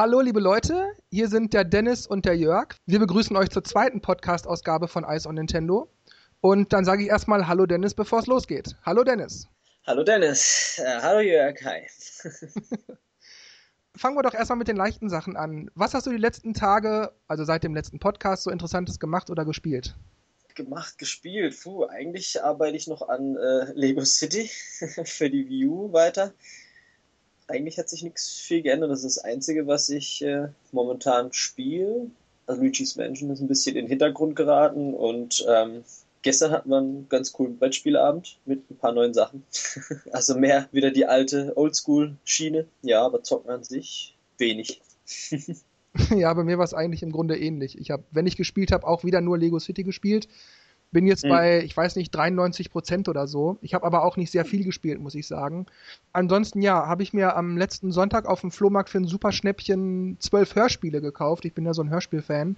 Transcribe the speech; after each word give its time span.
Hallo 0.00 0.22
liebe 0.22 0.40
Leute, 0.40 0.96
hier 1.10 1.28
sind 1.28 1.52
der 1.52 1.62
Dennis 1.62 2.06
und 2.06 2.24
der 2.24 2.34
Jörg. 2.34 2.74
Wir 2.86 2.98
begrüßen 2.98 3.36
euch 3.36 3.50
zur 3.50 3.62
zweiten 3.62 4.00
Podcast-Ausgabe 4.00 4.88
von 4.88 5.04
Ice 5.04 5.28
on 5.28 5.34
Nintendo. 5.34 5.90
Und 6.40 6.72
dann 6.72 6.86
sage 6.86 7.02
ich 7.02 7.10
erstmal 7.10 7.46
Hallo 7.46 7.66
Dennis, 7.66 7.92
bevor 7.92 8.20
es 8.20 8.26
losgeht. 8.26 8.74
Hallo 8.82 9.04
Dennis. 9.04 9.46
Hallo 9.86 10.02
Dennis. 10.02 10.80
Äh, 10.82 11.02
hallo 11.02 11.20
Jörg, 11.20 11.62
hi. 11.62 11.82
Fangen 13.94 14.16
wir 14.16 14.22
doch 14.22 14.32
erstmal 14.32 14.56
mit 14.56 14.68
den 14.68 14.76
leichten 14.78 15.10
Sachen 15.10 15.36
an. 15.36 15.70
Was 15.74 15.92
hast 15.92 16.06
du 16.06 16.10
die 16.10 16.16
letzten 16.16 16.54
Tage, 16.54 17.12
also 17.28 17.44
seit 17.44 17.62
dem 17.62 17.74
letzten 17.74 17.98
Podcast, 17.98 18.44
so 18.44 18.50
Interessantes 18.50 19.00
gemacht 19.00 19.28
oder 19.28 19.44
gespielt? 19.44 19.94
Gemacht, 20.54 20.96
gespielt. 20.96 21.54
Puh, 21.62 21.84
eigentlich 21.84 22.42
arbeite 22.42 22.74
ich 22.74 22.86
noch 22.86 23.06
an 23.06 23.36
äh, 23.36 23.70
Lego 23.74 24.06
City 24.06 24.48
für 25.04 25.28
die 25.28 25.46
Wii 25.46 25.66
U 25.66 25.92
weiter 25.92 26.32
eigentlich 27.50 27.78
hat 27.78 27.88
sich 27.88 28.02
nichts 28.02 28.30
viel 28.30 28.62
geändert. 28.62 28.90
Das 28.90 29.04
ist 29.04 29.16
das 29.16 29.24
Einzige, 29.24 29.66
was 29.66 29.88
ich 29.88 30.22
äh, 30.22 30.48
momentan 30.72 31.32
spiele. 31.32 32.10
Also 32.46 32.62
Luigi's 32.62 32.96
Mansion 32.96 33.30
ist 33.30 33.40
ein 33.40 33.48
bisschen 33.48 33.76
in 33.76 33.84
den 33.84 33.88
Hintergrund 33.88 34.34
geraten 34.34 34.94
und 34.94 35.44
ähm, 35.48 35.84
gestern 36.22 36.50
hatten 36.50 36.70
wir 36.70 36.78
einen 36.78 37.08
ganz 37.08 37.32
coolen 37.32 37.58
Brettspielabend 37.58 38.38
mit 38.44 38.68
ein 38.70 38.76
paar 38.76 38.92
neuen 38.92 39.14
Sachen. 39.14 39.44
also 40.12 40.36
mehr 40.36 40.68
wieder 40.72 40.90
die 40.90 41.06
alte 41.06 41.56
Oldschool-Schiene. 41.56 42.66
Ja, 42.82 43.04
aber 43.04 43.22
zocken 43.22 43.50
an 43.50 43.64
sich 43.64 44.16
wenig. 44.38 44.80
ja, 46.16 46.32
bei 46.34 46.44
mir 46.44 46.58
war 46.58 46.64
es 46.64 46.74
eigentlich 46.74 47.02
im 47.02 47.12
Grunde 47.12 47.38
ähnlich. 47.38 47.78
Ich 47.78 47.90
habe, 47.90 48.04
wenn 48.10 48.26
ich 48.26 48.36
gespielt 48.36 48.72
habe, 48.72 48.86
auch 48.86 49.04
wieder 49.04 49.20
nur 49.20 49.38
Lego 49.38 49.58
City 49.58 49.84
gespielt. 49.84 50.28
Bin 50.92 51.06
jetzt 51.06 51.24
mhm. 51.24 51.28
bei, 51.28 51.62
ich 51.62 51.76
weiß 51.76 51.96
nicht, 51.96 52.10
93 52.10 52.70
Prozent 52.70 53.08
oder 53.08 53.26
so. 53.26 53.58
Ich 53.62 53.74
habe 53.74 53.86
aber 53.86 54.04
auch 54.04 54.16
nicht 54.16 54.30
sehr 54.30 54.44
viel 54.44 54.64
gespielt, 54.64 55.00
muss 55.00 55.14
ich 55.14 55.26
sagen. 55.26 55.66
Ansonsten, 56.12 56.62
ja, 56.62 56.86
habe 56.86 57.02
ich 57.02 57.12
mir 57.12 57.36
am 57.36 57.56
letzten 57.56 57.92
Sonntag 57.92 58.26
auf 58.26 58.40
dem 58.40 58.50
Flohmarkt 58.50 58.90
für 58.90 58.98
ein 58.98 59.06
super 59.06 59.32
Schnäppchen 59.32 60.16
zwölf 60.18 60.54
Hörspiele 60.54 61.00
gekauft. 61.00 61.44
Ich 61.44 61.54
bin 61.54 61.64
ja 61.64 61.74
so 61.74 61.82
ein 61.82 61.90
Hörspielfan. 61.90 62.56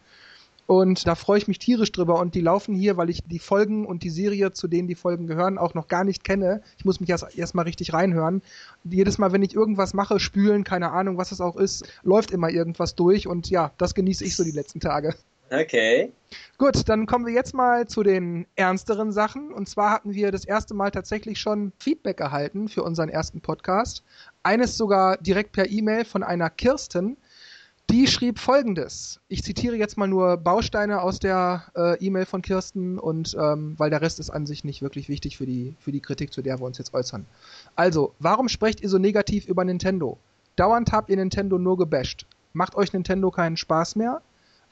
Und 0.66 1.06
da 1.06 1.14
freue 1.14 1.38
ich 1.38 1.48
mich 1.48 1.58
tierisch 1.58 1.92
drüber. 1.92 2.18
Und 2.18 2.34
die 2.34 2.40
laufen 2.40 2.74
hier, 2.74 2.96
weil 2.96 3.10
ich 3.10 3.22
die 3.24 3.38
Folgen 3.38 3.84
und 3.84 4.02
die 4.02 4.10
Serie, 4.10 4.52
zu 4.52 4.68
denen 4.68 4.88
die 4.88 4.94
Folgen 4.94 5.26
gehören, 5.26 5.58
auch 5.58 5.74
noch 5.74 5.88
gar 5.88 6.04
nicht 6.04 6.24
kenne. 6.24 6.62
Ich 6.78 6.84
muss 6.84 7.00
mich 7.00 7.10
erst 7.10 7.36
erstmal 7.36 7.64
richtig 7.64 7.92
reinhören. 7.92 8.42
Jedes 8.84 9.18
Mal, 9.18 9.32
wenn 9.32 9.42
ich 9.42 9.54
irgendwas 9.54 9.92
mache, 9.92 10.20
spülen, 10.20 10.64
keine 10.64 10.92
Ahnung, 10.92 11.18
was 11.18 11.32
es 11.32 11.40
auch 11.40 11.56
ist, 11.56 11.84
läuft 12.02 12.30
immer 12.30 12.48
irgendwas 12.48 12.94
durch. 12.94 13.26
Und 13.26 13.50
ja, 13.50 13.72
das 13.76 13.94
genieße 13.94 14.24
ich 14.24 14.36
so 14.36 14.44
die 14.44 14.52
letzten 14.52 14.80
Tage. 14.80 15.14
Okay. 15.52 16.10
Gut, 16.56 16.88
dann 16.88 17.04
kommen 17.04 17.26
wir 17.26 17.34
jetzt 17.34 17.52
mal 17.52 17.86
zu 17.86 18.02
den 18.02 18.46
ernsteren 18.56 19.12
Sachen. 19.12 19.52
Und 19.52 19.68
zwar 19.68 19.90
hatten 19.90 20.14
wir 20.14 20.32
das 20.32 20.46
erste 20.46 20.72
Mal 20.72 20.90
tatsächlich 20.90 21.38
schon 21.38 21.72
Feedback 21.78 22.20
erhalten 22.20 22.68
für 22.68 22.82
unseren 22.82 23.10
ersten 23.10 23.42
Podcast. 23.42 24.02
Eines 24.42 24.78
sogar 24.78 25.18
direkt 25.18 25.52
per 25.52 25.68
E-Mail 25.70 26.06
von 26.06 26.22
einer 26.22 26.48
Kirsten. 26.48 27.18
Die 27.90 28.06
schrieb 28.06 28.38
folgendes. 28.38 29.20
Ich 29.28 29.42
zitiere 29.42 29.76
jetzt 29.76 29.98
mal 29.98 30.06
nur 30.06 30.38
Bausteine 30.38 31.02
aus 31.02 31.18
der 31.18 31.64
äh, 31.76 31.98
E-Mail 31.98 32.24
von 32.24 32.40
Kirsten 32.40 32.98
und 32.98 33.36
ähm, 33.38 33.74
weil 33.76 33.90
der 33.90 34.00
Rest 34.00 34.18
ist 34.18 34.30
an 34.30 34.46
sich 34.46 34.64
nicht 34.64 34.80
wirklich 34.80 35.10
wichtig 35.10 35.36
für 35.36 35.44
die, 35.44 35.74
für 35.80 35.92
die 35.92 36.00
Kritik, 36.00 36.32
zu 36.32 36.40
der 36.40 36.58
wir 36.58 36.64
uns 36.64 36.78
jetzt 36.78 36.94
äußern. 36.94 37.26
Also, 37.76 38.14
warum 38.18 38.48
sprecht 38.48 38.80
ihr 38.80 38.88
so 38.88 38.96
negativ 38.96 39.46
über 39.46 39.64
Nintendo? 39.64 40.16
Dauernd 40.56 40.92
habt 40.92 41.10
ihr 41.10 41.16
Nintendo 41.16 41.58
nur 41.58 41.76
gebasht. 41.76 42.24
Macht 42.54 42.76
euch 42.76 42.94
Nintendo 42.94 43.30
keinen 43.30 43.58
Spaß 43.58 43.96
mehr? 43.96 44.22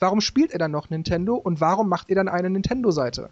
Warum 0.00 0.20
spielt 0.20 0.52
er 0.52 0.58
dann 0.58 0.70
noch 0.70 0.90
Nintendo 0.90 1.36
und 1.36 1.60
warum 1.60 1.88
macht 1.88 2.08
ihr 2.08 2.16
dann 2.16 2.28
eine 2.28 2.50
Nintendo-Seite? 2.50 3.30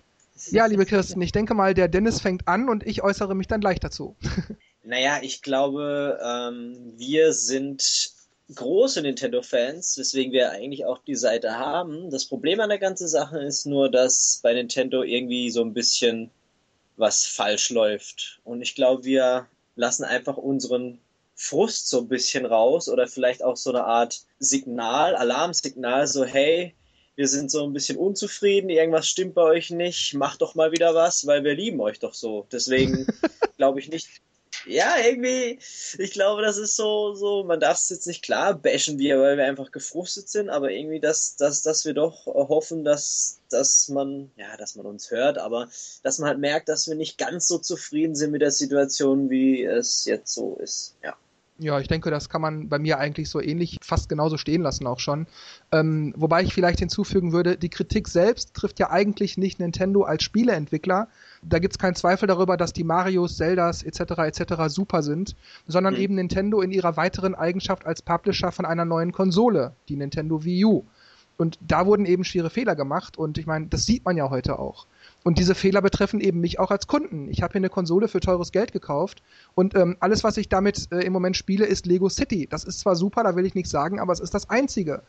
Ja, 0.50 0.66
liebe 0.66 0.86
Kirsten, 0.86 1.20
ich 1.20 1.32
denke 1.32 1.54
mal, 1.54 1.74
der 1.74 1.88
Dennis 1.88 2.20
fängt 2.20 2.46
an 2.46 2.68
und 2.68 2.86
ich 2.86 3.02
äußere 3.02 3.34
mich 3.34 3.48
dann 3.48 3.60
gleich 3.60 3.80
dazu. 3.80 4.14
Naja, 4.84 5.18
ich 5.20 5.42
glaube, 5.42 6.18
ähm, 6.24 6.94
wir 6.96 7.34
sind 7.34 8.10
große 8.54 9.02
Nintendo-Fans, 9.02 9.98
weswegen 9.98 10.32
wir 10.32 10.50
eigentlich 10.50 10.86
auch 10.86 10.98
die 11.04 11.16
Seite 11.16 11.58
haben. 11.58 12.08
Das 12.10 12.24
Problem 12.24 12.58
an 12.60 12.70
der 12.70 12.78
ganzen 12.78 13.06
Sache 13.06 13.38
ist 13.38 13.66
nur, 13.66 13.90
dass 13.90 14.40
bei 14.42 14.54
Nintendo 14.54 15.02
irgendwie 15.02 15.50
so 15.50 15.62
ein 15.62 15.74
bisschen 15.74 16.30
was 16.96 17.26
falsch 17.26 17.68
läuft. 17.68 18.40
Und 18.44 18.62
ich 18.62 18.74
glaube, 18.74 19.04
wir 19.04 19.46
lassen 19.76 20.04
einfach 20.04 20.38
unseren 20.38 20.98
Frust 21.40 21.88
so 21.88 22.00
ein 22.00 22.08
bisschen 22.08 22.44
raus 22.44 22.88
oder 22.88 23.06
vielleicht 23.06 23.44
auch 23.44 23.56
so 23.56 23.70
eine 23.70 23.84
Art 23.84 24.22
Signal, 24.40 25.14
Alarmsignal, 25.14 26.08
so 26.08 26.24
hey, 26.24 26.74
wir 27.14 27.28
sind 27.28 27.52
so 27.52 27.64
ein 27.64 27.72
bisschen 27.72 27.96
unzufrieden, 27.96 28.70
irgendwas 28.70 29.08
stimmt 29.08 29.34
bei 29.34 29.42
euch 29.42 29.70
nicht, 29.70 30.14
macht 30.14 30.42
doch 30.42 30.56
mal 30.56 30.72
wieder 30.72 30.96
was, 30.96 31.28
weil 31.28 31.44
wir 31.44 31.54
lieben 31.54 31.80
euch 31.80 32.00
doch 32.00 32.12
so. 32.12 32.48
Deswegen 32.50 33.06
glaube 33.56 33.78
ich 33.78 33.88
nicht. 33.88 34.08
Ja, 34.66 34.96
irgendwie, 34.98 35.60
ich 35.98 36.10
glaube, 36.10 36.42
das 36.42 36.58
ist 36.58 36.74
so, 36.74 37.14
so, 37.14 37.44
man 37.44 37.60
darf 37.60 37.76
es 37.76 37.88
jetzt 37.88 38.08
nicht 38.08 38.22
klar 38.22 38.54
bashen 38.54 38.98
wir, 38.98 39.20
weil 39.20 39.36
wir 39.36 39.44
einfach 39.44 39.70
gefrustet 39.70 40.28
sind, 40.28 40.50
aber 40.50 40.72
irgendwie, 40.72 40.98
dass, 40.98 41.36
dass, 41.36 41.62
dass 41.62 41.84
wir 41.84 41.94
doch 41.94 42.26
hoffen, 42.26 42.84
dass, 42.84 43.38
dass 43.48 43.88
man, 43.88 44.32
ja, 44.36 44.56
dass 44.56 44.74
man 44.74 44.86
uns 44.86 45.12
hört, 45.12 45.38
aber 45.38 45.68
dass 46.02 46.18
man 46.18 46.30
halt 46.30 46.40
merkt, 46.40 46.68
dass 46.68 46.88
wir 46.88 46.96
nicht 46.96 47.16
ganz 47.16 47.46
so 47.46 47.58
zufrieden 47.58 48.16
sind 48.16 48.32
mit 48.32 48.42
der 48.42 48.50
Situation, 48.50 49.30
wie 49.30 49.62
es 49.62 50.04
jetzt 50.04 50.34
so 50.34 50.56
ist, 50.56 50.96
ja. 51.04 51.16
Ja, 51.60 51.80
ich 51.80 51.88
denke, 51.88 52.10
das 52.10 52.28
kann 52.28 52.40
man 52.40 52.68
bei 52.68 52.78
mir 52.78 52.98
eigentlich 52.98 53.28
so 53.28 53.40
ähnlich 53.40 53.78
fast 53.82 54.08
genauso 54.08 54.36
stehen 54.36 54.62
lassen 54.62 54.86
auch 54.86 55.00
schon. 55.00 55.26
Ähm, 55.72 56.14
wobei 56.16 56.44
ich 56.44 56.54
vielleicht 56.54 56.78
hinzufügen 56.78 57.32
würde, 57.32 57.56
die 57.56 57.68
Kritik 57.68 58.06
selbst 58.06 58.54
trifft 58.54 58.78
ja 58.78 58.90
eigentlich 58.90 59.36
nicht 59.38 59.58
Nintendo 59.58 60.04
als 60.04 60.22
Spieleentwickler. 60.22 61.08
Da 61.42 61.58
gibt's 61.58 61.78
keinen 61.78 61.96
Zweifel 61.96 62.28
darüber, 62.28 62.56
dass 62.56 62.72
die 62.72 62.84
Marios, 62.84 63.36
Zeldas 63.36 63.82
etc. 63.82 64.00
etc. 64.18 64.54
super 64.68 65.02
sind, 65.02 65.34
sondern 65.66 65.94
mhm. 65.94 66.00
eben 66.00 66.14
Nintendo 66.14 66.60
in 66.60 66.70
ihrer 66.70 66.96
weiteren 66.96 67.34
Eigenschaft 67.34 67.86
als 67.86 68.02
Publisher 68.02 68.52
von 68.52 68.64
einer 68.64 68.84
neuen 68.84 69.10
Konsole, 69.10 69.72
die 69.88 69.96
Nintendo 69.96 70.44
Wii 70.44 70.64
U. 70.64 70.84
Und 71.38 71.58
da 71.60 71.86
wurden 71.86 72.06
eben 72.06 72.24
schwere 72.24 72.50
Fehler 72.50 72.76
gemacht 72.76 73.16
und 73.16 73.36
ich 73.36 73.46
meine, 73.46 73.66
das 73.66 73.84
sieht 73.84 74.04
man 74.04 74.16
ja 74.16 74.30
heute 74.30 74.58
auch. 74.60 74.86
Und 75.28 75.36
diese 75.36 75.54
Fehler 75.54 75.82
betreffen 75.82 76.20
eben 76.20 76.40
mich 76.40 76.58
auch 76.58 76.70
als 76.70 76.86
Kunden. 76.86 77.28
Ich 77.28 77.42
habe 77.42 77.52
hier 77.52 77.58
eine 77.58 77.68
Konsole 77.68 78.08
für 78.08 78.18
teures 78.18 78.50
Geld 78.50 78.72
gekauft 78.72 79.22
und 79.54 79.74
ähm, 79.74 79.94
alles, 80.00 80.24
was 80.24 80.38
ich 80.38 80.48
damit 80.48 80.90
äh, 80.90 81.00
im 81.00 81.12
Moment 81.12 81.36
spiele, 81.36 81.66
ist 81.66 81.84
Lego 81.84 82.08
City. 82.08 82.46
Das 82.50 82.64
ist 82.64 82.80
zwar 82.80 82.96
super, 82.96 83.24
da 83.24 83.36
will 83.36 83.44
ich 83.44 83.54
nichts 83.54 83.70
sagen, 83.70 84.00
aber 84.00 84.14
es 84.14 84.20
ist 84.20 84.32
das 84.32 84.48
Einzige. 84.48 85.02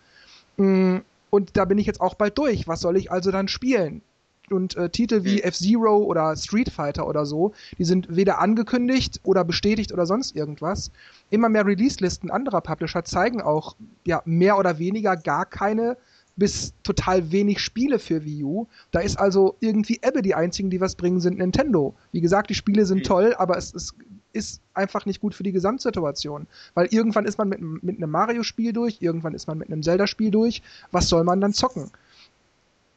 Mm, 0.57 0.97
und 1.29 1.55
da 1.55 1.63
bin 1.63 1.77
ich 1.77 1.85
jetzt 1.85 2.01
auch 2.01 2.15
bald 2.15 2.37
durch. 2.37 2.67
Was 2.67 2.81
soll 2.81 2.97
ich 2.97 3.09
also 3.09 3.31
dann 3.31 3.47
spielen? 3.47 4.01
Und 4.49 4.75
äh, 4.75 4.89
Titel 4.89 5.23
wie 5.23 5.41
F-Zero 5.41 5.99
oder 5.99 6.35
Street 6.35 6.69
Fighter 6.69 7.07
oder 7.07 7.25
so, 7.25 7.53
die 7.77 7.85
sind 7.85 8.13
weder 8.13 8.39
angekündigt 8.39 9.21
oder 9.23 9.45
bestätigt 9.45 9.93
oder 9.93 10.05
sonst 10.05 10.35
irgendwas. 10.35 10.91
Immer 11.29 11.47
mehr 11.47 11.65
Release-Listen 11.65 12.29
anderer 12.29 12.59
Publisher 12.59 13.05
zeigen 13.05 13.41
auch 13.41 13.77
ja 14.05 14.21
mehr 14.25 14.57
oder 14.57 14.79
weniger 14.79 15.15
gar 15.15 15.45
keine 15.45 15.95
bis 16.39 16.73
total 16.83 17.31
wenig 17.31 17.59
Spiele 17.59 17.99
für 17.99 18.23
Wii 18.25 18.43
U. 18.43 18.67
Da 18.91 19.01
ist 19.01 19.19
also 19.19 19.55
irgendwie 19.59 19.99
Ebbe 20.01 20.21
die 20.21 20.35
einzigen, 20.35 20.69
die 20.69 20.81
was 20.81 20.95
bringen, 20.95 21.19
sind 21.19 21.37
Nintendo. 21.37 21.93
Wie 22.11 22.21
gesagt, 22.21 22.49
die 22.49 22.55
Spiele 22.55 22.85
sind 22.85 22.99
mhm. 22.99 23.03
toll, 23.03 23.35
aber 23.37 23.57
es, 23.57 23.73
es 23.73 23.93
ist 24.31 24.61
einfach 24.73 25.05
nicht 25.05 25.21
gut 25.21 25.35
für 25.35 25.43
die 25.43 25.51
Gesamtsituation. 25.51 26.47
Weil 26.73 26.87
irgendwann 26.91 27.25
ist 27.25 27.37
man 27.37 27.49
mit, 27.49 27.61
mit 27.61 27.97
einem 27.97 28.09
Mario-Spiel 28.09 28.73
durch, 28.73 28.97
irgendwann 29.01 29.33
ist 29.33 29.47
man 29.47 29.57
mit 29.57 29.69
einem 29.69 29.83
Zelda-Spiel 29.83 30.31
durch. 30.31 30.61
Was 30.91 31.09
soll 31.09 31.23
man 31.23 31.41
dann 31.41 31.53
zocken? 31.53 31.91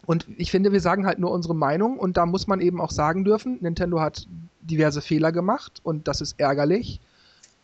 Und 0.06 0.26
ich 0.36 0.50
finde, 0.50 0.72
wir 0.72 0.80
sagen 0.80 1.06
halt 1.06 1.19
nur 1.19 1.30
unsere 1.30 1.54
Meinung 1.54 1.98
und 1.98 2.16
da 2.16 2.26
muss 2.26 2.47
man 2.47 2.60
eben 2.60 2.80
auch 2.80 2.91
sagen 2.91 3.24
dürfen, 3.24 3.59
Nintendo 3.60 4.00
hat 4.00 4.26
diverse 4.60 5.00
Fehler 5.00 5.32
gemacht 5.32 5.80
und 5.84 6.09
das 6.09 6.20
ist 6.20 6.38
ärgerlich 6.38 7.00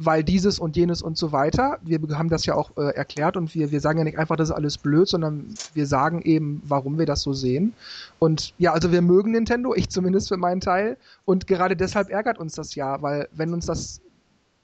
weil 0.00 0.22
dieses 0.22 0.60
und 0.60 0.76
jenes 0.76 1.02
und 1.02 1.18
so 1.18 1.32
weiter. 1.32 1.78
Wir 1.82 2.00
haben 2.16 2.28
das 2.28 2.46
ja 2.46 2.54
auch 2.54 2.76
äh, 2.76 2.94
erklärt 2.94 3.36
und 3.36 3.52
wir, 3.54 3.72
wir 3.72 3.80
sagen 3.80 3.98
ja 3.98 4.04
nicht 4.04 4.18
einfach, 4.18 4.36
das 4.36 4.50
ist 4.50 4.54
alles 4.54 4.78
blöd, 4.78 5.08
sondern 5.08 5.52
wir 5.74 5.86
sagen 5.86 6.22
eben, 6.22 6.62
warum 6.64 6.98
wir 6.98 7.06
das 7.06 7.22
so 7.22 7.32
sehen. 7.32 7.74
Und 8.20 8.54
ja, 8.58 8.72
also 8.72 8.92
wir 8.92 9.02
mögen 9.02 9.32
Nintendo, 9.32 9.74
ich 9.74 9.88
zumindest 9.88 10.28
für 10.28 10.36
meinen 10.36 10.60
Teil. 10.60 10.96
Und 11.24 11.48
gerade 11.48 11.74
deshalb 11.76 12.10
ärgert 12.10 12.38
uns 12.38 12.54
das 12.54 12.76
ja, 12.76 13.02
weil 13.02 13.28
wenn 13.32 13.52
uns 13.52 13.66
das, 13.66 14.00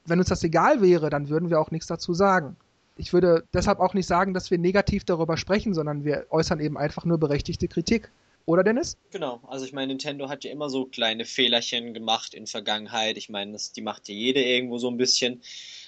wenn 0.06 0.20
uns 0.20 0.28
das 0.28 0.44
egal 0.44 0.80
wäre, 0.80 1.10
dann 1.10 1.28
würden 1.28 1.50
wir 1.50 1.60
auch 1.60 1.72
nichts 1.72 1.88
dazu 1.88 2.14
sagen. 2.14 2.56
Ich 2.96 3.12
würde 3.12 3.42
deshalb 3.52 3.80
auch 3.80 3.94
nicht 3.94 4.06
sagen, 4.06 4.34
dass 4.34 4.52
wir 4.52 4.58
negativ 4.58 5.02
darüber 5.02 5.36
sprechen, 5.36 5.74
sondern 5.74 6.04
wir 6.04 6.26
äußern 6.30 6.60
eben 6.60 6.78
einfach 6.78 7.04
nur 7.04 7.18
berechtigte 7.18 7.66
Kritik. 7.66 8.12
Oder 8.46 8.62
Dennis? 8.62 8.98
Genau, 9.10 9.40
also 9.46 9.64
ich 9.64 9.72
meine, 9.72 9.86
Nintendo 9.86 10.28
hat 10.28 10.44
ja 10.44 10.50
immer 10.50 10.68
so 10.68 10.84
kleine 10.84 11.24
Fehlerchen 11.24 11.94
gemacht 11.94 12.34
in 12.34 12.46
Vergangenheit. 12.46 13.16
Ich 13.16 13.30
meine, 13.30 13.52
das, 13.52 13.72
die 13.72 13.80
macht 13.80 14.08
ja 14.08 14.14
jede 14.14 14.42
irgendwo 14.42 14.76
so 14.76 14.90
ein 14.90 14.98
bisschen. 14.98 15.42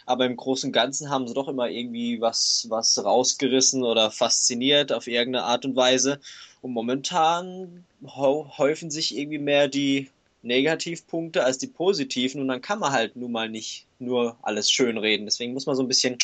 Aber 0.06 0.24
im 0.24 0.36
Großen 0.36 0.68
und 0.68 0.72
Ganzen 0.72 1.10
haben 1.10 1.28
sie 1.28 1.34
doch 1.34 1.48
immer 1.48 1.68
irgendwie 1.68 2.20
was, 2.20 2.66
was 2.70 3.04
rausgerissen 3.04 3.82
oder 3.82 4.10
fasziniert 4.10 4.90
auf 4.92 5.06
irgendeine 5.06 5.44
Art 5.44 5.66
und 5.66 5.76
Weise. 5.76 6.18
Und 6.62 6.72
momentan 6.72 7.84
häufen 8.06 8.90
sich 8.90 9.16
irgendwie 9.16 9.38
mehr 9.38 9.68
die 9.68 10.10
Negativpunkte 10.42 11.44
als 11.44 11.58
die 11.58 11.66
positiven 11.66 12.40
und 12.40 12.48
dann 12.48 12.62
kann 12.62 12.78
man 12.78 12.92
halt 12.92 13.16
nun 13.16 13.32
mal 13.32 13.50
nicht 13.50 13.86
nur 13.98 14.38
alles 14.42 14.70
schön 14.70 14.96
reden. 14.96 15.26
Deswegen 15.26 15.52
muss 15.52 15.66
man 15.66 15.76
so 15.76 15.82
ein 15.82 15.88
bisschen, 15.88 16.16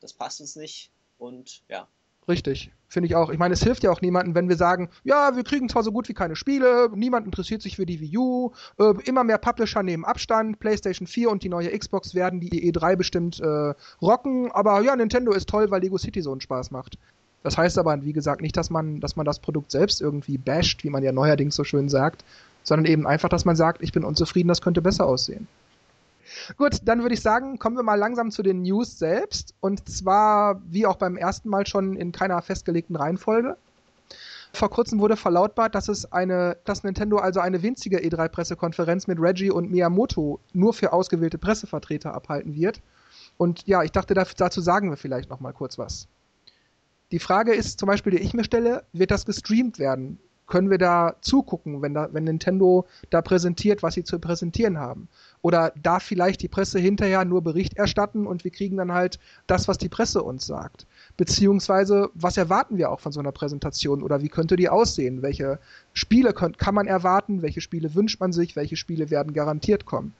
das 0.00 0.12
passt 0.12 0.40
uns 0.40 0.56
nicht 0.56 0.90
und 1.18 1.62
ja, 1.68 1.88
Richtig, 2.28 2.70
finde 2.86 3.08
ich 3.08 3.16
auch. 3.16 3.30
Ich 3.30 3.38
meine, 3.38 3.54
es 3.54 3.64
hilft 3.64 3.82
ja 3.82 3.90
auch 3.90 4.00
niemandem, 4.00 4.36
wenn 4.36 4.48
wir 4.48 4.56
sagen, 4.56 4.90
ja, 5.02 5.34
wir 5.34 5.42
kriegen 5.42 5.68
zwar 5.68 5.82
so 5.82 5.90
gut 5.90 6.08
wie 6.08 6.14
keine 6.14 6.36
Spiele, 6.36 6.88
niemand 6.94 7.26
interessiert 7.26 7.62
sich 7.62 7.76
für 7.76 7.86
die 7.86 8.00
Wii 8.00 8.16
U, 8.16 8.52
äh, 8.78 8.94
immer 9.04 9.24
mehr 9.24 9.38
Publisher 9.38 9.82
nehmen 9.82 10.04
Abstand, 10.04 10.60
PlayStation 10.60 11.08
4 11.08 11.30
und 11.30 11.42
die 11.42 11.48
neue 11.48 11.76
Xbox 11.76 12.14
werden 12.14 12.38
die 12.38 12.72
E3 12.72 12.94
bestimmt 12.94 13.40
äh, 13.40 13.74
rocken, 14.00 14.52
aber 14.52 14.80
ja, 14.82 14.94
Nintendo 14.94 15.32
ist 15.32 15.48
toll, 15.48 15.70
weil 15.70 15.82
Lego 15.82 15.98
City 15.98 16.22
so 16.22 16.30
einen 16.30 16.40
Spaß 16.40 16.70
macht. 16.70 16.96
Das 17.42 17.58
heißt 17.58 17.76
aber, 17.78 18.04
wie 18.04 18.12
gesagt, 18.12 18.40
nicht, 18.40 18.56
dass 18.56 18.70
man, 18.70 19.00
dass 19.00 19.16
man 19.16 19.26
das 19.26 19.40
Produkt 19.40 19.72
selbst 19.72 20.00
irgendwie 20.00 20.38
basht, 20.38 20.84
wie 20.84 20.90
man 20.90 21.02
ja 21.02 21.10
neuerdings 21.10 21.56
so 21.56 21.64
schön 21.64 21.88
sagt, 21.88 22.24
sondern 22.62 22.86
eben 22.86 23.06
einfach, 23.06 23.28
dass 23.28 23.44
man 23.44 23.56
sagt, 23.56 23.82
ich 23.82 23.90
bin 23.90 24.04
unzufrieden, 24.04 24.48
das 24.48 24.62
könnte 24.62 24.80
besser 24.80 25.06
aussehen. 25.06 25.48
Gut, 26.56 26.78
dann 26.84 27.02
würde 27.02 27.14
ich 27.14 27.20
sagen, 27.20 27.58
kommen 27.58 27.76
wir 27.76 27.82
mal 27.82 27.96
langsam 27.96 28.30
zu 28.30 28.42
den 28.42 28.62
News 28.62 28.98
selbst. 28.98 29.54
Und 29.60 29.88
zwar, 29.88 30.62
wie 30.66 30.86
auch 30.86 30.96
beim 30.96 31.16
ersten 31.16 31.48
Mal 31.48 31.66
schon 31.66 31.96
in 31.96 32.12
keiner 32.12 32.40
festgelegten 32.42 32.96
Reihenfolge. 32.96 33.56
Vor 34.52 34.68
kurzem 34.68 35.00
wurde 35.00 35.16
verlautbart, 35.16 35.74
dass 35.74 35.88
es 35.88 36.12
eine, 36.12 36.58
dass 36.64 36.84
Nintendo 36.84 37.16
also 37.16 37.40
eine 37.40 37.62
winzige 37.62 37.98
E3-Pressekonferenz 37.98 39.08
mit 39.08 39.18
Reggie 39.18 39.50
und 39.50 39.70
Miyamoto 39.70 40.40
nur 40.52 40.74
für 40.74 40.92
ausgewählte 40.92 41.38
Pressevertreter 41.38 42.12
abhalten 42.12 42.54
wird. 42.54 42.82
Und 43.38 43.66
ja, 43.66 43.82
ich 43.82 43.92
dachte, 43.92 44.14
dazu 44.14 44.60
sagen 44.60 44.90
wir 44.90 44.98
vielleicht 44.98 45.30
noch 45.30 45.40
mal 45.40 45.52
kurz 45.52 45.78
was. 45.78 46.06
Die 47.12 47.18
Frage 47.18 47.54
ist 47.54 47.78
zum 47.78 47.86
Beispiel, 47.86 48.12
die 48.12 48.22
ich 48.22 48.34
mir 48.34 48.44
stelle, 48.44 48.84
wird 48.92 49.10
das 49.10 49.24
gestreamt 49.24 49.78
werden? 49.78 50.18
Können 50.52 50.68
wir 50.68 50.76
da 50.76 51.16
zugucken, 51.22 51.80
wenn, 51.80 51.94
da, 51.94 52.10
wenn 52.12 52.24
Nintendo 52.24 52.86
da 53.08 53.22
präsentiert, 53.22 53.82
was 53.82 53.94
sie 53.94 54.04
zu 54.04 54.18
präsentieren 54.18 54.76
haben? 54.76 55.08
Oder 55.40 55.72
darf 55.82 56.02
vielleicht 56.02 56.42
die 56.42 56.48
Presse 56.48 56.78
hinterher 56.78 57.24
nur 57.24 57.40
Bericht 57.40 57.78
erstatten 57.78 58.26
und 58.26 58.44
wir 58.44 58.50
kriegen 58.50 58.76
dann 58.76 58.92
halt 58.92 59.18
das, 59.46 59.66
was 59.66 59.78
die 59.78 59.88
Presse 59.88 60.22
uns 60.22 60.44
sagt? 60.44 60.86
Beziehungsweise, 61.16 62.10
was 62.12 62.36
erwarten 62.36 62.76
wir 62.76 62.90
auch 62.90 63.00
von 63.00 63.12
so 63.12 63.20
einer 63.20 63.32
Präsentation 63.32 64.02
oder 64.02 64.20
wie 64.20 64.28
könnte 64.28 64.56
die 64.56 64.68
aussehen? 64.68 65.22
Welche 65.22 65.58
Spiele 65.94 66.34
könnt, 66.34 66.58
kann 66.58 66.74
man 66.74 66.86
erwarten? 66.86 67.40
Welche 67.40 67.62
Spiele 67.62 67.94
wünscht 67.94 68.20
man 68.20 68.34
sich? 68.34 68.54
Welche 68.54 68.76
Spiele 68.76 69.08
werden 69.08 69.32
garantiert 69.32 69.86
kommen? 69.86 70.12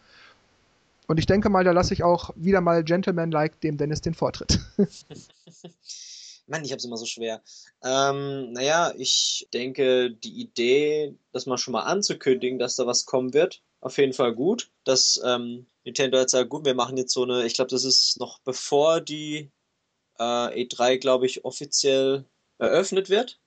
Und 1.09 1.19
ich 1.19 1.27
denke 1.27 1.51
mal, 1.51 1.63
da 1.63 1.73
lasse 1.73 1.93
ich 1.93 2.05
auch 2.05 2.31
wieder 2.37 2.63
mal 2.63 2.83
Gentleman-like 2.83 3.61
dem 3.61 3.77
Dennis 3.77 4.01
den 4.01 4.15
Vortritt. 4.15 4.61
Mann, 6.47 6.65
ich 6.65 6.73
hab's 6.73 6.85
immer 6.85 6.97
so 6.97 7.07
schwer. 7.07 7.43
Ähm, 7.85 8.53
naja, 8.53 8.93
ich 8.97 9.49
denke, 9.53 10.11
die 10.11 10.41
Idee, 10.41 11.17
das 11.33 11.47
mal 11.47 11.59
schon 11.59 11.73
mal 11.73 11.83
anzukündigen, 11.83 12.59
dass 12.59 12.77
da 12.77 12.87
was 12.87 13.07
kommen 13.07 13.33
wird, 13.33 13.63
auf 13.81 13.99
jeden 13.99 14.13
Fall 14.13 14.35
gut. 14.35 14.71
Dass 14.85 15.21
ähm, 15.25 15.67
Nintendo 15.85 16.19
jetzt 16.19 16.33
sagt, 16.33 16.51
gut, 16.51 16.65
wir 16.65 16.75
machen 16.75 16.97
jetzt 16.97 17.13
so 17.13 17.23
eine, 17.23 17.45
ich 17.45 17.55
glaube, 17.55 17.71
das 17.71 17.85
ist 17.85 18.19
noch 18.19 18.41
bevor 18.41 19.01
die 19.01 19.51
äh, 20.19 20.65
E3, 20.65 20.99
glaube 20.99 21.27
ich, 21.27 21.45
offiziell 21.45 22.25
eröffnet 22.59 23.09
wird. 23.09 23.41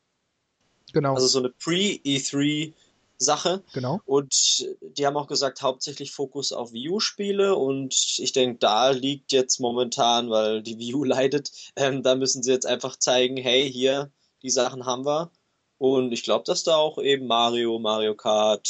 Genau. 0.93 1.13
Also 1.13 1.27
so 1.27 1.39
eine 1.39 1.49
Pre-E3 1.49 2.73
Sache. 3.17 3.63
Genau. 3.73 4.01
Und 4.05 4.65
die 4.81 5.05
haben 5.05 5.17
auch 5.17 5.27
gesagt, 5.27 5.61
hauptsächlich 5.61 6.11
Fokus 6.11 6.51
auf 6.51 6.73
Wii 6.73 6.89
U-Spiele 6.89 7.55
und 7.55 7.93
ich 8.17 8.33
denke, 8.33 8.59
da 8.59 8.89
liegt 8.89 9.31
jetzt 9.31 9.59
momentan, 9.59 10.29
weil 10.29 10.61
die 10.61 10.77
Wii 10.77 10.95
U 10.95 11.03
leidet, 11.05 11.51
ähm, 11.75 12.03
da 12.03 12.15
müssen 12.15 12.43
sie 12.43 12.51
jetzt 12.51 12.65
einfach 12.65 12.97
zeigen, 12.97 13.37
hey, 13.37 13.71
hier, 13.71 14.11
die 14.41 14.49
Sachen 14.49 14.85
haben 14.85 15.05
wir. 15.05 15.31
Und 15.77 16.11
ich 16.11 16.23
glaube, 16.23 16.45
dass 16.45 16.63
da 16.63 16.75
auch 16.75 16.97
eben 16.97 17.27
Mario, 17.27 17.79
Mario 17.79 18.15
Kart, 18.15 18.67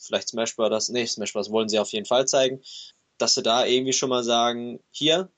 vielleicht 0.00 0.28
Smash 0.28 0.56
Bros. 0.56 0.88
Nee, 0.88 1.06
Smash 1.06 1.32
Bros. 1.32 1.50
wollen 1.50 1.68
sie 1.68 1.78
auf 1.78 1.92
jeden 1.92 2.06
Fall 2.06 2.26
zeigen, 2.26 2.62
dass 3.18 3.34
sie 3.34 3.42
da 3.42 3.64
irgendwie 3.64 3.92
schon 3.92 4.08
mal 4.08 4.24
sagen, 4.24 4.80
hier, 4.90 5.30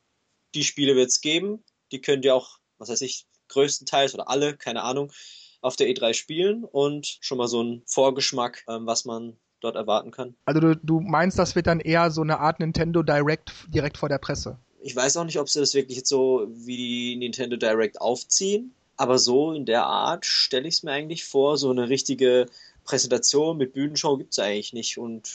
die 0.54 0.64
Spiele 0.64 0.96
wird 0.96 1.08
es 1.08 1.20
geben, 1.20 1.64
die 1.92 2.00
könnt 2.00 2.24
ihr 2.24 2.34
auch, 2.34 2.58
was 2.78 2.88
weiß 2.88 3.02
ich, 3.02 3.26
größtenteils 3.48 4.14
oder 4.14 4.28
alle, 4.28 4.56
keine 4.56 4.82
Ahnung, 4.82 5.12
auf 5.60 5.76
der 5.76 5.88
E3 5.88 6.14
spielen 6.14 6.64
und 6.64 7.18
schon 7.20 7.38
mal 7.38 7.48
so 7.48 7.62
ein 7.62 7.82
Vorgeschmack, 7.86 8.64
ähm, 8.68 8.86
was 8.86 9.04
man 9.04 9.36
dort 9.60 9.76
erwarten 9.76 10.10
kann. 10.10 10.34
Also 10.46 10.60
du, 10.60 10.76
du 10.76 11.00
meinst, 11.00 11.38
das 11.38 11.54
wird 11.54 11.66
dann 11.66 11.80
eher 11.80 12.10
so 12.10 12.22
eine 12.22 12.40
Art 12.40 12.60
Nintendo 12.60 13.02
Direct 13.02 13.52
direkt 13.68 13.98
vor 13.98 14.08
der 14.08 14.18
Presse? 14.18 14.58
Ich 14.82 14.96
weiß 14.96 15.18
auch 15.18 15.24
nicht, 15.24 15.38
ob 15.38 15.48
sie 15.48 15.60
das 15.60 15.74
wirklich 15.74 15.98
jetzt 15.98 16.08
so 16.08 16.46
wie 16.50 16.76
die 16.76 17.16
Nintendo 17.16 17.56
Direct 17.56 18.00
aufziehen, 18.00 18.74
aber 18.96 19.18
so 19.18 19.52
in 19.52 19.66
der 19.66 19.84
Art 19.84 20.24
stelle 20.24 20.68
ich 20.68 20.74
es 20.74 20.82
mir 20.82 20.92
eigentlich 20.92 21.24
vor, 21.24 21.58
so 21.58 21.70
eine 21.70 21.88
richtige 21.88 22.46
Präsentation 22.84 23.58
mit 23.58 23.72
Bühnenshow 23.72 24.16
gibt 24.16 24.32
es 24.32 24.38
eigentlich 24.38 24.72
nicht 24.72 24.98
und 24.98 25.28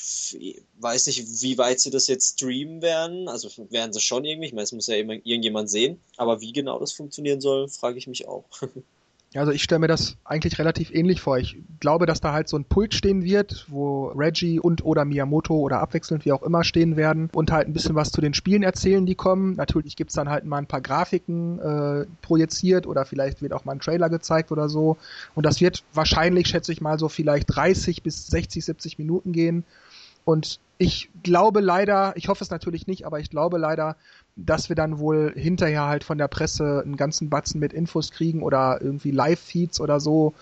weiß 0.80 1.08
nicht, 1.08 1.42
wie 1.42 1.58
weit 1.58 1.80
sie 1.80 1.90
das 1.90 2.08
jetzt 2.08 2.40
streamen 2.40 2.82
werden. 2.82 3.28
Also 3.28 3.50
werden 3.70 3.94
sie 3.94 4.02
schon 4.02 4.26
irgendwie, 4.26 4.48
ich 4.48 4.54
meine, 4.54 4.64
es 4.64 4.72
muss 4.72 4.88
ja 4.88 4.96
immer 4.96 5.14
irgendjemand 5.14 5.70
sehen, 5.70 6.02
aber 6.18 6.42
wie 6.42 6.52
genau 6.52 6.80
das 6.80 6.92
funktionieren 6.92 7.42
soll, 7.42 7.70
frage 7.70 7.98
ich 7.98 8.08
mich 8.08 8.28
auch. 8.28 8.46
Also 9.36 9.52
ich 9.52 9.64
stelle 9.64 9.80
mir 9.80 9.88
das 9.88 10.18
eigentlich 10.24 10.60
relativ 10.60 10.94
ähnlich 10.94 11.22
vor. 11.22 11.38
Ich 11.38 11.58
glaube, 11.80 12.06
dass 12.06 12.22
da 12.22 12.32
halt 12.32 12.48
so 12.48 12.58
ein 12.58 12.66
Pult 12.66 12.94
stehen 12.94 13.24
wird, 13.24 13.66
wo 13.70 14.08
Reggie 14.08 14.60
und 14.60 14.86
oder 14.86 15.04
Miyamoto 15.06 15.56
oder 15.56 15.80
abwechselnd 15.80 16.26
wie 16.26 16.32
auch 16.32 16.44
immer 16.44 16.64
stehen 16.64 16.96
werden 16.96 17.30
und 17.34 17.52
halt 17.52 17.68
ein 17.68 17.74
bisschen 17.74 17.96
was 17.96 18.12
zu 18.12 18.22
den 18.22 18.34
Spielen 18.34 18.64
erzählen, 18.64 19.06
die 19.06 19.16
kommen. 19.16 19.56
Natürlich 19.56 19.96
gibt's 19.96 20.14
dann 20.14 20.30
halt 20.30 20.46
mal 20.46 20.58
ein 20.58 20.68
paar 20.68 20.82
Grafiken 20.82 21.60
äh, 21.60 22.06
projiziert 22.22 22.88
oder 22.88 23.06
vielleicht 23.06 23.42
wird 23.42 23.54
auch 23.54 23.66
mal 23.66 23.74
ein 23.74 23.80
Trailer 23.80 24.10
gezeigt 24.10 24.52
oder 24.52 24.70
so. 24.70 24.98
Und 25.34 25.46
das 25.46 25.60
wird 25.60 25.84
wahrscheinlich, 25.94 26.48
schätze 26.48 26.72
ich 26.72 26.82
mal, 26.82 26.98
so 26.98 27.10
vielleicht 27.10 27.56
30 27.56 28.04
bis 28.04 28.28
60, 28.28 28.64
70 28.64 28.98
Minuten 28.98 29.32
gehen. 29.32 29.66
Und 30.24 30.60
ich 30.78 31.10
glaube 31.24 31.62
leider, 31.62 32.14
ich 32.16 32.28
hoffe 32.28 32.44
es 32.44 32.50
natürlich 32.50 32.88
nicht, 32.88 33.06
aber 33.06 33.20
ich 33.20 33.30
glaube 33.30 33.58
leider, 33.58 33.96
dass 34.36 34.70
wir 34.70 34.76
dann 34.76 35.00
wohl 35.00 35.34
hinterher 35.36 35.86
halt 35.86 36.04
von 36.04 36.18
der 36.18 36.28
Presse 36.28 36.82
einen 36.84 36.98
ganzen 36.98 37.30
Batzen 37.30 37.60
mit 37.60 37.72
Infos 37.72 38.12
kriegen 38.12 38.44
oder 38.44 38.82
irgendwie 38.82 39.12
Live-Feeds 39.12 39.80
oder 39.80 40.00
so, 40.00 40.34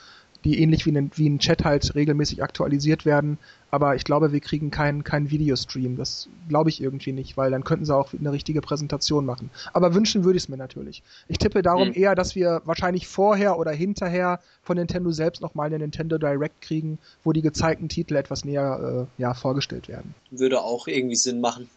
die 0.44 0.62
ähnlich 0.62 0.86
wie 0.86 0.92
ein, 0.92 1.12
wie 1.16 1.30
ein 1.30 1.40
Chat 1.40 1.64
halt 1.64 1.96
regelmäßig 1.96 2.44
aktualisiert 2.44 3.06
werden. 3.06 3.38
Aber 3.72 3.96
ich 3.96 4.04
glaube, 4.04 4.32
wir 4.32 4.40
kriegen 4.40 4.70
keinen 4.70 5.04
kein 5.04 5.32
Videostream. 5.32 5.98
Das 5.98 6.30
glaube 6.48 6.70
ich 6.70 6.80
irgendwie 6.80 7.12
nicht, 7.12 7.38
weil 7.38 7.50
dann 7.50 7.64
könnten 7.64 7.86
sie 7.86 7.96
auch 7.96 8.14
eine 8.14 8.32
richtige 8.32 8.62
Präsentation 8.62 9.26
machen. 9.26 9.50
Aber 9.74 9.96
wünschen 9.96 10.24
würde 10.24 10.38
ich 10.38 10.44
es 10.44 10.50
mir 10.50 10.58
natürlich. 10.58 11.02
Ich 11.28 11.40
tippe 11.40 11.64
darum 11.64 11.88
mhm. 11.88 11.96
eher, 11.96 12.14
dass 12.14 12.36
wir 12.36 12.62
wahrscheinlich 12.66 13.08
vorher 13.08 13.58
oder 13.58 13.72
hinterher 13.72 14.40
von 14.62 14.78
Nintendo 14.78 15.12
selbst 15.12 15.42
nochmal 15.42 15.68
eine 15.68 15.80
Nintendo 15.80 16.20
Direct 16.20 16.62
kriegen, 16.62 17.00
wo 17.24 17.32
die 17.32 17.42
gezeigten 17.42 17.90
Titel 17.90 18.16
etwas 18.16 18.46
näher 18.46 19.08
äh, 19.18 19.22
ja, 19.22 19.34
vorgestellt 19.34 19.88
werden. 19.88 20.14
Würde 20.30 20.62
auch 20.62 20.88
irgendwie 20.88 21.16
Sinn 21.16 21.42
machen. 21.42 21.68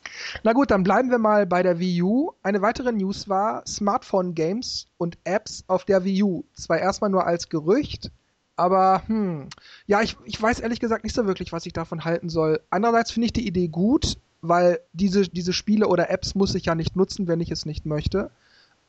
Na 0.42 0.52
gut, 0.52 0.70
dann 0.70 0.82
bleiben 0.82 1.10
wir 1.10 1.18
mal 1.18 1.46
bei 1.46 1.62
der 1.62 1.78
Wii 1.78 2.02
U. 2.02 2.32
Eine 2.42 2.60
weitere 2.60 2.92
News 2.92 3.28
war 3.28 3.62
Smartphone-Games 3.66 4.86
und 4.98 5.16
Apps 5.24 5.64
auf 5.66 5.86
der 5.86 6.04
Wii 6.04 6.22
U. 6.22 6.44
Zwar 6.54 6.78
erstmal 6.78 7.08
nur 7.08 7.26
als 7.26 7.48
Gerücht, 7.48 8.10
aber 8.56 9.02
hm, 9.06 9.48
ja, 9.86 10.02
ich, 10.02 10.16
ich 10.24 10.40
weiß 10.40 10.60
ehrlich 10.60 10.80
gesagt 10.80 11.04
nicht 11.04 11.14
so 11.14 11.26
wirklich, 11.26 11.52
was 11.52 11.66
ich 11.66 11.72
davon 11.72 12.04
halten 12.04 12.28
soll. 12.28 12.60
Andererseits 12.70 13.12
finde 13.12 13.26
ich 13.26 13.32
die 13.32 13.46
Idee 13.46 13.68
gut, 13.68 14.18
weil 14.40 14.80
diese, 14.92 15.22
diese 15.28 15.52
Spiele 15.52 15.88
oder 15.88 16.10
Apps 16.10 16.34
muss 16.34 16.54
ich 16.54 16.66
ja 16.66 16.74
nicht 16.74 16.96
nutzen, 16.96 17.28
wenn 17.28 17.40
ich 17.40 17.50
es 17.50 17.66
nicht 17.66 17.86
möchte. 17.86 18.30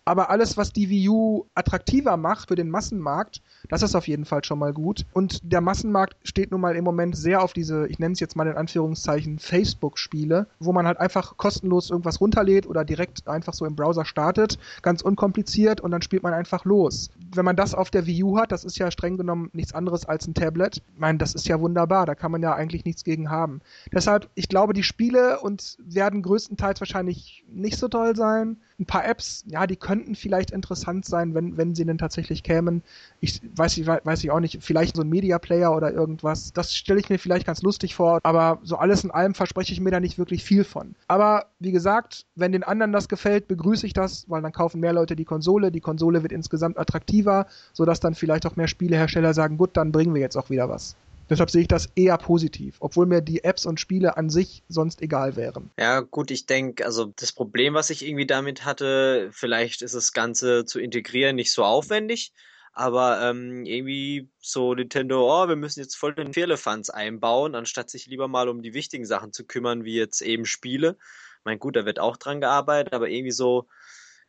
Aber 0.08 0.30
alles, 0.30 0.56
was 0.56 0.72
die 0.72 0.90
Wii 0.90 1.10
U 1.10 1.46
attraktiver 1.54 2.16
macht 2.16 2.48
für 2.48 2.56
den 2.56 2.70
Massenmarkt, 2.70 3.42
das 3.68 3.82
ist 3.82 3.94
auf 3.94 4.08
jeden 4.08 4.24
Fall 4.24 4.42
schon 4.46 4.58
mal 4.58 4.72
gut. 4.72 5.06
Und 5.12 5.42
der 5.44 5.60
Massenmarkt 5.60 6.16
steht 6.24 6.50
nun 6.52 6.62
mal 6.62 6.78
im 6.78 6.86
Moment 6.86 7.18
sehr 7.18 7.44
auf 7.44 7.52
diese, 7.52 7.88
ich 7.88 8.00
nenne 8.00 8.14
es 8.14 8.22
jetzt 8.22 8.38
mal 8.38 8.48
in 8.48 8.56
Anführungszeichen, 8.56 9.38
Facebook-Spiele, 9.38 10.48
wo 10.60 10.72
man 10.72 10.88
halt 10.88 10.98
einfach 10.98 11.36
kostenlos 11.36 11.90
irgendwas 11.90 12.22
runterlädt 12.22 12.68
oder 12.68 12.86
direkt 12.86 13.28
einfach 13.28 13.54
so 13.54 13.66
im 13.66 13.76
Browser 13.76 14.06
startet, 14.06 14.58
ganz 14.82 15.02
unkompliziert 15.02 15.82
und 15.82 15.92
dann 15.92 16.02
spielt 16.02 16.24
man 16.24 16.34
einfach 16.34 16.64
los. 16.64 17.10
Wenn 17.36 17.44
man 17.44 17.58
das 17.58 17.76
auf 17.76 17.90
der 17.90 18.06
Wii 18.06 18.24
U 18.24 18.38
hat, 18.40 18.54
das 18.54 18.64
ist 18.64 18.78
ja 18.78 18.90
streng 18.92 19.18
genommen 19.18 19.50
nichts 19.52 19.74
anderes 19.74 20.06
als 20.06 20.26
ein 20.26 20.34
Tablet. 20.34 20.78
Ich 20.78 21.00
meine, 21.00 21.18
das 21.18 21.36
ist 21.36 21.50
ja 21.50 21.60
wunderbar, 21.60 22.06
da 22.06 22.16
kann 22.16 22.32
man 22.32 22.42
ja 22.42 22.56
eigentlich 22.56 22.86
nichts 22.86 23.04
gegen 23.04 23.30
haben. 23.30 23.60
Deshalb, 23.92 24.30
ich 24.36 24.48
glaube, 24.48 24.72
die 24.72 24.84
Spiele 24.84 25.42
und 25.42 25.78
werden 25.84 26.22
größtenteils 26.22 26.80
wahrscheinlich 26.80 27.44
nicht 27.52 27.76
so 27.76 27.90
toll 27.90 28.16
sein. 28.16 28.56
Ein 28.80 28.86
paar 28.86 29.06
Apps, 29.06 29.44
ja, 29.48 29.66
die 29.66 29.76
könnten 29.76 30.14
vielleicht 30.14 30.52
interessant 30.52 31.04
sein, 31.04 31.34
wenn, 31.34 31.58
wenn 31.58 31.74
sie 31.74 31.84
denn 31.84 31.98
tatsächlich 31.98 32.44
kämen. 32.44 32.84
Ich 33.20 33.42
weiß, 33.56 33.76
ich 33.78 33.88
weiß 33.88 34.24
ich 34.24 34.30
auch 34.30 34.40
nicht, 34.40 34.62
vielleicht 34.62 34.96
so 34.96 35.02
ein 35.02 35.10
Media 35.10 35.40
Player 35.40 35.76
oder 35.76 35.92
irgendwas. 35.92 36.54
Das 36.54 36.76
stelle 36.76 37.00
ich 37.00 37.10
mir 37.10 37.18
vielleicht 37.18 37.48
ganz 37.48 37.64
lustig 37.64 37.96
vor, 37.96 38.20
aber 38.22 38.60
so 38.62 38.76
alles 38.76 39.04
in 39.04 39.10
allem 39.10 39.34
verspreche 39.34 39.74
ich 39.74 39.80
mir 39.80 39.90
da 39.90 40.00
nicht 40.00 40.20
wirklich 40.20 40.44
viel 40.44 40.64
von. 40.64 40.94
Aber 41.08 41.48
wie 41.60 41.72
gesagt, 41.72 42.28
wenn 42.36 42.52
den 42.52 42.64
anderen 42.64 42.92
das 42.92 43.10
gefällt, 43.10 43.48
begrüße 43.48 43.88
ich 43.88 43.94
das, 43.94 44.30
weil 44.30 44.44
dann 44.44 44.52
kaufen 44.52 44.80
mehr 44.80 44.94
Leute 44.94 45.16
die 45.16 45.26
Konsole. 45.26 45.72
Die 45.72 45.82
Konsole 45.82 46.22
wird 46.22 46.32
insgesamt 46.32 46.78
attraktiver, 46.78 47.48
sodass 47.74 48.00
dann 48.00 48.14
vielleicht 48.14 48.46
auch 48.46 48.58
mehr 48.58 48.68
Spielehersteller 48.68 49.34
sagen, 49.34 49.58
gut, 49.58 49.76
dann 49.76 49.92
bringen 49.92 50.14
wir 50.14 50.22
jetzt 50.22 50.38
auch 50.38 50.52
wieder 50.52 50.70
was. 50.70 50.96
Deshalb 51.30 51.50
sehe 51.52 51.62
ich 51.62 51.68
das 51.68 51.90
eher 51.96 52.18
positiv, 52.18 52.78
obwohl 52.80 53.06
mir 53.06 53.22
die 53.22 53.44
Apps 53.44 53.66
und 53.66 53.80
Spiele 53.80 54.18
an 54.18 54.30
sich 54.30 54.64
sonst 54.70 55.02
egal 55.02 55.36
wären. 55.36 55.72
Ja, 55.78 56.00
gut, 56.00 56.32
ich 56.32 56.46
denke, 56.46 56.86
also 56.86 57.06
das 57.06 57.34
Problem, 57.34 57.74
was 57.74 57.90
ich 57.90 58.06
irgendwie 58.06 58.26
damit 58.26 58.64
hatte, 58.64 59.30
vielleicht 59.32 59.82
ist 59.82 59.96
das 59.96 60.14
Ganze 60.14 60.66
zu 60.66 60.80
integrieren 60.80 61.36
nicht 61.36 61.52
so 61.52 61.64
aufwendig, 61.64 62.32
aber 62.72 63.22
ähm, 63.22 63.66
irgendwie 63.66 64.30
so 64.40 64.74
Nintendo, 64.74 65.26
oh, 65.26 65.48
wir 65.50 65.56
müssen 65.56 65.80
jetzt 65.80 65.96
voll 65.96 66.14
den 66.14 66.34
Firlefanz 66.34 66.90
einbauen, 66.90 67.56
anstatt 67.56 67.90
sich 67.90 68.06
lieber 68.06 68.28
mal 68.28 68.48
um 68.50 68.62
die 68.62 68.74
wichtigen 68.74 69.06
Sachen 69.06 69.34
zu 69.34 69.46
kümmern, 69.46 69.84
wie 69.84 69.96
jetzt 69.96 70.22
eben 70.22 70.46
Spiele. 70.46 70.98
Mein 71.44 71.60
gut, 71.60 71.76
da 71.76 71.86
wird 71.86 72.00
auch 72.00 72.18
dran 72.18 72.40
gearbeitet, 72.40 72.94
aber 72.94 73.10
irgendwie 73.10 73.32
so, 73.32 73.68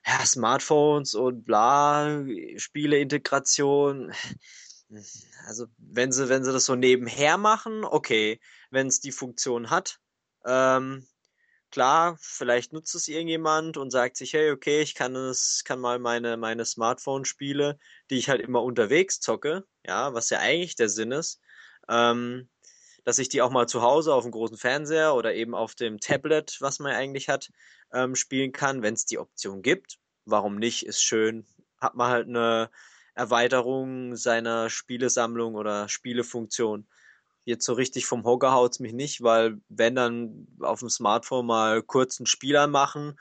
ja, 0.07 0.25
Smartphones 0.25 1.15
und 1.15 1.45
bla, 1.45 2.25
Spieleintegration. 2.57 4.13
Also, 5.47 5.67
wenn 5.77 6.13
sie, 6.13 6.29
wenn 6.29 6.45
sie 6.45 6.53
das 6.53 6.65
so 6.65 6.75
nebenher 6.75 7.37
machen, 7.37 7.85
okay, 7.85 8.41
wenn 8.71 8.87
es 8.87 9.01
die 9.01 9.13
Funktion 9.13 9.71
hat. 9.71 9.99
Ähm, 10.47 11.07
klar, 11.71 12.17
vielleicht 12.21 12.73
nutzt 12.73 12.95
es 12.95 13.09
irgendjemand 13.09 13.77
und 13.77 13.91
sagt 13.91 14.17
sich, 14.17 14.33
hey, 14.33 14.51
okay, 14.51 14.81
ich 14.81 14.95
kann 14.95 15.15
es, 15.15 15.63
kann 15.65 15.81
mal 15.81 15.99
meine, 15.99 16.37
meine 16.37 16.65
Smartphone-Spiele, 16.65 17.79
die 18.11 18.17
ich 18.17 18.29
halt 18.31 18.41
immer 18.41 18.63
unterwegs 18.63 19.21
zocke, 19.21 19.65
ja, 19.85 20.15
was 20.15 20.31
ja 20.31 20.39
eigentlich 20.39 20.77
der 20.77 20.89
Sinn 20.89 21.13
ist, 21.13 21.41
ähm, 21.89 22.49
dass 23.05 23.19
ich 23.19 23.29
die 23.29 23.43
auch 23.43 23.51
mal 23.51 23.67
zu 23.67 23.83
Hause 23.83 24.15
auf 24.15 24.25
dem 24.25 24.33
großen 24.33 24.57
Fernseher 24.57 25.15
oder 25.15 25.35
eben 25.35 25.55
auf 25.55 25.75
dem 25.75 26.01
Tablet, 26.01 26.57
was 26.61 26.79
man 26.79 26.93
eigentlich 26.93 27.29
hat, 27.29 27.51
ähm, 27.93 28.15
spielen 28.15 28.53
kann, 28.53 28.83
wenn 28.83 28.95
es 28.95 29.05
die 29.05 29.19
Option 29.19 29.63
gibt. 29.63 29.99
Warum 30.25 30.57
nicht? 30.57 30.85
Ist 30.87 31.03
schön. 31.03 31.47
Hat 31.81 31.95
man 31.95 32.11
halt 32.11 32.29
eine 32.29 32.71
Erweiterung 33.19 34.15
seiner 34.15 34.71
Spielesammlung 34.71 35.57
oder 35.57 35.89
Spielefunktion. 35.89 36.87
Jetzt 37.45 37.65
so 37.65 37.73
richtig 37.73 38.07
vom 38.07 38.25
Hocker 38.25 38.53
haut's 38.53 38.79
mich 38.79 38.93
nicht, 38.93 39.23
weil 39.23 39.59
wenn 39.69 39.97
dann 39.97 40.47
auf 40.61 40.79
dem 40.79 40.89
Smartphone 40.89 41.47
mal 41.47 41.83
kurz 41.83 42.21
einen 42.21 42.27
Spieler 42.27 42.69
machen, 42.69 43.19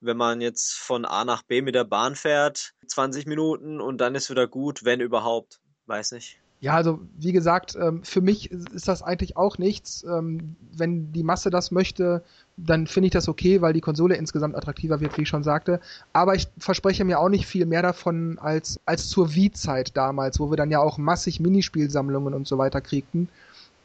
wenn 0.00 0.16
man 0.16 0.40
jetzt 0.40 0.74
von 0.74 1.04
A 1.04 1.24
nach 1.24 1.42
B 1.44 1.62
mit 1.62 1.76
der 1.76 1.84
Bahn 1.84 2.16
fährt, 2.16 2.72
20 2.88 3.26
Minuten 3.26 3.80
und 3.80 3.98
dann 3.98 4.16
ist 4.16 4.30
wieder 4.30 4.48
gut, 4.48 4.84
wenn 4.84 5.00
überhaupt. 5.00 5.60
Weiß 5.86 6.10
nicht. 6.10 6.40
Ja, 6.60 6.74
also 6.74 7.00
wie 7.18 7.32
gesagt, 7.32 7.76
ähm, 7.80 8.02
für 8.02 8.22
mich 8.22 8.50
ist 8.50 8.88
das 8.88 9.02
eigentlich 9.02 9.36
auch 9.36 9.58
nichts. 9.58 10.04
Ähm, 10.04 10.56
wenn 10.74 11.12
die 11.12 11.22
Masse 11.22 11.50
das 11.50 11.70
möchte, 11.70 12.22
dann 12.56 12.86
finde 12.86 13.08
ich 13.08 13.12
das 13.12 13.28
okay, 13.28 13.60
weil 13.60 13.74
die 13.74 13.82
Konsole 13.82 14.16
insgesamt 14.16 14.56
attraktiver 14.56 15.00
wird, 15.00 15.18
wie 15.18 15.22
ich 15.22 15.28
schon 15.28 15.42
sagte. 15.42 15.80
Aber 16.14 16.34
ich 16.34 16.48
verspreche 16.56 17.04
mir 17.04 17.20
auch 17.20 17.28
nicht 17.28 17.46
viel 17.46 17.66
mehr 17.66 17.82
davon 17.82 18.38
als, 18.38 18.80
als 18.86 19.08
zur 19.08 19.34
Wii-Zeit 19.34 19.96
damals, 19.96 20.40
wo 20.40 20.50
wir 20.50 20.56
dann 20.56 20.70
ja 20.70 20.80
auch 20.80 20.96
massig 20.96 21.40
Minispielsammlungen 21.40 22.32
und 22.32 22.48
so 22.48 22.56
weiter 22.56 22.80
kriegten. 22.80 23.28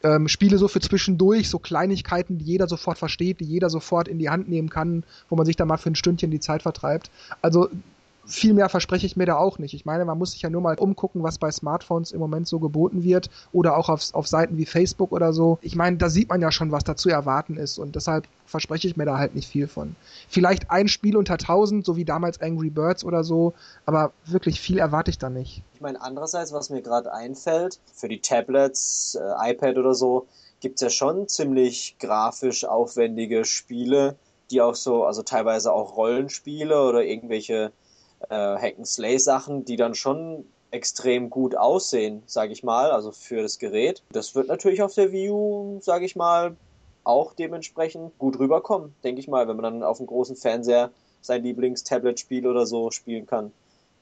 Ähm, 0.03 0.29
Spiele 0.29 0.57
so 0.57 0.69
für 0.69 0.79
zwischendurch, 0.79 1.49
so 1.49 1.59
Kleinigkeiten, 1.59 2.37
die 2.37 2.45
jeder 2.45 2.67
sofort 2.67 2.97
versteht, 2.97 3.41
die 3.41 3.45
jeder 3.45 3.69
sofort 3.69 4.07
in 4.07 4.17
die 4.17 4.29
Hand 4.29 4.47
nehmen 4.47 4.69
kann, 4.69 5.03
wo 5.29 5.35
man 5.35 5.45
sich 5.45 5.57
dann 5.57 5.67
mal 5.67 5.77
für 5.77 5.91
ein 5.91 5.95
Stündchen 5.95 6.31
die 6.31 6.39
Zeit 6.39 6.63
vertreibt. 6.63 7.11
Also 7.41 7.69
viel 8.25 8.53
mehr 8.53 8.69
verspreche 8.69 9.05
ich 9.05 9.17
mir 9.17 9.25
da 9.25 9.37
auch 9.37 9.57
nicht. 9.57 9.73
Ich 9.73 9.85
meine, 9.85 10.05
man 10.05 10.17
muss 10.17 10.31
sich 10.31 10.41
ja 10.41 10.49
nur 10.49 10.61
mal 10.61 10.77
umgucken, 10.77 11.23
was 11.23 11.37
bei 11.37 11.51
Smartphones 11.51 12.11
im 12.11 12.19
Moment 12.19 12.47
so 12.47 12.59
geboten 12.59 13.03
wird 13.03 13.29
oder 13.51 13.77
auch 13.77 13.89
auf, 13.89 14.13
auf 14.13 14.27
Seiten 14.27 14.57
wie 14.57 14.65
Facebook 14.65 15.11
oder 15.11 15.33
so. 15.33 15.57
Ich 15.61 15.75
meine, 15.75 15.97
da 15.97 16.09
sieht 16.09 16.29
man 16.29 16.41
ja 16.41 16.51
schon, 16.51 16.71
was 16.71 16.83
da 16.83 16.95
zu 16.95 17.09
erwarten 17.09 17.57
ist 17.57 17.77
und 17.79 17.95
deshalb 17.95 18.27
verspreche 18.45 18.87
ich 18.87 18.97
mir 18.97 19.05
da 19.05 19.17
halt 19.17 19.35
nicht 19.35 19.47
viel 19.47 19.67
von. 19.67 19.95
Vielleicht 20.29 20.69
ein 20.69 20.87
Spiel 20.87 21.17
unter 21.17 21.33
1000, 21.33 21.85
so 21.85 21.95
wie 21.95 22.05
damals 22.05 22.41
Angry 22.41 22.69
Birds 22.69 23.03
oder 23.03 23.23
so, 23.23 23.53
aber 23.85 24.11
wirklich 24.25 24.59
viel 24.59 24.77
erwarte 24.77 25.11
ich 25.11 25.17
da 25.17 25.29
nicht. 25.29 25.63
Ich 25.73 25.81
meine, 25.81 26.01
andererseits, 26.01 26.53
was 26.53 26.69
mir 26.69 26.81
gerade 26.81 27.13
einfällt, 27.13 27.79
für 27.93 28.07
die 28.07 28.19
Tablets, 28.19 29.15
äh, 29.19 29.51
iPad 29.51 29.77
oder 29.77 29.93
so, 29.93 30.27
gibt 30.59 30.75
es 30.75 30.81
ja 30.81 30.89
schon 30.89 31.27
ziemlich 31.27 31.95
grafisch 31.99 32.65
aufwendige 32.65 33.45
Spiele, 33.45 34.15
die 34.51 34.61
auch 34.61 34.75
so, 34.75 35.05
also 35.05 35.23
teilweise 35.23 35.73
auch 35.73 35.97
Rollenspiele 35.97 36.83
oder 36.83 37.03
irgendwelche 37.03 37.71
äh, 38.29 38.35
Hack-and-Slay-Sachen, 38.35 39.65
die 39.65 39.75
dann 39.75 39.95
schon 39.95 40.45
extrem 40.71 41.29
gut 41.29 41.55
aussehen, 41.55 42.23
sage 42.25 42.53
ich 42.53 42.63
mal, 42.63 42.91
also 42.91 43.11
für 43.11 43.41
das 43.41 43.59
Gerät. 43.59 44.03
Das 44.11 44.35
wird 44.35 44.47
natürlich 44.47 44.81
auf 44.81 44.93
der 44.93 45.11
Wii 45.11 45.29
U, 45.29 45.79
sage 45.81 46.05
ich 46.05 46.15
mal, 46.15 46.55
auch 47.03 47.33
dementsprechend 47.33 48.17
gut 48.17 48.39
rüberkommen, 48.39 48.95
denke 49.03 49.19
ich 49.19 49.27
mal, 49.27 49.47
wenn 49.47 49.57
man 49.57 49.63
dann 49.63 49.83
auf 49.83 49.97
dem 49.97 50.07
großen 50.07 50.35
Fernseher 50.35 50.91
sein 51.21 51.43
Lieblings-Tablet-Spiel 51.43 52.47
oder 52.47 52.65
so 52.65 52.91
spielen 52.91 53.25
kann. 53.25 53.51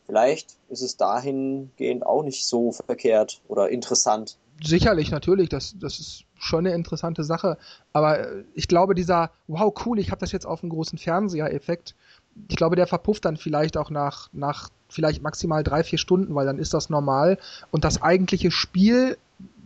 Vielleicht 0.05 0.55
ist 0.69 0.81
es 0.81 0.97
dahingehend 0.97 2.05
auch 2.05 2.23
nicht 2.23 2.45
so 2.45 2.71
verkehrt 2.71 3.41
oder 3.47 3.69
interessant. 3.69 4.37
Sicherlich, 4.61 5.11
natürlich, 5.11 5.49
das, 5.49 5.75
das 5.79 5.99
ist 5.99 6.25
schon 6.35 6.65
eine 6.65 6.75
interessante 6.75 7.23
Sache. 7.23 7.57
Aber 7.93 8.27
ich 8.53 8.67
glaube, 8.67 8.95
dieser, 8.95 9.31
wow, 9.47 9.73
cool, 9.85 9.99
ich 9.99 10.11
habe 10.11 10.19
das 10.19 10.31
jetzt 10.31 10.45
auf 10.45 10.61
dem 10.61 10.69
großen 10.69 10.97
Fernseher-Effekt, 10.97 11.95
ich 12.47 12.55
glaube, 12.55 12.75
der 12.75 12.87
verpufft 12.87 13.25
dann 13.25 13.37
vielleicht 13.37 13.77
auch 13.77 13.89
nach, 13.89 14.29
nach 14.33 14.69
vielleicht 14.89 15.21
maximal 15.21 15.63
drei, 15.63 15.83
vier 15.83 15.99
Stunden, 15.99 16.33
weil 16.35 16.45
dann 16.45 16.59
ist 16.59 16.73
das 16.73 16.89
normal. 16.89 17.37
Und 17.71 17.83
das 17.83 18.01
eigentliche 18.01 18.51
Spiel 18.51 19.17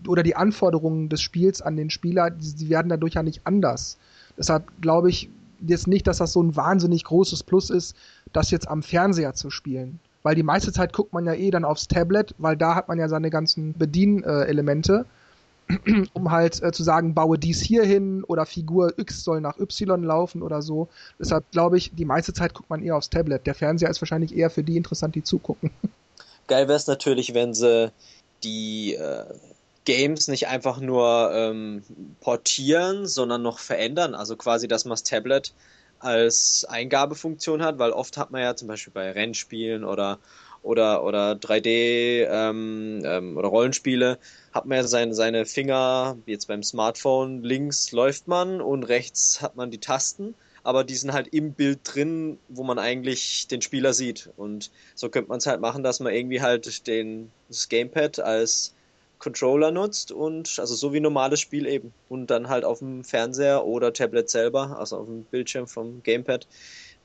oder 0.08 0.24
die 0.24 0.36
Anforderungen 0.36 1.10
des 1.10 1.22
Spiels 1.22 1.62
an 1.62 1.77
den 1.77 1.89
Spieler, 1.89 2.30
die, 2.30 2.56
die 2.56 2.70
werden 2.70 2.89
dadurch 2.89 3.13
ja 3.13 3.24
nicht 3.24 3.42
anders. 3.46 3.98
Deshalb 4.38 4.82
glaube 4.82 5.10
ich 5.10 5.30
jetzt 5.65 5.88
nicht, 5.88 6.08
dass 6.08 6.18
das 6.18 6.34
so 6.34 6.42
ein 6.42 6.56
wahnsinnig 6.56 7.06
großes 7.06 7.44
Plus 7.44 7.70
ist, 7.70 7.96
das 8.34 8.51
jetzt 8.51 8.68
am 8.68 8.84
Fernseher 8.84 9.34
zu 9.34 9.50
spielen. 9.50 10.00
Weil 10.24 10.36
die 10.36 10.44
meiste 10.44 10.72
Zeit 10.72 10.94
guckt 10.94 11.13
man 11.13 11.25
ja 11.25 11.34
eh 11.34 11.51
dann 11.51 11.65
aufs 11.65 11.88
Tablet, 11.88 12.34
weil 12.38 12.58
da 12.58 12.75
hat 12.75 12.88
man 12.88 12.98
ja 12.98 13.08
seine 13.08 13.30
ganzen 13.30 13.74
Bedienelemente. 13.74 15.06
Äh, 15.06 15.23
um 16.13 16.32
halt 16.32 16.62
äh, 16.62 16.72
zu 16.72 16.84
sagen, 16.84 17.13
baue 17.13 17.38
dies 17.38 17.62
hier 17.62 17.84
hin 17.84 18.24
oder 18.24 18.46
Figur 18.46 18.98
X 18.98 19.24
soll 19.24 19.41
nach 19.41 19.58
Y 19.60 20.03
laufen 20.03 20.41
oder 20.41 20.62
so. 20.62 20.89
Deshalb 21.20 21.50
glaube 21.51 21.77
ich, 21.77 21.91
die 21.93 22.05
meiste 22.05 22.34
Zeit 22.34 22.53
guckt 22.53 22.70
man 22.70 22.84
eher 22.84 22.96
aufs 22.96 23.10
Tablet. 23.10 23.46
Der 23.46 23.55
Fernseher 23.55 23.89
ist 23.89 24.01
wahrscheinlich 24.01 24.36
eher 24.36 24.50
für 24.50 24.63
die 24.63 24.77
interessant, 24.77 25.15
die 25.15 25.24
zugucken. 25.24 25.72
Geil 26.48 26.67
wäre 26.67 26.77
es 26.77 26.88
natürlich, 26.88 27.34
wenn 27.34 27.53
sie 27.53 27.91
die 28.43 28.96
äh, 28.96 29.25
Games 29.86 30.27
nicht 30.27 30.48
einfach 30.48 30.79
nur 30.79 31.32
ähm, 31.34 31.84
portieren, 32.20 33.05
sondern 33.05 33.41
noch 33.41 33.60
verändern. 33.60 34.15
Also 34.15 34.36
quasi, 34.36 34.67
dass 34.67 34.86
man 34.86 34.91
das 34.91 35.03
Tablet 35.03 35.53
als 36.00 36.65
Eingabefunktion 36.65 37.62
hat, 37.62 37.79
weil 37.79 37.91
oft 37.91 38.17
hat 38.17 38.32
man 38.32 38.41
ja 38.41 38.55
zum 38.55 38.67
Beispiel 38.67 38.93
bei 38.93 39.12
Rennspielen 39.12 39.86
oder 39.86 40.20
oder, 40.63 41.03
oder 41.03 41.34
3D 41.34 42.25
ähm, 42.29 43.03
ähm, 43.05 43.38
oder 43.38 43.50
Rollenspiele 43.50 44.17
hat 44.53 44.65
man 44.65 44.77
ja 44.77 44.84
seine, 44.84 45.13
seine 45.13 45.46
Finger, 45.46 46.17
jetzt 46.25 46.48
beim 46.48 46.63
Smartphone, 46.63 47.43
links 47.43 47.91
läuft 47.91 48.27
man 48.27 48.62
und 48.62 48.84
rechts 48.84 49.41
hat 49.41 49.55
man 49.55 49.72
die 49.72 49.79
Tasten, 49.79 50.36
aber 50.63 50.84
die 50.84 50.96
sind 50.96 51.13
halt 51.13 51.27
im 51.27 51.53
Bild 51.53 51.79
drin, 51.84 52.39
wo 52.48 52.63
man 52.63 52.79
eigentlich 52.79 53.48
den 53.48 53.62
Spieler 53.62 53.93
sieht. 53.93 54.29
Und 54.38 54.72
so 54.96 55.10
könnte 55.10 55.29
man 55.29 55.39
es 55.39 55.46
halt 55.46 55.60
machen, 55.60 55.84
dass 55.84 56.00
man 56.00 56.13
irgendwie 56.13 56.41
halt 56.41 56.88
den, 56.88 57.32
das 57.50 57.67
Gamepad 57.67 58.20
als 58.20 58.74
Controller 59.20 59.72
nutzt 59.72 60.12
und 60.12 60.60
also 60.60 60.75
so 60.75 60.93
wie 60.93 61.00
normales 61.00 61.39
Spiel 61.39 61.65
eben. 61.65 61.93
Und 62.08 62.27
dann 62.27 62.48
halt 62.48 62.63
auf 62.63 62.79
dem 62.79 63.03
Fernseher 63.03 63.65
oder 63.65 63.91
Tablet 63.91 64.29
selber, 64.29 64.77
also 64.77 64.98
auf 64.98 65.05
dem 65.05 65.24
Bildschirm 65.25 65.67
vom 65.67 66.01
Gamepad, 66.03 66.48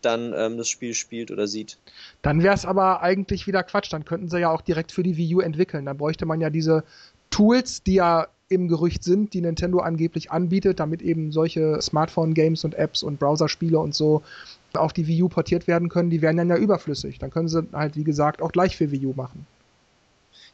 dann 0.03 0.33
ähm, 0.37 0.57
das 0.57 0.69
Spiel 0.69 0.95
spielt 0.95 1.31
oder 1.31 1.47
sieht. 1.47 1.79
Dann 2.23 2.43
wäre 2.43 2.55
es 2.55 2.65
aber 2.65 3.03
eigentlich 3.03 3.47
wieder 3.47 3.63
Quatsch. 3.63 3.93
Dann 3.93 4.05
könnten 4.05 4.29
sie 4.29 4.41
ja 4.41 4.51
auch 4.51 4.61
direkt 4.61 4.93
für 4.93 5.03
die 5.03 5.17
Wii 5.17 5.37
U 5.37 5.41
entwickeln. 5.41 5.87
Dann 5.87 5.99
bräuchte 5.99 6.27
man 6.27 6.41
ja 6.41 6.51
diese 6.51 6.85
Tools, 7.31 7.83
die 7.83 7.95
ja 7.95 8.29
im 8.49 8.69
Gerücht 8.69 9.05
sind, 9.05 9.35
die 9.35 9.43
Nintendo 9.43 9.81
angeblich 9.81 10.31
anbietet, 10.31 10.81
damit 10.81 11.03
eben 11.03 11.33
solche 11.33 11.81
Smartphone-Games 11.83 12.65
und 12.65 12.75
Apps 12.75 13.03
und 13.03 13.19
Browserspiele 13.19 13.79
und 13.79 13.95
so 13.95 14.23
auf 14.75 14.93
die 14.93 15.07
Wii 15.07 15.25
U 15.25 15.29
portiert 15.29 15.67
werden 15.67 15.89
können, 15.89 16.11
die 16.11 16.23
wären 16.23 16.37
dann 16.37 16.49
ja 16.49 16.57
überflüssig. 16.57 17.19
Dann 17.19 17.31
können 17.31 17.49
sie 17.49 17.67
halt, 17.73 17.97
wie 17.97 18.05
gesagt, 18.05 18.43
auch 18.43 18.53
gleich 18.53 18.77
für 18.77 18.91
Wii 18.91 19.07
U 19.07 19.13
machen. 19.15 19.47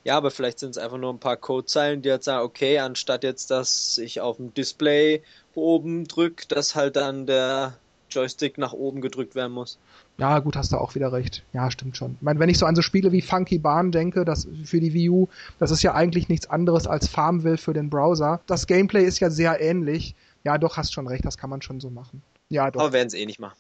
Ja, 0.04 0.16
aber 0.18 0.30
vielleicht 0.30 0.58
sind 0.58 0.70
es 0.70 0.78
einfach 0.78 0.98
nur 0.98 1.12
ein 1.12 1.18
paar 1.18 1.36
Codezeilen, 1.36 2.02
die 2.02 2.10
jetzt 2.10 2.26
sagen, 2.26 2.44
okay, 2.44 2.78
anstatt 2.78 3.24
jetzt, 3.24 3.50
dass 3.50 3.96
ich 3.98 4.20
auf 4.20 4.36
dem 4.36 4.52
Display 4.52 5.22
oben 5.54 6.06
drücke, 6.06 6.46
dass 6.48 6.74
halt 6.74 6.96
dann 6.96 7.26
der 7.26 7.78
Joystick 8.14 8.58
nach 8.58 8.72
oben 8.72 9.00
gedrückt 9.00 9.34
werden 9.34 9.52
muss. 9.52 9.78
Ja, 10.18 10.38
gut, 10.38 10.56
hast 10.56 10.72
du 10.72 10.76
auch 10.76 10.94
wieder 10.94 11.12
recht. 11.12 11.42
Ja, 11.52 11.70
stimmt 11.70 11.96
schon. 11.96 12.12
Ich 12.16 12.22
meine, 12.22 12.38
wenn 12.38 12.48
ich 12.48 12.58
so 12.58 12.66
an 12.66 12.76
so 12.76 12.82
Spiele 12.82 13.12
wie 13.12 13.22
Funky 13.22 13.58
Barn 13.58 13.90
denke, 13.90 14.24
das 14.24 14.48
für 14.64 14.80
die 14.80 14.94
Wii 14.94 15.10
U, 15.10 15.28
das 15.58 15.70
ist 15.70 15.82
ja 15.82 15.94
eigentlich 15.94 16.28
nichts 16.28 16.48
anderes 16.48 16.86
als 16.86 17.08
Farmville 17.08 17.58
für 17.58 17.72
den 17.72 17.90
Browser. 17.90 18.40
Das 18.46 18.66
Gameplay 18.66 19.04
ist 19.04 19.20
ja 19.20 19.30
sehr 19.30 19.60
ähnlich. 19.60 20.14
Ja, 20.44 20.58
doch, 20.58 20.76
hast 20.76 20.92
schon 20.92 21.08
recht, 21.08 21.24
das 21.24 21.38
kann 21.38 21.50
man 21.50 21.62
schon 21.62 21.80
so 21.80 21.90
machen. 21.90 22.22
Ja, 22.50 22.70
doch. 22.70 22.80
Aber 22.80 22.92
werden 22.92 23.08
es 23.08 23.14
eh 23.14 23.26
nicht 23.26 23.40
machen. 23.40 23.56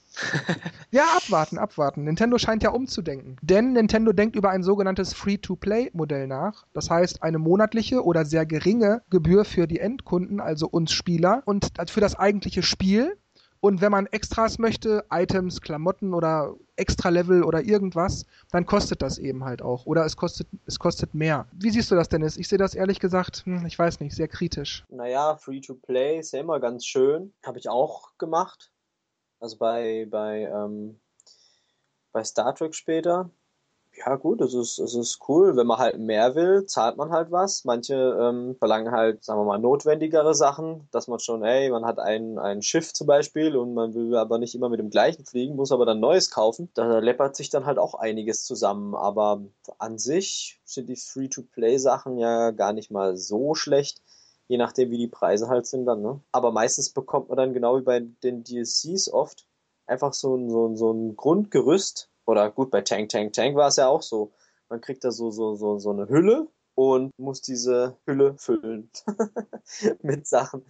ja, 0.90 1.04
abwarten, 1.16 1.58
abwarten. 1.58 2.04
Nintendo 2.04 2.38
scheint 2.38 2.62
ja 2.62 2.70
umzudenken. 2.70 3.36
Denn 3.40 3.72
Nintendo 3.72 4.12
denkt 4.12 4.36
über 4.36 4.50
ein 4.50 4.62
sogenanntes 4.62 5.14
Free-to-Play-Modell 5.14 6.26
nach. 6.26 6.64
Das 6.74 6.90
heißt, 6.90 7.22
eine 7.22 7.38
monatliche 7.38 8.04
oder 8.04 8.24
sehr 8.24 8.46
geringe 8.46 9.02
Gebühr 9.10 9.44
für 9.44 9.66
die 9.66 9.80
Endkunden, 9.80 10.40
also 10.40 10.68
uns 10.68 10.92
Spieler, 10.92 11.42
und 11.46 11.72
für 11.88 12.00
das 12.00 12.14
eigentliche 12.14 12.62
Spiel 12.62 13.16
und 13.64 13.80
wenn 13.80 13.92
man 13.92 14.04
Extras 14.08 14.58
möchte, 14.58 15.06
Items, 15.10 15.62
Klamotten 15.62 16.12
oder 16.12 16.54
Extra-Level 16.76 17.42
oder 17.42 17.62
irgendwas, 17.62 18.26
dann 18.50 18.66
kostet 18.66 19.00
das 19.00 19.16
eben 19.16 19.42
halt 19.42 19.62
auch. 19.62 19.86
Oder 19.86 20.04
es 20.04 20.18
kostet, 20.18 20.46
es 20.66 20.78
kostet 20.78 21.14
mehr. 21.14 21.46
Wie 21.52 21.70
siehst 21.70 21.90
du 21.90 21.94
das, 21.94 22.10
Dennis? 22.10 22.36
Ich 22.36 22.46
sehe 22.46 22.58
das 22.58 22.74
ehrlich 22.74 23.00
gesagt, 23.00 23.46
hm, 23.46 23.64
ich 23.64 23.78
weiß 23.78 24.00
nicht, 24.00 24.14
sehr 24.14 24.28
kritisch. 24.28 24.84
Naja, 24.90 25.38
Free-to-Play 25.38 26.18
ist 26.18 26.34
ja 26.34 26.40
immer 26.40 26.60
ganz 26.60 26.84
schön. 26.84 27.32
Habe 27.42 27.58
ich 27.58 27.70
auch 27.70 28.18
gemacht. 28.18 28.70
Also 29.40 29.56
bei, 29.56 30.06
bei, 30.10 30.42
ähm, 30.42 31.00
bei 32.12 32.22
Star 32.22 32.54
Trek 32.54 32.74
später. 32.74 33.30
Ja, 33.96 34.16
gut, 34.16 34.40
es 34.40 34.54
ist, 34.54 34.78
es 34.78 34.94
ist 34.94 35.20
cool. 35.28 35.56
Wenn 35.56 35.66
man 35.68 35.78
halt 35.78 35.98
mehr 35.98 36.34
will, 36.34 36.66
zahlt 36.66 36.96
man 36.96 37.10
halt 37.10 37.30
was. 37.30 37.64
Manche 37.64 37.94
ähm, 37.94 38.56
verlangen 38.56 38.90
halt, 38.90 39.22
sagen 39.24 39.40
wir 39.40 39.44
mal, 39.44 39.58
notwendigere 39.58 40.34
Sachen, 40.34 40.88
dass 40.90 41.06
man 41.06 41.20
schon, 41.20 41.44
ey, 41.44 41.70
man 41.70 41.84
hat 41.84 42.00
ein, 42.00 42.38
ein 42.38 42.60
Schiff 42.62 42.92
zum 42.92 43.06
Beispiel 43.06 43.56
und 43.56 43.72
man 43.74 43.94
will 43.94 44.16
aber 44.16 44.38
nicht 44.38 44.54
immer 44.54 44.68
mit 44.68 44.80
dem 44.80 44.90
gleichen 44.90 45.24
fliegen, 45.24 45.54
muss 45.54 45.70
aber 45.70 45.86
dann 45.86 46.00
neues 46.00 46.30
kaufen. 46.30 46.70
Da 46.74 46.98
läppert 46.98 47.36
sich 47.36 47.50
dann 47.50 47.66
halt 47.66 47.78
auch 47.78 47.94
einiges 47.94 48.44
zusammen. 48.44 48.94
Aber 48.96 49.42
an 49.78 49.98
sich 49.98 50.60
sind 50.64 50.88
die 50.88 50.96
Free-to-Play-Sachen 50.96 52.18
ja 52.18 52.50
gar 52.50 52.72
nicht 52.72 52.90
mal 52.90 53.16
so 53.16 53.54
schlecht 53.54 54.02
je 54.46 54.58
nachdem, 54.58 54.90
wie 54.90 54.98
die 54.98 55.08
Preise 55.08 55.48
halt 55.48 55.66
sind 55.66 55.86
dann, 55.86 56.02
ne? 56.02 56.20
Aber 56.30 56.52
meistens 56.52 56.90
bekommt 56.90 57.28
man 57.30 57.38
dann 57.38 57.54
genau 57.54 57.78
wie 57.78 57.82
bei 57.82 58.00
den 58.00 58.44
DLCs 58.44 59.08
oft 59.08 59.46
einfach 59.86 60.12
so 60.12 60.36
ein, 60.36 60.50
so 60.50 60.66
ein, 60.66 60.76
so 60.76 60.92
ein 60.92 61.16
Grundgerüst, 61.16 62.10
oder 62.26 62.50
gut, 62.50 62.70
bei 62.70 62.80
Tank 62.80 63.10
Tank 63.10 63.32
Tank 63.32 63.56
war 63.56 63.68
es 63.68 63.76
ja 63.76 63.88
auch 63.88 64.02
so. 64.02 64.32
Man 64.68 64.80
kriegt 64.80 65.04
da 65.04 65.12
so, 65.12 65.30
so, 65.30 65.54
so, 65.54 65.78
so 65.78 65.90
eine 65.90 66.08
Hülle 66.08 66.48
und 66.74 67.10
muss 67.18 67.42
diese 67.42 67.96
Hülle 68.06 68.34
füllen 68.38 68.90
mit 70.02 70.26
Sachen. 70.26 70.62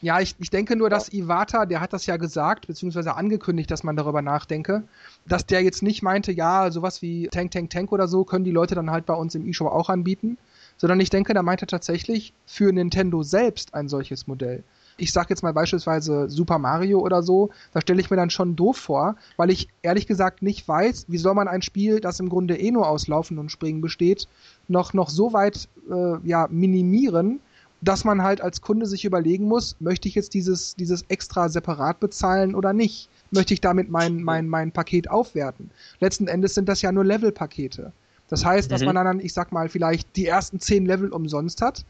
Ja, 0.00 0.20
ich, 0.20 0.34
ich 0.40 0.50
denke 0.50 0.74
nur, 0.74 0.90
dass 0.90 1.12
Iwata, 1.12 1.64
der 1.64 1.80
hat 1.80 1.92
das 1.92 2.06
ja 2.06 2.16
gesagt, 2.16 2.66
beziehungsweise 2.66 3.14
angekündigt, 3.14 3.70
dass 3.70 3.84
man 3.84 3.96
darüber 3.96 4.20
nachdenke, 4.20 4.82
dass 5.26 5.46
der 5.46 5.62
jetzt 5.62 5.82
nicht 5.82 6.02
meinte, 6.02 6.32
ja, 6.32 6.70
sowas 6.72 7.02
wie 7.02 7.28
Tank, 7.28 7.52
Tank, 7.52 7.70
Tank 7.70 7.92
oder 7.92 8.08
so 8.08 8.24
können 8.24 8.44
die 8.44 8.50
Leute 8.50 8.74
dann 8.74 8.90
halt 8.90 9.06
bei 9.06 9.14
uns 9.14 9.34
im 9.36 9.46
E-Show 9.46 9.68
auch 9.68 9.88
anbieten, 9.88 10.38
sondern 10.76 10.98
ich 10.98 11.10
denke, 11.10 11.34
der 11.34 11.44
meinte 11.44 11.66
tatsächlich 11.66 12.34
für 12.46 12.72
Nintendo 12.72 13.22
selbst 13.22 13.74
ein 13.74 13.88
solches 13.88 14.26
Modell 14.26 14.64
ich 14.96 15.12
sag 15.12 15.30
jetzt 15.30 15.42
mal 15.42 15.52
beispielsweise 15.52 16.28
Super 16.28 16.58
Mario 16.58 17.00
oder 17.00 17.22
so, 17.22 17.50
da 17.72 17.80
stelle 17.80 18.00
ich 18.00 18.10
mir 18.10 18.16
dann 18.16 18.30
schon 18.30 18.56
doof 18.56 18.76
vor, 18.76 19.16
weil 19.36 19.50
ich 19.50 19.68
ehrlich 19.82 20.06
gesagt 20.06 20.42
nicht 20.42 20.66
weiß, 20.66 21.06
wie 21.08 21.18
soll 21.18 21.34
man 21.34 21.48
ein 21.48 21.62
Spiel, 21.62 22.00
das 22.00 22.20
im 22.20 22.28
Grunde 22.28 22.58
eh 22.58 22.70
nur 22.70 22.88
aus 22.88 23.08
Laufen 23.08 23.38
und 23.38 23.50
Springen 23.50 23.80
besteht, 23.80 24.28
noch, 24.68 24.92
noch 24.92 25.10
so 25.10 25.32
weit 25.32 25.68
äh, 25.90 26.26
ja, 26.26 26.48
minimieren, 26.50 27.40
dass 27.80 28.04
man 28.04 28.22
halt 28.22 28.40
als 28.40 28.60
Kunde 28.60 28.86
sich 28.86 29.04
überlegen 29.04 29.46
muss, 29.46 29.76
möchte 29.80 30.08
ich 30.08 30.14
jetzt 30.14 30.34
dieses, 30.34 30.76
dieses 30.76 31.02
extra 31.08 31.48
separat 31.48 31.98
bezahlen 31.98 32.54
oder 32.54 32.72
nicht? 32.72 33.08
Möchte 33.32 33.54
ich 33.54 33.60
damit 33.60 33.90
mein, 33.90 34.22
mein, 34.22 34.48
mein 34.48 34.72
Paket 34.72 35.10
aufwerten? 35.10 35.70
Letzten 35.98 36.28
Endes 36.28 36.54
sind 36.54 36.68
das 36.68 36.82
ja 36.82 36.92
nur 36.92 37.04
Level-Pakete. 37.04 37.92
Das 38.28 38.44
heißt, 38.44 38.70
dass 38.70 38.82
mhm. 38.82 38.86
man 38.86 38.94
dann, 38.94 39.20
ich 39.20 39.32
sag 39.32 39.52
mal, 39.52 39.68
vielleicht 39.68 40.16
die 40.16 40.26
ersten 40.26 40.60
zehn 40.60 40.86
Level 40.86 41.10
umsonst 41.10 41.60
hat 41.60 41.84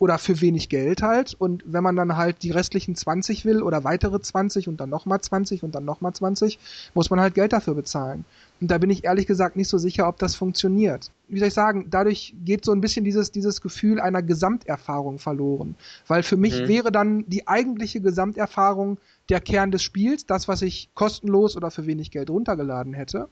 oder 0.00 0.16
für 0.16 0.40
wenig 0.40 0.70
Geld 0.70 1.02
halt. 1.02 1.34
Und 1.34 1.62
wenn 1.66 1.84
man 1.84 1.94
dann 1.94 2.16
halt 2.16 2.42
die 2.42 2.50
restlichen 2.50 2.96
20 2.96 3.44
will 3.44 3.62
oder 3.62 3.84
weitere 3.84 4.18
20 4.18 4.66
und 4.66 4.80
dann 4.80 4.88
nochmal 4.88 5.20
20 5.20 5.62
und 5.62 5.74
dann 5.74 5.84
nochmal 5.84 6.14
20, 6.14 6.58
muss 6.94 7.10
man 7.10 7.20
halt 7.20 7.34
Geld 7.34 7.52
dafür 7.52 7.74
bezahlen. 7.74 8.24
Und 8.62 8.70
da 8.70 8.78
bin 8.78 8.88
ich 8.88 9.04
ehrlich 9.04 9.26
gesagt 9.26 9.56
nicht 9.56 9.68
so 9.68 9.76
sicher, 9.76 10.08
ob 10.08 10.18
das 10.18 10.34
funktioniert. 10.34 11.10
Wie 11.28 11.38
soll 11.38 11.48
ich 11.48 11.54
sagen, 11.54 11.88
dadurch 11.90 12.34
geht 12.46 12.64
so 12.64 12.72
ein 12.72 12.80
bisschen 12.80 13.04
dieses, 13.04 13.30
dieses 13.30 13.60
Gefühl 13.60 14.00
einer 14.00 14.22
Gesamterfahrung 14.22 15.18
verloren. 15.18 15.74
Weil 16.06 16.22
für 16.22 16.38
mich 16.38 16.62
mhm. 16.62 16.68
wäre 16.68 16.90
dann 16.90 17.26
die 17.28 17.46
eigentliche 17.46 18.00
Gesamterfahrung 18.00 18.96
der 19.28 19.42
Kern 19.42 19.70
des 19.70 19.82
Spiels, 19.82 20.24
das, 20.24 20.48
was 20.48 20.62
ich 20.62 20.88
kostenlos 20.94 21.58
oder 21.58 21.70
für 21.70 21.86
wenig 21.86 22.10
Geld 22.10 22.30
runtergeladen 22.30 22.94
hätte. 22.94 23.28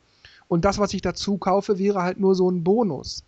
Und 0.49 0.67
das, 0.67 0.79
was 0.79 0.93
ich 0.93 1.01
dazu 1.01 1.39
kaufe, 1.39 1.79
wäre 1.79 2.03
halt 2.03 2.21
nur 2.21 2.35
so 2.35 2.51
ein 2.51 2.63
Bonus. 2.63 3.25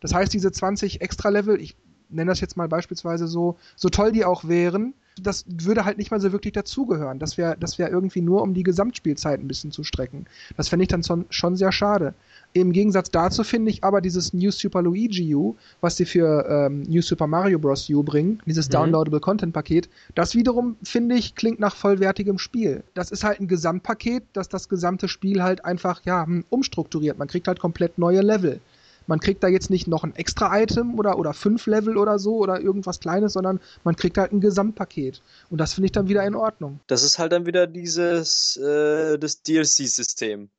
Das 0.00 0.12
heißt, 0.12 0.32
diese 0.34 0.52
20 0.52 1.00
Extra-Level, 1.00 1.58
ich 1.58 1.74
nenne 2.12 2.30
das 2.30 2.40
jetzt 2.40 2.56
mal 2.56 2.68
beispielsweise 2.68 3.26
so, 3.26 3.56
so 3.76 3.88
toll 3.88 4.12
die 4.12 4.24
auch 4.24 4.44
wären, 4.46 4.94
das 5.20 5.44
würde 5.46 5.84
halt 5.84 5.98
nicht 5.98 6.10
mal 6.10 6.20
so 6.20 6.32
wirklich 6.32 6.52
dazugehören. 6.52 7.18
Das 7.18 7.36
wäre 7.36 7.56
das 7.58 7.78
wäre 7.78 7.90
irgendwie 7.90 8.22
nur, 8.22 8.42
um 8.42 8.54
die 8.54 8.62
Gesamtspielzeit 8.62 9.40
ein 9.40 9.48
bisschen 9.48 9.70
zu 9.70 9.84
strecken. 9.84 10.26
Das 10.56 10.68
fände 10.68 10.84
ich 10.84 10.88
dann 10.88 11.02
schon 11.28 11.56
sehr 11.56 11.72
schade. 11.72 12.14
Im 12.54 12.72
Gegensatz 12.72 13.10
dazu 13.10 13.44
finde 13.44 13.70
ich 13.70 13.82
aber 13.82 14.00
dieses 14.00 14.32
New 14.32 14.50
Super 14.50 14.82
Luigi 14.82 15.34
U, 15.34 15.56
was 15.80 15.96
sie 15.96 16.04
für 16.04 16.46
ähm, 16.48 16.82
New 16.82 17.02
Super 17.02 17.26
Mario 17.26 17.58
Bros. 17.58 17.88
U 17.88 18.02
bringen, 18.02 18.40
dieses 18.46 18.68
mhm. 18.68 18.72
Downloadable 18.72 19.20
Content 19.20 19.52
Paket, 19.54 19.88
das 20.14 20.34
wiederum, 20.34 20.76
finde 20.82 21.14
ich, 21.14 21.34
klingt 21.34 21.60
nach 21.60 21.74
vollwertigem 21.74 22.38
Spiel. 22.38 22.82
Das 22.94 23.10
ist 23.10 23.24
halt 23.24 23.40
ein 23.40 23.48
Gesamtpaket, 23.48 24.24
das 24.32 24.48
das 24.48 24.68
gesamte 24.68 25.08
Spiel 25.08 25.42
halt 25.42 25.64
einfach, 25.64 26.02
ja, 26.04 26.26
hm, 26.26 26.44
umstrukturiert. 26.50 27.18
Man 27.18 27.28
kriegt 27.28 27.48
halt 27.48 27.58
komplett 27.58 27.98
neue 27.98 28.20
Level. 28.20 28.60
Man 29.06 29.20
kriegt 29.20 29.42
da 29.42 29.48
jetzt 29.48 29.70
nicht 29.70 29.88
noch 29.88 30.04
ein 30.04 30.14
extra 30.16 30.60
Item 30.60 30.98
oder, 30.98 31.18
oder 31.18 31.32
fünf 31.34 31.66
Level 31.66 31.96
oder 31.96 32.18
so 32.18 32.36
oder 32.36 32.60
irgendwas 32.60 33.00
Kleines, 33.00 33.32
sondern 33.32 33.60
man 33.84 33.96
kriegt 33.96 34.18
halt 34.18 34.32
ein 34.32 34.40
Gesamtpaket. 34.40 35.22
Und 35.50 35.58
das 35.58 35.74
finde 35.74 35.86
ich 35.86 35.92
dann 35.92 36.08
wieder 36.08 36.24
in 36.24 36.34
Ordnung. 36.34 36.80
Das 36.86 37.02
ist 37.02 37.18
halt 37.18 37.32
dann 37.32 37.46
wieder 37.46 37.66
dieses 37.66 38.56
äh, 38.56 39.18
das 39.18 39.42
DLC-System. 39.42 40.50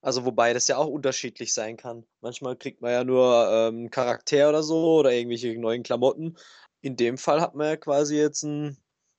Also 0.00 0.24
wobei 0.24 0.52
das 0.52 0.68
ja 0.68 0.76
auch 0.76 0.86
unterschiedlich 0.86 1.52
sein 1.52 1.76
kann. 1.76 2.04
Manchmal 2.20 2.56
kriegt 2.56 2.80
man 2.80 2.92
ja 2.92 3.04
nur 3.04 3.48
ähm, 3.50 3.90
Charakter 3.90 4.48
oder 4.48 4.62
so 4.62 4.98
oder 4.98 5.12
irgendwelche 5.12 5.58
neuen 5.58 5.82
Klamotten. 5.82 6.36
In 6.80 6.96
dem 6.96 7.18
Fall 7.18 7.40
hat 7.40 7.54
man 7.54 7.66
ja 7.66 7.76
quasi 7.76 8.16
jetzt 8.16 8.44
ein 8.44 8.78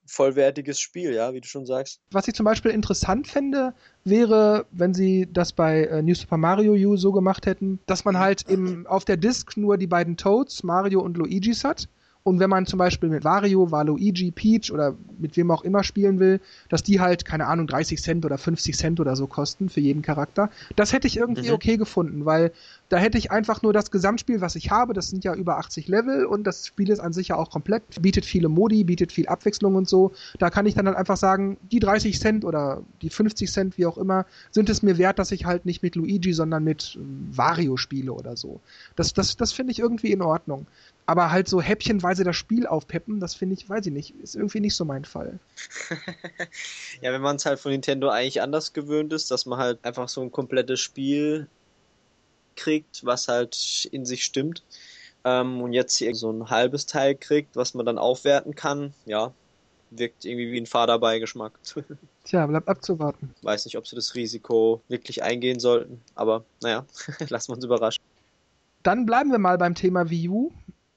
vollwertiges 0.09 0.79
Spiel, 0.79 1.13
ja, 1.13 1.33
wie 1.33 1.41
du 1.41 1.47
schon 1.47 1.65
sagst. 1.65 2.01
Was 2.11 2.27
ich 2.27 2.33
zum 2.33 2.43
Beispiel 2.43 2.71
interessant 2.71 3.27
fände, 3.27 3.73
wäre, 4.03 4.65
wenn 4.71 4.93
sie 4.93 5.27
das 5.31 5.53
bei 5.53 5.83
äh, 5.83 6.01
New 6.01 6.15
Super 6.15 6.37
Mario 6.37 6.73
U 6.73 6.97
so 6.97 7.11
gemacht 7.11 7.45
hätten, 7.45 7.79
dass 7.85 8.05
man 8.05 8.17
halt 8.17 8.43
im, 8.49 8.87
auf 8.87 9.05
der 9.05 9.17
Disk 9.17 9.55
nur 9.57 9.77
die 9.77 9.87
beiden 9.87 10.17
Toads, 10.17 10.63
Mario 10.63 11.01
und 11.01 11.17
Luigis 11.17 11.63
hat 11.63 11.87
und 12.23 12.39
wenn 12.39 12.49
man 12.49 12.65
zum 12.65 12.77
Beispiel 12.77 13.09
mit 13.09 13.23
Wario, 13.23 13.71
Waluigi, 13.71 14.31
Peach 14.31 14.71
oder 14.71 14.93
mit 15.17 15.37
wem 15.37 15.51
auch 15.51 15.63
immer 15.63 15.83
spielen 15.83 16.19
will, 16.19 16.41
dass 16.67 16.83
die 16.83 16.99
halt, 16.99 17.23
keine 17.23 17.47
Ahnung, 17.47 17.65
30 17.65 18.01
Cent 18.01 18.25
oder 18.25 18.37
50 18.37 18.77
Cent 18.77 18.99
oder 18.99 19.15
so 19.15 19.25
kosten 19.25 19.69
für 19.69 19.79
jeden 19.79 20.01
Charakter. 20.01 20.49
Das 20.75 20.91
hätte 20.91 21.07
ich 21.07 21.17
irgendwie 21.17 21.47
mhm. 21.47 21.53
okay 21.53 21.77
gefunden, 21.77 22.25
weil 22.25 22.51
da 22.89 22.97
hätte 22.97 23.17
ich 23.17 23.31
einfach 23.31 23.61
nur 23.61 23.71
das 23.71 23.89
Gesamtspiel, 23.89 24.41
was 24.41 24.55
ich 24.55 24.69
habe. 24.69 24.93
Das 24.93 25.09
sind 25.09 25.23
ja 25.23 25.33
über 25.33 25.59
80 25.59 25.87
Level 25.87 26.25
und 26.25 26.43
das 26.45 26.67
Spiel 26.67 26.89
ist 26.89 26.99
an 26.99 27.13
sich 27.13 27.29
ja 27.29 27.35
auch 27.37 27.51
komplett, 27.51 27.83
bietet 28.01 28.25
viele 28.25 28.49
Modi, 28.49 28.83
bietet 28.83 29.11
viel 29.11 29.27
Abwechslung 29.27 29.75
und 29.75 29.87
so. 29.87 30.11
Da 30.39 30.49
kann 30.49 30.65
ich 30.65 30.73
dann 30.73 30.87
halt 30.87 30.97
einfach 30.97 31.17
sagen, 31.17 31.57
die 31.71 31.79
30 31.79 32.19
Cent 32.19 32.43
oder 32.43 32.81
die 33.01 33.09
50 33.09 33.51
Cent, 33.51 33.77
wie 33.77 33.85
auch 33.85 33.97
immer, 33.97 34.25
sind 34.51 34.69
es 34.69 34.83
mir 34.83 34.97
wert, 34.97 35.19
dass 35.19 35.31
ich 35.31 35.45
halt 35.45 35.65
nicht 35.65 35.83
mit 35.83 35.95
Luigi, 35.95 36.33
sondern 36.33 36.63
mit 36.63 36.97
ähm, 36.99 37.29
Wario 37.31 37.77
spiele 37.77 38.11
oder 38.11 38.35
so. 38.35 38.59
Das, 38.95 39.13
das, 39.13 39.37
das 39.37 39.53
finde 39.53 39.71
ich 39.71 39.79
irgendwie 39.79 40.11
in 40.11 40.21
Ordnung. 40.21 40.65
Aber 41.09 41.31
halt 41.31 41.47
so 41.47 41.59
häppchenweise 41.59 42.23
das 42.23 42.35
Spiel 42.35 42.67
aufpeppen, 42.67 43.19
das 43.19 43.33
finde 43.33 43.55
ich, 43.55 43.67
weiß 43.67 43.83
ich 43.87 43.91
nicht, 43.91 44.13
ist 44.21 44.35
irgendwie 44.35 44.59
nicht 44.59 44.75
so 44.75 44.85
mein 44.85 45.05
Fall. 45.05 45.39
ja, 47.01 47.11
wenn 47.11 47.21
man 47.21 47.37
es 47.37 47.47
halt 47.47 47.59
von 47.59 47.71
Nintendo 47.71 48.09
eigentlich 48.09 48.43
anders 48.43 48.73
gewöhnt 48.73 49.11
ist, 49.11 49.31
dass 49.31 49.47
man 49.47 49.57
halt 49.57 49.83
einfach 49.83 50.07
so 50.07 50.21
ein 50.21 50.31
komplettes 50.31 50.79
Spiel 50.79 51.47
kriegt, 52.55 53.03
was 53.03 53.27
halt 53.27 53.89
in 53.91 54.05
sich 54.05 54.23
stimmt. 54.23 54.61
Ähm, 55.23 55.59
und 55.63 55.73
jetzt 55.73 55.97
hier 55.97 56.13
so 56.13 56.31
ein 56.31 56.51
halbes 56.51 56.85
Teil 56.85 57.15
kriegt, 57.15 57.55
was 57.55 57.73
man 57.73 57.87
dann 57.87 57.97
aufwerten 57.97 58.53
kann, 58.53 58.93
ja, 59.07 59.33
wirkt 59.89 60.25
irgendwie 60.25 60.51
wie 60.51 60.61
ein 60.61 60.67
Fahrerbeigeschmack. 60.67 61.53
Tja, 62.23 62.45
bleibt 62.45 62.67
abzuwarten. 62.67 63.33
Weiß 63.41 63.65
nicht, 63.65 63.79
ob 63.79 63.87
sie 63.87 63.95
das 63.95 64.13
Risiko 64.13 64.83
wirklich 64.89 65.23
eingehen 65.23 65.59
sollten, 65.59 66.01
aber 66.13 66.45
naja, 66.61 66.85
lassen 67.29 67.49
wir 67.49 67.55
uns 67.55 67.65
überraschen. 67.65 68.03
Dann 68.83 69.07
bleiben 69.07 69.31
wir 69.31 69.39
mal 69.39 69.57
beim 69.57 69.73
Thema 69.73 70.11
Wii 70.11 70.29
U. 70.29 70.51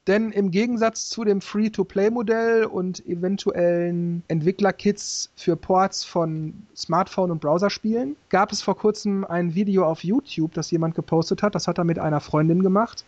Denn 0.09 0.33
im 0.33 0.51
Gegensatz 0.51 1.09
zu 1.09 1.23
dem 1.23 1.41
Free-to-Play-Modell 1.41 2.65
und 2.65 3.07
eventuellen 3.07 4.25
Entwickler-Kits 4.27 5.31
für 5.37 5.55
Ports 5.55 6.05
von 6.05 6.55
Smartphone- 6.77 7.31
und 7.31 7.41
Browserspielen 7.41 8.17
gab 8.29 8.51
es 8.51 8.63
vor 8.63 8.77
kurzem 8.77 9.25
ein 9.25 9.55
Video 9.55 9.87
auf 9.87 10.03
YouTube, 10.03 10.55
das 10.55 10.73
jemand 10.73 10.97
gepostet 10.97 11.45
hat. 11.45 11.55
Das 11.55 11.69
hat 11.69 11.79
er 11.79 11.85
mit 11.85 12.01
einer 12.01 12.21
Freundin 12.21 12.65
gemacht. 12.65 13.05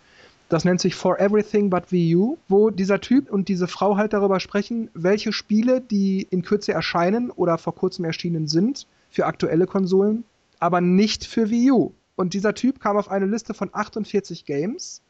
Das 0.49 0.65
nennt 0.65 0.81
sich 0.81 0.95
For 0.95 1.19
Everything 1.19 1.69
But 1.69 1.91
Wii 1.91 2.15
U, 2.15 2.39
wo 2.49 2.71
dieser 2.71 3.01
Typ 3.01 3.29
und 3.33 3.49
diese 3.49 3.67
Frau 3.67 3.97
halt 3.97 4.13
darüber 4.13 4.39
sprechen, 4.39 4.89
welche 4.95 5.33
Spiele, 5.33 5.81
die 5.81 6.29
in 6.31 6.43
Kürze 6.43 6.73
erscheinen 6.73 7.33
oder 7.33 7.59
vor 7.59 7.75
kurzem 7.75 8.05
erschienen 8.05 8.47
sind 8.47 8.87
für 9.11 9.27
aktuelle 9.27 9.67
Konsolen, 9.67 10.23
aber 10.61 10.81
nicht 10.81 11.27
für 11.27 11.51
Wii 11.51 11.73
U. 11.73 11.93
Und 12.15 12.35
dieser 12.35 12.55
Typ 12.55 12.79
kam 12.79 12.97
auf 12.97 13.11
eine 13.11 13.27
Liste 13.27 13.53
von 13.53 13.71
48 13.73 14.45
Games 14.45 15.03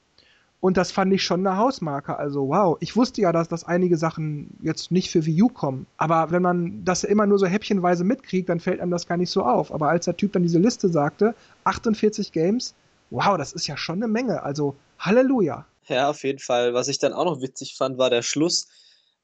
und 0.64 0.78
das 0.78 0.92
fand 0.92 1.12
ich 1.12 1.22
schon 1.22 1.46
eine 1.46 1.58
Hausmarke. 1.58 2.16
Also 2.16 2.48
wow, 2.48 2.78
ich 2.80 2.96
wusste 2.96 3.20
ja, 3.20 3.32
dass, 3.32 3.48
dass 3.48 3.64
einige 3.64 3.98
Sachen 3.98 4.56
jetzt 4.62 4.90
nicht 4.90 5.10
für 5.10 5.26
Wii 5.26 5.42
U 5.42 5.48
kommen. 5.50 5.86
Aber 5.98 6.30
wenn 6.30 6.40
man 6.40 6.86
das 6.86 7.04
immer 7.04 7.26
nur 7.26 7.38
so 7.38 7.44
häppchenweise 7.44 8.02
mitkriegt, 8.02 8.48
dann 8.48 8.60
fällt 8.60 8.80
einem 8.80 8.90
das 8.90 9.06
gar 9.06 9.18
nicht 9.18 9.28
so 9.28 9.42
auf. 9.42 9.74
Aber 9.74 9.90
als 9.90 10.06
der 10.06 10.16
Typ 10.16 10.32
dann 10.32 10.42
diese 10.42 10.58
Liste 10.58 10.88
sagte, 10.88 11.34
48 11.64 12.32
Games, 12.32 12.74
wow, 13.10 13.36
das 13.36 13.52
ist 13.52 13.66
ja 13.66 13.76
schon 13.76 13.96
eine 13.96 14.08
Menge. 14.08 14.42
Also 14.42 14.74
Halleluja. 14.98 15.66
Ja, 15.86 16.08
auf 16.08 16.24
jeden 16.24 16.38
Fall. 16.38 16.72
Was 16.72 16.88
ich 16.88 16.98
dann 16.98 17.12
auch 17.12 17.26
noch 17.26 17.42
witzig 17.42 17.74
fand, 17.76 17.98
war 17.98 18.08
der 18.08 18.22
Schluss, 18.22 18.66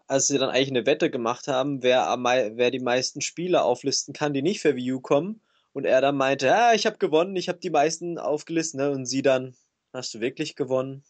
als 0.08 0.26
sie 0.26 0.36
dann 0.36 0.50
eigentlich 0.50 0.68
eine 0.68 0.84
Wette 0.84 1.08
gemacht 1.08 1.48
haben, 1.48 1.82
wer, 1.82 2.18
wer 2.18 2.70
die 2.70 2.80
meisten 2.80 3.22
Spiele 3.22 3.62
auflisten 3.62 4.12
kann, 4.12 4.34
die 4.34 4.42
nicht 4.42 4.60
für 4.60 4.76
Wii 4.76 4.92
U 4.92 5.00
kommen. 5.00 5.40
Und 5.72 5.86
er 5.86 6.02
dann 6.02 6.18
meinte, 6.18 6.48
ja, 6.48 6.74
ich 6.74 6.84
habe 6.84 6.98
gewonnen, 6.98 7.34
ich 7.34 7.48
habe 7.48 7.60
die 7.60 7.70
meisten 7.70 8.18
aufgelistet. 8.18 8.78
Ne? 8.78 8.90
Und 8.90 9.06
sie 9.06 9.22
dann, 9.22 9.56
hast 9.94 10.12
du 10.12 10.20
wirklich 10.20 10.54
gewonnen? 10.54 11.02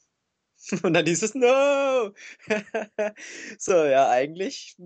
Und 0.82 0.94
dann 0.94 1.04
dieses 1.04 1.34
No! 1.34 2.12
so, 3.58 3.72
ja, 3.72 4.08
eigentlich 4.10 4.76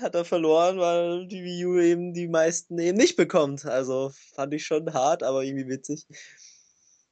hat 0.00 0.14
er 0.14 0.24
verloren, 0.24 0.78
weil 0.78 1.26
die 1.26 1.42
Wii 1.42 1.66
U 1.66 1.78
eben 1.78 2.12
die 2.12 2.28
meisten 2.28 2.78
eben 2.78 2.98
nicht 2.98 3.16
bekommt. 3.16 3.64
Also 3.64 4.12
fand 4.34 4.52
ich 4.54 4.66
schon 4.66 4.92
hart, 4.92 5.22
aber 5.22 5.44
irgendwie 5.44 5.68
witzig. 5.68 6.06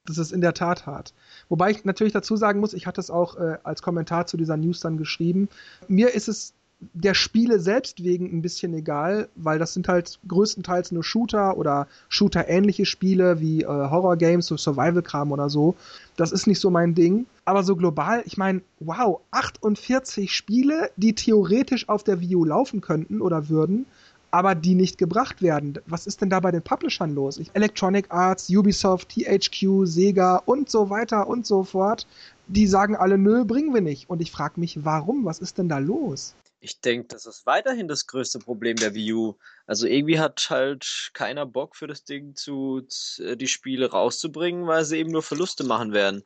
Das 0.05 0.19
ist 0.19 0.33
in 0.33 0.41
der 0.41 0.55
Tat 0.55 0.87
hart. 0.87 1.15
Wobei 1.49 1.71
ich 1.71 1.85
natürlich 1.85 2.13
dazu 2.13 2.37
sagen 2.37 2.61
muss, 2.61 2.75
ich 2.75 2.87
hatte 2.87 3.01
es 3.01 3.11
auch 3.11 3.37
äh, 3.37 3.59
als 3.65 3.83
Kommentar 3.83 4.27
zu 4.27 4.37
dieser 4.37 4.57
News 4.57 4.81
dann 4.81 4.99
geschrieben. 4.99 5.49
Mir 5.89 6.15
ist 6.15 6.29
es 6.29 6.55
der 6.79 7.15
Spiele 7.15 7.59
selbst 7.59 8.05
wegen 8.05 8.27
ein 8.27 8.43
bisschen 8.43 8.75
egal, 8.75 9.29
weil 9.35 9.59
das 9.59 9.73
sind 9.73 9.89
halt 9.89 10.19
größtenteils 10.29 10.93
nur 10.93 11.03
Shooter 11.03 11.57
oder 11.57 11.89
Shooter-ähnliche 12.09 12.85
Spiele 12.85 13.41
wie 13.41 13.63
äh, 13.63 13.67
Horror-Games, 13.67 14.47
so 14.47 14.57
Survival-Kram 14.57 15.33
oder 15.33 15.49
so. 15.49 15.75
Das 16.17 16.33
ist 16.33 16.47
nicht 16.47 16.61
so 16.61 16.71
mein 16.71 16.95
Ding. 16.95 17.27
Aber 17.47 17.63
so 17.63 17.77
global, 17.77 18.23
ich 18.27 18.37
meine, 18.37 18.61
wow, 18.81 19.21
48 19.31 20.35
Spiele, 20.35 20.91
die 20.97 21.15
theoretisch 21.15 21.89
auf 21.89 22.05
der 22.05 22.21
Wii 22.21 22.37
U 22.37 22.45
laufen 22.45 22.81
könnten 22.83 23.23
oder 23.23 23.49
würden, 23.49 23.87
aber 24.31 24.55
die 24.55 24.75
nicht 24.75 24.99
gebracht 24.99 25.41
werden. 25.41 25.79
Was 25.87 26.07
ist 26.07 26.21
denn 26.21 26.29
da 26.29 26.41
bei 26.41 26.51
den 26.51 26.63
Publishern 26.63 27.15
los? 27.15 27.41
Electronic 27.55 28.11
Arts, 28.11 28.51
Ubisoft, 28.51 29.11
THQ, 29.11 29.87
Sega 29.87 30.43
und 30.45 30.69
so 30.69 30.91
weiter 30.91 31.27
und 31.27 31.47
so 31.47 31.65
fort. 31.65 32.07
Die 32.49 32.67
sagen 32.67 32.97
alle, 32.97 33.17
nö, 33.17 33.45
bringen 33.45 33.73
wir 33.73 33.81
nicht. 33.81 34.11
Und 34.11 34.21
ich 34.21 34.31
frage 34.31 34.61
mich, 34.61 34.85
warum? 34.85 35.25
Was 35.25 35.39
ist 35.39 35.57
denn 35.57 35.69
da 35.69 35.79
los? 35.79 36.35
Ich 36.67 36.81
denke, 36.81 37.07
das 37.07 37.27
ist 37.27 37.47
weiterhin 37.47 37.87
das 37.87 38.09
größte 38.09 38.41
Problem 38.41 38.75
der 38.75 38.93
Wii 38.93 39.13
U. 39.13 39.39
Also 39.69 39.87
irgendwie 39.87 40.19
hat 40.19 40.51
halt 40.51 41.11
keiner 41.13 41.47
Bock 41.47 41.77
für 41.77 41.87
das 41.87 42.03
Ding 42.03 42.35
zu, 42.35 42.85
äh, 43.21 43.37
die 43.37 43.47
Spiele 43.47 43.89
rauszubringen, 43.89 44.67
weil 44.67 44.85
sie 44.85 44.99
eben 44.99 45.13
nur 45.13 45.23
Verluste 45.23 45.63
machen 45.63 45.93
werden. 45.93 46.25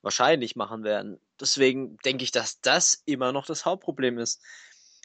Wahrscheinlich 0.00 0.56
machen 0.56 0.82
werden. 0.82 1.20
Deswegen 1.38 1.98
denke 1.98 2.24
ich, 2.24 2.30
dass 2.32 2.62
das 2.62 3.02
immer 3.04 3.32
noch 3.32 3.44
das 3.44 3.66
Hauptproblem 3.66 4.18
ist. 4.18 4.40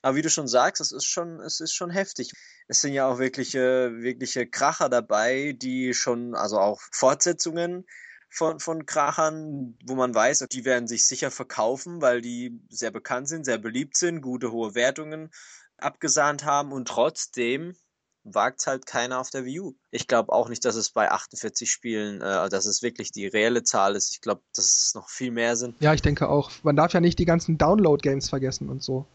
Aber 0.03 0.15
wie 0.15 0.21
du 0.21 0.29
schon 0.29 0.47
sagst, 0.47 0.79
es 0.79 0.93
ist 0.93 1.05
schon, 1.05 1.41
es 1.41 1.59
ist 1.59 1.73
schon 1.73 1.89
heftig. 1.89 2.31
Es 2.69 2.79
sind 2.79 2.93
ja 2.93 3.09
auch 3.09 3.19
wirkliche, 3.19 3.91
wirkliche 3.97 4.47
Kracher 4.47 4.87
dabei, 4.87 5.51
die 5.51 5.93
schon, 5.95 6.33
also 6.33 6.59
auch 6.59 6.79
Fortsetzungen, 6.93 7.85
von, 8.29 8.59
von 8.59 8.85
Krachern, 8.85 9.77
wo 9.85 9.95
man 9.95 10.13
weiß, 10.13 10.45
die 10.51 10.65
werden 10.65 10.87
sich 10.87 11.07
sicher 11.07 11.31
verkaufen, 11.31 12.01
weil 12.01 12.21
die 12.21 12.59
sehr 12.69 12.91
bekannt 12.91 13.27
sind, 13.27 13.45
sehr 13.45 13.57
beliebt 13.57 13.97
sind, 13.97 14.21
gute 14.21 14.51
hohe 14.51 14.75
Wertungen 14.75 15.31
abgesahnt 15.77 16.43
haben 16.45 16.71
und 16.71 16.87
trotzdem 16.87 17.75
wagt 18.23 18.59
es 18.59 18.67
halt 18.67 18.85
keiner 18.85 19.19
auf 19.19 19.29
der 19.29 19.45
Wii 19.45 19.59
U. 19.61 19.75
Ich 19.89 20.07
glaube 20.07 20.33
auch 20.33 20.49
nicht, 20.49 20.65
dass 20.65 20.75
es 20.75 20.89
bei 20.89 21.09
48 21.09 21.71
Spielen, 21.71 22.21
äh, 22.21 22.49
dass 22.49 22.65
es 22.65 22.81
wirklich 22.81 23.11
die 23.11 23.27
reelle 23.27 23.63
Zahl 23.63 23.95
ist. 23.95 24.11
Ich 24.11 24.21
glaube, 24.21 24.41
dass 24.53 24.65
es 24.65 24.95
noch 24.95 25.09
viel 25.09 25.31
mehr 25.31 25.55
sind. 25.55 25.75
Ja, 25.79 25.93
ich 25.93 26.01
denke 26.01 26.27
auch. 26.27 26.51
Man 26.63 26.75
darf 26.75 26.93
ja 26.93 26.99
nicht 26.99 27.19
die 27.19 27.25
ganzen 27.25 27.57
Download-Games 27.57 28.27
vergessen 28.27 28.69
und 28.69 28.83
so. 28.83 29.05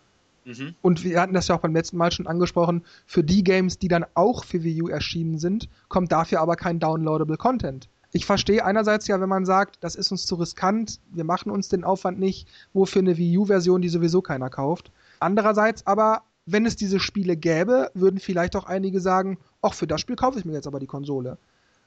Mhm. 0.44 0.74
Und 0.80 1.04
wir 1.04 1.20
hatten 1.20 1.34
das 1.34 1.48
ja 1.48 1.54
auch 1.54 1.60
beim 1.60 1.74
letzten 1.74 1.98
Mal 1.98 2.10
schon 2.10 2.26
angesprochen, 2.26 2.84
für 3.06 3.22
die 3.22 3.44
Games, 3.44 3.78
die 3.78 3.88
dann 3.88 4.06
auch 4.14 4.44
für 4.44 4.62
Wii 4.62 4.82
U 4.82 4.88
erschienen 4.88 5.38
sind, 5.38 5.68
kommt 5.88 6.10
dafür 6.10 6.40
aber 6.40 6.56
kein 6.56 6.80
downloadable 6.80 7.36
Content 7.36 7.88
ich 8.12 8.26
verstehe 8.26 8.64
einerseits 8.64 9.08
ja, 9.08 9.20
wenn 9.20 9.28
man 9.28 9.46
sagt, 9.46 9.78
das 9.80 9.94
ist 9.94 10.12
uns 10.12 10.26
zu 10.26 10.34
riskant, 10.34 11.00
wir 11.10 11.24
machen 11.24 11.50
uns 11.50 11.68
den 11.68 11.82
Aufwand 11.82 12.18
nicht, 12.18 12.46
wofür 12.74 13.00
eine 13.00 13.16
Wii 13.16 13.38
U-Version, 13.38 13.80
die 13.80 13.88
sowieso 13.88 14.20
keiner 14.20 14.50
kauft. 14.50 14.92
Andererseits 15.18 15.86
aber, 15.86 16.22
wenn 16.44 16.66
es 16.66 16.76
diese 16.76 17.00
Spiele 17.00 17.36
gäbe, 17.36 17.90
würden 17.94 18.20
vielleicht 18.20 18.54
auch 18.54 18.64
einige 18.64 19.00
sagen, 19.00 19.38
ach, 19.62 19.72
für 19.72 19.86
das 19.86 20.00
Spiel 20.00 20.16
kaufe 20.16 20.38
ich 20.38 20.44
mir 20.44 20.52
jetzt 20.52 20.66
aber 20.66 20.78
die 20.78 20.86
Konsole. 20.86 21.38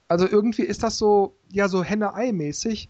Also 0.07 0.27
irgendwie 0.27 0.63
ist 0.63 0.81
das 0.81 0.97
so, 0.97 1.35
ja, 1.51 1.67
so 1.67 1.83
Henne-Ei-mäßig. 1.83 2.89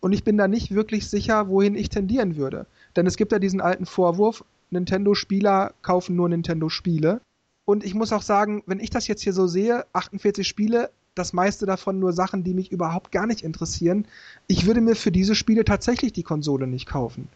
Und 0.00 0.12
ich 0.12 0.24
bin 0.24 0.36
da 0.36 0.48
nicht 0.48 0.74
wirklich 0.74 1.08
sicher, 1.08 1.48
wohin 1.48 1.76
ich 1.76 1.88
tendieren 1.88 2.36
würde. 2.36 2.66
Denn 2.96 3.06
es 3.06 3.16
gibt 3.16 3.32
ja 3.32 3.38
diesen 3.38 3.60
alten 3.60 3.86
Vorwurf, 3.86 4.44
Nintendo-Spieler 4.70 5.74
kaufen 5.82 6.16
nur 6.16 6.28
Nintendo-Spiele. 6.28 7.20
Und 7.64 7.84
ich 7.84 7.94
muss 7.94 8.12
auch 8.12 8.22
sagen, 8.22 8.62
wenn 8.66 8.80
ich 8.80 8.90
das 8.90 9.06
jetzt 9.06 9.22
hier 9.22 9.32
so 9.32 9.46
sehe, 9.46 9.84
48 9.92 10.48
Spiele, 10.48 10.90
das 11.14 11.32
meiste 11.32 11.66
davon 11.66 11.98
nur 11.98 12.12
Sachen, 12.12 12.44
die 12.44 12.54
mich 12.54 12.70
überhaupt 12.70 13.10
gar 13.10 13.26
nicht 13.26 13.42
interessieren. 13.42 14.06
Ich 14.46 14.66
würde 14.66 14.80
mir 14.80 14.94
für 14.94 15.10
diese 15.10 15.34
Spiele 15.34 15.64
tatsächlich 15.64 16.12
die 16.12 16.22
Konsole 16.22 16.66
nicht 16.66 16.86
kaufen. 16.86 17.28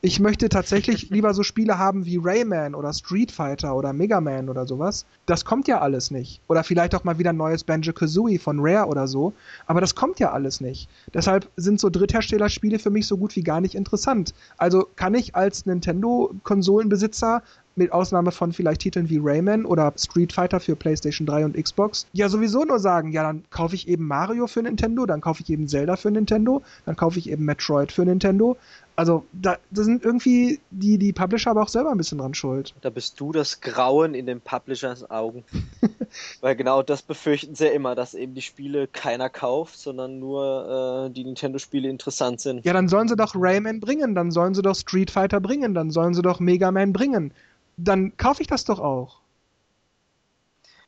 Ich 0.00 0.20
möchte 0.20 0.48
tatsächlich 0.48 1.10
lieber 1.10 1.34
so 1.34 1.42
Spiele 1.42 1.76
haben 1.76 2.06
wie 2.06 2.20
Rayman 2.22 2.74
oder 2.74 2.92
Street 2.92 3.32
Fighter 3.32 3.76
oder 3.76 3.92
Mega 3.92 4.20
Man 4.20 4.48
oder 4.48 4.64
sowas. 4.64 5.04
Das 5.26 5.44
kommt 5.44 5.66
ja 5.68 5.80
alles 5.80 6.10
nicht. 6.10 6.40
Oder 6.46 6.62
vielleicht 6.62 6.94
auch 6.94 7.04
mal 7.04 7.18
wieder 7.18 7.30
ein 7.30 7.36
neues 7.36 7.64
Banjo 7.64 7.92
Kazooie 7.92 8.38
von 8.38 8.60
Rare 8.60 8.86
oder 8.86 9.08
so. 9.08 9.32
Aber 9.66 9.80
das 9.80 9.94
kommt 9.94 10.20
ja 10.20 10.30
alles 10.32 10.60
nicht. 10.60 10.88
Deshalb 11.12 11.50
sind 11.56 11.80
so 11.80 11.90
Drittherstellerspiele 11.90 12.78
für 12.78 12.90
mich 12.90 13.08
so 13.08 13.16
gut 13.18 13.34
wie 13.34 13.42
gar 13.42 13.60
nicht 13.60 13.74
interessant. 13.74 14.34
Also 14.56 14.86
kann 14.94 15.14
ich 15.14 15.34
als 15.34 15.66
Nintendo-Konsolenbesitzer 15.66 17.42
mit 17.78 17.92
Ausnahme 17.92 18.32
von 18.32 18.52
vielleicht 18.52 18.82
Titeln 18.82 19.08
wie 19.08 19.18
Rayman 19.22 19.64
oder 19.64 19.92
Street 19.96 20.32
Fighter 20.32 20.60
für 20.60 20.76
PlayStation 20.76 21.26
3 21.26 21.44
und 21.46 21.56
Xbox, 21.56 22.06
ja 22.12 22.28
sowieso 22.28 22.64
nur 22.64 22.78
sagen, 22.78 23.12
ja, 23.12 23.22
dann 23.22 23.44
kaufe 23.50 23.74
ich 23.74 23.88
eben 23.88 24.06
Mario 24.06 24.46
für 24.46 24.62
Nintendo, 24.62 25.06
dann 25.06 25.20
kaufe 25.20 25.42
ich 25.42 25.50
eben 25.50 25.68
Zelda 25.68 25.96
für 25.96 26.10
Nintendo, 26.10 26.62
dann 26.84 26.96
kaufe 26.96 27.18
ich 27.18 27.30
eben 27.30 27.44
Metroid 27.44 27.92
für 27.92 28.04
Nintendo. 28.04 28.56
Also 28.98 29.24
da, 29.32 29.58
da 29.70 29.84
sind 29.84 30.04
irgendwie 30.04 30.58
die, 30.70 30.98
die 30.98 31.12
Publisher 31.12 31.52
aber 31.52 31.62
auch 31.62 31.68
selber 31.68 31.92
ein 31.92 31.98
bisschen 31.98 32.18
dran 32.18 32.34
schuld. 32.34 32.74
Da 32.80 32.90
bist 32.90 33.20
du 33.20 33.30
das 33.30 33.60
Grauen 33.60 34.12
in 34.12 34.26
den 34.26 34.40
Publishers 34.40 35.08
Augen. 35.08 35.44
Weil 36.40 36.56
genau 36.56 36.82
das 36.82 37.02
befürchten 37.02 37.54
sie 37.54 37.66
ja 37.66 37.70
immer, 37.70 37.94
dass 37.94 38.14
eben 38.14 38.34
die 38.34 38.42
Spiele 38.42 38.88
keiner 38.88 39.30
kauft, 39.30 39.78
sondern 39.78 40.18
nur 40.18 41.06
äh, 41.06 41.12
die 41.12 41.22
Nintendo-Spiele 41.22 41.88
interessant 41.88 42.40
sind. 42.40 42.64
Ja, 42.64 42.72
dann 42.72 42.88
sollen 42.88 43.06
sie 43.06 43.14
doch 43.14 43.36
Rayman 43.36 43.78
bringen, 43.78 44.16
dann 44.16 44.32
sollen 44.32 44.54
sie 44.54 44.62
doch 44.62 44.74
Street 44.74 45.12
Fighter 45.12 45.40
bringen, 45.40 45.74
dann 45.74 45.92
sollen 45.92 46.14
sie 46.14 46.22
doch 46.22 46.40
Mega 46.40 46.72
Man 46.72 46.92
bringen 46.92 47.32
dann 47.78 48.16
kaufe 48.16 48.42
ich 48.42 48.48
das 48.48 48.64
doch 48.64 48.80
auch. 48.80 49.20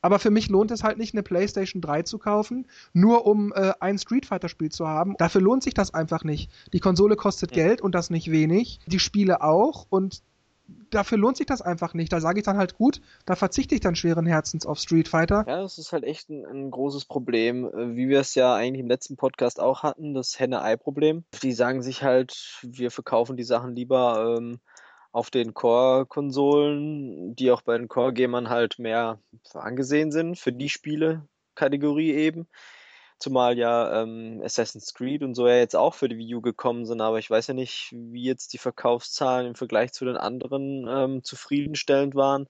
Aber 0.02 0.18
für 0.18 0.30
mich 0.30 0.48
lohnt 0.48 0.70
es 0.70 0.82
halt 0.82 0.98
nicht, 0.98 1.14
eine 1.14 1.22
PlayStation 1.22 1.82
3 1.82 2.02
zu 2.02 2.18
kaufen, 2.18 2.66
nur 2.92 3.26
um 3.26 3.52
äh, 3.52 3.72
ein 3.80 3.98
Street 3.98 4.26
Fighter-Spiel 4.26 4.70
zu 4.70 4.88
haben. 4.88 5.14
Dafür 5.18 5.42
lohnt 5.42 5.62
sich 5.62 5.74
das 5.74 5.92
einfach 5.92 6.24
nicht. 6.24 6.50
Die 6.72 6.80
Konsole 6.80 7.16
kostet 7.16 7.54
ja. 7.54 7.64
Geld 7.64 7.80
und 7.82 7.94
das 7.94 8.08
nicht 8.08 8.30
wenig. 8.30 8.80
Die 8.86 8.98
Spiele 8.98 9.42
auch 9.42 9.86
und 9.90 10.22
dafür 10.90 11.18
lohnt 11.18 11.36
sich 11.36 11.46
das 11.46 11.60
einfach 11.60 11.94
nicht. 11.94 12.12
Da 12.12 12.20
sage 12.20 12.40
ich 12.40 12.46
dann 12.46 12.56
halt 12.56 12.76
gut, 12.76 13.02
da 13.26 13.36
verzichte 13.36 13.74
ich 13.74 13.80
dann 13.80 13.94
schweren 13.94 14.24
Herzens 14.24 14.64
auf 14.64 14.78
Street 14.78 15.08
Fighter. 15.08 15.44
Ja, 15.46 15.62
das 15.62 15.78
ist 15.78 15.92
halt 15.92 16.04
echt 16.04 16.30
ein, 16.30 16.46
ein 16.46 16.70
großes 16.70 17.04
Problem, 17.04 17.66
äh, 17.66 17.96
wie 17.96 18.08
wir 18.08 18.20
es 18.20 18.34
ja 18.34 18.54
eigentlich 18.54 18.80
im 18.80 18.88
letzten 18.88 19.16
Podcast 19.16 19.60
auch 19.60 19.82
hatten, 19.82 20.14
das 20.14 20.38
Henne-Ei-Problem. 20.38 21.24
Die 21.42 21.52
sagen 21.52 21.82
sich 21.82 22.02
halt, 22.02 22.60
wir 22.62 22.90
verkaufen 22.90 23.36
die 23.36 23.44
Sachen 23.44 23.74
lieber 23.74 24.36
ähm, 24.38 24.60
auf 25.12 25.30
den 25.30 25.54
Core-Konsolen, 25.54 27.34
die 27.34 27.50
auch 27.50 27.62
bei 27.62 27.76
den 27.76 27.88
Core-Gamern 27.88 28.48
halt 28.48 28.78
mehr 28.78 29.18
angesehen 29.54 30.12
sind, 30.12 30.38
für 30.38 30.52
die 30.52 30.68
Spiele-Kategorie 30.68 32.12
eben. 32.12 32.46
Zumal 33.18 33.58
ja 33.58 34.02
ähm, 34.02 34.40
Assassin's 34.42 34.94
Creed 34.94 35.22
und 35.22 35.34
so 35.34 35.46
ja 35.46 35.56
jetzt 35.56 35.76
auch 35.76 35.94
für 35.94 36.08
die 36.08 36.16
Wii 36.16 36.36
U 36.36 36.40
gekommen 36.40 36.86
sind, 36.86 37.02
aber 37.02 37.18
ich 37.18 37.28
weiß 37.28 37.48
ja 37.48 37.54
nicht, 37.54 37.90
wie 37.92 38.22
jetzt 38.22 38.54
die 38.54 38.58
Verkaufszahlen 38.58 39.48
im 39.48 39.54
Vergleich 39.54 39.92
zu 39.92 40.06
den 40.06 40.16
anderen 40.16 40.86
ähm, 40.88 41.22
zufriedenstellend 41.22 42.14
waren. 42.14 42.46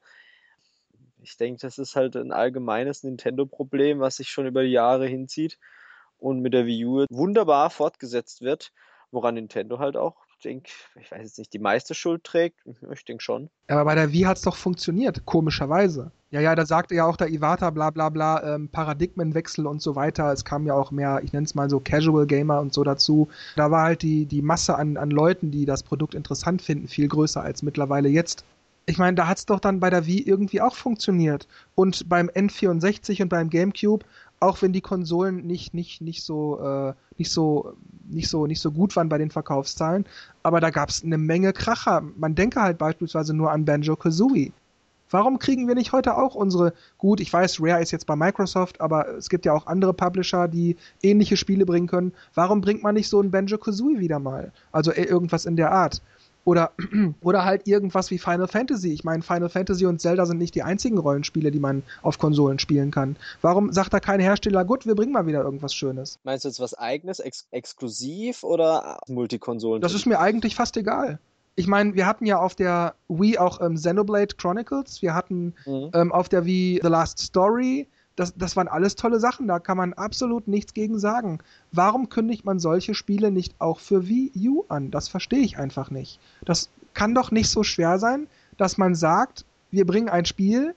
Ich 1.22 1.36
denke, 1.36 1.60
das 1.60 1.78
ist 1.78 1.96
halt 1.96 2.14
ein 2.14 2.30
allgemeines 2.30 3.02
Nintendo-Problem, 3.02 3.98
was 3.98 4.16
sich 4.16 4.28
schon 4.28 4.46
über 4.46 4.62
die 4.62 4.70
Jahre 4.70 5.06
hinzieht 5.06 5.58
und 6.18 6.40
mit 6.40 6.54
der 6.54 6.66
Wii 6.66 6.84
U 6.84 7.04
wunderbar 7.10 7.70
fortgesetzt 7.70 8.40
wird, 8.40 8.72
woran 9.10 9.34
Nintendo 9.34 9.80
halt 9.80 9.96
auch 9.96 10.24
denke, 10.40 10.70
ich 11.00 11.10
weiß 11.10 11.22
jetzt 11.22 11.38
nicht, 11.38 11.52
die 11.52 11.58
meiste 11.58 11.94
Schuld 11.94 12.24
trägt. 12.24 12.60
Ich 12.92 13.04
denke 13.04 13.22
schon. 13.22 13.50
Aber 13.68 13.84
bei 13.84 13.94
der 13.94 14.12
Wii 14.12 14.22
hat 14.22 14.38
es 14.38 14.42
doch 14.42 14.56
funktioniert, 14.56 15.24
komischerweise. 15.26 16.10
Ja, 16.30 16.40
ja, 16.40 16.54
da 16.54 16.64
sagte 16.64 16.94
ja 16.94 17.06
auch 17.06 17.16
der 17.16 17.28
Iwata, 17.28 17.70
bla 17.70 17.90
bla 17.90 18.08
bla, 18.08 18.54
ähm, 18.54 18.68
Paradigmenwechsel 18.68 19.66
und 19.66 19.82
so 19.82 19.96
weiter. 19.96 20.32
Es 20.32 20.44
kam 20.44 20.64
ja 20.64 20.74
auch 20.74 20.92
mehr, 20.92 21.20
ich 21.24 21.32
nenne 21.32 21.44
es 21.44 21.54
mal 21.54 21.68
so 21.68 21.80
Casual 21.80 22.26
Gamer 22.26 22.60
und 22.60 22.72
so 22.72 22.84
dazu. 22.84 23.28
Da 23.56 23.70
war 23.70 23.82
halt 23.82 24.02
die, 24.02 24.26
die 24.26 24.42
Masse 24.42 24.76
an, 24.76 24.96
an 24.96 25.10
Leuten, 25.10 25.50
die 25.50 25.66
das 25.66 25.82
Produkt 25.82 26.14
interessant 26.14 26.62
finden, 26.62 26.86
viel 26.86 27.08
größer 27.08 27.42
als 27.42 27.62
mittlerweile 27.62 28.08
jetzt. 28.08 28.44
Ich 28.86 28.98
meine, 28.98 29.16
da 29.16 29.26
hat 29.26 29.38
es 29.38 29.46
doch 29.46 29.60
dann 29.60 29.80
bei 29.80 29.90
der 29.90 30.06
Wii 30.06 30.22
irgendwie 30.22 30.60
auch 30.60 30.74
funktioniert. 30.74 31.48
Und 31.74 32.08
beim 32.08 32.28
N64 32.28 33.22
und 33.22 33.28
beim 33.28 33.50
GameCube 33.50 34.04
auch 34.40 34.62
wenn 34.62 34.72
die 34.72 34.80
Konsolen 34.80 35.46
nicht, 35.46 35.74
nicht, 35.74 36.00
nicht 36.00 36.24
so, 36.24 36.58
äh, 36.60 36.94
nicht 37.18 37.30
so, 37.30 37.74
nicht 38.08 38.28
so, 38.28 38.46
nicht 38.46 38.60
so 38.60 38.72
gut 38.72 38.96
waren 38.96 39.08
bei 39.08 39.18
den 39.18 39.30
Verkaufszahlen, 39.30 40.06
aber 40.42 40.60
da 40.60 40.70
gab 40.70 40.88
es 40.88 41.04
eine 41.04 41.18
Menge 41.18 41.52
Kracher. 41.52 42.02
Man 42.16 42.34
denke 42.34 42.60
halt 42.60 42.78
beispielsweise 42.78 43.34
nur 43.34 43.52
an 43.52 43.66
Banjo 43.66 43.96
Kazooie. 43.96 44.52
Warum 45.10 45.40
kriegen 45.40 45.66
wir 45.66 45.74
nicht 45.74 45.92
heute 45.92 46.16
auch 46.16 46.34
unsere, 46.36 46.72
gut, 46.96 47.20
ich 47.20 47.32
weiß, 47.32 47.60
Rare 47.60 47.82
ist 47.82 47.90
jetzt 47.90 48.06
bei 48.06 48.14
Microsoft, 48.14 48.80
aber 48.80 49.08
es 49.08 49.28
gibt 49.28 49.44
ja 49.44 49.52
auch 49.52 49.66
andere 49.66 49.92
Publisher, 49.92 50.46
die 50.46 50.76
ähnliche 51.02 51.36
Spiele 51.36 51.66
bringen 51.66 51.88
können. 51.88 52.12
Warum 52.34 52.60
bringt 52.60 52.82
man 52.82 52.94
nicht 52.94 53.08
so 53.08 53.20
ein 53.20 53.30
Banjo 53.30 53.58
Kazooie 53.58 53.98
wieder 53.98 54.20
mal? 54.20 54.52
Also 54.70 54.92
irgendwas 54.92 55.46
in 55.46 55.56
der 55.56 55.72
Art. 55.72 56.00
Oder, 56.50 56.72
oder 57.22 57.44
halt 57.44 57.68
irgendwas 57.68 58.10
wie 58.10 58.18
Final 58.18 58.48
Fantasy. 58.48 58.92
Ich 58.92 59.04
meine, 59.04 59.22
Final 59.22 59.48
Fantasy 59.48 59.86
und 59.86 60.00
Zelda 60.00 60.26
sind 60.26 60.38
nicht 60.38 60.56
die 60.56 60.64
einzigen 60.64 60.98
Rollenspiele, 60.98 61.52
die 61.52 61.60
man 61.60 61.84
auf 62.02 62.18
Konsolen 62.18 62.58
spielen 62.58 62.90
kann. 62.90 63.14
Warum 63.40 63.72
sagt 63.72 63.94
da 63.94 64.00
kein 64.00 64.18
Hersteller, 64.18 64.64
gut, 64.64 64.84
wir 64.84 64.96
bringen 64.96 65.12
mal 65.12 65.28
wieder 65.28 65.44
irgendwas 65.44 65.72
Schönes? 65.72 66.18
Meinst 66.24 66.44
du 66.44 66.48
jetzt 66.48 66.58
was 66.58 66.74
eigenes, 66.74 67.20
ex 67.20 67.46
exklusiv 67.52 68.42
oder 68.42 68.98
Multikonsolen? 69.06 69.80
Das 69.80 69.94
ist 69.94 70.06
mir 70.06 70.18
eigentlich 70.18 70.56
fast 70.56 70.76
egal. 70.76 71.20
Ich 71.54 71.68
meine, 71.68 71.94
wir 71.94 72.06
hatten 72.06 72.26
ja 72.26 72.40
auf 72.40 72.56
der 72.56 72.94
Wii 73.06 73.38
auch 73.38 73.60
ähm, 73.60 73.76
Xenoblade 73.76 74.34
Chronicles, 74.36 75.02
wir 75.02 75.14
hatten 75.14 75.54
mhm. 75.64 75.90
ähm, 75.94 76.10
auf 76.10 76.28
der 76.28 76.44
Wii 76.46 76.80
The 76.82 76.88
Last 76.88 77.20
Story, 77.20 77.86
Das, 78.16 78.34
das 78.36 78.56
waren 78.56 78.68
alles 78.68 78.96
tolle 78.96 79.20
Sachen, 79.20 79.46
da 79.46 79.58
kann 79.58 79.76
man 79.76 79.92
absolut 79.92 80.48
nichts 80.48 80.74
gegen 80.74 80.98
sagen. 80.98 81.38
Warum 81.72 82.08
kündigt 82.08 82.44
man 82.44 82.58
solche 82.58 82.94
Spiele 82.94 83.30
nicht 83.30 83.54
auch 83.60 83.80
für 83.80 84.08
Wii 84.08 84.48
U 84.48 84.64
an? 84.68 84.90
Das 84.90 85.08
verstehe 85.08 85.40
ich 85.40 85.58
einfach 85.58 85.90
nicht. 85.90 86.20
Das 86.44 86.70
kann 86.92 87.14
doch 87.14 87.30
nicht 87.30 87.48
so 87.48 87.62
schwer 87.62 87.98
sein, 87.98 88.26
dass 88.56 88.78
man 88.78 88.94
sagt, 88.94 89.44
wir 89.70 89.86
bringen 89.86 90.08
ein 90.08 90.24
Spiel, 90.24 90.74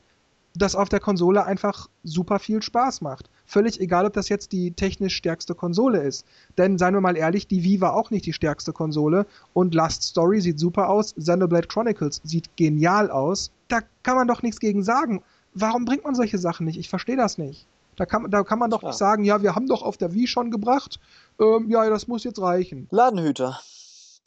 das 0.55 0.75
auf 0.75 0.89
der 0.89 0.99
Konsole 0.99 1.45
einfach 1.45 1.89
super 2.03 2.37
viel 2.39 2.61
Spaß 2.61 3.01
macht. 3.01 3.29
Völlig 3.45 3.81
egal, 3.81 4.05
ob 4.05 4.13
das 4.13 4.29
jetzt 4.29 4.51
die 4.51 4.71
technisch 4.71 5.15
stärkste 5.15 5.55
Konsole 5.55 6.01
ist. 6.01 6.25
Denn 6.57 6.77
seien 6.77 6.93
wir 6.93 7.01
mal 7.01 7.17
ehrlich, 7.17 7.47
die 7.47 7.63
Wii 7.63 7.81
war 7.81 7.95
auch 7.95 8.11
nicht 8.11 8.25
die 8.25 8.33
stärkste 8.33 8.71
Konsole 8.71 9.25
und 9.53 9.73
Last 9.73 10.03
Story 10.03 10.41
sieht 10.41 10.59
super 10.59 10.89
aus, 10.89 11.15
Xenoblade 11.15 11.67
Chronicles 11.67 12.21
sieht 12.23 12.55
genial 12.55 13.09
aus. 13.09 13.51
Da 13.67 13.79
kann 14.03 14.15
man 14.15 14.27
doch 14.27 14.43
nichts 14.43 14.59
gegen 14.59 14.83
sagen 14.83 15.23
warum 15.53 15.85
bringt 15.85 16.03
man 16.03 16.15
solche 16.15 16.37
Sachen 16.37 16.65
nicht? 16.65 16.77
Ich 16.77 16.89
verstehe 16.89 17.17
das 17.17 17.37
nicht. 17.37 17.67
Da 17.95 18.05
kann, 18.05 18.29
da 18.31 18.43
kann 18.43 18.59
man 18.59 18.71
doch 18.71 18.81
ja. 18.81 18.89
nicht 18.89 18.97
sagen, 18.97 19.23
ja, 19.23 19.41
wir 19.41 19.55
haben 19.55 19.67
doch 19.67 19.83
auf 19.83 19.97
der 19.97 20.13
Wii 20.13 20.27
schon 20.27 20.51
gebracht, 20.51 20.99
ähm, 21.39 21.69
ja, 21.69 21.87
das 21.89 22.07
muss 22.07 22.23
jetzt 22.23 22.41
reichen. 22.41 22.87
Ladenhüter. 22.91 23.59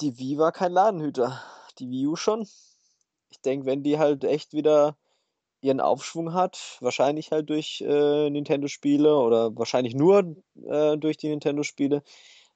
Die 0.01 0.19
Wii 0.19 0.39
war 0.39 0.53
kein 0.53 0.73
Ladenhüter. 0.73 1.43
Die 1.79 1.91
Wii 1.91 2.07
U 2.07 2.17
schon. 2.17 2.47
Ich 3.31 3.41
denke, 3.41 3.67
wenn 3.67 3.83
die 3.83 3.99
halt 3.99 4.25
echt 4.25 4.53
wieder 4.53 4.97
ihren 5.61 5.81
Aufschwung 5.81 6.33
hat, 6.33 6.79
wahrscheinlich 6.81 7.33
halt 7.33 7.51
durch 7.51 7.83
äh, 7.87 8.31
Nintendo-Spiele 8.31 9.17
oder 9.17 9.57
wahrscheinlich 9.57 9.95
nur 9.95 10.37
äh, 10.69 10.97
durch 10.97 11.17
die 11.17 11.29
Nintendo-Spiele, 11.29 12.03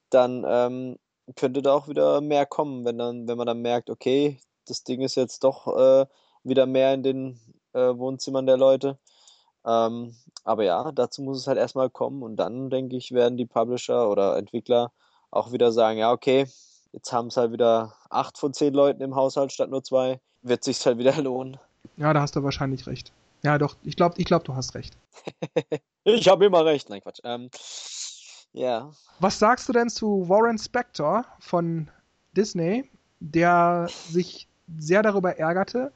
dann 0.09 0.45
ähm, 0.47 0.97
könnte 1.35 1.61
da 1.61 1.73
auch 1.73 1.87
wieder 1.87 2.21
mehr 2.21 2.45
kommen, 2.45 2.85
wenn 2.85 2.97
dann, 2.97 3.27
wenn 3.27 3.37
man 3.37 3.47
dann 3.47 3.61
merkt, 3.61 3.89
okay, 3.89 4.39
das 4.65 4.83
Ding 4.83 5.01
ist 5.01 5.15
jetzt 5.15 5.43
doch 5.43 5.67
äh, 5.77 6.05
wieder 6.43 6.65
mehr 6.65 6.93
in 6.93 7.03
den 7.03 7.39
äh, 7.73 7.97
Wohnzimmern 7.97 8.45
der 8.45 8.57
Leute. 8.57 8.97
Ähm, 9.65 10.15
aber 10.43 10.63
ja, 10.63 10.91
dazu 10.91 11.21
muss 11.21 11.37
es 11.37 11.47
halt 11.47 11.57
erstmal 11.57 11.89
kommen 11.89 12.23
und 12.23 12.35
dann, 12.37 12.69
denke 12.69 12.95
ich, 12.95 13.11
werden 13.11 13.37
die 13.37 13.45
Publisher 13.45 14.09
oder 14.09 14.37
Entwickler 14.37 14.91
auch 15.29 15.51
wieder 15.51 15.71
sagen, 15.71 15.99
ja, 15.99 16.11
okay, 16.11 16.47
jetzt 16.91 17.11
haben 17.13 17.27
es 17.27 17.37
halt 17.37 17.51
wieder 17.51 17.93
acht 18.09 18.37
von 18.37 18.53
zehn 18.53 18.73
Leuten 18.73 19.01
im 19.01 19.15
Haushalt 19.15 19.51
statt 19.51 19.69
nur 19.69 19.83
zwei, 19.83 20.19
wird 20.41 20.63
sich 20.63 20.85
halt 20.85 20.97
wieder 20.97 21.15
lohnen. 21.21 21.57
Ja, 21.97 22.13
da 22.13 22.21
hast 22.21 22.35
du 22.35 22.43
wahrscheinlich 22.43 22.87
recht. 22.87 23.11
Ja, 23.43 23.57
doch, 23.57 23.75
ich 23.83 23.95
glaube, 23.95 24.15
ich 24.17 24.25
glaub, 24.25 24.43
du 24.43 24.55
hast 24.55 24.75
recht. 24.75 24.95
ich 26.03 26.27
habe 26.27 26.45
immer 26.45 26.63
recht. 26.63 26.89
Nein, 26.89 27.01
Quatsch. 27.01 27.19
Ähm, 27.23 27.49
ja. 28.53 28.91
Was 29.19 29.39
sagst 29.39 29.67
du 29.67 29.73
denn 29.73 29.89
zu 29.89 30.27
Warren 30.29 30.59
Spector 30.59 31.25
von 31.39 31.89
Disney, 32.35 32.89
der 33.19 33.87
sich 33.89 34.47
sehr 34.77 35.01
darüber 35.01 35.37
ärgerte, 35.37 35.91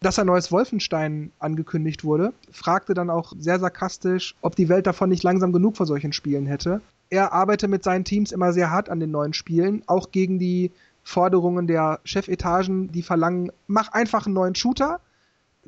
dass 0.00 0.18
ein 0.18 0.26
neues 0.26 0.50
Wolfenstein 0.50 1.30
angekündigt 1.38 2.04
wurde, 2.04 2.32
fragte 2.50 2.94
dann 2.94 3.10
auch 3.10 3.34
sehr 3.38 3.58
sarkastisch, 3.58 4.34
ob 4.40 4.56
die 4.56 4.70
Welt 4.70 4.86
davon 4.86 5.10
nicht 5.10 5.22
langsam 5.22 5.52
genug 5.52 5.76
vor 5.76 5.86
solchen 5.86 6.14
Spielen 6.14 6.46
hätte. 6.46 6.80
Er 7.10 7.32
arbeite 7.32 7.68
mit 7.68 7.84
seinen 7.84 8.04
Teams 8.04 8.32
immer 8.32 8.52
sehr 8.52 8.70
hart 8.70 8.88
an 8.88 9.00
den 9.00 9.10
neuen 9.10 9.34
Spielen, 9.34 9.82
auch 9.86 10.10
gegen 10.10 10.38
die 10.38 10.70
Forderungen 11.02 11.66
der 11.66 12.00
Chefetagen, 12.04 12.90
die 12.92 13.02
verlangen, 13.02 13.52
mach 13.66 13.92
einfach 13.92 14.24
einen 14.24 14.34
neuen 14.34 14.54
Shooter, 14.54 15.00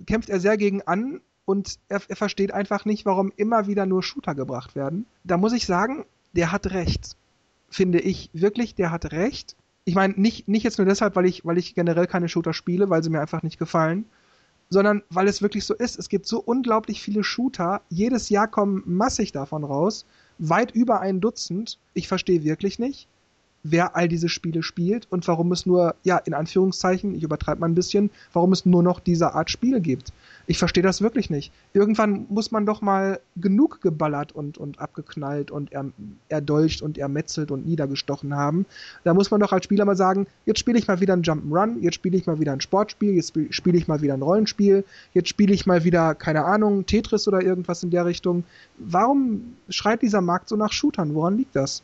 kämpft 0.06 0.30
er 0.30 0.40
sehr 0.40 0.56
gegen 0.56 0.82
an 0.82 1.20
und 1.44 1.78
er, 1.88 2.00
er 2.08 2.16
versteht 2.16 2.54
einfach 2.54 2.86
nicht, 2.86 3.04
warum 3.04 3.32
immer 3.36 3.66
wieder 3.66 3.84
nur 3.84 4.02
Shooter 4.02 4.34
gebracht 4.34 4.74
werden. 4.74 5.04
Da 5.24 5.36
muss 5.36 5.52
ich 5.52 5.66
sagen, 5.66 6.06
der 6.32 6.52
hat 6.52 6.68
recht. 6.68 7.16
Finde 7.68 8.00
ich 8.00 8.30
wirklich, 8.32 8.74
der 8.74 8.90
hat 8.90 9.12
recht. 9.12 9.56
Ich 9.84 9.94
meine, 9.94 10.14
nicht, 10.14 10.48
nicht 10.48 10.62
jetzt 10.62 10.78
nur 10.78 10.86
deshalb, 10.86 11.16
weil 11.16 11.26
ich, 11.26 11.44
weil 11.44 11.58
ich 11.58 11.74
generell 11.74 12.06
keine 12.06 12.28
Shooter 12.28 12.52
spiele, 12.54 12.88
weil 12.88 13.02
sie 13.02 13.10
mir 13.10 13.20
einfach 13.20 13.42
nicht 13.42 13.58
gefallen, 13.58 14.06
sondern 14.72 15.02
weil 15.10 15.28
es 15.28 15.42
wirklich 15.42 15.64
so 15.64 15.74
ist. 15.74 15.98
Es 15.98 16.08
gibt 16.08 16.26
so 16.26 16.40
unglaublich 16.40 17.02
viele 17.02 17.22
Shooter. 17.22 17.82
Jedes 17.90 18.30
Jahr 18.30 18.48
kommen 18.48 18.82
massig 18.86 19.30
davon 19.32 19.64
raus. 19.64 20.06
Weit 20.38 20.72
über 20.72 21.00
ein 21.00 21.20
Dutzend. 21.20 21.78
Ich 21.92 22.08
verstehe 22.08 22.42
wirklich 22.42 22.78
nicht, 22.78 23.06
wer 23.62 23.96
all 23.96 24.08
diese 24.08 24.30
Spiele 24.30 24.62
spielt 24.62 25.06
und 25.10 25.28
warum 25.28 25.52
es 25.52 25.66
nur, 25.66 25.94
ja, 26.04 26.16
in 26.16 26.32
Anführungszeichen, 26.32 27.14
ich 27.14 27.22
übertreibe 27.22 27.60
mal 27.60 27.68
ein 27.68 27.74
bisschen, 27.74 28.10
warum 28.32 28.52
es 28.52 28.64
nur 28.64 28.82
noch 28.82 28.98
diese 28.98 29.34
Art 29.34 29.50
Spiel 29.50 29.80
gibt. 29.80 30.12
Ich 30.46 30.58
verstehe 30.58 30.82
das 30.82 31.00
wirklich 31.02 31.30
nicht. 31.30 31.52
Irgendwann 31.72 32.26
muss 32.28 32.50
man 32.50 32.66
doch 32.66 32.80
mal 32.80 33.20
genug 33.36 33.80
geballert 33.80 34.32
und, 34.32 34.58
und 34.58 34.78
abgeknallt 34.80 35.50
und 35.50 35.72
er, 35.72 35.86
erdolcht 36.28 36.82
und 36.82 36.98
ermetzelt 36.98 37.50
und 37.50 37.66
niedergestochen 37.66 38.34
haben. 38.34 38.66
Da 39.04 39.14
muss 39.14 39.30
man 39.30 39.40
doch 39.40 39.52
als 39.52 39.64
Spieler 39.64 39.84
mal 39.84 39.96
sagen, 39.96 40.26
jetzt 40.46 40.58
spiele 40.60 40.78
ich 40.78 40.88
mal 40.88 41.00
wieder 41.00 41.14
ein 41.14 41.22
Jump'n'Run, 41.22 41.80
jetzt 41.80 41.94
spiele 41.94 42.16
ich 42.16 42.26
mal 42.26 42.40
wieder 42.40 42.52
ein 42.52 42.60
Sportspiel, 42.60 43.14
jetzt 43.14 43.32
spiele 43.50 43.78
ich 43.78 43.88
mal 43.88 44.02
wieder 44.02 44.14
ein 44.14 44.22
Rollenspiel, 44.22 44.84
jetzt 45.14 45.28
spiele 45.28 45.54
ich 45.54 45.66
mal 45.66 45.84
wieder, 45.84 46.14
keine 46.14 46.44
Ahnung, 46.44 46.86
Tetris 46.86 47.28
oder 47.28 47.42
irgendwas 47.42 47.82
in 47.82 47.90
der 47.90 48.06
Richtung. 48.06 48.44
Warum 48.78 49.56
schreit 49.68 50.02
dieser 50.02 50.20
Markt 50.20 50.48
so 50.48 50.56
nach 50.56 50.72
Shootern? 50.72 51.14
Woran 51.14 51.36
liegt 51.36 51.56
das? 51.56 51.82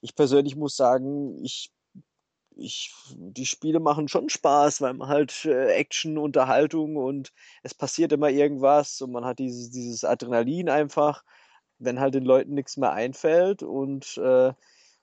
Ich 0.00 0.14
persönlich 0.14 0.56
muss 0.56 0.76
sagen, 0.76 1.42
ich 1.42 1.70
ich, 2.58 2.92
die 3.14 3.46
Spiele 3.46 3.80
machen 3.80 4.08
schon 4.08 4.28
Spaß, 4.28 4.80
weil 4.80 4.94
man 4.94 5.08
halt 5.08 5.44
äh, 5.44 5.68
Action, 5.74 6.18
Unterhaltung 6.18 6.96
und 6.96 7.32
es 7.62 7.74
passiert 7.74 8.12
immer 8.12 8.30
irgendwas 8.30 9.00
und 9.00 9.12
man 9.12 9.24
hat 9.24 9.38
dieses, 9.38 9.70
dieses 9.70 10.04
Adrenalin 10.04 10.68
einfach, 10.68 11.24
wenn 11.78 12.00
halt 12.00 12.14
den 12.14 12.24
Leuten 12.24 12.54
nichts 12.54 12.76
mehr 12.76 12.92
einfällt 12.92 13.62
und 13.62 14.18
äh, 14.18 14.52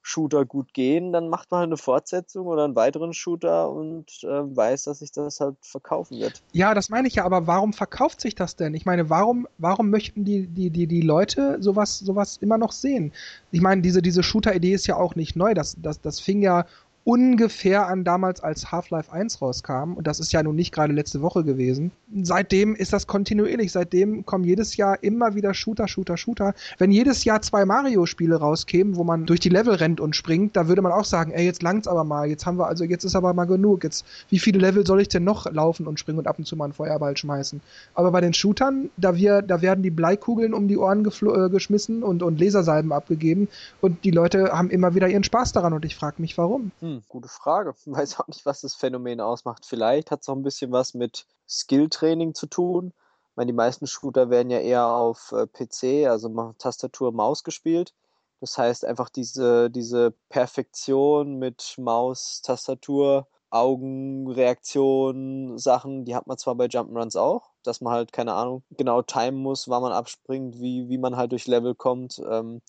Shooter 0.08 0.46
gut 0.46 0.72
gehen, 0.76 1.12
dann 1.12 1.30
macht 1.30 1.50
man 1.50 1.62
halt 1.62 1.70
eine 1.70 1.78
Fortsetzung 1.78 2.46
oder 2.46 2.64
einen 2.64 2.76
weiteren 2.76 3.12
Shooter 3.12 3.72
und 3.72 4.24
äh, 4.24 4.28
weiß, 4.28 4.84
dass 4.84 5.00
sich 5.00 5.12
das 5.12 5.40
halt 5.40 5.56
verkaufen 5.62 6.20
wird. 6.20 6.44
Ja, 6.52 6.76
das 6.76 6.90
meine 6.90 7.08
ich 7.08 7.16
ja, 7.16 7.26
aber 7.26 7.48
warum 7.48 7.74
verkauft 7.74 8.22
sich 8.22 8.36
das 8.36 8.56
denn? 8.56 8.76
Ich 8.76 8.86
meine, 8.86 9.10
warum, 9.10 9.48
warum 9.58 9.90
möchten 9.90 10.24
die, 10.24 10.46
die, 10.46 10.70
die, 10.70 10.86
die 10.86 11.02
Leute 11.02 11.58
sowas, 11.60 11.98
sowas 11.98 12.38
immer 12.38 12.60
noch 12.60 12.72
sehen? 12.72 13.14
Ich 13.50 13.62
meine, 13.62 13.82
diese, 13.82 14.04
diese 14.04 14.22
Shooter-Idee 14.22 14.74
ist 14.74 14.86
ja 14.86 14.96
auch 14.96 15.16
nicht 15.16 15.36
neu. 15.36 15.56
Das, 15.56 15.76
das, 15.82 16.00
das 16.00 16.20
fing 16.20 16.44
ja 16.44 16.68
ungefähr 17.06 17.88
an 17.88 18.04
damals, 18.04 18.42
als 18.42 18.72
Half-Life 18.72 19.12
1 19.12 19.40
rauskam. 19.40 19.94
Und 19.94 20.08
das 20.08 20.20
ist 20.20 20.34
ja 20.34 20.42
nun 20.42 20.56
nicht 20.56 20.74
gerade 20.74 20.92
letzte 20.92 21.22
Woche 21.22 21.44
gewesen. 21.44 21.92
Seitdem 22.24 22.74
ist 22.76 22.94
das 22.94 23.06
kontinuierlich. 23.06 23.72
Seitdem 23.72 24.26
kommen 24.26 24.44
jedes 24.44 24.76
Jahr 24.76 25.04
immer 25.04 25.36
wieder 25.36 25.54
Shooter, 25.54 25.88
Shooter, 25.88 26.18
Shooter. 26.18 26.56
Wenn 26.80 26.92
jedes 26.92 27.24
Jahr 27.24 27.44
zwei 27.44 27.64
Mario-Spiele 27.64 28.38
rauskämen, 28.38 28.96
wo 28.96 29.04
man 29.04 29.28
durch 29.28 29.40
die 29.40 29.50
Level 29.50 29.76
rennt 29.76 30.02
und 30.02 30.16
springt, 30.16 30.56
da 30.56 30.68
würde 30.68 30.82
man 30.82 30.92
auch 30.92 31.06
sagen, 31.06 31.32
ey, 31.32 31.46
jetzt 31.46 31.62
langt's 31.62 31.88
aber 31.88 32.04
mal. 32.04 32.28
Jetzt 32.28 32.48
haben 32.48 32.58
wir, 32.58 32.66
also 32.66 32.84
jetzt 32.84 33.04
ist 33.04 33.16
aber 33.16 33.36
mal 33.36 33.46
genug. 33.46 33.84
Jetzt, 33.84 34.04
wie 34.30 34.40
viele 34.40 34.58
Level 34.58 34.84
soll 34.86 35.00
ich 35.00 35.10
denn 35.10 35.24
noch 35.24 35.46
laufen 35.52 35.86
und 35.86 36.00
springen 36.00 36.18
und 36.18 36.28
ab 36.28 36.40
und 36.40 36.46
zu 36.46 36.56
mal 36.56 36.64
einen 36.64 36.74
Feuerball 36.74 37.16
schmeißen? 37.16 37.62
Aber 37.94 38.12
bei 38.12 38.22
den 38.22 38.34
Shootern, 38.34 38.90
da 38.98 39.16
wir, 39.16 39.44
da 39.44 39.62
werden 39.62 39.84
die 39.84 39.92
Bleikugeln 39.92 40.56
um 40.56 40.68
die 40.68 40.78
Ohren 40.78 41.06
äh, 41.06 41.50
geschmissen 41.50 42.02
und, 42.02 42.24
und 42.24 42.40
Lasersalben 42.40 42.92
abgegeben 42.92 43.48
und 43.80 44.04
die 44.04 44.12
Leute 44.12 44.46
haben 44.52 44.72
immer 44.72 44.96
wieder 44.96 45.08
ihren 45.08 45.24
Spaß 45.24 45.52
daran 45.52 45.74
und 45.74 45.86
ich 45.86 45.96
frage 45.96 46.20
mich, 46.20 46.36
warum. 46.40 46.72
Hm. 46.80 46.95
Hm, 46.96 47.04
gute 47.08 47.30
Frage. 47.30 47.76
Weiß 47.86 48.20
auch 48.20 48.28
nicht, 48.28 48.46
was 48.46 48.62
das 48.62 48.76
Phänomen 48.76 49.22
ausmacht. 49.22 49.66
Vielleicht 49.66 50.12
hat 50.12 50.22
es 50.22 50.30
auch 50.30 50.36
ein 50.36 50.44
bisschen 50.44 50.72
was 50.72 50.94
mit 50.94 51.26
Skilltraining 51.48 52.34
zu 52.34 52.48
tun. 52.48 52.94
Ich 53.32 53.36
meine, 53.36 53.48
die 53.48 53.54
meisten 53.54 53.88
Shooter 53.88 54.30
werden 54.30 54.50
ja 54.50 54.60
eher 54.60 54.88
auf 54.88 55.34
äh, 55.34 55.46
PC, 55.48 56.08
also 56.08 56.54
Tastatur, 56.58 57.12
Maus 57.12 57.44
gespielt. 57.44 57.94
Das 58.40 58.58
heißt 58.58 58.86
einfach 58.86 59.10
diese, 59.10 59.70
diese 59.70 60.12
Perfektion 60.30 61.38
mit 61.40 61.76
Maus, 61.78 62.42
Tastatur, 62.42 63.28
Augenreaktion, 63.50 65.58
Sachen, 65.58 66.06
die 66.06 66.16
hat 66.16 66.28
man 66.28 66.38
zwar 66.38 66.56
bei 66.56 66.66
Jump'n'Runs 66.66 67.18
auch, 67.18 67.52
dass 67.64 67.82
man 67.82 67.94
halt, 67.94 68.12
keine 68.12 68.34
Ahnung, 68.34 68.64
genau 68.72 69.02
timen 69.02 69.42
muss, 69.42 69.70
wann 69.70 69.82
man 69.82 69.94
abspringt, 69.94 70.60
wie, 70.60 70.90
wie 70.90 70.98
man 70.98 71.16
halt 71.16 71.32
durch 71.32 71.48
Level 71.48 71.76
kommt. 71.76 72.22
Ähm, 72.30 72.62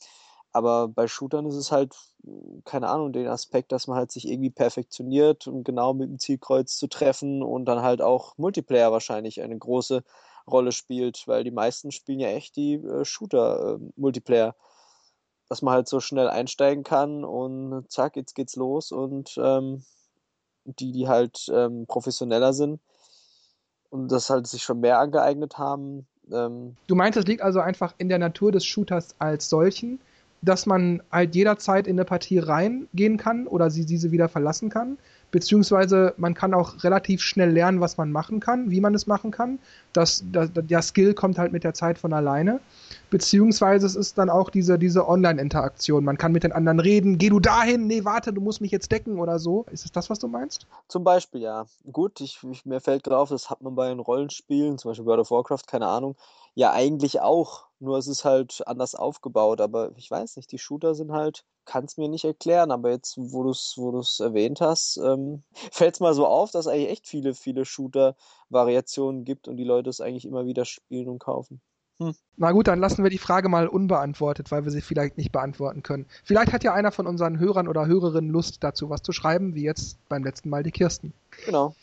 aber 0.57 0.89
bei 0.89 1.07
Shootern 1.07 1.47
ist 1.47 1.55
es 1.55 1.71
halt, 1.71 1.95
keine 2.65 2.89
Ahnung, 2.89 3.13
den 3.13 3.29
Aspekt, 3.29 3.73
dass 3.73 3.87
man 3.87 3.99
halt 3.99 4.11
sich 4.11 4.27
irgendwie 4.27 4.51
perfektioniert, 4.51 5.47
um 5.47 5.65
genau 5.65 5.93
mit 5.95 6.09
dem 6.09 6.19
Zielkreuz 6.19 6.77
zu 6.77 6.87
treffen 6.87 7.43
und 7.43 7.67
dann 7.67 7.83
halt 7.83 8.03
auch 8.03 8.37
Multiplayer 8.39 8.91
wahrscheinlich 8.91 9.43
eine 9.43 9.57
große 9.57 10.03
Rolle 10.47 10.73
spielt, 10.73 11.27
weil 11.27 11.45
die 11.45 11.51
meisten 11.51 11.93
spielen 11.93 12.21
ja 12.21 12.29
echt 12.29 12.57
die 12.57 12.75
äh, 12.75 13.05
Shooter-Multiplayer. 13.05 14.49
Äh, 14.49 14.53
dass 15.49 15.63
man 15.63 15.75
halt 15.75 15.89
so 15.89 16.01
schnell 16.01 16.29
einsteigen 16.29 16.83
kann 16.83 17.25
und 17.25 17.85
zack, 17.89 18.17
jetzt 18.17 18.35
geht's 18.35 18.57
los 18.57 18.91
und 18.93 19.39
ähm, 19.41 19.85
die, 20.65 20.93
die 20.93 21.07
halt 21.07 21.47
ähm, 21.53 21.87
professioneller 21.87 22.53
sind 22.53 22.81
und 23.91 24.11
das 24.11 24.29
halt 24.31 24.47
sich 24.47 24.63
schon 24.63 24.81
mehr 24.81 24.99
angeeignet 24.99 25.59
haben. 25.59 26.07
Ähm, 26.33 26.77
du 26.89 26.95
meinst, 26.97 27.17
es 27.17 27.27
liegt 27.27 27.43
also 27.43 27.61
einfach 27.61 27.95
in 27.99 28.09
der 28.09 28.19
Natur 28.19 28.51
des 28.51 28.65
Shooters 28.65 29.15
als 29.19 29.49
solchen, 29.49 30.01
dass 30.43 30.67
man 30.67 31.03
halt 31.11 31.35
jederzeit 31.35 31.87
in 31.87 31.97
eine 31.97 32.05
Partie 32.05 32.39
reingehen 32.39 33.17
kann 33.17 33.47
oder 33.47 33.71
sie 33.71 33.85
diese 33.87 34.13
wieder 34.13 34.29
verlassen 34.29 34.69
kann. 34.71 34.99
Beziehungsweise 35.33 36.15
man 36.17 36.35
kann 36.35 36.55
auch 36.55 36.85
relativ 36.85 37.21
schnell 37.21 37.51
lernen, 37.51 37.81
was 37.81 37.97
man 37.97 38.13
machen 38.13 38.39
kann, 38.39 38.71
wie 38.71 38.81
man 38.81 38.95
es 38.95 39.07
machen 39.07 39.33
kann. 39.33 39.59
Das, 39.93 40.25
das, 40.31 40.51
der 40.55 40.83
Skill 40.83 41.15
kommt 41.15 41.37
halt 41.37 41.53
mit 41.53 41.65
der 41.65 41.75
Zeit 41.75 41.99
von 41.99 42.13
alleine. 42.13 42.61
Beziehungsweise 43.11 43.87
es 43.87 43.97
ist 43.97 44.19
dann 44.19 44.31
auch 44.31 44.51
diese, 44.51 44.79
diese 44.79 45.09
Online-Interaktion. 45.09 46.05
Man 46.05 46.17
kann 46.17 46.33
mit 46.33 46.45
den 46.45 46.53
anderen 46.53 46.79
reden. 46.79 47.19
Geh 47.19 47.29
du 47.29 47.41
dahin? 47.41 47.87
Nee, 47.87 48.05
warte, 48.05 48.33
du 48.33 48.41
musst 48.41 48.61
mich 48.61 48.71
jetzt 48.71 48.93
decken 48.93 49.19
oder 49.19 49.39
so. 49.39 49.67
Ist 49.73 49.85
es 49.85 49.93
das, 49.93 50.09
was 50.11 50.21
du 50.21 50.29
meinst? 50.29 50.67
Zum 50.89 51.03
Beispiel, 51.03 51.43
ja. 51.43 51.67
Gut, 51.91 52.21
ich, 52.21 52.39
ich, 52.51 52.65
mir 52.65 52.81
fällt 52.81 53.07
drauf, 53.07 53.31
das 53.31 53.51
hat 53.51 53.63
man 53.63 53.75
bei 53.75 53.89
den 53.89 53.99
Rollenspielen, 53.99 54.79
zum 54.79 54.91
Beispiel 54.91 55.07
World 55.07 55.21
of 55.21 55.31
Warcraft, 55.33 55.67
keine 55.67 55.89
Ahnung, 55.89 56.15
Ja, 56.57 56.73
eigentlich 56.73 57.21
auch. 57.21 57.67
Nur 57.81 57.99
es 57.99 58.07
ist 58.07 58.25
halt 58.25 58.67
anders 58.67 58.95
aufgebaut. 58.95 59.61
Aber 59.61 59.93
ich 59.97 60.11
weiß 60.11 60.37
nicht, 60.37 60.51
die 60.51 60.59
Shooter 60.59 60.95
sind 60.95 61.13
halt, 61.13 61.45
kann 61.67 61.85
es 61.85 61.99
mir 61.99 62.09
nicht 62.09 62.25
erklären. 62.25 62.71
Aber 62.71 62.91
jetzt, 62.91 63.19
wo 63.19 63.43
du 63.43 63.51
es 63.51 63.75
wo 63.77 64.25
erwähnt 64.25 64.63
hast, 64.63 64.97
ähm, 64.97 65.43
fällt 65.71 65.95
es 65.95 66.01
mal 66.01 66.15
so 66.15 66.27
auf, 66.27 66.51
dass 66.51 66.67
es 66.67 66.73
eigentlich 66.73 66.91
echt 66.91 67.07
viele, 67.07 67.35
viele 67.35 67.67
Shooter-Variationen 67.67 69.25
gibt 69.25 69.49
und 69.49 69.59
die 69.59 69.65
Leute 69.65 69.91
es 69.91 70.01
eigentlich 70.01 70.25
immer 70.25 70.47
wieder 70.47 70.65
spielen 70.65 71.09
und 71.09 71.19
kaufen. 71.19 71.61
Hm. 71.99 72.15
Na 72.39 72.53
gut, 72.53 72.69
dann 72.69 72.81
lassen 72.81 73.03
wir 73.03 73.11
die 73.11 73.19
Frage 73.19 73.51
mal 73.51 73.69
unbeantwortet, 73.69 74.51
weil 74.51 74.65
wir 74.65 74.73
sie 74.73 74.81
vielleicht 74.81 75.19
nicht 75.19 75.33
beantworten 75.33 75.83
können. 75.83 76.07
Vielleicht 76.25 76.55
hat 76.55 76.65
ja 76.65 76.73
einer 76.73 76.93
von 76.93 77.07
unseren 77.07 77.39
Hörern 77.39 77.69
oder 77.69 77.87
Hörerinnen 77.87 78.31
Lust 78.31 78.65
dazu, 78.65 78.89
was 78.89 79.03
zu 79.03 79.13
schreiben, 79.13 79.55
wie 79.55 79.65
jetzt 79.65 79.99
beim 80.09 80.25
letzten 80.25 80.49
Mal 80.49 80.63
die 80.63 80.73
Kirsten. 80.73 81.13
Genau. 81.45 81.75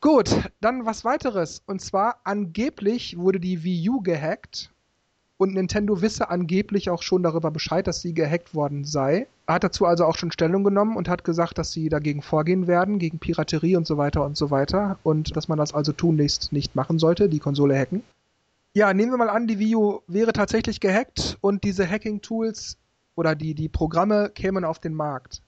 Gut, 0.00 0.30
dann 0.60 0.86
was 0.86 1.04
weiteres. 1.04 1.62
Und 1.66 1.80
zwar 1.80 2.20
angeblich 2.24 3.18
wurde 3.18 3.40
die 3.40 3.64
Wii 3.64 3.90
U 3.90 4.00
gehackt 4.02 4.70
und 5.38 5.54
Nintendo 5.54 6.00
wisse 6.00 6.30
angeblich 6.30 6.90
auch 6.90 7.02
schon 7.02 7.22
darüber 7.22 7.50
Bescheid, 7.50 7.86
dass 7.86 8.00
sie 8.00 8.14
gehackt 8.14 8.54
worden 8.54 8.84
sei. 8.84 9.26
Er 9.46 9.54
hat 9.54 9.64
dazu 9.64 9.86
also 9.86 10.04
auch 10.04 10.16
schon 10.16 10.32
Stellung 10.32 10.64
genommen 10.64 10.96
und 10.96 11.08
hat 11.08 11.24
gesagt, 11.24 11.58
dass 11.58 11.72
sie 11.72 11.88
dagegen 11.88 12.22
vorgehen 12.22 12.66
werden, 12.66 12.98
gegen 12.98 13.18
Piraterie 13.18 13.76
und 13.76 13.86
so 13.86 13.96
weiter 13.96 14.24
und 14.24 14.36
so 14.36 14.50
weiter 14.50 14.98
und 15.02 15.36
dass 15.36 15.48
man 15.48 15.58
das 15.58 15.74
also 15.74 15.92
tunlichst 15.92 16.52
nicht 16.52 16.74
machen 16.74 16.98
sollte, 16.98 17.28
die 17.28 17.38
Konsole 17.38 17.78
hacken. 17.78 18.02
Ja, 18.74 18.92
nehmen 18.92 19.12
wir 19.12 19.18
mal 19.18 19.30
an, 19.30 19.46
die 19.46 19.58
Wii 19.58 19.76
U 19.76 20.00
wäre 20.06 20.32
tatsächlich 20.32 20.80
gehackt 20.80 21.38
und 21.40 21.64
diese 21.64 21.88
Hacking-Tools 21.88 22.76
oder 23.14 23.34
die, 23.34 23.54
die 23.54 23.68
Programme 23.68 24.30
kämen 24.34 24.64
auf 24.64 24.78
den 24.78 24.94
Markt. 24.94 25.42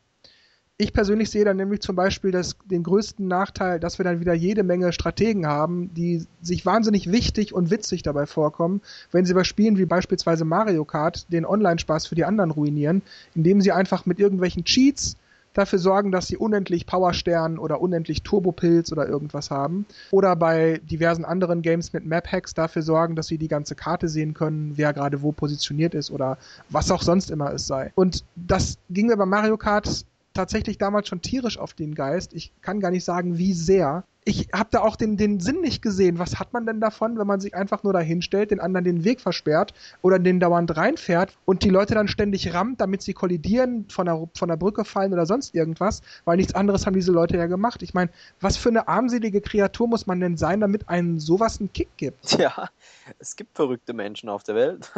Ich 0.80 0.92
persönlich 0.92 1.30
sehe 1.30 1.44
dann 1.44 1.56
nämlich 1.56 1.80
zum 1.80 1.96
Beispiel 1.96 2.30
das, 2.30 2.56
den 2.70 2.84
größten 2.84 3.26
Nachteil, 3.26 3.80
dass 3.80 3.98
wir 3.98 4.04
dann 4.04 4.20
wieder 4.20 4.32
jede 4.32 4.62
Menge 4.62 4.92
Strategen 4.92 5.44
haben, 5.44 5.92
die 5.94 6.24
sich 6.40 6.64
wahnsinnig 6.64 7.10
wichtig 7.10 7.52
und 7.52 7.72
witzig 7.72 8.04
dabei 8.04 8.26
vorkommen, 8.26 8.80
wenn 9.10 9.24
sie 9.24 9.34
bei 9.34 9.42
Spielen 9.42 9.76
wie 9.76 9.86
beispielsweise 9.86 10.44
Mario 10.44 10.84
Kart 10.84 11.32
den 11.32 11.44
Online-Spaß 11.44 12.06
für 12.06 12.14
die 12.14 12.24
anderen 12.24 12.52
ruinieren, 12.52 13.02
indem 13.34 13.60
sie 13.60 13.72
einfach 13.72 14.06
mit 14.06 14.20
irgendwelchen 14.20 14.62
Cheats 14.62 15.16
dafür 15.52 15.80
sorgen, 15.80 16.12
dass 16.12 16.28
sie 16.28 16.36
unendlich 16.36 16.86
Powerstern 16.86 17.58
oder 17.58 17.80
unendlich 17.80 18.22
Turbopilz 18.22 18.92
oder 18.92 19.08
irgendwas 19.08 19.50
haben. 19.50 19.84
Oder 20.12 20.36
bei 20.36 20.80
diversen 20.84 21.24
anderen 21.24 21.62
Games 21.62 21.92
mit 21.92 22.06
Map-Hacks 22.06 22.54
dafür 22.54 22.82
sorgen, 22.82 23.16
dass 23.16 23.26
sie 23.26 23.38
die 23.38 23.48
ganze 23.48 23.74
Karte 23.74 24.08
sehen 24.08 24.32
können, 24.32 24.74
wer 24.76 24.92
gerade 24.92 25.22
wo 25.22 25.32
positioniert 25.32 25.94
ist 25.94 26.12
oder 26.12 26.38
was 26.70 26.92
auch 26.92 27.02
sonst 27.02 27.32
immer 27.32 27.52
es 27.52 27.66
sei. 27.66 27.90
Und 27.96 28.22
das 28.36 28.78
ging 28.90 29.08
mir 29.08 29.16
bei 29.16 29.26
Mario 29.26 29.56
Kart 29.56 30.04
tatsächlich 30.34 30.78
damals 30.78 31.08
schon 31.08 31.22
tierisch 31.22 31.58
auf 31.58 31.74
den 31.74 31.94
Geist. 31.94 32.32
Ich 32.34 32.52
kann 32.60 32.80
gar 32.80 32.90
nicht 32.90 33.04
sagen, 33.04 33.38
wie 33.38 33.52
sehr 33.52 34.04
ich 34.28 34.48
habe 34.52 34.68
da 34.70 34.80
auch 34.80 34.94
den, 34.94 35.16
den 35.16 35.40
Sinn 35.40 35.62
nicht 35.62 35.80
gesehen. 35.80 36.18
Was 36.18 36.38
hat 36.38 36.52
man 36.52 36.66
denn 36.66 36.82
davon, 36.82 37.18
wenn 37.18 37.26
man 37.26 37.40
sich 37.40 37.54
einfach 37.54 37.82
nur 37.82 37.94
dahin 37.94 38.20
stellt, 38.20 38.50
den 38.50 38.60
anderen 38.60 38.84
den 38.84 39.02
Weg 39.02 39.22
versperrt 39.22 39.72
oder 40.02 40.18
den 40.18 40.38
dauernd 40.38 40.76
reinfährt 40.76 41.32
und 41.46 41.64
die 41.64 41.70
Leute 41.70 41.94
dann 41.94 42.08
ständig 42.08 42.52
rammt, 42.52 42.78
damit 42.82 43.00
sie 43.00 43.14
kollidieren, 43.14 43.86
von 43.88 44.04
der, 44.04 44.28
von 44.34 44.50
der 44.50 44.58
Brücke 44.58 44.84
fallen 44.84 45.14
oder 45.14 45.24
sonst 45.24 45.54
irgendwas, 45.54 46.02
weil 46.26 46.36
nichts 46.36 46.54
anderes 46.54 46.84
haben 46.84 46.92
diese 46.92 47.10
Leute 47.10 47.38
ja 47.38 47.46
gemacht. 47.46 47.82
Ich 47.82 47.94
meine, 47.94 48.10
was 48.38 48.58
für 48.58 48.68
eine 48.68 48.86
armselige 48.86 49.40
Kreatur 49.40 49.88
muss 49.88 50.06
man 50.06 50.20
denn 50.20 50.36
sein, 50.36 50.60
damit 50.60 50.90
einen 50.90 51.18
sowas 51.18 51.58
einen 51.58 51.72
Kick 51.72 51.88
gibt? 51.96 52.36
Ja, 52.38 52.68
es 53.18 53.34
gibt 53.34 53.56
verrückte 53.56 53.94
Menschen 53.94 54.28
auf 54.28 54.44
der 54.44 54.54
Welt, 54.54 54.92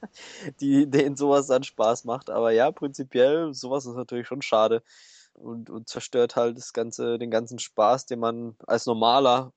die, 0.60 0.86
denen 0.86 1.16
sowas 1.16 1.46
dann 1.46 1.62
Spaß 1.62 2.04
macht. 2.04 2.28
Aber 2.28 2.50
ja, 2.50 2.70
prinzipiell, 2.70 3.54
sowas 3.54 3.86
ist 3.86 3.94
natürlich 3.94 4.26
schon 4.26 4.42
schade 4.42 4.82
und, 5.34 5.70
und 5.70 5.88
zerstört 5.88 6.36
halt 6.36 6.56
das 6.56 6.72
ganze, 6.72 7.18
den 7.18 7.30
ganzen 7.30 7.58
Spaß, 7.58 8.06
den 8.06 8.20
man 8.20 8.56
als 8.66 8.86
normaler 8.86 9.52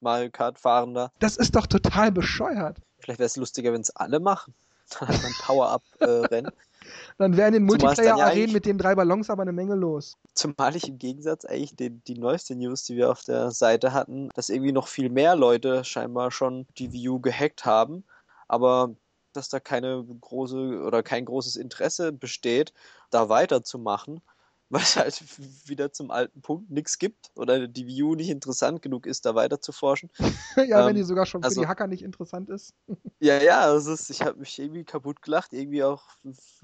Mario 0.00 0.30
Kart-Fahrender. 0.30 1.12
Das 1.18 1.36
ist 1.36 1.56
doch 1.56 1.66
total 1.66 2.12
bescheuert. 2.12 2.78
Vielleicht 2.98 3.18
wäre 3.18 3.26
es 3.26 3.36
lustiger, 3.36 3.72
wenn 3.72 3.80
es 3.80 3.94
alle 3.94 4.20
machen. 4.20 4.54
Dann 4.98 5.08
hat 5.08 5.22
man 5.22 5.32
Power-Up-Rennen. 5.42 6.52
dann 7.18 7.36
wären 7.36 7.54
in 7.54 7.64
Multiplayer-Arenen 7.64 8.48
ja 8.48 8.52
mit 8.52 8.64
den 8.64 8.78
drei 8.78 8.94
Ballons 8.94 9.28
aber 9.28 9.42
eine 9.42 9.52
Menge 9.52 9.74
los. 9.74 10.16
Zumal 10.34 10.76
ich 10.76 10.88
im 10.88 10.98
Gegensatz 10.98 11.44
eigentlich 11.44 11.76
die, 11.76 11.90
die 11.90 12.18
neueste 12.18 12.54
News, 12.54 12.84
die 12.84 12.96
wir 12.96 13.10
auf 13.10 13.22
der 13.22 13.50
Seite 13.50 13.92
hatten, 13.92 14.30
dass 14.34 14.48
irgendwie 14.48 14.72
noch 14.72 14.88
viel 14.88 15.10
mehr 15.10 15.36
Leute 15.36 15.84
scheinbar 15.84 16.30
schon 16.30 16.66
die 16.78 16.92
View 16.92 17.20
gehackt 17.20 17.66
haben, 17.66 18.04
aber 18.46 18.94
dass 19.34 19.50
da 19.50 19.60
keine 19.60 20.04
große 20.20 20.82
oder 20.82 21.02
kein 21.02 21.26
großes 21.26 21.56
Interesse 21.56 22.12
besteht, 22.12 22.72
da 23.10 23.28
weiterzumachen 23.28 24.22
weil 24.70 24.82
es 24.82 24.96
halt 24.96 25.22
wieder 25.66 25.92
zum 25.92 26.10
alten 26.10 26.42
Punkt 26.42 26.70
nichts 26.70 26.98
gibt 26.98 27.30
oder 27.34 27.66
die 27.68 27.86
View 27.86 28.14
nicht 28.14 28.28
interessant 28.28 28.82
genug 28.82 29.06
ist, 29.06 29.24
da 29.24 29.34
weiter 29.34 29.60
zu 29.60 29.72
forschen. 29.72 30.10
ja, 30.56 30.80
ähm, 30.80 30.88
wenn 30.88 30.96
die 30.96 31.04
sogar 31.04 31.24
schon 31.24 31.40
für 31.40 31.48
also, 31.48 31.62
die 31.62 31.66
Hacker 31.66 31.86
nicht 31.86 32.02
interessant 32.02 32.50
ist. 32.50 32.74
ja, 33.20 33.42
ja, 33.42 33.60
also 33.60 33.92
ist, 33.92 34.10
ich 34.10 34.20
habe 34.20 34.38
mich 34.38 34.58
irgendwie 34.58 34.84
kaputt 34.84 35.22
gelacht, 35.22 35.54
irgendwie 35.54 35.84
auch 35.84 36.04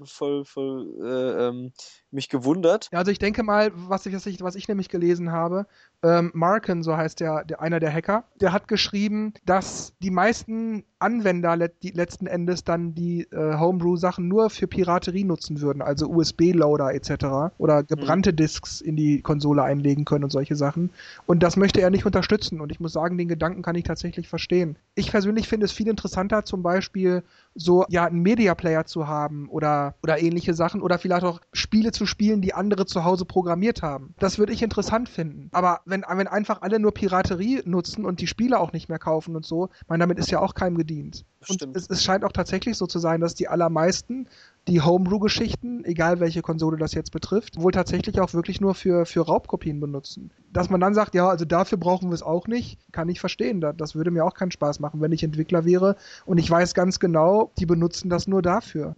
voll, 0.03 0.45
voll 0.45 0.93
äh, 1.01 1.47
ähm, 1.47 1.73
mich 2.15 2.29
gewundert. 2.29 2.89
Ja, 2.91 2.99
also 2.99 3.11
ich 3.11 3.19
denke 3.19 3.43
mal, 3.43 3.71
was 3.75 4.05
ich, 4.05 4.13
was 4.15 4.25
ich, 4.25 4.41
was 4.41 4.55
ich 4.55 4.67
nämlich 4.67 4.89
gelesen 4.89 5.31
habe, 5.31 5.67
ähm, 6.03 6.31
Marken, 6.33 6.83
so 6.83 6.95
heißt 6.97 7.19
der, 7.19 7.43
der, 7.45 7.61
einer 7.61 7.79
der 7.79 7.93
Hacker, 7.93 8.23
der 8.41 8.51
hat 8.51 8.67
geschrieben, 8.67 9.33
dass 9.45 9.93
die 9.99 10.11
meisten 10.11 10.83
Anwender 10.99 11.55
let, 11.55 11.83
die, 11.83 11.91
letzten 11.91 12.25
Endes 12.25 12.63
dann 12.63 12.95
die 12.95 13.27
äh, 13.31 13.57
Homebrew-Sachen 13.57 14.27
nur 14.27 14.49
für 14.49 14.67
Piraterie 14.67 15.23
nutzen 15.23 15.61
würden, 15.61 15.81
also 15.81 16.07
USB-Loader 16.07 16.93
etc. 16.93 17.53
oder 17.57 17.83
gebrannte 17.83 18.31
mhm. 18.31 18.37
Disks 18.37 18.81
in 18.81 18.95
die 18.95 19.21
Konsole 19.21 19.63
einlegen 19.63 20.05
können 20.05 20.23
und 20.23 20.31
solche 20.31 20.55
Sachen. 20.55 20.91
Und 21.25 21.43
das 21.43 21.57
möchte 21.57 21.81
er 21.81 21.89
nicht 21.89 22.05
unterstützen. 22.05 22.61
Und 22.61 22.71
ich 22.71 22.79
muss 22.79 22.93
sagen, 22.93 23.17
den 23.17 23.27
Gedanken 23.27 23.61
kann 23.61 23.75
ich 23.75 23.83
tatsächlich 23.83 24.27
verstehen. 24.27 24.77
Ich 24.95 25.11
persönlich 25.11 25.47
finde 25.47 25.65
es 25.65 25.71
viel 25.71 25.87
interessanter, 25.87 26.45
zum 26.45 26.63
Beispiel 26.63 27.23
so 27.55 27.85
ja 27.89 28.05
einen 28.05 28.21
Media 28.21 28.53
Player 28.53 28.85
zu 28.85 29.07
haben 29.07 29.49
oder 29.49 29.95
oder 30.03 30.21
ähnliche 30.21 30.53
Sachen 30.53 30.81
oder 30.81 30.99
vielleicht 30.99 31.23
auch 31.23 31.39
Spiele 31.53 31.91
zu 31.91 32.05
spielen, 32.05 32.41
die 32.41 32.53
andere 32.53 32.85
zu 32.85 33.05
Hause 33.05 33.25
programmiert 33.25 33.81
haben. 33.81 34.13
Das 34.19 34.37
würde 34.37 34.53
ich 34.53 34.61
interessant 34.61 35.09
finden. 35.09 35.49
Aber 35.53 35.79
wenn 35.85 36.03
wenn 36.07 36.27
einfach 36.27 36.61
alle 36.61 36.79
nur 36.79 36.93
Piraterie 36.93 37.61
nutzen 37.65 38.05
und 38.05 38.19
die 38.19 38.27
Spiele 38.27 38.59
auch 38.59 38.73
nicht 38.73 38.89
mehr 38.89 38.99
kaufen 38.99 39.35
und 39.35 39.45
so, 39.45 39.69
meine 39.87 40.01
damit 40.01 40.19
ist 40.19 40.31
ja 40.31 40.39
auch 40.39 40.53
keinem 40.53 40.77
gedient. 40.77 41.25
Und 41.47 41.75
es, 41.75 41.89
es 41.89 42.03
scheint 42.03 42.23
auch 42.23 42.31
tatsächlich 42.31 42.77
so 42.77 42.87
zu 42.87 42.99
sein, 42.99 43.21
dass 43.21 43.35
die 43.35 43.47
allermeisten 43.47 44.27
die 44.67 44.81
Homebrew-Geschichten, 44.81 45.85
egal 45.85 46.19
welche 46.19 46.41
Konsole 46.41 46.77
das 46.77 46.93
jetzt 46.93 47.11
betrifft, 47.11 47.59
wohl 47.59 47.71
tatsächlich 47.71 48.19
auch 48.19 48.33
wirklich 48.33 48.61
nur 48.61 48.73
für, 48.73 49.05
für 49.05 49.21
Raubkopien 49.21 49.79
benutzen. 49.79 50.31
Dass 50.51 50.69
man 50.69 50.81
dann 50.81 50.95
sagt, 50.95 51.13
ja, 51.13 51.29
also 51.29 51.45
dafür 51.45 51.77
brauchen 51.77 52.09
wir 52.09 52.15
es 52.15 52.23
auch 52.23 52.47
nicht, 52.47 52.79
kann 52.91 53.09
ich 53.09 53.19
verstehen. 53.19 53.61
Das 53.77 53.95
würde 53.95 54.11
mir 54.11 54.25
auch 54.25 54.33
keinen 54.33 54.51
Spaß 54.51 54.79
machen, 54.79 55.01
wenn 55.01 55.11
ich 55.11 55.23
Entwickler 55.23 55.65
wäre 55.65 55.95
und 56.25 56.39
ich 56.39 56.49
weiß 56.49 56.73
ganz 56.73 56.99
genau, 56.99 57.51
die 57.59 57.65
benutzen 57.65 58.09
das 58.09 58.27
nur 58.27 58.41
dafür. 58.41 58.95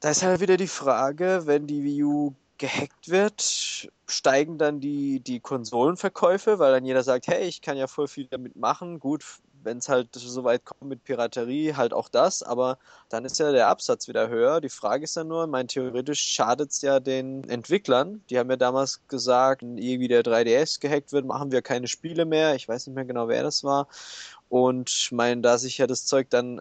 Da 0.00 0.10
ist 0.10 0.22
halt 0.22 0.40
wieder 0.40 0.58
die 0.58 0.66
Frage, 0.66 1.42
wenn 1.46 1.66
die 1.66 1.82
Wii 1.82 2.04
U 2.04 2.34
gehackt 2.58 3.08
wird, 3.08 3.88
steigen 4.06 4.58
dann 4.58 4.80
die, 4.80 5.20
die 5.20 5.40
Konsolenverkäufe, 5.40 6.58
weil 6.58 6.72
dann 6.72 6.84
jeder 6.84 7.02
sagt, 7.02 7.26
hey, 7.26 7.46
ich 7.46 7.60
kann 7.62 7.76
ja 7.76 7.86
voll 7.86 8.08
viel 8.08 8.26
damit 8.26 8.56
machen. 8.56 8.98
Gut, 8.98 9.24
wenn 9.62 9.78
es 9.78 9.88
halt 9.88 10.08
so 10.14 10.44
weit 10.44 10.64
kommt 10.64 10.82
mit 10.82 11.04
Piraterie, 11.04 11.74
halt 11.74 11.92
auch 11.92 12.08
das, 12.08 12.42
aber 12.42 12.78
dann 13.08 13.24
ist 13.24 13.38
ja 13.38 13.52
der 13.52 13.68
Absatz 13.68 14.08
wieder 14.08 14.28
höher. 14.28 14.60
Die 14.60 14.68
Frage 14.68 15.04
ist 15.04 15.16
dann 15.16 15.28
nur, 15.28 15.46
mein 15.46 15.68
theoretisch 15.68 16.20
schadet 16.20 16.70
es 16.70 16.82
ja 16.82 17.00
den 17.00 17.48
Entwicklern. 17.48 18.22
Die 18.30 18.38
haben 18.38 18.50
ja 18.50 18.56
damals 18.56 19.06
gesagt, 19.08 19.62
irgendwie 19.62 20.08
der 20.08 20.22
3DS 20.22 20.80
gehackt 20.80 21.12
wird, 21.12 21.26
machen 21.26 21.52
wir 21.52 21.62
keine 21.62 21.88
Spiele 21.88 22.24
mehr. 22.24 22.54
Ich 22.54 22.68
weiß 22.68 22.86
nicht 22.86 22.94
mehr 22.94 23.04
genau, 23.04 23.28
wer 23.28 23.42
das 23.42 23.64
war. 23.64 23.88
Und 24.48 25.08
mein, 25.10 25.42
da 25.42 25.58
sich 25.58 25.78
ja 25.78 25.86
das 25.86 26.06
Zeug 26.06 26.30
dann 26.30 26.60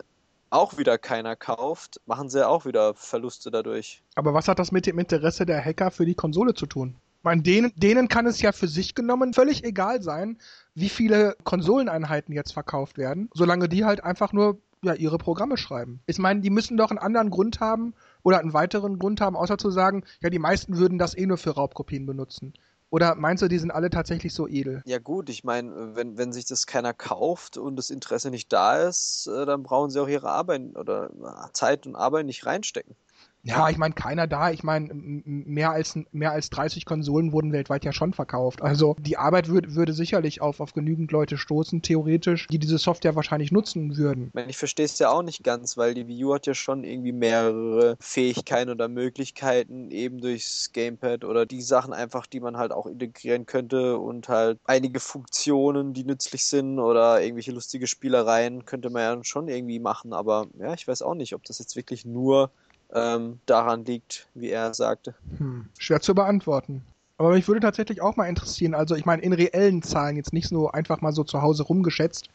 auch 0.49 0.77
wieder 0.77 0.97
keiner 0.97 1.36
kauft, 1.36 1.99
machen 2.05 2.29
sie 2.29 2.47
auch 2.47 2.65
wieder 2.65 2.93
Verluste 2.93 3.51
dadurch. 3.51 4.01
Aber 4.15 4.34
was 4.34 4.47
hat 4.47 4.60
das 4.60 4.71
mit 4.71 4.86
dem 4.86 4.99
Interesse 4.99 5.45
der 5.45 5.63
Hacker 5.63 5.91
für 5.91 6.05
die 6.05 6.15
Konsole 6.15 6.53
zu 6.53 6.65
tun? 6.65 6.95
Meine, 7.26 7.42
denen, 7.42 7.74
denen 7.76 8.08
kann 8.08 8.26
es 8.26 8.42
ja 8.42 8.52
für 8.52 8.68
sich 8.68 8.96
genommen 8.96 9.34
völlig 9.34 9.64
egal 9.64 10.02
sein, 10.02 10.38
wie 10.74 10.90
viele 10.90 11.36
Konsoleneinheiten 11.44 12.34
jetzt 12.34 12.54
verkauft 12.54 12.98
werden, 12.98 13.30
solange 13.34 13.68
die 13.68 13.84
halt 13.84 14.04
einfach 14.04 14.32
nur 14.32 14.62
ja, 14.82 14.94
ihre 14.94 15.18
Programme 15.18 15.58
schreiben. 15.58 16.00
Ich 16.06 16.20
meine, 16.20 16.42
die 16.42 16.50
müssen 16.50 16.78
doch 16.78 16.92
einen 16.92 17.00
anderen 17.00 17.32
Grund 17.32 17.60
haben 17.60 17.94
oder 18.24 18.40
einen 18.40 18.54
weiteren 18.54 19.00
Grund 19.00 19.20
haben, 19.20 19.36
außer 19.36 19.58
zu 19.58 19.72
sagen, 19.72 20.04
ja, 20.22 20.30
die 20.30 20.40
meisten 20.40 20.78
würden 20.78 20.98
das 20.98 21.18
eh 21.18 21.26
nur 21.26 21.38
für 21.38 21.52
Raubkopien 21.52 22.06
benutzen. 22.06 22.54
Oder 22.92 23.16
meinst 23.16 23.42
du, 23.42 23.48
die 23.48 23.58
sind 23.58 23.72
alle 23.72 23.90
tatsächlich 23.90 24.34
so 24.34 24.48
edel? 24.48 24.82
Ja 24.86 25.00
gut, 25.00 25.30
ich 25.30 25.44
meine, 25.44 25.96
wenn, 25.96 26.18
wenn 26.18 26.32
sich 26.32 26.46
das 26.46 26.68
keiner 26.68 26.94
kauft 26.94 27.58
und 27.58 27.76
das 27.76 27.90
Interesse 27.90 28.30
nicht 28.30 28.54
da 28.54 28.78
ist, 28.88 29.28
äh, 29.28 29.46
dann 29.46 29.64
brauchen 29.64 29.90
sie 29.90 30.02
auch 30.02 30.08
ihre 30.08 30.30
Arbeit 30.30 30.78
oder 30.78 31.10
Zeit 31.52 31.88
und 31.88 31.96
Arbeit 31.96 32.26
nicht 32.26 32.46
reinstecken. 32.46 32.96
Ja, 33.45 33.69
ich 33.69 33.77
meine, 33.77 33.93
keiner 33.93 34.25
da. 34.25 34.49
Ich 34.49 34.63
meine, 34.63 34.89
mehr 34.91 35.69
als, 35.69 35.99
mehr 36.12 36.31
als 36.31 36.49
30 36.49 36.84
Konsolen 36.86 37.31
wurden 37.31 37.53
weltweit 37.53 37.86
ja 37.86 37.93
schon 37.93 38.12
verkauft. 38.12 38.63
Also 38.63 38.95
die 38.99 39.17
Arbeit 39.17 39.49
würd, 39.49 39.75
würde 39.75 39.93
sicherlich 39.93 40.41
auf, 40.41 40.60
auf 40.60 40.73
genügend 40.73 41.12
Leute 41.12 41.38
stoßen, 41.38 41.84
theoretisch, 41.84 42.47
die 42.47 42.58
diese 42.58 42.79
Software 42.79 43.15
wahrscheinlich 43.15 43.51
nutzen 43.51 43.97
würden. 43.97 44.31
Ich 44.47 44.58
verstehe 44.58 44.85
es 44.85 44.98
ja 44.98 45.12
auch 45.12 45.21
nicht 45.21 45.43
ganz, 45.43 45.77
weil 45.77 45.93
die 45.93 46.08
Wii 46.08 46.25
U 46.25 46.33
hat 46.33 46.48
ja 46.48 46.56
schon 46.56 46.83
irgendwie 46.83 47.12
mehrere 47.12 47.98
Fähigkeiten 48.00 48.71
oder 48.71 48.87
Möglichkeiten, 48.87 49.91
eben 49.91 50.21
durchs 50.21 50.71
Gamepad 50.73 51.23
oder 51.23 51.46
die 51.46 51.62
Sachen 51.62 51.93
einfach, 51.93 52.25
die 52.25 52.39
man 52.39 52.58
halt 52.58 52.71
auch 52.71 52.87
integrieren 52.87 53.46
könnte 53.46 54.00
und 54.00 54.27
halt 54.27 54.58
einige 54.65 55.00
Funktionen, 55.00 55.93
die 55.93 56.04
nützlich 56.04 56.46
sind 56.46 56.79
oder 56.79 57.21
irgendwelche 57.21 57.52
lustige 57.52 57.85
Spielereien 57.85 58.65
könnte 58.65 58.89
man 58.89 59.02
ja 59.04 59.23
schon 59.23 59.48
irgendwie 59.48 59.79
machen. 59.79 60.13
Aber 60.13 60.48
ja, 60.58 60.73
ich 60.73 60.87
weiß 60.87 61.04
auch 61.04 61.13
nicht, 61.13 61.35
ob 61.35 61.43
das 61.43 61.60
jetzt 61.60 61.75
wirklich 61.75 62.06
nur 62.06 62.52
ähm, 62.96 63.39
daran 63.46 63.85
liegt, 63.85 64.27
wie 64.33 64.50
er 64.50 64.73
sagte. 64.73 65.13
Hm, 65.37 65.67
schwer 65.77 66.02
zu 66.02 66.15
beantworten. 66.15 66.81
Aber 67.17 67.31
mich 67.31 67.48
würde 67.48 67.62
tatsächlich 67.62 68.02
auch 68.02 68.15
mal 68.15 68.25
interessieren, 68.25 68.73
also 68.73 68.96
ich 68.96 69.06
meine 69.06 69.21
in 69.21 69.33
reellen 69.33 69.81
Zahlen, 69.81 70.17
jetzt 70.17 70.33
nicht 70.33 70.48
so 70.48 70.69
einfach 70.69 71.02
mal 71.02 71.13
so 71.13 71.23
zu 71.23 71.41
Hause 71.41 71.63
rumgeschätzt, 71.63 72.29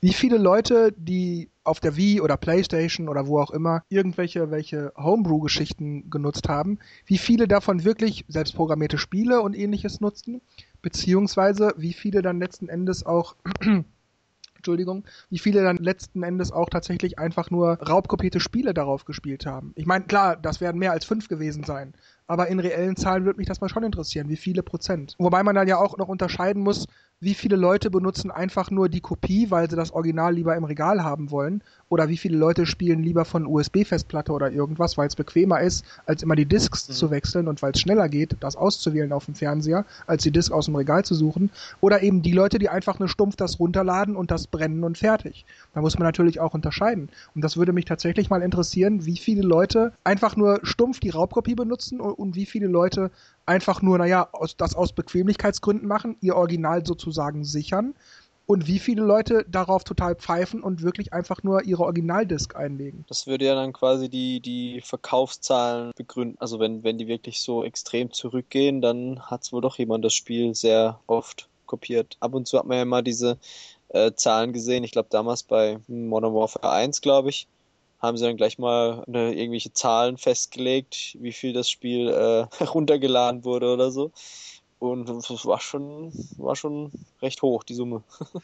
wie 0.00 0.12
viele 0.12 0.36
Leute, 0.36 0.92
die 0.96 1.48
auf 1.64 1.78
der 1.78 1.96
Wii 1.96 2.20
oder 2.20 2.36
Playstation 2.36 3.08
oder 3.08 3.28
wo 3.28 3.40
auch 3.40 3.52
immer 3.52 3.84
irgendwelche 3.88 4.50
welche 4.50 4.92
Homebrew-Geschichten 4.96 6.10
genutzt 6.10 6.48
haben, 6.48 6.80
wie 7.06 7.18
viele 7.18 7.46
davon 7.46 7.84
wirklich 7.84 8.24
selbstprogrammierte 8.26 8.98
Spiele 8.98 9.40
und 9.42 9.56
ähnliches 9.56 10.00
nutzten, 10.00 10.40
beziehungsweise 10.82 11.72
wie 11.76 11.92
viele 11.92 12.20
dann 12.20 12.40
letzten 12.40 12.68
Endes 12.68 13.06
auch 13.06 13.36
Entschuldigung, 14.62 15.04
wie 15.28 15.40
viele 15.40 15.64
dann 15.64 15.76
letzten 15.76 16.22
Endes 16.22 16.52
auch 16.52 16.70
tatsächlich 16.70 17.18
einfach 17.18 17.50
nur 17.50 17.80
raubkopierte 17.82 18.38
Spiele 18.38 18.72
darauf 18.72 19.04
gespielt 19.04 19.44
haben. 19.44 19.72
Ich 19.74 19.86
meine, 19.86 20.04
klar, 20.04 20.36
das 20.36 20.60
werden 20.60 20.78
mehr 20.78 20.92
als 20.92 21.04
fünf 21.04 21.28
gewesen 21.28 21.64
sein, 21.64 21.94
aber 22.26 22.48
in 22.48 22.60
reellen 22.60 22.96
Zahlen 22.96 23.24
würde 23.24 23.38
mich 23.38 23.48
das 23.48 23.60
mal 23.60 23.68
schon 23.68 23.84
interessieren, 23.84 24.28
wie 24.28 24.36
viele 24.36 24.62
Prozent. 24.62 25.14
Wobei 25.18 25.42
man 25.42 25.54
dann 25.54 25.68
ja 25.68 25.78
auch 25.78 25.96
noch 25.96 26.08
unterscheiden 26.08 26.62
muss, 26.62 26.86
wie 27.22 27.34
viele 27.34 27.54
Leute 27.54 27.88
benutzen 27.88 28.32
einfach 28.32 28.72
nur 28.72 28.88
die 28.88 29.00
Kopie, 29.00 29.48
weil 29.52 29.70
sie 29.70 29.76
das 29.76 29.92
Original 29.92 30.34
lieber 30.34 30.56
im 30.56 30.64
Regal 30.64 31.04
haben 31.04 31.30
wollen, 31.30 31.62
oder 31.88 32.08
wie 32.08 32.16
viele 32.16 32.36
Leute 32.36 32.66
spielen 32.66 33.04
lieber 33.04 33.24
von 33.24 33.46
USB-Festplatte 33.46 34.32
oder 34.32 34.50
irgendwas, 34.50 34.98
weil 34.98 35.06
es 35.06 35.14
bequemer 35.14 35.60
ist, 35.60 35.84
als 36.04 36.24
immer 36.24 36.34
die 36.34 36.46
Discs 36.46 36.88
mhm. 36.88 36.92
zu 36.94 37.10
wechseln 37.12 37.46
und 37.46 37.62
weil 37.62 37.70
es 37.72 37.80
schneller 37.80 38.08
geht, 38.08 38.36
das 38.40 38.56
auszuwählen 38.56 39.12
auf 39.12 39.26
dem 39.26 39.36
Fernseher, 39.36 39.84
als 40.08 40.24
die 40.24 40.32
Disc 40.32 40.50
aus 40.50 40.64
dem 40.64 40.74
Regal 40.74 41.04
zu 41.04 41.14
suchen, 41.14 41.52
oder 41.80 42.02
eben 42.02 42.22
die 42.22 42.32
Leute, 42.32 42.58
die 42.58 42.68
einfach 42.68 42.98
nur 42.98 43.08
stumpf 43.08 43.36
das 43.36 43.60
runterladen 43.60 44.16
und 44.16 44.32
das 44.32 44.48
brennen 44.48 44.82
und 44.82 44.98
fertig. 44.98 45.46
Da 45.74 45.80
muss 45.80 45.98
man 45.98 46.08
natürlich 46.08 46.40
auch 46.40 46.54
unterscheiden. 46.54 47.08
Und 47.36 47.44
das 47.44 47.56
würde 47.56 47.72
mich 47.72 47.84
tatsächlich 47.84 48.30
mal 48.30 48.42
interessieren, 48.42 49.06
wie 49.06 49.16
viele 49.16 49.42
Leute 49.42 49.92
einfach 50.02 50.34
nur 50.34 50.58
stumpf 50.64 50.98
die 50.98 51.10
Raubkopie 51.10 51.54
benutzen 51.54 52.00
und, 52.14 52.34
wie 52.34 52.46
viele 52.46 52.66
Leute 52.66 53.10
einfach 53.46 53.82
nur, 53.82 53.98
naja, 53.98 54.28
aus, 54.32 54.56
das 54.56 54.74
aus 54.74 54.92
Bequemlichkeitsgründen 54.92 55.88
machen, 55.88 56.16
ihr 56.20 56.36
Original 56.36 56.86
sozusagen 56.86 57.44
sichern 57.44 57.94
und 58.46 58.66
wie 58.66 58.78
viele 58.78 59.02
Leute 59.02 59.44
darauf 59.48 59.84
total 59.84 60.14
pfeifen 60.14 60.62
und 60.62 60.82
wirklich 60.82 61.12
einfach 61.12 61.42
nur 61.42 61.64
ihre 61.64 61.84
Originaldisk 61.84 62.56
einlegen. 62.56 63.04
Das 63.08 63.26
würde 63.26 63.46
ja 63.46 63.54
dann 63.54 63.72
quasi 63.72 64.08
die, 64.08 64.40
die 64.40 64.80
Verkaufszahlen 64.82 65.92
begründen. 65.96 66.36
Also 66.38 66.58
wenn, 66.58 66.82
wenn 66.82 66.98
die 66.98 67.06
wirklich 67.06 67.40
so 67.40 67.64
extrem 67.64 68.12
zurückgehen, 68.12 68.80
dann 68.80 69.20
hat 69.22 69.42
es 69.44 69.52
wohl 69.52 69.60
doch 69.60 69.78
jemand 69.78 70.04
das 70.04 70.14
Spiel 70.14 70.54
sehr 70.54 71.00
oft 71.06 71.48
kopiert. 71.66 72.16
Ab 72.20 72.34
und 72.34 72.46
zu 72.46 72.58
hat 72.58 72.66
man 72.66 72.78
ja 72.78 72.84
mal 72.84 73.02
diese 73.02 73.38
äh, 73.88 74.12
Zahlen 74.12 74.52
gesehen. 74.52 74.84
Ich 74.84 74.92
glaube 74.92 75.08
damals 75.10 75.42
bei 75.42 75.78
Modern 75.86 76.34
Warfare 76.34 76.72
1, 76.72 77.00
glaube 77.00 77.30
ich, 77.30 77.46
haben 78.02 78.16
sie 78.16 78.24
dann 78.24 78.36
gleich 78.36 78.58
mal 78.58 79.04
eine, 79.06 79.32
irgendwelche 79.32 79.72
Zahlen 79.72 80.18
festgelegt, 80.18 81.16
wie 81.20 81.32
viel 81.32 81.52
das 81.52 81.70
Spiel 81.70 82.08
äh, 82.08 82.46
heruntergeladen 82.58 83.44
wurde 83.44 83.72
oder 83.72 83.90
so. 83.92 84.10
Und 84.80 85.08
das 85.08 85.46
war 85.46 85.60
schon, 85.60 86.12
war 86.36 86.56
schon 86.56 86.90
recht 87.22 87.40
hoch, 87.42 87.62
die 87.62 87.74
Summe. 87.74 88.02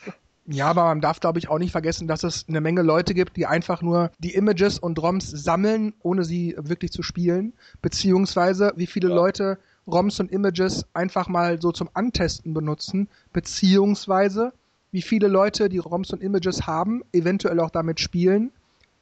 Ja, 0.51 0.69
aber 0.69 0.85
man 0.85 1.03
darf, 1.03 1.21
glaube 1.21 1.39
ich, 1.39 1.51
auch 1.51 1.59
nicht 1.59 1.73
vergessen, 1.73 2.09
dass 2.09 2.23
es 2.23 2.47
eine 2.49 2.63
Menge 2.63 2.81
Leute 2.81 3.13
gibt, 3.13 3.37
die 3.37 3.45
einfach 3.45 3.83
nur 3.83 4.11
die 4.19 4.33
Images 4.33 4.79
und 4.79 4.99
ROMs 4.99 5.29
sammeln, 5.29 5.93
ohne 6.01 6.25
sie 6.25 6.55
wirklich 6.57 6.91
zu 6.91 7.03
spielen. 7.03 7.53
Beziehungsweise 7.83 8.73
wie 8.75 8.87
viele 8.87 9.11
ja. 9.11 9.15
Leute 9.15 9.59
ROMs 9.87 10.21
und 10.21 10.33
Images 10.33 10.87
einfach 10.95 11.29
mal 11.29 11.61
so 11.61 11.71
zum 11.71 11.91
Antesten 11.93 12.55
benutzen. 12.55 13.11
Beziehungsweise 13.35 14.55
wie 14.91 15.03
viele 15.03 15.29
Leute 15.29 15.69
die 15.69 15.81
ROMs 15.81 16.15
und 16.15 16.23
Images 16.23 16.67
haben, 16.67 17.03
eventuell 17.13 17.61
auch 17.61 17.69
damit 17.69 18.01
spielen 18.01 18.51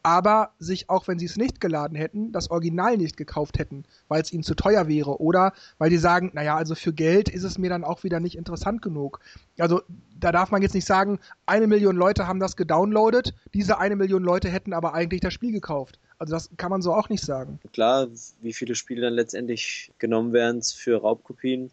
aber 0.06 0.52
sich, 0.60 0.88
auch 0.88 1.08
wenn 1.08 1.18
sie 1.18 1.24
es 1.24 1.36
nicht 1.36 1.60
geladen 1.60 1.96
hätten, 1.96 2.30
das 2.30 2.52
Original 2.52 2.96
nicht 2.96 3.16
gekauft 3.16 3.58
hätten, 3.58 3.82
weil 4.06 4.22
es 4.22 4.32
ihnen 4.32 4.44
zu 4.44 4.54
teuer 4.54 4.86
wäre 4.86 5.20
oder 5.20 5.52
weil 5.78 5.90
die 5.90 5.96
sagen, 5.96 6.30
naja, 6.32 6.56
also 6.56 6.76
für 6.76 6.92
Geld 6.92 7.28
ist 7.28 7.42
es 7.42 7.58
mir 7.58 7.70
dann 7.70 7.82
auch 7.82 8.04
wieder 8.04 8.20
nicht 8.20 8.38
interessant 8.38 8.82
genug. 8.82 9.18
Also 9.58 9.82
da 10.20 10.30
darf 10.30 10.52
man 10.52 10.62
jetzt 10.62 10.74
nicht 10.74 10.86
sagen, 10.86 11.18
eine 11.44 11.66
Million 11.66 11.96
Leute 11.96 12.28
haben 12.28 12.38
das 12.38 12.54
gedownloadet, 12.54 13.34
diese 13.52 13.80
eine 13.80 13.96
Million 13.96 14.22
Leute 14.22 14.48
hätten 14.48 14.74
aber 14.74 14.94
eigentlich 14.94 15.22
das 15.22 15.34
Spiel 15.34 15.50
gekauft. 15.50 15.98
Also 16.20 16.34
das 16.34 16.50
kann 16.56 16.70
man 16.70 16.82
so 16.82 16.94
auch 16.94 17.08
nicht 17.08 17.24
sagen. 17.24 17.58
Klar, 17.72 18.06
wie 18.42 18.52
viele 18.52 18.76
Spiele 18.76 19.00
dann 19.00 19.14
letztendlich 19.14 19.90
genommen 19.98 20.32
werden 20.32 20.62
für 20.62 21.00
Raubkopien, 21.00 21.72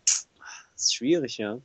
ist 0.76 0.96
schwierig, 0.96 1.38
ja. 1.38 1.60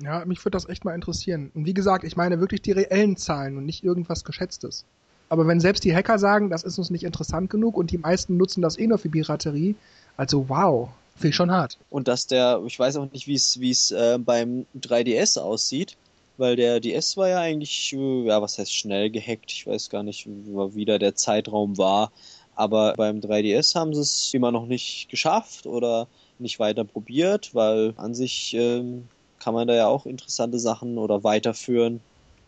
Ja, 0.00 0.24
mich 0.24 0.44
würde 0.44 0.56
das 0.56 0.68
echt 0.68 0.84
mal 0.84 0.96
interessieren. 0.96 1.52
Und 1.54 1.64
wie 1.64 1.74
gesagt, 1.74 2.02
ich 2.02 2.16
meine 2.16 2.40
wirklich 2.40 2.60
die 2.60 2.72
reellen 2.72 3.16
Zahlen 3.16 3.56
und 3.56 3.66
nicht 3.66 3.84
irgendwas 3.84 4.24
Geschätztes. 4.24 4.84
Aber 5.32 5.46
wenn 5.46 5.60
selbst 5.60 5.82
die 5.84 5.94
Hacker 5.94 6.18
sagen, 6.18 6.50
das 6.50 6.62
ist 6.62 6.76
uns 6.76 6.90
nicht 6.90 7.04
interessant 7.04 7.48
genug 7.48 7.78
und 7.78 7.90
die 7.90 7.96
meisten 7.96 8.36
nutzen 8.36 8.60
das 8.60 8.76
eh 8.76 8.86
nur 8.86 8.98
für 8.98 9.08
Piraterie, 9.08 9.76
also 10.18 10.50
wow, 10.50 10.90
finde 11.14 11.28
ich 11.28 11.36
schon 11.36 11.50
hart. 11.50 11.78
Und 11.88 12.06
dass 12.06 12.26
der, 12.26 12.60
ich 12.66 12.78
weiß 12.78 12.96
auch 12.96 13.10
nicht, 13.10 13.26
wie 13.26 13.70
es 13.70 13.90
äh, 13.92 14.18
beim 14.18 14.66
3DS 14.78 15.40
aussieht, 15.40 15.96
weil 16.36 16.56
der 16.56 16.80
DS 16.80 17.16
war 17.16 17.30
ja 17.30 17.38
eigentlich, 17.40 17.94
äh, 17.94 18.26
ja, 18.26 18.42
was 18.42 18.58
heißt 18.58 18.74
schnell 18.74 19.08
gehackt, 19.08 19.50
ich 19.50 19.66
weiß 19.66 19.88
gar 19.88 20.02
nicht, 20.02 20.26
wie 20.28 20.84
da 20.84 20.98
der 20.98 21.14
Zeitraum 21.14 21.78
war. 21.78 22.12
Aber 22.54 22.92
beim 22.98 23.20
3DS 23.20 23.74
haben 23.74 23.94
sie 23.94 24.02
es 24.02 24.34
immer 24.34 24.52
noch 24.52 24.66
nicht 24.66 25.08
geschafft 25.08 25.64
oder 25.64 26.08
nicht 26.38 26.58
weiter 26.58 26.84
probiert, 26.84 27.54
weil 27.54 27.94
an 27.96 28.14
sich 28.14 28.52
ähm, 28.52 29.08
kann 29.38 29.54
man 29.54 29.66
da 29.66 29.74
ja 29.74 29.86
auch 29.86 30.04
interessante 30.04 30.58
Sachen 30.58 30.98
oder 30.98 31.24
weiterführen 31.24 32.02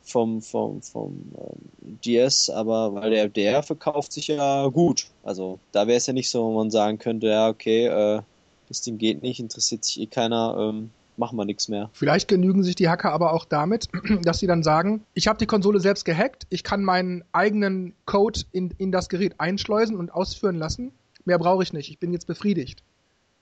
vom, 0.04 0.42
vom, 0.42 0.82
vom 0.82 1.32
ähm, 1.36 1.98
DS, 2.04 2.50
aber 2.50 2.94
weil 2.94 3.10
der, 3.10 3.28
der 3.28 3.62
verkauft 3.62 4.12
sich 4.12 4.28
ja 4.28 4.66
gut. 4.68 5.06
Also 5.22 5.58
da 5.72 5.86
wäre 5.86 5.96
es 5.96 6.06
ja 6.06 6.12
nicht 6.12 6.30
so, 6.30 6.44
wo 6.44 6.54
man 6.54 6.70
sagen 6.70 6.98
könnte, 6.98 7.28
ja, 7.28 7.48
okay, 7.48 7.86
äh, 7.86 8.20
das 8.68 8.82
Ding 8.82 8.98
geht 8.98 9.22
nicht, 9.22 9.40
interessiert 9.40 9.84
sich 9.84 10.00
eh 10.00 10.06
keiner, 10.06 10.56
ähm, 10.58 10.90
machen 11.16 11.36
wir 11.36 11.44
nichts 11.44 11.68
mehr. 11.68 11.90
Vielleicht 11.92 12.28
genügen 12.28 12.62
sich 12.62 12.74
die 12.74 12.88
Hacker 12.88 13.12
aber 13.12 13.32
auch 13.32 13.46
damit, 13.46 13.88
dass 14.22 14.40
sie 14.40 14.46
dann 14.46 14.62
sagen, 14.62 15.04
ich 15.14 15.26
habe 15.26 15.38
die 15.38 15.46
Konsole 15.46 15.80
selbst 15.80 16.04
gehackt, 16.04 16.46
ich 16.50 16.64
kann 16.64 16.84
meinen 16.84 17.24
eigenen 17.32 17.94
Code 18.04 18.40
in, 18.52 18.72
in 18.76 18.92
das 18.92 19.08
Gerät 19.08 19.40
einschleusen 19.40 19.96
und 19.96 20.12
ausführen 20.12 20.56
lassen. 20.56 20.92
Mehr 21.24 21.38
brauche 21.38 21.62
ich 21.62 21.72
nicht, 21.72 21.90
ich 21.90 21.98
bin 21.98 22.12
jetzt 22.12 22.26
befriedigt. 22.26 22.82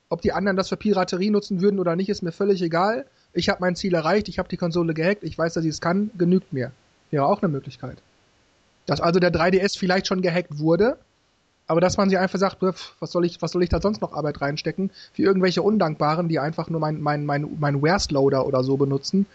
Ob 0.08 0.20
die 0.20 0.32
anderen 0.32 0.56
das 0.56 0.68
für 0.68 0.76
Piraterie 0.76 1.30
nutzen 1.30 1.60
würden 1.60 1.80
oder 1.80 1.96
nicht, 1.96 2.08
ist 2.08 2.22
mir 2.22 2.32
völlig 2.32 2.62
egal 2.62 3.06
ich 3.34 3.48
habe 3.48 3.60
mein 3.60 3.76
Ziel 3.76 3.94
erreicht, 3.94 4.28
ich 4.28 4.38
habe 4.38 4.48
die 4.48 4.56
Konsole 4.56 4.94
gehackt, 4.94 5.24
ich 5.24 5.36
weiß, 5.36 5.54
dass 5.54 5.64
ich 5.64 5.70
es 5.70 5.80
kann, 5.80 6.10
genügt 6.16 6.52
mir. 6.52 6.72
Wäre 7.10 7.26
auch 7.26 7.42
eine 7.42 7.50
Möglichkeit. 7.50 7.98
Dass 8.86 9.00
also 9.00 9.20
der 9.20 9.32
3DS 9.32 9.78
vielleicht 9.78 10.06
schon 10.06 10.22
gehackt 10.22 10.58
wurde, 10.58 10.98
aber 11.66 11.80
dass 11.80 11.96
man 11.96 12.10
sich 12.10 12.18
einfach 12.18 12.38
sagt, 12.38 12.58
was 12.62 13.10
soll 13.10 13.24
ich, 13.24 13.40
was 13.40 13.52
soll 13.52 13.62
ich 13.62 13.68
da 13.68 13.80
sonst 13.80 14.00
noch 14.00 14.12
Arbeit 14.12 14.40
reinstecken? 14.40 14.90
Für 15.12 15.22
irgendwelche 15.22 15.62
Undankbaren, 15.62 16.28
die 16.28 16.38
einfach 16.38 16.68
nur 16.68 16.80
mein, 16.80 17.00
mein, 17.00 17.24
mein, 17.24 17.48
mein 17.58 17.80
Wares-Loader 17.80 18.46
oder 18.46 18.64
so 18.64 18.76
benutzen, 18.76 19.26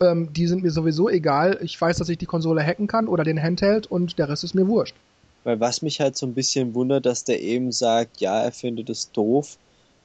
ähm, 0.00 0.32
die 0.32 0.46
sind 0.46 0.62
mir 0.62 0.70
sowieso 0.70 1.08
egal. 1.08 1.58
Ich 1.62 1.80
weiß, 1.80 1.98
dass 1.98 2.08
ich 2.08 2.18
die 2.18 2.26
Konsole 2.26 2.64
hacken 2.64 2.86
kann 2.86 3.06
oder 3.06 3.22
den 3.22 3.40
Handheld 3.40 3.86
und 3.86 4.18
der 4.18 4.28
Rest 4.28 4.44
ist 4.44 4.54
mir 4.54 4.66
wurscht. 4.66 4.96
Weil 5.44 5.60
was 5.60 5.82
mich 5.82 6.00
halt 6.00 6.16
so 6.16 6.26
ein 6.26 6.34
bisschen 6.34 6.74
wundert, 6.74 7.06
dass 7.06 7.24
der 7.24 7.42
eben 7.42 7.70
sagt, 7.70 8.20
ja, 8.20 8.42
er 8.42 8.52
findet 8.52 8.88
es 8.88 9.12
doof, 9.12 9.58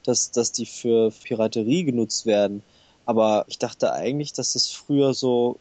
dass, 0.04 0.30
dass 0.30 0.52
die 0.52 0.66
für 0.66 1.10
Piraterie 1.24 1.84
genutzt 1.84 2.26
werden. 2.26 2.62
Aber 3.10 3.44
ich 3.48 3.58
dachte 3.58 3.92
eigentlich, 3.92 4.34
dass 4.34 4.52
das 4.52 4.70
früher 4.70 5.14
so 5.14 5.56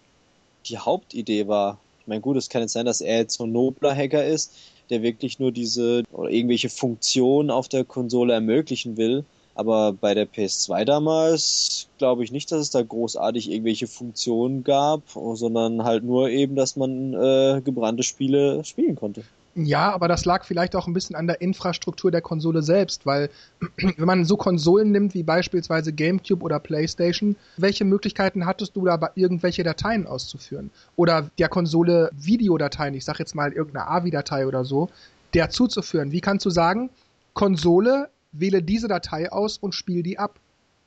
die 0.68 0.78
Hauptidee 0.78 1.47
war. 1.47 1.80
Ich 2.00 2.06
meine, 2.06 2.22
gut, 2.22 2.38
es 2.38 2.47
kann 2.47 2.62
jetzt 2.62 2.74
sein, 2.74 2.86
dass 2.86 3.02
er 3.02 3.18
jetzt 3.18 3.39
so 3.39 3.45
ein 3.45 3.52
nobler 3.52 3.95
Hacker 3.95 4.24
ist, 4.24 4.54
der 4.91 5.02
wirklich 5.02 5.39
nur 5.39 5.52
diese 5.52 6.04
oder 6.12 6.30
irgendwelche 6.30 6.70
Funktionen 6.70 7.50
auf 7.50 7.68
der 7.68 7.86
Konsole 7.86 8.34
ermöglichen 8.34 8.97
will. 8.97 9.26
Aber 9.56 9.93
bei 9.93 10.14
der 10.14 10.30
PS2 10.30 10.86
damals 10.86 11.88
glaube 11.97 12.24
ich 12.24 12.32
nicht, 12.32 12.52
dass 12.52 12.62
es 12.62 12.70
da 12.70 12.84
großartig 12.84 13.50
irgendwelche 13.50 13.88
Funktionen 13.88 14.64
gab, 14.64 15.02
sondern 15.34 15.84
halt 15.86 16.04
nur 16.04 16.30
eben, 16.30 16.56
dass 16.56 16.76
man 16.76 17.16
äh, 17.16 17.62
gebrannte 17.66 18.04
Spiele 18.04 18.64
spielen 18.64 18.95
konnte. 18.95 19.24
Ja, 19.56 19.91
aber 19.91 20.08
das 20.08 20.26
lag 20.26 20.45
vielleicht 20.45 20.76
auch 20.76 20.88
ein 20.88 20.93
bisschen 20.93 21.16
an 21.16 21.28
der 21.28 21.41
Infrastruktur 21.41 22.12
der 22.12 22.22
Konsole 22.22 22.62
selbst, 22.62 23.06
weil 23.06 23.30
wenn 23.78 24.06
man 24.06 24.26
so 24.26 24.38
Konsolen 24.38 24.91
nimmt 24.91 25.14
wie 25.14 25.24
beispielsweise 25.24 25.91
GameCube 25.91 26.43
oder 26.43 26.60
PlayStation, 26.60 27.36
welche 27.58 27.86
Möglichkeiten 27.86 28.45
hattest 28.45 28.76
du 28.76 28.86
da 28.86 29.12
irgendwelche 29.16 29.64
Dateien 29.64 30.08
auszuführen? 30.08 30.70
Oder 30.95 31.30
der 31.39 31.50
Konsole 31.50 32.12
Videodateien, 32.16 32.93
ich 32.93 33.06
sag 33.06 33.20
jetzt 33.20 33.36
mal 33.36 33.52
irgendeine 33.52 33.88
AVI-Datei 33.88 34.47
oder 34.47 34.66
so, 34.66 34.89
der 35.34 35.50
zuzuführen? 35.50 36.12
Wie 36.12 36.22
kannst 36.22 36.45
du 36.45 36.50
sagen, 36.50 36.89
Konsole, 37.34 38.10
wähle 38.32 38.62
diese 38.62 38.88
Datei 38.88 39.32
aus 39.32 39.58
und 39.58 39.74
spiele 39.74 40.04
die 40.04 40.20
ab. 40.20 40.39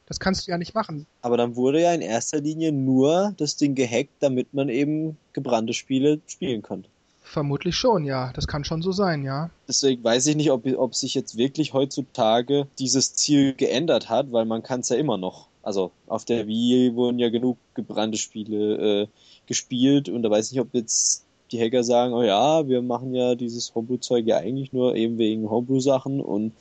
Das 0.06 0.20
kannst 0.20 0.46
du 0.46 0.50
ja 0.50 0.58
nicht 0.58 0.74
machen. 0.74 1.06
Aber 1.22 1.36
dann 1.36 1.56
wurde 1.56 1.80
ja 1.80 1.94
in 1.94 2.00
erster 2.00 2.40
Linie 2.40 2.72
nur 2.72 3.32
das 3.36 3.56
Ding 3.56 3.74
gehackt, 3.74 4.12
damit 4.20 4.52
man 4.52 4.68
eben 4.68 5.16
gebrannte 5.32 5.72
Spiele 5.72 6.20
spielen 6.26 6.62
konnte. 6.62 6.88
Vermutlich 7.32 7.76
schon, 7.76 8.04
ja. 8.04 8.30
Das 8.34 8.46
kann 8.46 8.62
schon 8.62 8.82
so 8.82 8.92
sein, 8.92 9.24
ja. 9.24 9.48
Deswegen 9.66 10.04
weiß 10.04 10.26
ich 10.26 10.36
nicht, 10.36 10.50
ob, 10.50 10.66
ob 10.76 10.94
sich 10.94 11.14
jetzt 11.14 11.38
wirklich 11.38 11.72
heutzutage 11.72 12.66
dieses 12.78 13.14
Ziel 13.14 13.54
geändert 13.54 14.10
hat, 14.10 14.32
weil 14.32 14.44
man 14.44 14.62
kann 14.62 14.80
es 14.80 14.90
ja 14.90 14.96
immer 14.96 15.16
noch. 15.16 15.48
Also 15.62 15.92
auf 16.08 16.26
der 16.26 16.46
Wii 16.46 16.94
wurden 16.94 17.18
ja 17.18 17.30
genug 17.30 17.56
gebrannte 17.72 18.18
Spiele 18.18 19.04
äh, 19.04 19.06
gespielt 19.46 20.10
und 20.10 20.22
da 20.22 20.28
weiß 20.28 20.48
ich 20.48 20.52
nicht, 20.52 20.60
ob 20.60 20.74
jetzt 20.74 21.24
die 21.52 21.58
Hacker 21.58 21.82
sagen, 21.84 22.12
oh 22.12 22.22
ja, 22.22 22.68
wir 22.68 22.82
machen 22.82 23.14
ja 23.14 23.34
dieses 23.34 23.74
Homebrew-Zeug 23.74 24.26
ja 24.26 24.36
eigentlich 24.36 24.74
nur 24.74 24.94
eben 24.94 25.16
wegen 25.16 25.48
Homebrew-Sachen 25.48 26.20
und 26.20 26.52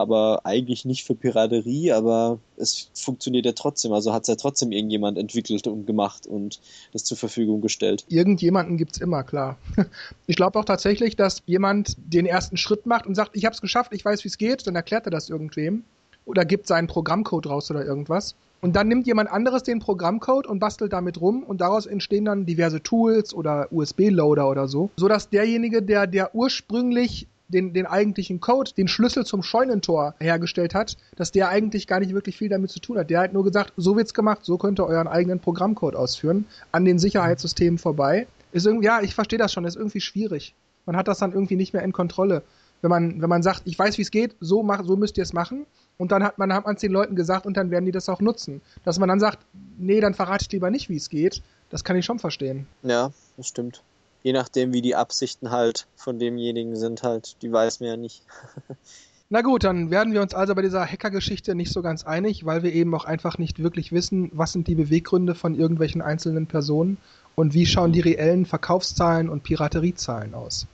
aber 0.00 0.40
eigentlich 0.44 0.84
nicht 0.84 1.04
für 1.04 1.14
Piraterie, 1.14 1.92
aber 1.92 2.38
es 2.56 2.90
funktioniert 2.94 3.44
ja 3.44 3.52
trotzdem. 3.52 3.92
Also 3.92 4.12
hat 4.12 4.22
es 4.22 4.28
ja 4.28 4.34
trotzdem 4.34 4.72
irgendjemand 4.72 5.18
entwickelt 5.18 5.66
und 5.66 5.86
gemacht 5.86 6.26
und 6.26 6.60
das 6.92 7.04
zur 7.04 7.16
Verfügung 7.16 7.60
gestellt. 7.60 8.04
Irgendjemanden 8.08 8.78
gibt 8.78 8.96
es 8.96 9.00
immer, 9.00 9.22
klar. 9.22 9.58
Ich 10.26 10.36
glaube 10.36 10.58
auch 10.58 10.64
tatsächlich, 10.64 11.16
dass 11.16 11.42
jemand 11.46 11.96
den 11.98 12.24
ersten 12.24 12.56
Schritt 12.56 12.86
macht 12.86 13.06
und 13.06 13.14
sagt, 13.14 13.32
ich 13.34 13.44
habe 13.44 13.54
es 13.54 13.60
geschafft, 13.60 13.92
ich 13.92 14.04
weiß, 14.04 14.22
wie 14.24 14.28
es 14.28 14.38
geht, 14.38 14.66
dann 14.66 14.76
erklärt 14.76 15.06
er 15.06 15.10
das 15.10 15.28
irgendwem 15.28 15.82
oder 16.24 16.44
gibt 16.44 16.66
seinen 16.66 16.86
Programmcode 16.86 17.48
raus 17.48 17.70
oder 17.70 17.84
irgendwas. 17.84 18.36
Und 18.60 18.76
dann 18.76 18.88
nimmt 18.88 19.06
jemand 19.06 19.30
anderes 19.30 19.62
den 19.62 19.80
Programmcode 19.80 20.46
und 20.46 20.58
bastelt 20.58 20.92
damit 20.92 21.20
rum 21.20 21.42
und 21.42 21.60
daraus 21.60 21.86
entstehen 21.86 22.26
dann 22.26 22.44
diverse 22.46 22.82
Tools 22.82 23.32
oder 23.32 23.68
USB-Loader 23.72 24.48
oder 24.48 24.68
so, 24.68 24.90
sodass 24.96 25.30
derjenige, 25.30 25.82
der, 25.82 26.06
der 26.06 26.34
ursprünglich 26.34 27.26
den, 27.50 27.72
den 27.72 27.86
eigentlichen 27.86 28.40
Code, 28.40 28.72
den 28.76 28.88
Schlüssel 28.88 29.24
zum 29.24 29.42
Scheunentor 29.42 30.14
hergestellt 30.20 30.74
hat, 30.74 30.96
dass 31.16 31.32
der 31.32 31.48
eigentlich 31.48 31.86
gar 31.86 32.00
nicht 32.00 32.14
wirklich 32.14 32.36
viel 32.36 32.48
damit 32.48 32.70
zu 32.70 32.80
tun 32.80 32.98
hat. 32.98 33.10
Der 33.10 33.20
hat 33.20 33.32
nur 33.32 33.44
gesagt, 33.44 33.72
so 33.76 33.96
wird's 33.96 34.14
gemacht, 34.14 34.44
so 34.44 34.58
könnt 34.58 34.80
ihr 34.80 34.86
euren 34.86 35.08
eigenen 35.08 35.40
Programmcode 35.40 35.96
ausführen, 35.96 36.46
an 36.72 36.84
den 36.84 36.98
Sicherheitssystemen 36.98 37.78
vorbei. 37.78 38.26
Ist 38.52 38.66
irgendwie, 38.66 38.86
ja, 38.86 39.00
ich 39.02 39.14
verstehe 39.14 39.38
das 39.38 39.52
schon, 39.52 39.64
ist 39.64 39.76
irgendwie 39.76 40.00
schwierig. 40.00 40.54
Man 40.86 40.96
hat 40.96 41.08
das 41.08 41.18
dann 41.18 41.32
irgendwie 41.32 41.56
nicht 41.56 41.72
mehr 41.72 41.82
in 41.82 41.92
Kontrolle. 41.92 42.42
Wenn 42.82 42.90
man, 42.90 43.20
wenn 43.20 43.28
man 43.28 43.42
sagt, 43.42 43.62
ich 43.66 43.78
weiß, 43.78 43.98
wie 43.98 44.02
es 44.02 44.10
geht, 44.10 44.36
so, 44.40 44.62
mach, 44.62 44.84
so 44.84 44.96
müsst 44.96 45.18
ihr 45.18 45.22
es 45.22 45.32
machen. 45.32 45.66
Und 45.98 46.12
dann 46.12 46.24
hat 46.24 46.38
man 46.38 46.52
hat 46.54 46.64
man 46.64 46.76
es 46.76 46.80
den 46.80 46.92
Leuten 46.92 47.14
gesagt 47.14 47.44
und 47.44 47.56
dann 47.56 47.70
werden 47.70 47.84
die 47.84 47.92
das 47.92 48.08
auch 48.08 48.20
nutzen. 48.20 48.62
Dass 48.84 48.98
man 48.98 49.08
dann 49.08 49.20
sagt, 49.20 49.40
nee, 49.76 50.00
dann 50.00 50.14
verrate 50.14 50.44
ich 50.46 50.52
lieber 50.52 50.70
nicht, 50.70 50.88
wie 50.88 50.96
es 50.96 51.10
geht, 51.10 51.42
das 51.68 51.84
kann 51.84 51.96
ich 51.96 52.06
schon 52.06 52.18
verstehen. 52.18 52.66
Ja, 52.82 53.12
das 53.36 53.48
stimmt 53.48 53.82
je 54.22 54.32
nachdem, 54.32 54.72
wie 54.72 54.82
die 54.82 54.96
Absichten 54.96 55.50
halt 55.50 55.86
von 55.96 56.18
demjenigen 56.18 56.76
sind, 56.76 57.02
halt, 57.02 57.36
die 57.42 57.52
weiß 57.52 57.80
man 57.80 57.88
ja 57.88 57.96
nicht. 57.96 58.22
Na 59.32 59.42
gut, 59.42 59.62
dann 59.62 59.92
werden 59.92 60.12
wir 60.12 60.22
uns 60.22 60.34
also 60.34 60.56
bei 60.56 60.62
dieser 60.62 60.84
Hacker-Geschichte 60.84 61.54
nicht 61.54 61.72
so 61.72 61.82
ganz 61.82 62.04
einig, 62.04 62.44
weil 62.46 62.64
wir 62.64 62.72
eben 62.72 62.92
auch 62.96 63.04
einfach 63.04 63.38
nicht 63.38 63.62
wirklich 63.62 63.92
wissen, 63.92 64.28
was 64.34 64.52
sind 64.52 64.66
die 64.66 64.74
Beweggründe 64.74 65.36
von 65.36 65.54
irgendwelchen 65.54 66.02
einzelnen 66.02 66.48
Personen 66.48 66.98
und 67.36 67.54
wie 67.54 67.64
schauen 67.64 67.92
die 67.92 68.00
reellen 68.00 68.44
Verkaufszahlen 68.44 69.28
und 69.28 69.44
Pirateriezahlen 69.44 70.34
aus. 70.34 70.66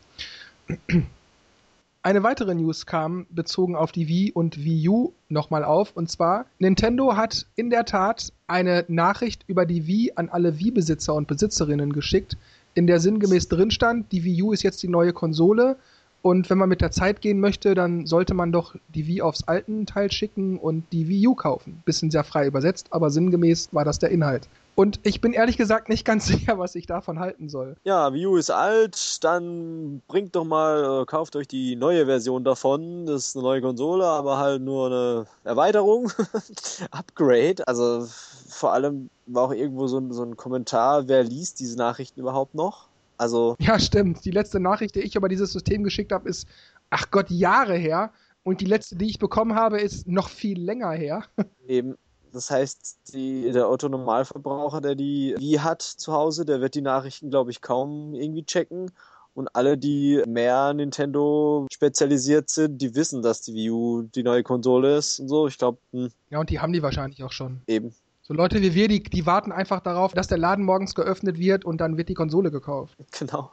Eine 2.03 2.23
weitere 2.23 2.55
News 2.55 2.87
kam 2.87 3.27
bezogen 3.31 3.75
auf 3.75 3.93
die 3.93 4.09
Wii 4.09 4.33
und 4.33 4.65
Wii 4.65 4.89
U 4.89 5.13
nochmal 5.29 5.65
auf 5.65 5.95
und 5.97 6.09
zwar 6.09 6.47
Nintendo 6.61 7.17
hat 7.17 7.47
in 7.57 7.69
der 7.69 7.85
Tat 7.85 8.33
eine 8.47 8.85
Nachricht 8.87 9.43
über 9.49 9.67
die 9.67 9.87
Wii 9.87 10.13
an 10.15 10.29
alle 10.29 10.59
Wii-Besitzer 10.59 11.15
und 11.15 11.27
Besitzerinnen 11.27 11.93
geschickt, 11.93 12.37
in 12.77 12.87
der 12.87 13.01
sinngemäß 13.01 13.49
drin 13.49 13.71
stand, 13.71 14.13
die 14.13 14.23
Wii 14.23 14.43
U 14.43 14.53
ist 14.53 14.63
jetzt 14.63 14.83
die 14.83 14.89
neue 14.89 15.15
Konsole 15.15 15.79
und 16.27 16.51
wenn 16.51 16.59
man 16.59 16.69
mit 16.69 16.81
der 16.81 16.91
Zeit 16.91 17.21
gehen 17.21 17.39
möchte, 17.39 17.77
dann 17.77 18.05
sollte 18.05 18.35
man 18.35 18.51
doch 18.51 18.75
die 18.89 19.07
Wii 19.07 19.23
aufs 19.23 19.45
alten 19.47 19.87
Teil 19.87 20.11
schicken 20.11 20.59
und 20.59 20.85
die 20.91 21.07
Wii 21.07 21.29
U 21.29 21.37
kaufen. 21.37 21.85
Bisschen 21.85 22.11
sehr 22.11 22.25
frei 22.25 22.49
übersetzt, 22.49 22.89
aber 22.91 23.11
sinngemäß 23.11 23.69
war 23.71 23.85
das 23.85 24.01
der 24.01 24.11
Inhalt. 24.11 24.49
Und 24.75 24.99
ich 25.05 25.21
bin 25.21 25.33
ehrlich 25.33 25.57
gesagt 25.57 25.89
nicht 25.89 26.05
ganz 26.05 26.27
sicher, 26.27 26.59
was 26.59 26.75
ich 26.75 26.87
davon 26.87 27.21
halten 27.21 27.49
soll. 27.49 27.77
Ja, 27.85 28.13
Wii 28.13 28.27
U 28.27 28.37
ist 28.39 28.51
alt, 28.51 29.23
dann 29.23 30.03
bringt 30.09 30.35
doch 30.35 30.45
mal, 30.45 31.03
äh, 31.03 31.05
kauft 31.05 31.37
euch 31.37 31.47
die 31.47 31.77
neue 31.77 32.07
Version 32.07 32.43
davon. 32.43 33.07
Das 33.07 33.29
ist 33.29 33.37
eine 33.37 33.45
neue 33.45 33.61
Konsole, 33.61 34.05
aber 34.05 34.39
halt 34.39 34.63
nur 34.63 34.87
eine 34.87 35.27
Erweiterung. 35.45 36.11
Upgrade. 36.91 37.69
Also 37.69 38.05
vor 38.49 38.73
allem 38.73 39.11
war 39.27 39.45
auch 39.45 39.53
irgendwo 39.53 39.87
so 39.87 40.03
so 40.11 40.25
ein 40.25 40.37
Kommentar, 40.37 41.07
wer 41.07 41.23
liest 41.23 41.61
diese 41.61 41.79
Nachrichten 41.79 42.19
überhaupt 42.19 42.57
noch? 42.57 42.86
Also. 43.19 43.57
Ja, 43.59 43.79
stimmt. 43.79 44.25
Die 44.25 44.31
letzte 44.31 44.61
Nachricht, 44.61 44.95
die 44.95 45.01
ich 45.01 45.17
über 45.17 45.29
dieses 45.29 45.53
System 45.53 45.85
geschickt 45.85 46.13
habe, 46.13 46.29
ist, 46.29 46.47
ach 46.91 47.11
Gott, 47.11 47.31
Jahre 47.31 47.77
her. 47.77 48.13
Und 48.43 48.61
die 48.61 48.67
letzte, 48.67 48.97
die 48.97 49.07
ich 49.07 49.19
bekommen 49.19 49.55
habe, 49.55 49.81
ist 49.81 50.07
noch 50.07 50.29
viel 50.29 50.61
länger 50.61 50.93
her. 50.93 51.25
Eben. 51.67 51.97
Das 52.33 52.51
heißt, 52.51 53.15
die, 53.15 53.51
der 53.51 53.67
Autonormalverbraucher, 53.67 54.81
der 54.81 54.95
die 54.95 55.35
Wii 55.39 55.57
hat 55.57 55.81
zu 55.83 56.13
Hause, 56.13 56.45
der 56.45 56.61
wird 56.61 56.75
die 56.75 56.83
Nachrichten, 56.83 57.31
glaube 57.31 57.51
ich, 57.51 57.63
kaum 57.63 58.15
irgendwie 58.15 58.45
checken. 58.45 58.93
Und 59.33 59.49
alle, 59.55 59.77
die 59.77 60.23
mehr 60.27 60.73
Nintendo 60.75 61.67
spezialisiert 61.73 62.49
sind, 62.49 62.81
die 62.81 62.95
wissen, 62.95 63.21
dass 63.23 63.43
die 63.43 63.55
Wii 63.55 63.71
U 63.71 64.03
die 64.03 64.23
neue 64.23 64.43
Konsole 64.43 64.97
ist 64.97 65.19
und 65.19 65.29
so. 65.29 65.47
Ich 65.47 65.59
glaube. 65.59 65.79
Hm. 65.93 66.11
Ja, 66.31 66.41
und 66.41 66.51
die 66.51 66.61
haben 66.61 66.73
die 66.73 66.83
wahrscheinlich 66.83 67.23
auch 67.23 67.33
schon. 67.33 67.63
Eben. 67.67 67.95
So 68.27 68.35
Leute 68.35 68.61
wie 68.61 68.75
wir, 68.75 68.89
die, 68.89 69.05
die 69.05 69.25
warten 69.25 69.53
einfach 69.53 69.79
darauf, 69.79 70.13
dass 70.13 70.27
der 70.27 70.39
Laden 70.39 70.65
morgens 70.65 70.97
geöffnet 70.97 71.39
wird 71.39 71.65
und 71.65 71.81
dann 71.81 71.97
wird 71.97 72.09
die 72.09 72.15
Konsole 72.15 72.51
gekauft. 72.51 72.97
Genau. 73.17 73.53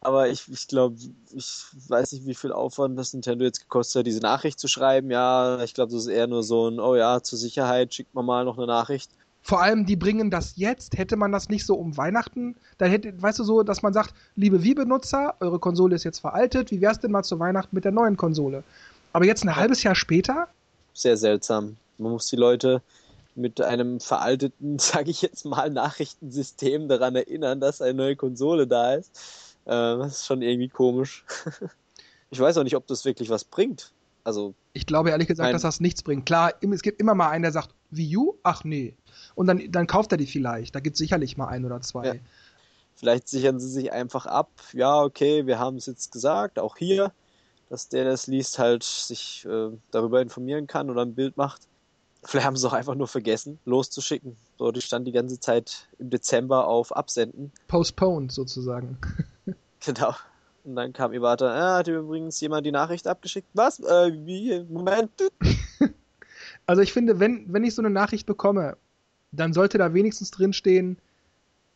Aber 0.00 0.30
ich, 0.30 0.50
ich 0.50 0.66
glaube, 0.68 0.96
ich 1.34 1.64
weiß 1.86 2.12
nicht, 2.12 2.26
wie 2.26 2.34
viel 2.34 2.50
Aufwand 2.50 2.98
das 2.98 3.12
Nintendo 3.12 3.44
jetzt 3.44 3.60
gekostet 3.60 4.00
hat, 4.00 4.06
diese 4.06 4.20
Nachricht 4.20 4.58
zu 4.58 4.68
schreiben. 4.68 5.10
Ja, 5.10 5.62
ich 5.62 5.74
glaube, 5.74 5.92
das 5.92 6.06
ist 6.06 6.08
eher 6.08 6.28
nur 6.28 6.42
so 6.42 6.68
ein, 6.68 6.80
oh 6.80 6.94
ja, 6.94 7.22
zur 7.22 7.38
Sicherheit 7.38 7.92
schickt 7.92 8.14
man 8.14 8.24
mal 8.24 8.46
noch 8.46 8.56
eine 8.56 8.66
Nachricht. 8.66 9.10
Vor 9.42 9.60
allem, 9.60 9.84
die 9.84 9.96
bringen 9.96 10.30
das 10.30 10.54
jetzt. 10.56 10.96
Hätte 10.96 11.16
man 11.16 11.30
das 11.30 11.50
nicht 11.50 11.66
so 11.66 11.74
um 11.74 11.98
Weihnachten, 11.98 12.56
dann 12.78 12.90
hätte, 12.90 13.20
weißt 13.20 13.40
du 13.40 13.44
so, 13.44 13.64
dass 13.64 13.82
man 13.82 13.92
sagt, 13.92 14.14
liebe 14.34 14.62
Wii-Benutzer, 14.62 15.34
eure 15.40 15.58
Konsole 15.58 15.94
ist 15.94 16.04
jetzt 16.04 16.20
veraltet, 16.20 16.70
wie 16.70 16.80
wär's 16.80 17.00
denn 17.00 17.10
mal 17.10 17.22
zu 17.22 17.38
Weihnachten 17.38 17.76
mit 17.76 17.84
der 17.84 17.92
neuen 17.92 18.16
Konsole? 18.16 18.64
Aber 19.12 19.26
jetzt 19.26 19.44
ein 19.44 19.54
halbes 19.54 19.82
Jahr 19.82 19.94
später? 19.94 20.48
Sehr 20.94 21.18
seltsam. 21.18 21.76
Man 21.98 22.12
muss 22.12 22.28
die 22.28 22.36
Leute 22.36 22.80
mit 23.36 23.60
einem 23.60 24.00
veralteten, 24.00 24.78
sage 24.78 25.10
ich 25.10 25.22
jetzt 25.22 25.44
mal, 25.44 25.70
Nachrichtensystem 25.70 26.88
daran 26.88 27.16
erinnern, 27.16 27.60
dass 27.60 27.80
eine 27.82 27.94
neue 27.94 28.16
Konsole 28.16 28.66
da 28.66 28.94
ist. 28.94 29.56
Äh, 29.64 29.70
das 29.70 30.18
ist 30.18 30.26
schon 30.26 30.42
irgendwie 30.42 30.68
komisch. 30.68 31.24
ich 32.30 32.40
weiß 32.40 32.58
auch 32.58 32.64
nicht, 32.64 32.76
ob 32.76 32.86
das 32.86 33.04
wirklich 33.04 33.30
was 33.30 33.44
bringt. 33.44 33.92
Also 34.24 34.54
ich 34.72 34.86
glaube 34.86 35.10
ehrlich 35.10 35.28
gesagt, 35.28 35.54
dass 35.54 35.62
das 35.62 35.80
nichts 35.80 36.02
bringt. 36.02 36.26
Klar, 36.26 36.54
es 36.60 36.82
gibt 36.82 37.00
immer 37.00 37.14
mal 37.14 37.30
einen, 37.30 37.42
der 37.42 37.52
sagt, 37.52 37.70
Wii 37.90 38.16
U? 38.16 38.34
Ach 38.42 38.64
nee. 38.64 38.96
Und 39.36 39.46
dann, 39.46 39.70
dann 39.70 39.86
kauft 39.86 40.10
er 40.10 40.18
die 40.18 40.26
vielleicht. 40.26 40.74
Da 40.74 40.80
gibt 40.80 40.94
es 40.94 40.98
sicherlich 40.98 41.36
mal 41.36 41.46
ein 41.46 41.64
oder 41.64 41.80
zwei. 41.80 42.06
Ja. 42.06 42.14
Vielleicht 42.96 43.28
sichern 43.28 43.60
sie 43.60 43.68
sich 43.68 43.92
einfach 43.92 44.26
ab. 44.26 44.50
Ja, 44.72 45.02
okay, 45.02 45.46
wir 45.46 45.58
haben 45.58 45.76
es 45.76 45.86
jetzt 45.86 46.10
gesagt, 46.10 46.58
auch 46.58 46.76
hier, 46.76 47.12
dass 47.68 47.88
der, 47.88 48.02
der 48.02 48.12
das 48.12 48.26
liest, 48.26 48.58
halt 48.58 48.82
sich 48.82 49.46
äh, 49.48 49.68
darüber 49.90 50.20
informieren 50.20 50.66
kann 50.66 50.90
oder 50.90 51.02
ein 51.02 51.14
Bild 51.14 51.36
macht. 51.36 51.62
Vielleicht 52.26 52.46
haben 52.46 52.56
sie 52.56 52.66
es 52.66 52.72
auch 52.72 52.76
einfach 52.76 52.94
nur 52.94 53.06
vergessen, 53.06 53.58
loszuschicken. 53.64 54.36
So, 54.58 54.72
die 54.72 54.80
stand 54.80 55.06
die 55.06 55.12
ganze 55.12 55.38
Zeit 55.38 55.88
im 55.98 56.10
Dezember 56.10 56.66
auf 56.66 56.94
Absenden. 56.94 57.52
Postponed 57.68 58.32
sozusagen. 58.32 58.98
genau. 59.84 60.14
Und 60.64 60.74
dann 60.74 60.92
kam 60.92 61.12
Iwata, 61.12 61.46
ah, 61.46 61.78
hat 61.78 61.88
übrigens 61.88 62.40
jemand 62.40 62.66
die 62.66 62.72
Nachricht 62.72 63.06
abgeschickt. 63.06 63.48
Was? 63.54 63.78
Äh, 63.78 64.12
wie? 64.24 64.64
Moment. 64.68 65.10
also 66.66 66.82
ich 66.82 66.92
finde, 66.92 67.20
wenn, 67.20 67.52
wenn 67.52 67.62
ich 67.62 67.74
so 67.74 67.82
eine 67.82 67.90
Nachricht 67.90 68.26
bekomme, 68.26 68.76
dann 69.30 69.52
sollte 69.52 69.78
da 69.78 69.94
wenigstens 69.94 70.32
drinstehen, 70.32 70.98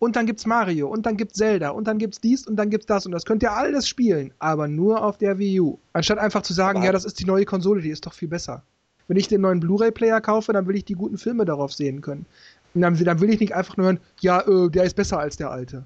und 0.00 0.16
dann 0.16 0.24
gibt's 0.24 0.46
Mario, 0.46 0.88
und 0.88 1.04
dann 1.04 1.18
gibt's 1.18 1.36
Zelda, 1.36 1.70
und 1.70 1.86
dann 1.86 1.98
gibt's 1.98 2.20
dies, 2.20 2.46
und 2.46 2.56
dann 2.56 2.70
gibt's 2.70 2.86
das, 2.86 3.04
und 3.04 3.12
das 3.12 3.26
könnt 3.26 3.42
ihr 3.42 3.52
alles 3.52 3.86
spielen, 3.86 4.32
aber 4.38 4.66
nur 4.66 5.04
auf 5.04 5.18
der 5.18 5.38
Wii 5.38 5.60
U. 5.60 5.78
Anstatt 5.92 6.18
einfach 6.18 6.40
zu 6.40 6.54
sagen, 6.54 6.78
aber 6.78 6.86
ja, 6.86 6.92
das 6.92 7.04
ist 7.04 7.20
die 7.20 7.26
neue 7.26 7.44
Konsole, 7.44 7.82
die 7.82 7.90
ist 7.90 8.06
doch 8.06 8.14
viel 8.14 8.28
besser. 8.28 8.64
Wenn 9.10 9.16
ich 9.16 9.26
den 9.26 9.40
neuen 9.40 9.58
Blu-ray-Player 9.58 10.20
kaufe, 10.20 10.52
dann 10.52 10.68
will 10.68 10.76
ich 10.76 10.84
die 10.84 10.94
guten 10.94 11.18
Filme 11.18 11.44
darauf 11.44 11.72
sehen 11.72 12.00
können. 12.00 12.26
Und 12.74 12.82
dann, 12.82 12.96
dann 12.96 13.20
will 13.20 13.30
ich 13.30 13.40
nicht 13.40 13.56
einfach 13.56 13.76
nur 13.76 13.86
hören, 13.86 14.00
ja, 14.20 14.40
äh, 14.42 14.70
der 14.70 14.84
ist 14.84 14.94
besser 14.94 15.18
als 15.18 15.36
der 15.36 15.50
alte. 15.50 15.84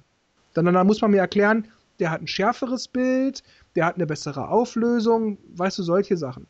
Dann, 0.53 0.67
dann 0.67 0.87
muss 0.87 1.01
man 1.01 1.11
mir 1.11 1.21
erklären, 1.21 1.67
der 2.01 2.11
hat 2.11 2.21
ein 2.21 2.27
schärferes 2.27 2.87
Bild, 2.87 3.43
der 3.77 3.87
hat 3.87 3.95
eine 3.95 4.07
bessere 4.07 4.49
Auflösung, 4.49 5.39
weißt 5.55 5.79
du, 5.79 5.83
solche 5.83 6.19
Sachen. 6.19 6.47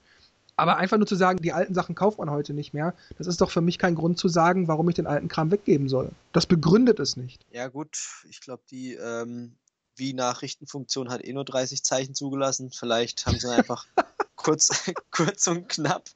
Aber 0.57 0.77
einfach 0.77 0.97
nur 0.97 1.07
zu 1.07 1.15
sagen, 1.15 1.39
die 1.41 1.53
alten 1.53 1.75
Sachen 1.75 1.95
kauft 1.95 2.19
man 2.19 2.29
heute 2.29 2.55
nicht 2.55 2.75
mehr, 2.75 2.93
das 3.19 3.29
ist 3.29 3.41
doch 3.41 3.53
für 3.53 3.61
mich 3.61 3.79
kein 3.79 3.95
Grund 3.95 4.19
zu 4.19 4.27
sagen, 4.27 4.67
warum 4.67 4.89
ich 4.89 4.97
den 4.97 5.07
alten 5.07 5.29
Kram 5.29 5.53
weggeben 5.53 5.89
soll. 5.89 6.11
Das 6.33 6.47
begründet 6.47 6.99
es 6.99 7.17
nicht. 7.17 7.47
Ja, 7.53 7.69
gut, 7.69 7.97
ich 8.29 8.41
glaube, 8.41 8.65
die 8.69 8.95
ähm, 8.95 9.55
Wie-Nachrichtenfunktion 9.95 11.11
hat 11.11 11.25
eh 11.25 11.33
nur 11.33 11.45
30 11.45 11.85
Zeichen 11.85 12.17
zugelassen. 12.17 12.73
Vielleicht 12.73 13.27
haben 13.27 13.39
sie 13.39 13.49
einfach 13.49 13.87
kurz, 14.45 14.69
kurz 15.11 15.47
und 15.49 15.69
knapp 15.69 16.09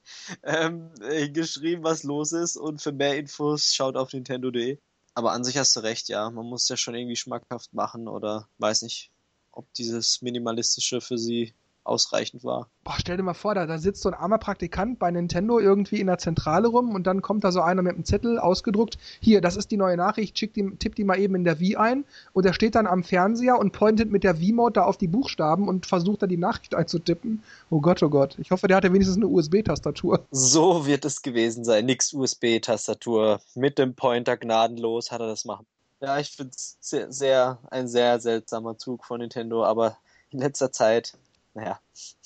ähm, 0.44 0.90
geschrieben, 1.32 1.82
was 1.82 2.04
los 2.04 2.32
ist. 2.32 2.56
Und 2.56 2.80
für 2.80 2.92
mehr 2.92 3.16
Infos 3.16 3.74
schaut 3.74 3.96
auf 3.96 4.12
Nintendo.de. 4.12 4.78
Aber 5.14 5.32
an 5.32 5.42
sich 5.42 5.58
hast 5.58 5.74
du 5.74 5.80
recht, 5.80 6.08
ja. 6.08 6.30
Man 6.30 6.46
muss 6.46 6.68
ja 6.68 6.76
schon 6.76 6.94
irgendwie 6.94 7.16
schmackhaft 7.16 7.74
machen 7.74 8.06
oder 8.06 8.48
weiß 8.58 8.82
nicht, 8.82 9.10
ob 9.50 9.72
dieses 9.74 10.22
Minimalistische 10.22 11.00
für 11.00 11.18
sie 11.18 11.54
ausreichend 11.88 12.44
war. 12.44 12.68
Boah, 12.84 12.94
stell 12.98 13.16
dir 13.16 13.22
mal 13.22 13.34
vor, 13.34 13.54
da, 13.54 13.66
da 13.66 13.78
sitzt 13.78 14.02
so 14.02 14.08
ein 14.08 14.14
armer 14.14 14.38
Praktikant 14.38 14.98
bei 14.98 15.10
Nintendo 15.10 15.58
irgendwie 15.58 16.00
in 16.00 16.06
der 16.06 16.18
Zentrale 16.18 16.68
rum 16.68 16.94
und 16.94 17.06
dann 17.06 17.22
kommt 17.22 17.44
da 17.44 17.52
so 17.52 17.60
einer 17.60 17.82
mit 17.82 17.94
einem 17.94 18.04
Zettel 18.04 18.38
ausgedruckt. 18.38 18.98
Hier, 19.20 19.40
das 19.40 19.56
ist 19.56 19.70
die 19.70 19.76
neue 19.76 19.96
Nachricht, 19.96 20.38
schick 20.38 20.54
die, 20.54 20.70
tipp 20.76 20.94
die 20.94 21.04
mal 21.04 21.18
eben 21.18 21.34
in 21.34 21.44
der 21.44 21.60
Wii 21.60 21.76
ein 21.76 22.04
und 22.32 22.46
er 22.46 22.52
steht 22.52 22.74
dann 22.74 22.86
am 22.86 23.02
Fernseher 23.02 23.58
und 23.58 23.72
pointet 23.72 24.10
mit 24.10 24.24
der 24.24 24.40
Wii-Mode 24.40 24.74
da 24.74 24.84
auf 24.84 24.96
die 24.96 25.08
Buchstaben 25.08 25.68
und 25.68 25.86
versucht 25.86 26.22
da 26.22 26.26
die 26.26 26.36
Nachricht 26.36 26.74
einzutippen. 26.74 27.42
Oh 27.70 27.80
Gott, 27.80 28.02
oh 28.02 28.10
Gott. 28.10 28.36
Ich 28.38 28.50
hoffe, 28.50 28.68
der 28.68 28.76
hatte 28.76 28.92
wenigstens 28.92 29.16
eine 29.16 29.26
USB-Tastatur. 29.26 30.26
So 30.30 30.86
wird 30.86 31.04
es 31.04 31.22
gewesen 31.22 31.64
sein. 31.64 31.86
Nix 31.86 32.12
USB-Tastatur. 32.12 33.40
Mit 33.54 33.78
dem 33.78 33.94
Pointer 33.94 34.36
gnadenlos 34.36 35.10
hat 35.10 35.20
er 35.20 35.26
das 35.26 35.44
machen. 35.44 35.66
Ja, 36.00 36.18
ich 36.18 36.30
finde 36.30 36.52
es 36.54 36.76
sehr, 36.80 37.12
sehr, 37.12 37.58
ein 37.70 37.88
sehr 37.88 38.20
seltsamer 38.20 38.78
Zug 38.78 39.04
von 39.04 39.20
Nintendo, 39.20 39.64
aber 39.64 39.96
in 40.30 40.38
letzter 40.38 40.70
Zeit, 40.70 41.14
naja, 41.58 41.80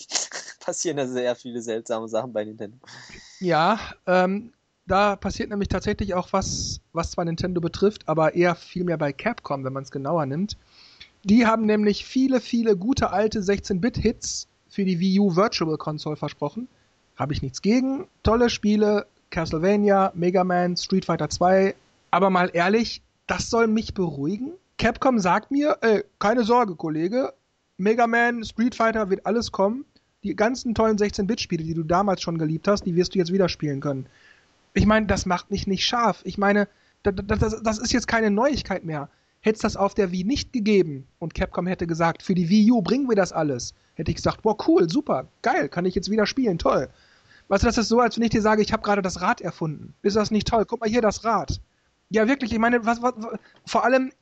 passieren 0.61 0.97
da 0.97 1.07
sehr 1.07 1.35
viele 1.35 1.61
seltsame 1.61 2.09
Sachen 2.09 2.33
bei 2.33 2.45
Nintendo. 2.45 2.79
Ja, 3.41 3.79
ähm, 4.07 4.53
da 4.87 5.17
passiert 5.17 5.51
nämlich 5.51 5.69
tatsächlich 5.69 6.15
auch 6.15 6.33
was, 6.33 6.81
was 6.93 7.13
zwar 7.13 7.25
Nintendo 7.25 7.61
betrifft, 7.61 8.09
aber 8.09 8.35
eher 8.35 8.55
viel 8.55 8.85
mehr 8.85 8.99
bei 8.99 9.13
Capcom, 9.13 9.65
wenn 9.65 9.73
man 9.73 9.85
es 9.85 9.91
genauer 9.91 10.27
nimmt. 10.27 10.57
Die 11.25 11.47
haben 11.47 11.67
nämlich 11.67 12.05
viele, 12.05 12.41
viele 12.41 12.77
gute 12.77 13.11
alte 13.11 13.41
16-Bit-Hits 13.41 14.49
für 14.69 14.85
die 14.85 14.99
Wii 14.99 15.21
U 15.21 15.37
Virtual 15.37 15.77
Console 15.79 16.17
versprochen. 16.17 16.69
Habe 17.17 17.33
ich 17.33 17.43
nichts 17.43 17.63
gegen. 17.63 18.09
Tolle 18.23 18.51
Spiele, 18.51 19.07
Castlevania, 19.31 20.13
Mega 20.15 20.43
Man, 20.45 20.77
Street 20.77 21.05
Fighter 21.05 21.29
2. 21.29 21.75
Aber 22.11 22.31
mal 22.31 22.51
ehrlich, 22.53 23.03
das 23.27 23.51
soll 23.51 23.69
mich 23.69 23.95
beruhigen? 23.95 24.53
Capcom 24.79 25.21
sagt 25.21 25.53
mir, 25.53 25.79
ey, 25.81 26.03
keine 26.19 26.43
Sorge, 26.43 26.75
Kollege, 26.75 27.33
Mega 27.83 28.07
Man, 28.07 28.45
Street 28.45 28.77
Fighter 28.77 29.11
wird 29.11 29.27
alles 29.27 29.51
kommen. 29.51 29.85
Die 30.23 30.37
ganzen 30.37 30.73
tollen 30.73 30.99
16-Bit-Spiele, 30.99 31.65
die 31.65 31.75
du 31.75 31.83
damals 31.83 32.23
schon 32.23 32.39
geliebt 32.39 32.69
hast, 32.69 32.85
die 32.85 32.95
wirst 32.95 33.15
du 33.15 33.19
jetzt 33.19 33.33
wieder 33.33 33.49
spielen 33.49 33.81
können. 33.81 34.07
Ich 34.73 34.87
meine, 34.87 35.07
das 35.07 35.27
macht 35.27 35.51
mich 35.51 35.67
nicht 35.67 35.85
scharf. 35.85 36.21
Ich 36.23 36.39
meine, 36.39 36.69
das, 37.03 37.15
das, 37.27 37.61
das 37.61 37.79
ist 37.79 37.93
jetzt 37.93 38.07
keine 38.07 38.31
Neuigkeit 38.31 38.85
mehr. 38.85 39.09
Hätte 39.41 39.57
es 39.57 39.63
das 39.63 39.77
auf 39.77 39.95
der 39.95 40.13
Wii 40.13 40.23
nicht 40.23 40.53
gegeben 40.53 41.09
und 41.19 41.35
Capcom 41.35 41.67
hätte 41.67 41.89
gesagt, 41.89 42.23
für 42.23 42.37
die 42.37 42.49
Wii 42.49 42.71
U 42.71 42.83
bringen 42.83 43.09
wir 43.09 43.17
das 43.17 43.33
alles, 43.33 43.75
hätte 43.95 44.13
ich 44.13 44.17
gesagt, 44.17 44.43
boah, 44.43 44.57
cool, 44.69 44.89
super, 44.89 45.27
geil, 45.43 45.69
kann 45.69 45.85
ich 45.85 45.97
jetzt 45.97 46.09
wieder 46.09 46.27
spielen, 46.27 46.59
toll. 46.59 46.89
Weißt 47.49 47.65
du, 47.65 47.67
das 47.67 47.79
ist 47.79 47.89
so, 47.89 47.99
als 47.99 48.17
wenn 48.17 48.23
ich 48.23 48.31
dir 48.31 48.43
sage, 48.43 48.63
ich 48.63 48.73
habe 48.73 48.85
gerade 48.85 49.03
das 49.03 49.21
Rad 49.21 49.41
erfunden. 49.41 49.95
Ist 50.03 50.15
das 50.15 50.31
nicht 50.31 50.47
toll? 50.47 50.65
Guck 50.65 50.81
mal 50.81 50.89
hier 50.89 51.03
das 51.03 51.25
Rad. 51.25 51.61
Ja, 52.11 52.29
wirklich, 52.29 52.53
ich 52.53 52.61
meine, 52.61 52.87
was, 52.87 53.03
was, 53.03 53.15
vor 53.67 53.85
allem 53.85 54.13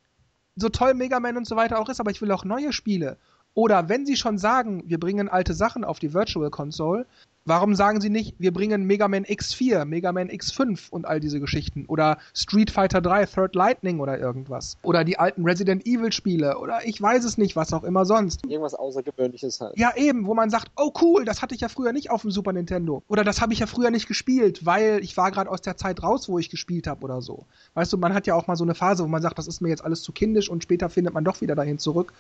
so 0.57 0.71
toll 0.71 0.95
Mega 0.95 1.21
Man 1.21 1.37
und 1.37 1.47
so 1.47 1.57
weiter 1.57 1.79
auch 1.79 1.91
ist, 1.91 2.01
aber 2.01 2.11
ich 2.11 2.23
will 2.23 2.33
auch 2.33 2.47
neue 2.47 2.73
Spiele. 2.73 3.19
Oder 3.55 3.89
wenn 3.89 4.07
sie 4.07 4.17
schon 4.17 4.39
sagen, 4.39 4.85
wir 4.87 5.01
bringen 5.01 5.29
alte 5.29 5.55
Sachen 5.55 5.85
auf 5.85 5.99
die 5.99 6.15
Virtual 6.15 6.51
Console, 6.51 7.07
Warum 7.47 7.75
sagen 7.75 8.03
sie 8.03 8.11
nicht, 8.11 8.35
wir 8.39 8.53
bringen 8.53 8.85
Mega 8.85 9.09
Man 9.09 9.25
X4, 9.25 9.87
Mega 9.87 10.13
Man 10.13 10.29
X5 10.29 10.91
und 10.91 11.07
all 11.07 11.21
diese 11.21 11.41
Geschichten? 11.41 11.87
Oder 11.89 12.19
Street 12.35 12.71
Fighter 12.71 13.01
3, 13.01 13.27
Third 13.27 13.55
Lightning 13.55 13.99
oder 13.99 14.19
irgendwas? 14.19 14.77
Oder 14.83 15.05
die 15.05 15.19
alten 15.19 15.45
Resident 15.45 15.87
Evil 15.87 16.13
Spiele? 16.13 16.59
Oder 16.59 16.87
ich 16.87 17.01
weiß 17.01 17.25
es 17.25 17.39
nicht, 17.39 17.57
was 17.57 17.73
auch 17.73 17.83
immer 17.83 18.05
sonst. 18.05 18.45
Irgendwas 18.45 18.75
Außergewöhnliches 18.75 19.61
halt. 19.61 19.79
Ja, 19.79 19.97
eben, 19.97 20.27
wo 20.27 20.35
man 20.35 20.51
sagt, 20.51 20.71
oh 20.77 20.93
cool, 21.01 21.25
das 21.25 21.41
hatte 21.41 21.55
ich 21.55 21.63
ja 21.63 21.69
früher 21.69 21.93
nicht 21.93 22.11
auf 22.11 22.23
dem 22.23 22.31
Super 22.31 22.53
Nintendo. 22.53 23.03
Oder 23.09 23.25
das 23.25 23.41
habe 23.41 23.55
ich 23.55 23.61
ja 23.61 23.67
früher 23.67 23.91
nicht 23.91 24.07
gespielt, 24.07 24.67
weil 24.67 25.01
ich 25.03 25.17
war 25.17 25.31
gerade 25.31 25.51
aus 25.51 25.63
der 25.63 25.79
Zeit 25.79 26.03
raus, 26.03 26.29
wo 26.29 26.39
ich 26.39 26.51
gespielt 26.51 26.87
habe 26.87 27.03
oder 27.03 27.23
so. 27.23 27.47
Weißt 27.73 27.93
du, 27.93 27.97
man 27.97 28.13
hat 28.13 28.27
ja 28.27 28.35
auch 28.35 28.49
mal 28.49 28.57
so 28.57 28.65
eine 28.65 28.75
Phase, 28.75 29.03
wo 29.03 29.09
man 29.09 29.23
sagt, 29.23 29.39
das 29.39 29.49
ist 29.49 29.63
mir 29.63 29.71
jetzt 29.71 29.85
alles 29.85 30.03
zu 30.03 30.13
kindisch 30.13 30.51
und 30.51 30.63
später 30.63 30.91
findet 30.91 31.15
man 31.15 31.25
doch 31.25 31.41
wieder 31.41 31.55
dahin 31.55 31.79
zurück. 31.79 32.13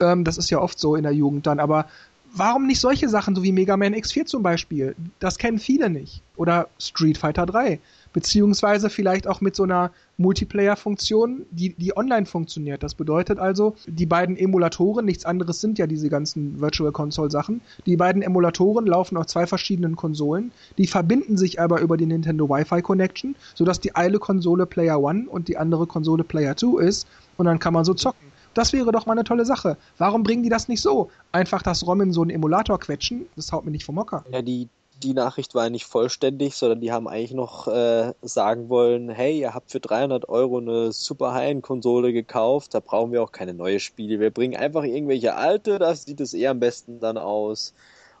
Ähm, 0.00 0.24
das 0.24 0.38
ist 0.38 0.50
ja 0.50 0.60
oft 0.60 0.78
so 0.78 0.96
in 0.96 1.02
der 1.02 1.12
Jugend 1.12 1.46
dann. 1.46 1.60
Aber 1.60 1.86
warum 2.34 2.66
nicht 2.66 2.80
solche 2.80 3.08
Sachen, 3.08 3.34
so 3.34 3.42
wie 3.42 3.52
Mega 3.52 3.76
Man 3.76 3.94
X4 3.94 4.24
zum 4.24 4.42
Beispiel? 4.42 4.94
Das 5.18 5.38
kennen 5.38 5.58
viele 5.58 5.90
nicht. 5.90 6.22
Oder 6.36 6.68
Street 6.78 7.18
Fighter 7.18 7.46
3. 7.46 7.78
Beziehungsweise 8.12 8.90
vielleicht 8.90 9.26
auch 9.26 9.40
mit 9.40 9.56
so 9.56 9.62
einer 9.62 9.90
Multiplayer-Funktion, 10.18 11.46
die, 11.50 11.74
die 11.74 11.96
online 11.96 12.26
funktioniert. 12.26 12.82
Das 12.82 12.94
bedeutet 12.94 13.38
also, 13.38 13.74
die 13.86 14.04
beiden 14.04 14.36
Emulatoren, 14.36 15.06
nichts 15.06 15.24
anderes 15.24 15.60
sind 15.60 15.78
ja 15.78 15.86
diese 15.86 16.10
ganzen 16.10 16.60
Virtual 16.60 16.92
Console-Sachen, 16.92 17.62
die 17.86 17.96
beiden 17.96 18.20
Emulatoren 18.20 18.86
laufen 18.86 19.16
auf 19.16 19.26
zwei 19.26 19.46
verschiedenen 19.46 19.96
Konsolen, 19.96 20.52
die 20.76 20.86
verbinden 20.86 21.38
sich 21.38 21.60
aber 21.60 21.80
über 21.80 21.96
die 21.96 22.06
Nintendo 22.06 22.48
Wi-Fi 22.48 22.82
Connection, 22.82 23.34
sodass 23.54 23.80
die 23.80 23.94
eine 23.94 24.18
Konsole 24.18 24.66
Player 24.66 25.02
1 25.02 25.28
und 25.28 25.48
die 25.48 25.56
andere 25.56 25.86
Konsole 25.86 26.24
Player 26.24 26.56
2 26.56 26.82
ist 26.82 27.08
und 27.38 27.46
dann 27.46 27.58
kann 27.58 27.72
man 27.72 27.84
so 27.84 27.94
zocken. 27.94 28.31
Das 28.54 28.72
wäre 28.72 28.92
doch 28.92 29.06
mal 29.06 29.12
eine 29.12 29.24
tolle 29.24 29.44
Sache. 29.44 29.76
Warum 29.98 30.22
bringen 30.22 30.42
die 30.42 30.48
das 30.48 30.68
nicht 30.68 30.80
so? 30.80 31.10
Einfach 31.32 31.62
das 31.62 31.86
ROM 31.86 32.00
in 32.00 32.12
so 32.12 32.22
einen 32.22 32.30
Emulator 32.30 32.78
quetschen? 32.78 33.26
Das 33.36 33.52
haut 33.52 33.64
mir 33.64 33.70
nicht 33.70 33.84
vom 33.84 33.98
Hocker. 33.98 34.24
Ja, 34.30 34.42
die, 34.42 34.68
die 35.02 35.14
Nachricht 35.14 35.54
war 35.54 35.70
nicht 35.70 35.86
vollständig, 35.86 36.54
sondern 36.54 36.80
die 36.80 36.92
haben 36.92 37.08
eigentlich 37.08 37.32
noch 37.32 37.68
äh, 37.68 38.12
sagen 38.22 38.68
wollen, 38.68 39.08
hey, 39.08 39.40
ihr 39.40 39.54
habt 39.54 39.70
für 39.70 39.80
300 39.80 40.28
Euro 40.28 40.58
eine 40.58 40.92
Super 40.92 41.32
High-End-Konsole 41.34 42.12
gekauft, 42.12 42.74
da 42.74 42.80
brauchen 42.80 43.12
wir 43.12 43.22
auch 43.22 43.32
keine 43.32 43.54
neue 43.54 43.80
Spiele. 43.80 44.20
Wir 44.20 44.30
bringen 44.30 44.56
einfach 44.56 44.84
irgendwelche 44.84 45.34
alte, 45.34 45.78
da 45.78 45.94
sieht 45.94 46.20
es 46.20 46.34
eher 46.34 46.50
am 46.50 46.60
besten 46.60 47.00
dann 47.00 47.18
aus 47.18 47.72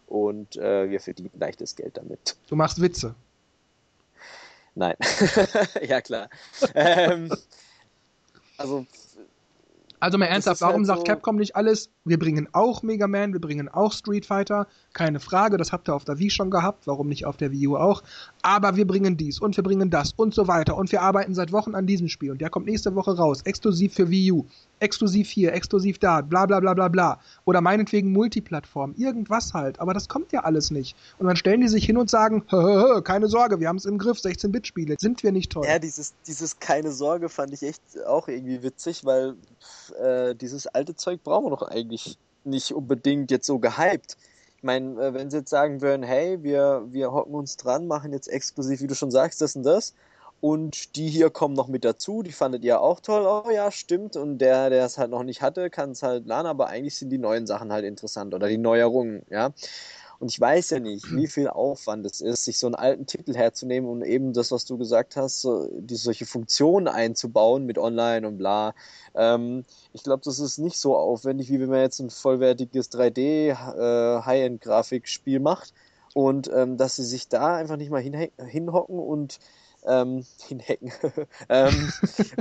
und 0.06 0.56
äh, 0.56 0.90
wir 0.90 1.00
verdienen 1.00 1.30
leichtes 1.38 1.76
Geld 1.76 1.96
damit. 1.96 2.36
Du 2.48 2.56
machst 2.56 2.80
Witze. 2.80 3.14
Nein. 4.74 4.96
ja, 5.86 6.00
klar. 6.00 6.28
ähm, 6.74 7.32
also 8.56 8.86
also 10.02 10.18
mal 10.18 10.26
ernsthaft, 10.26 10.60
warum 10.60 10.78
halt 10.78 10.86
sagt 10.86 10.98
so 11.00 11.04
Capcom 11.04 11.36
nicht 11.36 11.54
alles? 11.54 11.90
Wir 12.04 12.18
bringen 12.18 12.48
auch 12.50 12.82
Mega 12.82 13.06
Man, 13.06 13.32
wir 13.32 13.40
bringen 13.40 13.68
auch 13.68 13.92
Street 13.92 14.26
Fighter, 14.26 14.66
keine 14.92 15.20
Frage, 15.20 15.56
das 15.56 15.70
habt 15.70 15.88
ihr 15.88 15.94
auf 15.94 16.04
der 16.04 16.18
Wii 16.18 16.30
schon 16.30 16.50
gehabt, 16.50 16.88
warum 16.88 17.06
nicht 17.06 17.26
auf 17.26 17.36
der 17.36 17.52
Wii 17.52 17.68
U 17.68 17.76
auch? 17.76 18.02
Aber 18.42 18.74
wir 18.74 18.88
bringen 18.88 19.16
dies 19.16 19.38
und 19.38 19.56
wir 19.56 19.62
bringen 19.62 19.88
das 19.88 20.12
und 20.16 20.34
so 20.34 20.48
weiter. 20.48 20.76
Und 20.76 20.90
wir 20.90 21.00
arbeiten 21.00 21.32
seit 21.32 21.52
Wochen 21.52 21.76
an 21.76 21.86
diesem 21.86 22.08
Spiel. 22.08 22.32
Und 22.32 22.40
der 22.40 22.50
kommt 22.50 22.66
nächste 22.66 22.96
Woche 22.96 23.16
raus, 23.16 23.42
exklusiv 23.44 23.94
für 23.94 24.10
Wii 24.10 24.32
U, 24.32 24.46
exklusiv 24.80 25.30
hier, 25.30 25.52
exklusiv 25.52 26.00
da, 26.00 26.22
bla 26.22 26.46
bla 26.46 26.58
bla 26.58 26.74
bla 26.74 26.88
bla. 26.88 27.20
Oder 27.44 27.60
meinetwegen 27.60 28.10
Multiplattform, 28.10 28.94
irgendwas 28.96 29.54
halt, 29.54 29.78
aber 29.78 29.94
das 29.94 30.08
kommt 30.08 30.32
ja 30.32 30.40
alles 30.40 30.72
nicht. 30.72 30.96
Und 31.18 31.28
dann 31.28 31.36
stellen 31.36 31.60
die 31.60 31.68
sich 31.68 31.86
hin 31.86 31.98
und 31.98 32.10
sagen, 32.10 32.42
hö, 32.48 32.60
hö, 32.60 32.82
hö, 32.82 33.02
keine 33.02 33.28
Sorge, 33.28 33.60
wir 33.60 33.68
haben 33.68 33.76
es 33.76 33.84
im 33.84 33.98
Griff, 33.98 34.18
16-Bit-Spiele, 34.18 34.96
sind 34.98 35.22
wir 35.22 35.30
nicht 35.30 35.52
toll. 35.52 35.66
Ja, 35.66 35.78
dieses, 35.78 36.14
dieses 36.26 36.58
keine 36.58 36.90
Sorge 36.90 37.28
fand 37.28 37.52
ich 37.52 37.62
echt 37.62 37.80
auch 38.06 38.26
irgendwie 38.26 38.64
witzig, 38.64 39.04
weil 39.04 39.36
äh, 40.02 40.34
dieses 40.34 40.66
alte 40.66 40.96
Zeug 40.96 41.22
brauchen 41.22 41.46
wir 41.46 41.50
doch 41.50 41.62
eigentlich 41.62 41.91
nicht 42.44 42.72
unbedingt 42.72 43.30
jetzt 43.30 43.46
so 43.46 43.58
gehypt. 43.58 44.16
Ich 44.56 44.62
meine, 44.62 45.00
äh, 45.00 45.14
wenn 45.14 45.30
sie 45.30 45.38
jetzt 45.38 45.50
sagen 45.50 45.80
würden, 45.80 46.02
hey, 46.02 46.42
wir, 46.42 46.84
wir 46.88 47.12
hocken 47.12 47.34
uns 47.34 47.56
dran, 47.56 47.86
machen 47.86 48.12
jetzt 48.12 48.28
exklusiv, 48.28 48.80
wie 48.80 48.86
du 48.86 48.94
schon 48.94 49.10
sagst, 49.10 49.40
das 49.40 49.56
und 49.56 49.64
das, 49.64 49.94
und 50.40 50.96
die 50.96 51.08
hier 51.08 51.30
kommen 51.30 51.54
noch 51.54 51.68
mit 51.68 51.84
dazu, 51.84 52.22
die 52.22 52.32
fandet 52.32 52.64
ihr 52.64 52.80
auch 52.80 53.00
toll, 53.00 53.24
oh 53.26 53.50
ja, 53.50 53.70
stimmt, 53.70 54.16
und 54.16 54.38
der, 54.38 54.70
der 54.70 54.84
es 54.84 54.98
halt 54.98 55.10
noch 55.10 55.22
nicht 55.22 55.42
hatte, 55.42 55.70
kann 55.70 55.92
es 55.92 56.02
halt 56.02 56.26
lernen, 56.26 56.46
aber 56.46 56.68
eigentlich 56.68 56.96
sind 56.96 57.10
die 57.10 57.18
neuen 57.18 57.46
Sachen 57.46 57.72
halt 57.72 57.84
interessant 57.84 58.34
oder 58.34 58.48
die 58.48 58.58
Neuerungen, 58.58 59.22
ja. 59.30 59.52
Und 60.22 60.30
ich 60.30 60.40
weiß 60.40 60.70
ja 60.70 60.78
nicht, 60.78 61.10
wie 61.16 61.26
viel 61.26 61.48
Aufwand 61.48 62.06
es 62.06 62.20
ist, 62.20 62.44
sich 62.44 62.56
so 62.56 62.68
einen 62.68 62.76
alten 62.76 63.06
Titel 63.06 63.34
herzunehmen 63.34 63.90
und 63.90 64.02
eben 64.02 64.32
das, 64.32 64.52
was 64.52 64.64
du 64.64 64.78
gesagt 64.78 65.16
hast, 65.16 65.40
so, 65.40 65.68
die 65.76 65.96
solche 65.96 66.26
Funktionen 66.26 66.86
einzubauen 66.86 67.66
mit 67.66 67.76
Online 67.76 68.28
und 68.28 68.38
bla. 68.38 68.72
Ähm, 69.16 69.64
ich 69.92 70.04
glaube, 70.04 70.22
das 70.24 70.38
ist 70.38 70.58
nicht 70.58 70.78
so 70.78 70.96
aufwendig, 70.96 71.50
wie 71.50 71.58
wenn 71.58 71.70
man 71.70 71.80
jetzt 71.80 71.98
ein 71.98 72.08
vollwertiges 72.08 72.92
3D 72.92 73.50
äh, 73.50 75.38
macht 75.40 75.74
und 76.14 76.48
ähm, 76.54 76.76
dass 76.76 76.94
sie 76.94 77.04
sich 77.04 77.26
da 77.26 77.56
einfach 77.56 77.76
nicht 77.76 77.90
mal 77.90 78.00
hinhocken 78.00 79.00
und 79.00 79.40
ähm, 79.86 80.24
hinhacken 80.46 80.92
ähm, 81.48 81.92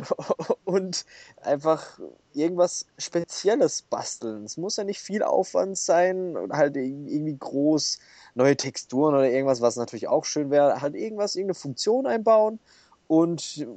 und 0.66 1.06
einfach 1.42 2.00
irgendwas 2.34 2.86
Spezielles 2.98 3.82
basteln. 3.84 4.46
Es 4.46 4.58
muss 4.58 4.78
ja 4.78 4.84
nicht 4.84 5.02
viel 5.02 5.24
Aufwand 5.24 5.78
sein 5.78 6.38
und 6.38 6.54
halt 6.54 6.76
irgendwie 6.78 7.36
groß 7.38 8.00
neue 8.36 8.56
Texturen 8.56 9.16
oder 9.16 9.30
irgendwas, 9.30 9.62
was 9.62 9.76
natürlich 9.76 10.08
auch 10.08 10.26
schön 10.26 10.52
wäre. 10.52 10.82
Halt 10.82 10.96
irgendwas, 10.96 11.36
irgendeine 11.36 11.56
Funktion 11.56 12.06
einbauen 12.06 12.60
und 13.08 13.68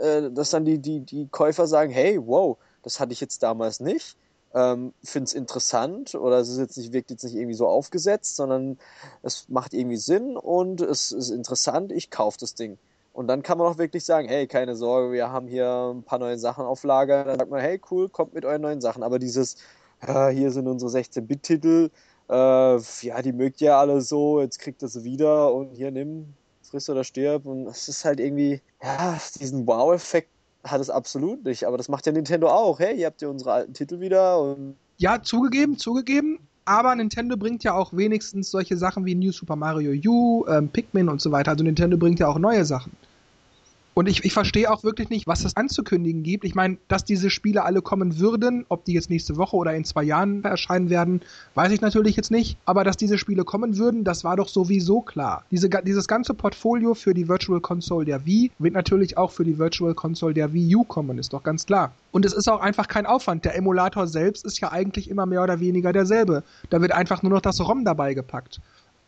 äh, 0.00 0.30
dass 0.30 0.50
dann 0.50 0.64
die, 0.64 0.78
die, 0.78 1.00
die 1.00 1.28
Käufer 1.28 1.66
sagen, 1.66 1.92
hey, 1.92 2.18
wow, 2.24 2.58
das 2.82 3.00
hatte 3.00 3.12
ich 3.12 3.20
jetzt 3.20 3.42
damals 3.42 3.80
nicht. 3.80 4.16
Ähm, 4.56 4.92
finde 5.02 5.24
es 5.24 5.34
interessant 5.34 6.14
oder 6.14 6.38
es 6.38 6.48
ist 6.48 6.58
jetzt 6.58 6.76
nicht, 6.76 6.92
wirkt 6.92 7.10
jetzt 7.10 7.24
nicht 7.24 7.34
irgendwie 7.34 7.56
so 7.56 7.66
aufgesetzt, 7.66 8.36
sondern 8.36 8.78
es 9.22 9.48
macht 9.48 9.74
irgendwie 9.74 9.96
Sinn 9.96 10.36
und 10.36 10.80
es 10.80 11.10
ist 11.10 11.30
interessant, 11.30 11.90
ich 11.90 12.10
kaufe 12.10 12.38
das 12.38 12.54
Ding. 12.54 12.78
Und 13.14 13.28
dann 13.28 13.44
kann 13.44 13.58
man 13.58 13.68
auch 13.68 13.78
wirklich 13.78 14.04
sagen, 14.04 14.28
hey, 14.28 14.48
keine 14.48 14.74
Sorge, 14.74 15.12
wir 15.12 15.30
haben 15.30 15.46
hier 15.46 15.92
ein 15.94 16.02
paar 16.02 16.18
neue 16.18 16.36
Sachen 16.36 16.64
auf 16.64 16.82
Lager. 16.82 17.24
Dann 17.24 17.38
sagt 17.38 17.50
man, 17.50 17.60
hey, 17.60 17.80
cool, 17.90 18.08
kommt 18.08 18.34
mit 18.34 18.44
euren 18.44 18.60
neuen 18.60 18.80
Sachen. 18.80 19.04
Aber 19.04 19.20
dieses, 19.20 19.56
äh, 20.00 20.30
hier 20.30 20.50
sind 20.50 20.66
unsere 20.66 20.90
16-Bit-Titel, 20.90 21.90
äh, 22.28 22.76
ja, 23.02 23.22
die 23.22 23.32
mögt 23.32 23.60
ihr 23.60 23.76
alle 23.76 24.00
so, 24.00 24.40
jetzt 24.40 24.58
kriegt 24.58 24.82
ihr 24.82 24.88
sie 24.88 25.04
wieder 25.04 25.54
und 25.54 25.70
hier 25.70 25.92
nimm, 25.92 26.34
friss 26.62 26.90
oder 26.90 27.04
stirb. 27.04 27.46
Und 27.46 27.68
es 27.68 27.88
ist 27.88 28.04
halt 28.04 28.18
irgendwie, 28.18 28.60
ja, 28.82 29.16
diesen 29.40 29.64
Wow-Effekt 29.64 30.30
hat 30.64 30.80
es 30.80 30.90
absolut 30.90 31.44
nicht. 31.44 31.68
Aber 31.68 31.76
das 31.76 31.88
macht 31.88 32.06
ja 32.06 32.12
Nintendo 32.12 32.48
auch. 32.48 32.80
Hey, 32.80 32.98
ihr 32.98 33.06
habt 33.06 33.22
ja 33.22 33.28
unsere 33.28 33.52
alten 33.52 33.74
Titel 33.74 34.00
wieder. 34.00 34.40
Und 34.40 34.74
ja, 34.96 35.22
zugegeben, 35.22 35.78
zugegeben 35.78 36.40
Aber 36.64 36.94
Nintendo 36.96 37.36
bringt 37.36 37.62
ja 37.62 37.74
auch 37.74 37.92
wenigstens 37.92 38.50
solche 38.50 38.76
Sachen 38.76 39.04
wie 39.04 39.14
New 39.14 39.30
Super 39.30 39.54
Mario 39.54 39.92
U, 40.10 40.46
ähm, 40.48 40.68
Pikmin 40.68 41.08
und 41.08 41.20
so 41.20 41.30
weiter. 41.30 41.52
Also 41.52 41.62
Nintendo 41.62 41.96
bringt 41.96 42.18
ja 42.18 42.26
auch 42.26 42.38
neue 42.38 42.64
Sachen. 42.64 42.92
Und 43.94 44.08
ich, 44.08 44.24
ich 44.24 44.32
verstehe 44.32 44.70
auch 44.70 44.82
wirklich 44.82 45.08
nicht, 45.08 45.28
was 45.28 45.44
es 45.44 45.56
anzukündigen 45.56 46.24
gibt. 46.24 46.44
Ich 46.44 46.56
meine, 46.56 46.78
dass 46.88 47.04
diese 47.04 47.30
Spiele 47.30 47.64
alle 47.64 47.80
kommen 47.80 48.18
würden, 48.18 48.66
ob 48.68 48.84
die 48.84 48.92
jetzt 48.92 49.08
nächste 49.08 49.36
Woche 49.36 49.56
oder 49.56 49.72
in 49.74 49.84
zwei 49.84 50.02
Jahren 50.02 50.42
erscheinen 50.42 50.90
werden, 50.90 51.20
weiß 51.54 51.70
ich 51.70 51.80
natürlich 51.80 52.16
jetzt 52.16 52.32
nicht. 52.32 52.58
Aber 52.64 52.82
dass 52.82 52.96
diese 52.96 53.18
Spiele 53.18 53.44
kommen 53.44 53.78
würden, 53.78 54.02
das 54.02 54.24
war 54.24 54.36
doch 54.36 54.48
sowieso 54.48 55.00
klar. 55.00 55.44
Diese, 55.52 55.68
dieses 55.68 56.08
ganze 56.08 56.34
Portfolio 56.34 56.94
für 56.94 57.14
die 57.14 57.28
Virtual 57.28 57.60
Console 57.60 58.04
der 58.04 58.26
Wii 58.26 58.50
wird 58.58 58.74
natürlich 58.74 59.16
auch 59.16 59.30
für 59.30 59.44
die 59.44 59.58
Virtual 59.58 59.94
Console 59.94 60.34
der 60.34 60.52
Wii 60.52 60.74
U 60.74 60.84
kommen, 60.84 61.18
ist 61.18 61.32
doch 61.32 61.44
ganz 61.44 61.64
klar. 61.64 61.92
Und 62.10 62.24
es 62.24 62.32
ist 62.32 62.48
auch 62.48 62.60
einfach 62.60 62.88
kein 62.88 63.06
Aufwand. 63.06 63.44
Der 63.44 63.56
Emulator 63.56 64.08
selbst 64.08 64.44
ist 64.44 64.60
ja 64.60 64.72
eigentlich 64.72 65.08
immer 65.08 65.26
mehr 65.26 65.42
oder 65.42 65.60
weniger 65.60 65.92
derselbe. 65.92 66.42
Da 66.70 66.80
wird 66.80 66.92
einfach 66.92 67.22
nur 67.22 67.30
noch 67.30 67.40
das 67.40 67.60
ROM 67.60 67.84
dabei 67.84 68.14
gepackt. 68.14 68.60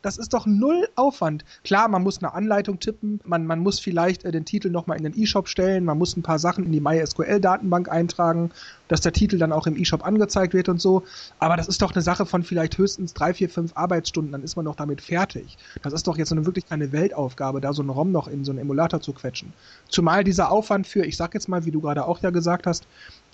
Das 0.07 0.18
ist 0.18 0.34
doch 0.34 0.46
null 0.46 0.86
Aufwand. 0.94 1.44
Klar, 1.64 1.88
man 1.88 2.04
muss 2.04 2.22
eine 2.22 2.32
Anleitung 2.32 2.78
tippen, 2.78 3.18
man, 3.24 3.44
man 3.44 3.59
muss 3.59 3.80
vielleicht 3.80 4.24
äh, 4.24 4.30
den 4.30 4.44
Titel 4.44 4.70
nochmal 4.70 4.98
in 4.98 5.02
den 5.02 5.20
E-Shop 5.20 5.48
stellen, 5.48 5.84
man 5.84 5.98
muss 5.98 6.16
ein 6.16 6.22
paar 6.22 6.38
Sachen 6.38 6.64
in 6.64 6.70
die 6.70 6.80
MySQL-Datenbank 6.80 7.88
eintragen, 7.88 8.52
dass 8.86 9.00
der 9.00 9.12
Titel 9.12 9.36
dann 9.36 9.50
auch 9.50 9.66
im 9.66 9.76
E-Shop 9.76 10.07
angezeigt 10.07 10.54
wird 10.54 10.68
und 10.68 10.80
so. 10.80 11.02
Aber 11.40 11.57
das 11.57 11.66
ist 11.66 11.82
doch 11.82 11.92
eine 11.92 12.02
Sache 12.02 12.24
von 12.24 12.44
vielleicht 12.44 12.78
höchstens 12.78 13.14
drei, 13.14 13.34
vier, 13.34 13.50
fünf 13.50 13.72
Arbeitsstunden, 13.76 14.30
dann 14.30 14.44
ist 14.44 14.54
man 14.54 14.66
doch 14.66 14.76
damit 14.76 15.00
fertig. 15.00 15.59
Das 15.82 15.92
ist 15.92 16.07
doch 16.07 16.16
jetzt 16.16 16.30
eine, 16.30 16.46
wirklich 16.46 16.68
keine 16.68 16.92
Weltaufgabe, 16.92 17.61
da 17.61 17.72
so 17.72 17.82
einen 17.82 17.90
ROM 17.90 18.12
noch 18.12 18.28
in 18.28 18.44
so 18.44 18.52
einen 18.52 18.61
Emulator 18.61 19.00
zu 19.00 19.12
quetschen. 19.12 19.52
Zumal 19.88 20.22
dieser 20.22 20.52
Aufwand 20.52 20.86
für, 20.86 21.04
ich 21.04 21.16
sag 21.16 21.34
jetzt 21.34 21.48
mal, 21.48 21.64
wie 21.64 21.72
du 21.72 21.80
gerade 21.80 22.07
auch 22.07 22.22
ja 22.22 22.30
gesagt 22.30 22.68
hast, 22.68 22.86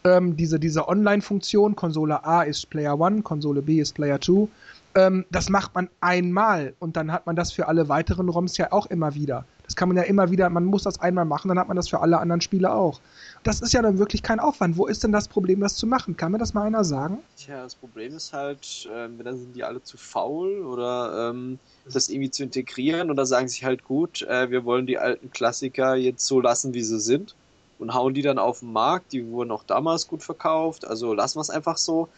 ähm, 0.05 0.39
diese, 0.39 0.59
diese 0.59 0.89
Online-Funktion, 0.89 1.77
Konsole 1.77 2.25
A 2.25 2.43
ist 2.43 2.71
Player 2.71 2.99
1, 2.99 3.23
Konsole 3.25 3.61
B 3.61 3.79
ist 3.79 3.95
Player 3.95 4.21
2, 4.21 4.49
ähm, 4.95 5.25
das 5.31 5.49
macht 5.49 5.75
man 5.75 5.89
einmal 6.01 6.75
und 6.79 6.97
dann 6.97 7.13
hat 7.13 7.27
man 7.27 7.37
das 7.37 7.53
für 7.53 7.69
alle 7.69 7.89
weiteren 7.89 8.29
ROMs 8.29 8.57
ja 8.57 8.73
auch 8.73 8.87
immer 8.87 9.15
wieder. 9.15 9.45
Das 9.65 9.77
kann 9.77 9.89
man 9.89 9.97
ja 9.97 10.03
immer 10.03 10.31
wieder, 10.31 10.51
man 10.51 10.65
muss 10.65 10.83
das 10.83 11.01
einmal 11.01 11.25
machen, 11.25 11.49
dann 11.49 11.59
hat 11.59 11.69
man 11.69 11.77
das 11.77 11.89
für 11.89 12.01
alle 12.01 12.19
anderen 12.19 12.41
Spiele 12.41 12.73
auch. 12.73 13.01
Das 13.43 13.61
ist 13.61 13.73
ja 13.73 13.83
dann 13.83 13.99
wirklich 13.99 14.23
kein 14.23 14.39
Aufwand. 14.39 14.77
Wo 14.77 14.87
ist 14.87 15.03
denn 15.03 15.13
das 15.13 15.29
Problem, 15.29 15.61
das 15.61 15.77
zu 15.77 15.87
machen? 15.87 16.17
Kann 16.17 16.33
mir 16.33 16.39
das 16.39 16.55
mal 16.55 16.67
einer 16.67 16.85
sagen? 16.85 17.19
Tja, 17.37 17.63
das 17.63 17.75
Problem 17.75 18.15
ist 18.17 18.33
halt, 18.33 18.89
äh, 18.93 19.09
dann 19.23 19.39
sind 19.39 19.57
die 19.57 19.65
alle 19.65 19.83
zu 19.83 19.97
faul 19.97 20.61
oder 20.61 21.31
ähm, 21.31 21.59
das 21.91 22.09
irgendwie 22.09 22.31
zu 22.31 22.43
integrieren 22.43 23.11
oder 23.11 23.27
sagen 23.27 23.49
sich 23.49 23.65
halt 23.65 23.85
gut, 23.85 24.23
äh, 24.23 24.51
wir 24.51 24.65
wollen 24.65 24.87
die 24.87 24.99
alten 24.99 25.31
Klassiker 25.31 25.95
jetzt 25.95 26.27
so 26.27 26.41
lassen, 26.41 26.75
wie 26.75 26.83
sie 26.83 27.01
sind 27.01 27.35
und 27.79 27.95
hauen 27.95 28.15
die 28.15 28.23
dann 28.23 28.39
auf 28.39 28.61
den 28.61 28.73
Markt. 28.73 29.13
Die 29.13 29.27
wurden 29.27 29.51
auch 29.51 29.65
damals 29.65 30.07
gut 30.07 30.23
verkauft, 30.23 30.87
also 30.87 31.15
lassen 31.15 31.39
wir 31.39 31.43
es 31.43 31.51
einfach 31.51 31.79
so. 31.79 32.09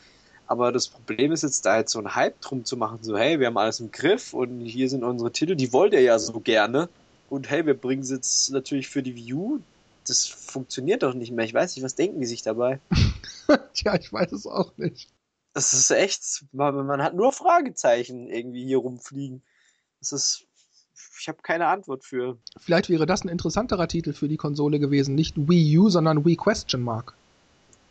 Aber 0.47 0.73
das 0.73 0.89
Problem 0.89 1.33
ist 1.33 1.43
jetzt, 1.43 1.65
da 1.65 1.79
jetzt 1.79 1.93
so 1.93 1.99
einen 1.99 2.15
Hype 2.15 2.41
drum 2.41 2.65
zu 2.65 2.77
machen, 2.77 2.99
so 3.03 3.17
hey, 3.17 3.41
wir 3.41 3.47
haben 3.47 3.57
alles 3.57 3.81
im 3.81 3.91
Griff 3.91 4.35
und 4.35 4.61
hier 4.61 4.89
sind 4.91 5.03
unsere 5.03 5.33
Titel, 5.33 5.57
die 5.57 5.73
wollt 5.73 5.93
ihr 5.95 6.03
ja 6.03 6.19
so 6.19 6.41
gerne. 6.41 6.89
Und 7.31 7.49
hey, 7.51 7.65
wir 7.65 7.75
bringen 7.75 8.03
sie 8.03 8.15
jetzt 8.17 8.51
natürlich 8.51 8.89
für 8.89 9.03
die 9.03 9.17
View. 9.17 9.61
Das 10.07 10.27
funktioniert 10.27 11.03
doch 11.03 11.15
nicht 11.15 11.33
mehr. 11.33 11.47
Ich 11.47 11.55
weiß 11.55 11.75
nicht, 11.75 11.85
was 11.85 11.95
denken 11.95 12.21
die 12.21 12.27
sich 12.27 12.43
dabei? 12.43 12.79
Tja, 13.75 13.95
ich 13.95 14.13
weiß 14.13 14.33
es 14.33 14.47
auch 14.47 14.77
nicht. 14.77 15.09
Das 15.55 15.73
ist 15.73 15.91
echt, 15.91 16.45
man, 16.53 16.87
man 16.87 17.03
hat 17.03 17.15
nur 17.15 17.33
Fragezeichen 17.33 18.29
irgendwie 18.29 18.65
hier 18.65 18.79
rumfliegen. 18.79 19.43
Das 20.01 20.13
ist, 20.13 20.45
ich 21.19 21.29
habe 21.29 21.39
keine 21.43 21.69
Antwort 21.69 22.05
für. 22.05 22.37
Vielleicht 22.59 22.91
wäre 22.91 23.07
das 23.07 23.25
ein 23.25 23.29
interessanterer 23.29 23.89
Titel 23.89 24.13
für 24.13 24.29
die 24.29 24.37
Konsole 24.37 24.79
gewesen. 24.79 25.15
Nicht 25.15 25.37
Wii 25.37 25.79
U, 25.79 25.89
sondern 25.89 26.25
Wii 26.25 26.37
Question 26.37 26.83
Mark. 26.83 27.15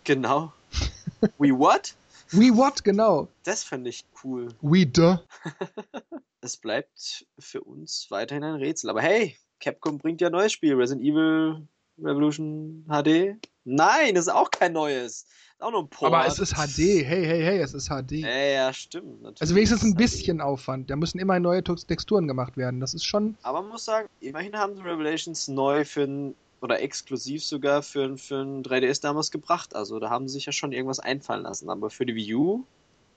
Genau. 0.03 0.53
Wii 1.39 1.57
what? 1.57 1.95
We 2.31 2.55
what, 2.55 2.83
genau. 2.83 3.27
Das 3.43 3.63
fände 3.63 3.89
ich 3.89 4.05
cool. 4.23 4.49
We 4.61 4.85
duh. 4.85 5.17
es 6.41 6.57
bleibt 6.57 7.25
für 7.39 7.61
uns 7.61 8.07
weiterhin 8.09 8.43
ein 8.43 8.55
Rätsel. 8.55 8.89
Aber 8.89 9.01
hey, 9.01 9.37
Capcom 9.59 9.97
bringt 9.97 10.21
ja 10.21 10.27
ein 10.27 10.33
neues 10.33 10.51
Spiel. 10.51 10.75
Resident 10.75 11.05
Evil 11.05 11.67
Revolution 11.99 12.85
HD. 12.87 13.37
Nein, 13.65 14.15
das 14.15 14.27
ist 14.27 14.33
auch 14.33 14.51
kein 14.51 14.73
neues. 14.73 15.25
Ist 15.25 15.61
auch 15.61 15.71
nur 15.71 15.83
ein 15.83 15.89
Port. 15.89 16.13
Aber 16.13 16.25
es 16.25 16.39
ist 16.39 16.53
HD. 16.53 17.05
Hey, 17.05 17.25
hey, 17.25 17.41
hey, 17.41 17.59
es 17.59 17.73
ist 17.73 17.87
HD. 17.87 18.13
Ja, 18.13 18.29
ja, 18.29 18.73
stimmt. 18.73 19.21
Natürlich 19.21 19.41
also 19.41 19.55
wenigstens 19.55 19.83
ein 19.83 19.95
bisschen 19.95 20.37
HD. 20.39 20.43
Aufwand. 20.43 20.89
Da 20.89 20.95
müssen 20.95 21.19
immer 21.19 21.39
neue 21.39 21.63
Texturen 21.63 22.27
gemacht 22.27 22.57
werden. 22.57 22.79
Das 22.79 22.93
ist 22.93 23.05
schon. 23.05 23.37
Aber 23.43 23.61
man 23.61 23.71
muss 23.71 23.85
sagen, 23.85 24.09
immerhin 24.19 24.55
haben 24.57 24.75
sie 24.75 24.81
Revelations 24.81 25.47
neu 25.47 25.85
für 25.85 26.03
ein 26.03 26.35
oder 26.63 26.81
exklusiv 26.81 27.43
sogar 27.43 27.83
für, 27.83 28.17
für 28.17 28.41
ein 28.41 28.63
3DS 28.63 29.01
damals 29.01 29.31
gebracht. 29.31 29.75
Also 29.75 29.99
da 29.99 30.09
haben 30.09 30.29
sie 30.29 30.35
sich 30.35 30.45
ja 30.45 30.53
schon 30.53 30.71
irgendwas 30.71 30.99
einfallen 30.99 31.43
lassen. 31.43 31.69
Aber 31.69 31.89
für 31.89 32.05
die 32.05 32.15
Wii 32.15 32.35
U. 32.35 32.63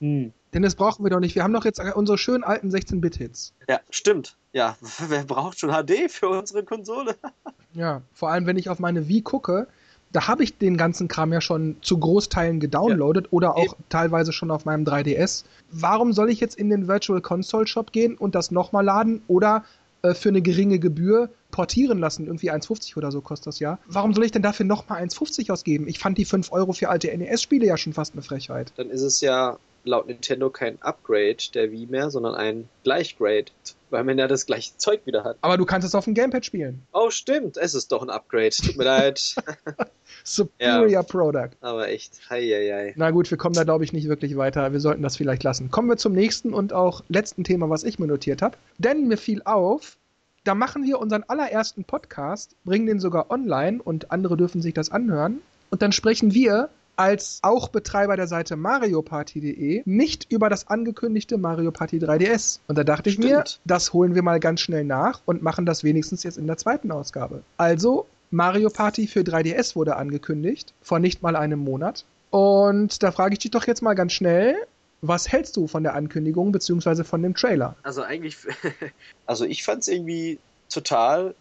Hm. 0.00 0.32
Denn 0.52 0.62
das 0.62 0.74
brauchen 0.74 1.04
wir 1.04 1.10
doch 1.10 1.20
nicht. 1.20 1.36
Wir 1.36 1.44
haben 1.44 1.52
doch 1.52 1.64
jetzt 1.64 1.80
unsere 1.94 2.18
schönen 2.18 2.42
alten 2.44 2.70
16-Bit-Hits. 2.70 3.54
Ja, 3.68 3.80
stimmt. 3.88 4.36
Ja, 4.52 4.76
wer 5.08 5.24
braucht 5.24 5.60
schon 5.60 5.70
HD 5.70 6.10
für 6.10 6.28
unsere 6.28 6.64
Konsole? 6.64 7.14
ja, 7.72 8.02
vor 8.12 8.30
allem 8.30 8.46
wenn 8.46 8.58
ich 8.58 8.68
auf 8.68 8.80
meine 8.80 9.08
Wii 9.08 9.22
gucke, 9.22 9.68
da 10.12 10.26
habe 10.28 10.42
ich 10.42 10.58
den 10.58 10.76
ganzen 10.76 11.08
Kram 11.08 11.32
ja 11.32 11.40
schon 11.40 11.76
zu 11.82 11.98
Großteilen 11.98 12.58
gedownloadet 12.58 13.26
ja. 13.26 13.32
oder 13.32 13.56
auch 13.56 13.74
Eben. 13.74 13.84
teilweise 13.88 14.32
schon 14.32 14.50
auf 14.50 14.64
meinem 14.64 14.84
3DS. 14.84 15.44
Warum 15.70 16.12
soll 16.12 16.30
ich 16.30 16.40
jetzt 16.40 16.56
in 16.56 16.68
den 16.68 16.88
Virtual 16.88 17.20
Console 17.20 17.66
Shop 17.66 17.92
gehen 17.92 18.16
und 18.16 18.34
das 18.34 18.50
nochmal 18.50 18.84
laden 18.84 19.22
oder 19.28 19.64
äh, 20.10 20.14
für 20.14 20.28
eine 20.28 20.42
geringe 20.42 20.78
Gebühr 20.78 21.30
portieren 21.50 21.98
lassen. 21.98 22.26
Irgendwie 22.26 22.50
1,50 22.50 22.96
oder 22.96 23.10
so 23.10 23.20
kostet 23.20 23.48
das 23.48 23.58
ja. 23.58 23.78
Warum 23.86 24.14
soll 24.14 24.24
ich 24.24 24.32
denn 24.32 24.42
dafür 24.42 24.66
nochmal 24.66 25.02
1,50 25.02 25.50
ausgeben? 25.52 25.88
Ich 25.88 25.98
fand 25.98 26.18
die 26.18 26.24
5 26.24 26.52
Euro 26.52 26.72
für 26.72 26.88
alte 26.88 27.16
NES-Spiele 27.16 27.66
ja 27.66 27.76
schon 27.76 27.92
fast 27.92 28.14
eine 28.14 28.22
Frechheit. 28.22 28.72
Dann 28.76 28.90
ist 28.90 29.02
es 29.02 29.20
ja 29.20 29.58
laut 29.86 30.06
Nintendo 30.06 30.50
kein 30.50 30.80
Upgrade 30.82 31.36
der 31.54 31.70
Wii 31.70 31.86
mehr, 31.86 32.10
sondern 32.10 32.34
ein 32.34 32.68
Gleichgrade, 32.84 33.46
weil 33.90 34.04
man 34.04 34.18
ja 34.18 34.28
das 34.28 34.46
gleiche 34.46 34.76
Zeug 34.76 35.00
wieder 35.06 35.24
hat. 35.24 35.38
Aber 35.40 35.56
du 35.56 35.64
kannst 35.64 35.86
es 35.86 35.94
auf 35.94 36.04
dem 36.04 36.14
Gamepad 36.14 36.44
spielen. 36.44 36.82
Oh, 36.92 37.10
stimmt, 37.10 37.56
es 37.56 37.74
ist 37.74 37.92
doch 37.92 38.02
ein 38.02 38.10
Upgrade. 38.10 38.50
Tut 38.50 38.76
mir 38.76 38.84
leid. 38.84 39.36
Superior 40.24 40.88
ja, 40.88 41.02
Product. 41.02 41.50
Aber 41.60 41.88
echt, 41.88 42.20
hei, 42.30 42.42
hei, 42.42 42.72
hei. 42.72 42.94
Na 42.96 43.10
gut, 43.10 43.30
wir 43.30 43.38
kommen 43.38 43.54
da 43.54 43.64
glaube 43.64 43.84
ich 43.84 43.92
nicht 43.92 44.08
wirklich 44.08 44.36
weiter. 44.36 44.72
Wir 44.72 44.80
sollten 44.80 45.02
das 45.02 45.16
vielleicht 45.16 45.44
lassen. 45.44 45.70
Kommen 45.70 45.88
wir 45.88 45.96
zum 45.96 46.12
nächsten 46.12 46.52
und 46.52 46.72
auch 46.72 47.02
letzten 47.08 47.44
Thema, 47.44 47.70
was 47.70 47.84
ich 47.84 47.98
mir 47.98 48.06
notiert 48.06 48.42
habe. 48.42 48.56
Denn 48.78 49.08
mir 49.08 49.16
fiel 49.16 49.42
auf, 49.44 49.96
da 50.44 50.54
machen 50.54 50.84
wir 50.84 51.00
unseren 51.00 51.24
allerersten 51.24 51.84
Podcast, 51.84 52.56
bringen 52.64 52.86
den 52.86 53.00
sogar 53.00 53.30
online 53.30 53.80
und 53.82 54.10
andere 54.10 54.36
dürfen 54.36 54.62
sich 54.62 54.74
das 54.74 54.90
anhören. 54.90 55.40
Und 55.70 55.82
dann 55.82 55.92
sprechen 55.92 56.34
wir 56.34 56.70
als 56.96 57.38
auch 57.42 57.68
Betreiber 57.68 58.16
der 58.16 58.26
Seite 58.26 58.56
MarioParty.de 58.56 59.82
nicht 59.84 60.30
über 60.30 60.48
das 60.48 60.68
angekündigte 60.68 61.38
Mario 61.38 61.70
Party 61.70 61.98
3DS. 61.98 62.60
Und 62.66 62.76
da 62.76 62.84
dachte 62.84 63.10
Stimmt. 63.10 63.24
ich 63.24 63.30
mir, 63.30 63.44
das 63.64 63.92
holen 63.92 64.14
wir 64.14 64.22
mal 64.22 64.40
ganz 64.40 64.60
schnell 64.60 64.84
nach 64.84 65.20
und 65.26 65.42
machen 65.42 65.66
das 65.66 65.84
wenigstens 65.84 66.22
jetzt 66.22 66.38
in 66.38 66.46
der 66.46 66.56
zweiten 66.56 66.90
Ausgabe. 66.90 67.42
Also, 67.56 68.06
Mario 68.30 68.70
Party 68.70 69.06
für 69.06 69.20
3DS 69.20 69.76
wurde 69.76 69.96
angekündigt, 69.96 70.74
vor 70.82 70.98
nicht 70.98 71.22
mal 71.22 71.36
einem 71.36 71.60
Monat. 71.60 72.04
Und 72.30 73.02
da 73.02 73.12
frage 73.12 73.34
ich 73.34 73.38
dich 73.38 73.50
doch 73.50 73.66
jetzt 73.66 73.82
mal 73.82 73.94
ganz 73.94 74.12
schnell, 74.12 74.56
was 75.00 75.30
hältst 75.30 75.56
du 75.56 75.66
von 75.66 75.82
der 75.82 75.94
Ankündigung 75.94 76.52
bzw. 76.52 77.04
von 77.04 77.22
dem 77.22 77.34
Trailer? 77.34 77.76
Also 77.82 78.02
eigentlich, 78.02 78.36
also 79.26 79.44
ich 79.44 79.62
fand 79.62 79.82
es 79.82 79.88
irgendwie 79.88 80.38
total 80.68 81.34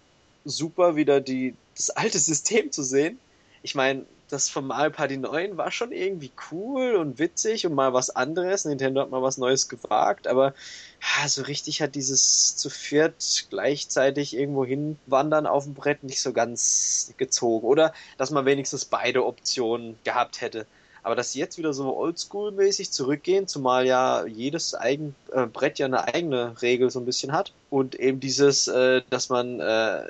super, 0.44 0.96
wieder 0.96 1.22
die, 1.22 1.56
das 1.76 1.90
alte 1.90 2.20
System 2.20 2.72
zu 2.72 2.84
sehen. 2.84 3.18
Ich 3.64 3.74
meine, 3.74 4.06
das 4.30 4.54
Mario 4.56 4.92
Party 4.92 5.18
9 5.18 5.58
war 5.58 5.72
schon 5.72 5.92
irgendwie 5.92 6.32
cool 6.52 6.96
und 6.96 7.20
witzig 7.20 7.66
und 7.66 7.74
mal 7.74 7.94
was 7.94 8.10
anderes. 8.10 8.66
Nintendo 8.66 9.02
hat 9.02 9.12
mal 9.12 9.22
was 9.22 9.38
Neues 9.38 9.70
gewagt, 9.70 10.28
aber 10.28 10.54
ja, 11.02 11.28
so 11.28 11.44
richtig 11.44 11.82
hat 11.82 11.96
dieses 11.96 12.56
zu 12.56 12.70
viert 12.70 13.48
gleichzeitig 13.50 14.36
irgendwo 14.36 14.66
hinwandern 14.66 15.46
auf 15.46 15.66
dem 15.66 15.74
Brett 15.74 16.04
nicht 16.04 16.22
so 16.22 16.34
ganz 16.34 17.14
gezogen. 17.18 17.68
Oder 17.68 17.94
dass 18.18 18.32
man 18.32 18.46
wenigstens 18.46 18.86
beide 18.86 19.26
Optionen 19.26 19.98
gehabt 20.04 20.42
hätte. 20.42 20.66
Aber 21.06 21.16
dass 21.16 21.34
sie 21.34 21.40
jetzt 21.40 21.60
wieder 21.60 21.72
so 21.72 21.96
oldschool-mäßig 21.96 22.90
zurückgehen, 22.90 23.48
zumal 23.48 23.86
ja 23.86 24.26
jedes 24.26 24.74
Eigen, 24.74 25.14
äh, 25.32 25.46
Brett 25.46 25.78
ja 25.78 25.86
eine 25.86 26.04
eigene 26.04 26.60
Regel 26.64 26.90
so 26.90 27.00
ein 27.00 27.06
bisschen 27.06 27.32
hat. 27.32 27.54
Und 27.70 27.94
eben 27.94 28.20
dieses, 28.20 28.68
äh, 28.68 29.04
dass 29.12 29.30
man 29.30 29.60
äh, 29.60 30.08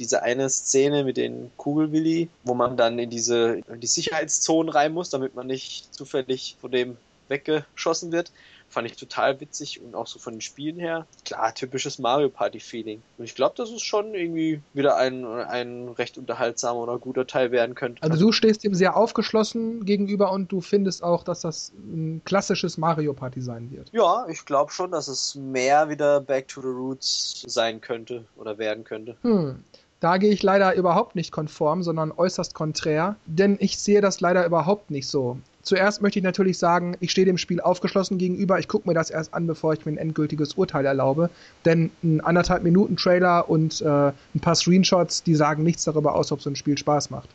diese 0.00 0.24
eine 0.24 0.50
Szene 0.50 1.04
mit 1.04 1.16
den 1.16 1.52
Kugelwilli, 1.56 2.28
wo 2.42 2.54
man 2.54 2.76
dann 2.76 2.98
in 2.98 3.08
diese 3.08 3.60
in 3.72 3.78
die 3.78 3.86
Sicherheitszonen 3.86 4.68
rein 4.68 4.92
muss, 4.92 5.10
damit 5.10 5.36
man 5.36 5.46
nicht 5.46 5.94
zufällig 5.94 6.56
von 6.60 6.72
dem 6.72 6.96
weggeschossen 7.28 8.10
wird, 8.10 8.32
Fand 8.72 8.90
ich 8.90 8.96
total 8.96 9.38
witzig 9.38 9.82
und 9.82 9.94
auch 9.94 10.06
so 10.06 10.18
von 10.18 10.32
den 10.32 10.40
Spielen 10.40 10.78
her. 10.78 11.06
Klar, 11.26 11.54
typisches 11.54 11.98
Mario 11.98 12.30
Party 12.30 12.58
Feeling. 12.58 13.02
Und 13.18 13.26
ich 13.26 13.34
glaube, 13.34 13.54
dass 13.56 13.70
es 13.70 13.82
schon 13.82 14.14
irgendwie 14.14 14.62
wieder 14.72 14.96
ein, 14.96 15.26
ein 15.26 15.88
recht 15.90 16.16
unterhaltsamer 16.16 16.80
oder 16.80 16.98
guter 16.98 17.26
Teil 17.26 17.50
werden 17.50 17.74
könnte. 17.74 18.02
Also 18.02 18.18
du 18.18 18.32
stehst 18.32 18.64
dem 18.64 18.74
sehr 18.74 18.96
aufgeschlossen 18.96 19.84
gegenüber 19.84 20.32
und 20.32 20.50
du 20.50 20.62
findest 20.62 21.02
auch, 21.02 21.22
dass 21.22 21.42
das 21.42 21.72
ein 21.74 22.22
klassisches 22.24 22.78
Mario 22.78 23.12
Party 23.12 23.42
sein 23.42 23.70
wird. 23.70 23.90
Ja, 23.92 24.26
ich 24.30 24.46
glaube 24.46 24.72
schon, 24.72 24.90
dass 24.90 25.06
es 25.06 25.34
mehr 25.34 25.90
wieder 25.90 26.22
Back 26.22 26.48
to 26.48 26.62
the 26.62 26.68
Roots 26.68 27.44
sein 27.46 27.82
könnte 27.82 28.24
oder 28.36 28.56
werden 28.56 28.84
könnte. 28.84 29.18
Hm. 29.20 29.62
Da 30.02 30.18
gehe 30.18 30.32
ich 30.32 30.42
leider 30.42 30.74
überhaupt 30.74 31.14
nicht 31.14 31.30
konform, 31.30 31.84
sondern 31.84 32.10
äußerst 32.10 32.54
konträr, 32.54 33.14
denn 33.26 33.56
ich 33.60 33.78
sehe 33.78 34.00
das 34.00 34.20
leider 34.20 34.44
überhaupt 34.44 34.90
nicht 34.90 35.06
so. 35.06 35.38
zuerst 35.62 36.02
möchte 36.02 36.18
ich 36.18 36.24
natürlich 36.24 36.58
sagen, 36.58 36.96
ich 36.98 37.12
stehe 37.12 37.24
dem 37.24 37.38
Spiel 37.38 37.60
aufgeschlossen 37.60 38.18
gegenüber. 38.18 38.58
Ich 38.58 38.66
gucke 38.66 38.88
mir 38.88 38.94
das 38.94 39.10
erst 39.10 39.32
an, 39.32 39.46
bevor 39.46 39.74
ich 39.74 39.86
mir 39.86 39.92
ein 39.92 39.98
endgültiges 39.98 40.54
Urteil 40.54 40.86
erlaube. 40.86 41.30
Denn 41.64 41.92
ein 42.02 42.20
anderthalb 42.20 42.64
Minuten 42.64 42.96
Trailer 42.96 43.48
und 43.48 43.80
äh, 43.80 43.86
ein 44.34 44.40
paar 44.40 44.56
Screenshots, 44.56 45.22
die 45.22 45.36
sagen 45.36 45.62
nichts 45.62 45.84
darüber 45.84 46.16
aus, 46.16 46.32
ob 46.32 46.42
so 46.42 46.50
ein 46.50 46.56
Spiel 46.56 46.76
Spaß 46.76 47.10
macht. 47.10 47.28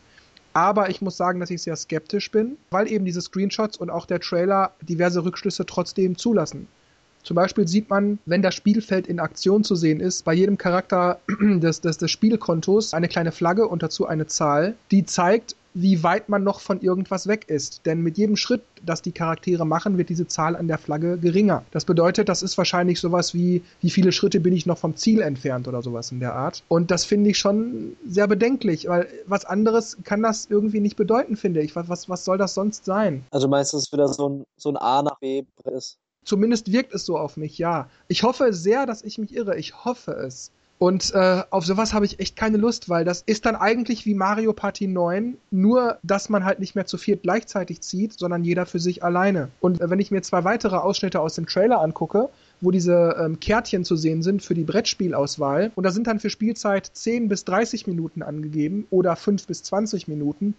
Aber 0.51 0.89
ich 0.89 1.01
muss 1.01 1.15
sagen, 1.15 1.39
dass 1.39 1.49
ich 1.49 1.61
sehr 1.61 1.77
skeptisch 1.77 2.29
bin, 2.31 2.57
weil 2.69 2.91
eben 2.91 3.05
diese 3.05 3.21
Screenshots 3.21 3.77
und 3.77 3.89
auch 3.89 4.05
der 4.05 4.19
Trailer 4.19 4.71
diverse 4.81 5.23
Rückschlüsse 5.23 5.65
trotzdem 5.65 6.17
zulassen. 6.17 6.67
Zum 7.27 7.35
Beispiel 7.35 7.67
sieht 7.67 7.89
man, 7.89 8.19
wenn 8.25 8.41
das 8.41 8.55
Spielfeld 8.55 9.05
in 9.05 9.19
Aktion 9.19 9.65
zu 9.65 9.75
sehen 9.75 9.99
ist, 9.99 10.23
bei 10.23 10.33
jedem 10.33 10.57
Charakter 10.57 11.19
des, 11.41 11.81
des, 11.81 11.97
des 11.97 12.09
Spielkontos 12.09 12.93
eine 12.93 13.09
kleine 13.09 13.33
Flagge 13.33 13.67
und 13.67 13.83
dazu 13.83 14.07
eine 14.07 14.27
Zahl, 14.27 14.75
die 14.91 15.05
zeigt, 15.05 15.57
wie 15.73 16.03
weit 16.03 16.29
man 16.29 16.45
noch 16.45 16.61
von 16.61 16.79
irgendwas 16.79 17.27
weg 17.27 17.49
ist. 17.49 17.85
Denn 17.85 18.01
mit 18.01 18.17
jedem 18.17 18.37
Schritt, 18.37 18.61
das 18.81 19.01
die 19.01 19.11
Charaktere 19.11 19.65
machen, 19.65 19.97
wird 19.97 20.07
diese 20.07 20.25
Zahl 20.25 20.55
an 20.55 20.69
der 20.69 20.77
Flagge 20.77 21.17
geringer. 21.17 21.65
Das 21.71 21.83
bedeutet, 21.83 22.29
das 22.29 22.43
ist 22.43 22.57
wahrscheinlich 22.57 23.01
sowas 23.01 23.33
wie, 23.33 23.61
wie 23.81 23.89
viele 23.89 24.13
Schritte 24.13 24.39
bin 24.39 24.53
ich 24.53 24.65
noch 24.65 24.77
vom 24.77 24.95
Ziel 24.95 25.19
entfernt 25.19 25.67
oder 25.67 25.81
sowas 25.81 26.13
in 26.13 26.21
der 26.21 26.33
Art. 26.33 26.63
Und 26.69 26.91
das 26.91 27.03
finde 27.03 27.31
ich 27.31 27.37
schon 27.37 27.97
sehr 28.07 28.27
bedenklich, 28.27 28.87
weil 28.87 29.05
was 29.25 29.43
anderes 29.43 29.97
kann 30.05 30.23
das 30.23 30.47
irgendwie 30.49 30.79
nicht 30.79 30.95
bedeuten, 30.95 31.35
finde 31.35 31.61
ich. 31.61 31.75
Was, 31.75 31.89
was, 31.89 32.07
was 32.07 32.23
soll 32.23 32.37
das 32.37 32.53
sonst 32.53 32.85
sein? 32.85 33.25
Also 33.31 33.49
meinst 33.49 33.73
du, 33.73 33.77
es 33.79 33.91
wieder 33.91 34.07
so 34.07 34.29
ein, 34.29 34.43
so 34.55 34.69
ein 34.69 34.77
A 34.77 35.01
nach 35.03 35.19
B 35.19 35.43
ist? 35.65 35.99
Zumindest 36.27 36.73
wirkt 36.73 36.93
es 36.93 37.05
so 37.05 37.17
auf 37.17 37.37
mich, 37.37 37.57
ja. 37.57 37.89
Ich 38.09 38.23
hoffe 38.23 38.51
sehr, 38.51 38.85
dass 38.85 39.01
ich 39.01 39.17
mich 39.17 39.33
irre. 39.33 39.57
Ich 39.57 39.85
hoffe 39.85 40.11
es. 40.11 40.51
Und 40.77 41.13
äh, 41.15 41.43
auf 41.51 41.65
sowas 41.65 41.93
habe 41.93 42.05
ich 42.05 42.19
echt 42.19 42.35
keine 42.35 42.57
Lust, 42.57 42.89
weil 42.89 43.05
das 43.05 43.23
ist 43.25 43.45
dann 43.45 43.55
eigentlich 43.55 44.05
wie 44.05 44.13
Mario 44.13 44.51
Party 44.51 44.87
9, 44.87 45.37
nur 45.51 45.97
dass 46.03 46.27
man 46.27 46.43
halt 46.43 46.59
nicht 46.59 46.75
mehr 46.75 46.85
zu 46.85 46.97
viert 46.97 47.23
gleichzeitig 47.23 47.79
zieht, 47.79 48.19
sondern 48.19 48.43
jeder 48.43 48.65
für 48.65 48.79
sich 48.79 49.05
alleine. 49.05 49.47
Und 49.61 49.79
äh, 49.79 49.89
wenn 49.89 49.99
ich 49.99 50.11
mir 50.11 50.21
zwei 50.21 50.43
weitere 50.43 50.75
Ausschnitte 50.75 51.21
aus 51.21 51.35
dem 51.35 51.47
Trailer 51.47 51.79
angucke, 51.79 52.27
wo 52.59 52.71
diese 52.71 53.15
ähm, 53.17 53.39
Kärtchen 53.39 53.85
zu 53.85 53.95
sehen 53.95 54.21
sind 54.21 54.43
für 54.43 54.53
die 54.53 54.65
Brettspielauswahl, 54.65 55.71
und 55.75 55.85
da 55.85 55.91
sind 55.91 56.07
dann 56.07 56.19
für 56.19 56.29
Spielzeit 56.29 56.91
10 56.93 57.29
bis 57.29 57.45
30 57.45 57.87
Minuten 57.87 58.21
angegeben 58.21 58.85
oder 58.89 59.15
5 59.15 59.47
bis 59.47 59.63
20 59.63 60.09
Minuten, 60.09 60.55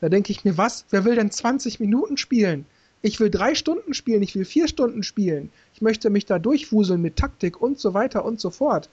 da 0.00 0.08
denke 0.08 0.32
ich 0.32 0.44
mir, 0.44 0.58
was? 0.58 0.84
Wer 0.90 1.04
will 1.04 1.14
denn 1.14 1.30
20 1.30 1.78
Minuten 1.78 2.16
spielen? 2.16 2.66
Ich 3.02 3.18
will 3.18 3.30
drei 3.30 3.56
Stunden 3.56 3.94
spielen, 3.94 4.22
ich 4.22 4.36
will 4.36 4.44
vier 4.44 4.68
Stunden 4.68 5.02
spielen. 5.02 5.50
Ich 5.74 5.82
möchte 5.82 6.08
mich 6.08 6.24
da 6.24 6.38
durchwuseln 6.38 7.02
mit 7.02 7.16
Taktik 7.16 7.60
und 7.60 7.78
so 7.80 7.94
weiter 7.94 8.24
und 8.24 8.40
so 8.40 8.50
fort. 8.50 8.88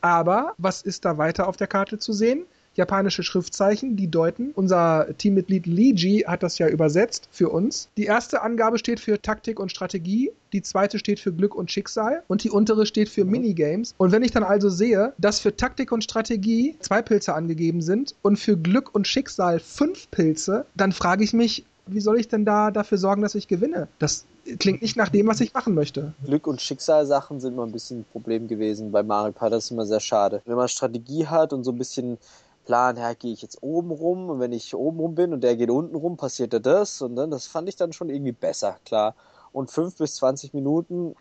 Aber 0.00 0.54
was 0.56 0.80
ist 0.82 1.04
da 1.04 1.18
weiter 1.18 1.46
auf 1.46 1.58
der 1.58 1.66
Karte 1.66 1.98
zu 1.98 2.14
sehen? 2.14 2.44
Japanische 2.74 3.22
Schriftzeichen, 3.22 3.96
die 3.96 4.08
deuten. 4.10 4.52
Unser 4.54 5.06
Teammitglied 5.18 5.66
Liji 5.66 6.20
hat 6.26 6.42
das 6.42 6.56
ja 6.56 6.68
übersetzt 6.68 7.28
für 7.30 7.50
uns. 7.50 7.90
Die 7.98 8.04
erste 8.04 8.40
Angabe 8.40 8.78
steht 8.78 8.98
für 8.98 9.20
Taktik 9.20 9.60
und 9.60 9.70
Strategie, 9.70 10.32
die 10.54 10.62
zweite 10.62 10.98
steht 10.98 11.20
für 11.20 11.34
Glück 11.34 11.54
und 11.54 11.70
Schicksal 11.70 12.22
und 12.28 12.44
die 12.44 12.50
untere 12.50 12.86
steht 12.86 13.10
für 13.10 13.26
Minigames. 13.26 13.94
Und 13.98 14.12
wenn 14.12 14.22
ich 14.22 14.30
dann 14.30 14.42
also 14.42 14.70
sehe, 14.70 15.12
dass 15.18 15.40
für 15.40 15.54
Taktik 15.54 15.92
und 15.92 16.02
Strategie 16.02 16.76
zwei 16.80 17.02
Pilze 17.02 17.34
angegeben 17.34 17.82
sind 17.82 18.14
und 18.22 18.38
für 18.38 18.56
Glück 18.56 18.94
und 18.94 19.06
Schicksal 19.06 19.60
fünf 19.60 20.10
Pilze, 20.10 20.64
dann 20.74 20.92
frage 20.92 21.24
ich 21.24 21.34
mich, 21.34 21.66
wie 21.86 22.00
soll 22.00 22.18
ich 22.18 22.28
denn 22.28 22.44
da 22.44 22.70
dafür 22.70 22.98
sorgen, 22.98 23.22
dass 23.22 23.34
ich 23.34 23.48
gewinne? 23.48 23.88
Das 23.98 24.24
klingt 24.58 24.82
nicht 24.82 24.96
nach 24.96 25.08
dem, 25.08 25.26
was 25.26 25.40
ich 25.40 25.54
machen 25.54 25.74
möchte. 25.74 26.14
Glück- 26.24 26.46
und 26.46 26.60
Schicksalsachen 26.60 27.40
sind 27.40 27.54
immer 27.54 27.66
ein 27.66 27.72
bisschen 27.72 28.00
ein 28.00 28.06
Problem 28.12 28.48
gewesen 28.48 28.92
bei 28.92 29.02
Mario 29.02 29.32
Party. 29.32 29.54
Das 29.54 29.64
ist 29.64 29.70
immer 29.70 29.86
sehr 29.86 30.00
schade. 30.00 30.42
Wenn 30.44 30.56
man 30.56 30.68
Strategie 30.68 31.26
hat 31.26 31.52
und 31.52 31.64
so 31.64 31.72
ein 31.72 31.78
bisschen 31.78 32.18
Plan, 32.64 32.96
ja, 32.96 33.12
gehe 33.14 33.32
ich 33.32 33.42
jetzt 33.42 33.58
oben 33.62 33.90
rum 33.90 34.30
und 34.30 34.38
wenn 34.38 34.52
ich 34.52 34.74
oben 34.74 35.00
rum 35.00 35.14
bin 35.16 35.32
und 35.32 35.42
der 35.42 35.56
geht 35.56 35.70
unten 35.70 35.96
rum, 35.96 36.16
passiert 36.16 36.52
da 36.52 36.60
das 36.60 37.02
und 37.02 37.16
dann, 37.16 37.30
das 37.30 37.46
fand 37.46 37.68
ich 37.68 37.76
dann 37.76 37.92
schon 37.92 38.08
irgendwie 38.08 38.32
besser, 38.32 38.76
klar. 38.84 39.14
Und 39.52 39.70
fünf 39.70 39.96
bis 39.96 40.14
zwanzig 40.14 40.54
Minuten, 40.54 41.16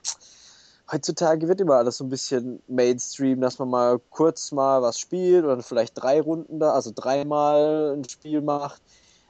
heutzutage 0.92 1.48
wird 1.48 1.60
immer 1.60 1.76
alles 1.76 1.98
so 1.98 2.04
ein 2.04 2.10
bisschen 2.10 2.62
Mainstream, 2.68 3.42
dass 3.42 3.58
man 3.58 3.70
mal 3.70 4.00
kurz 4.12 4.52
mal 4.52 4.84
was 4.84 5.00
spielt 5.00 5.44
oder 5.44 5.62
vielleicht 5.64 6.02
drei 6.02 6.22
Runden 6.22 6.60
da, 6.60 6.74
also 6.74 6.92
dreimal 6.94 7.96
ein 7.98 8.08
Spiel 8.08 8.42
macht 8.42 8.82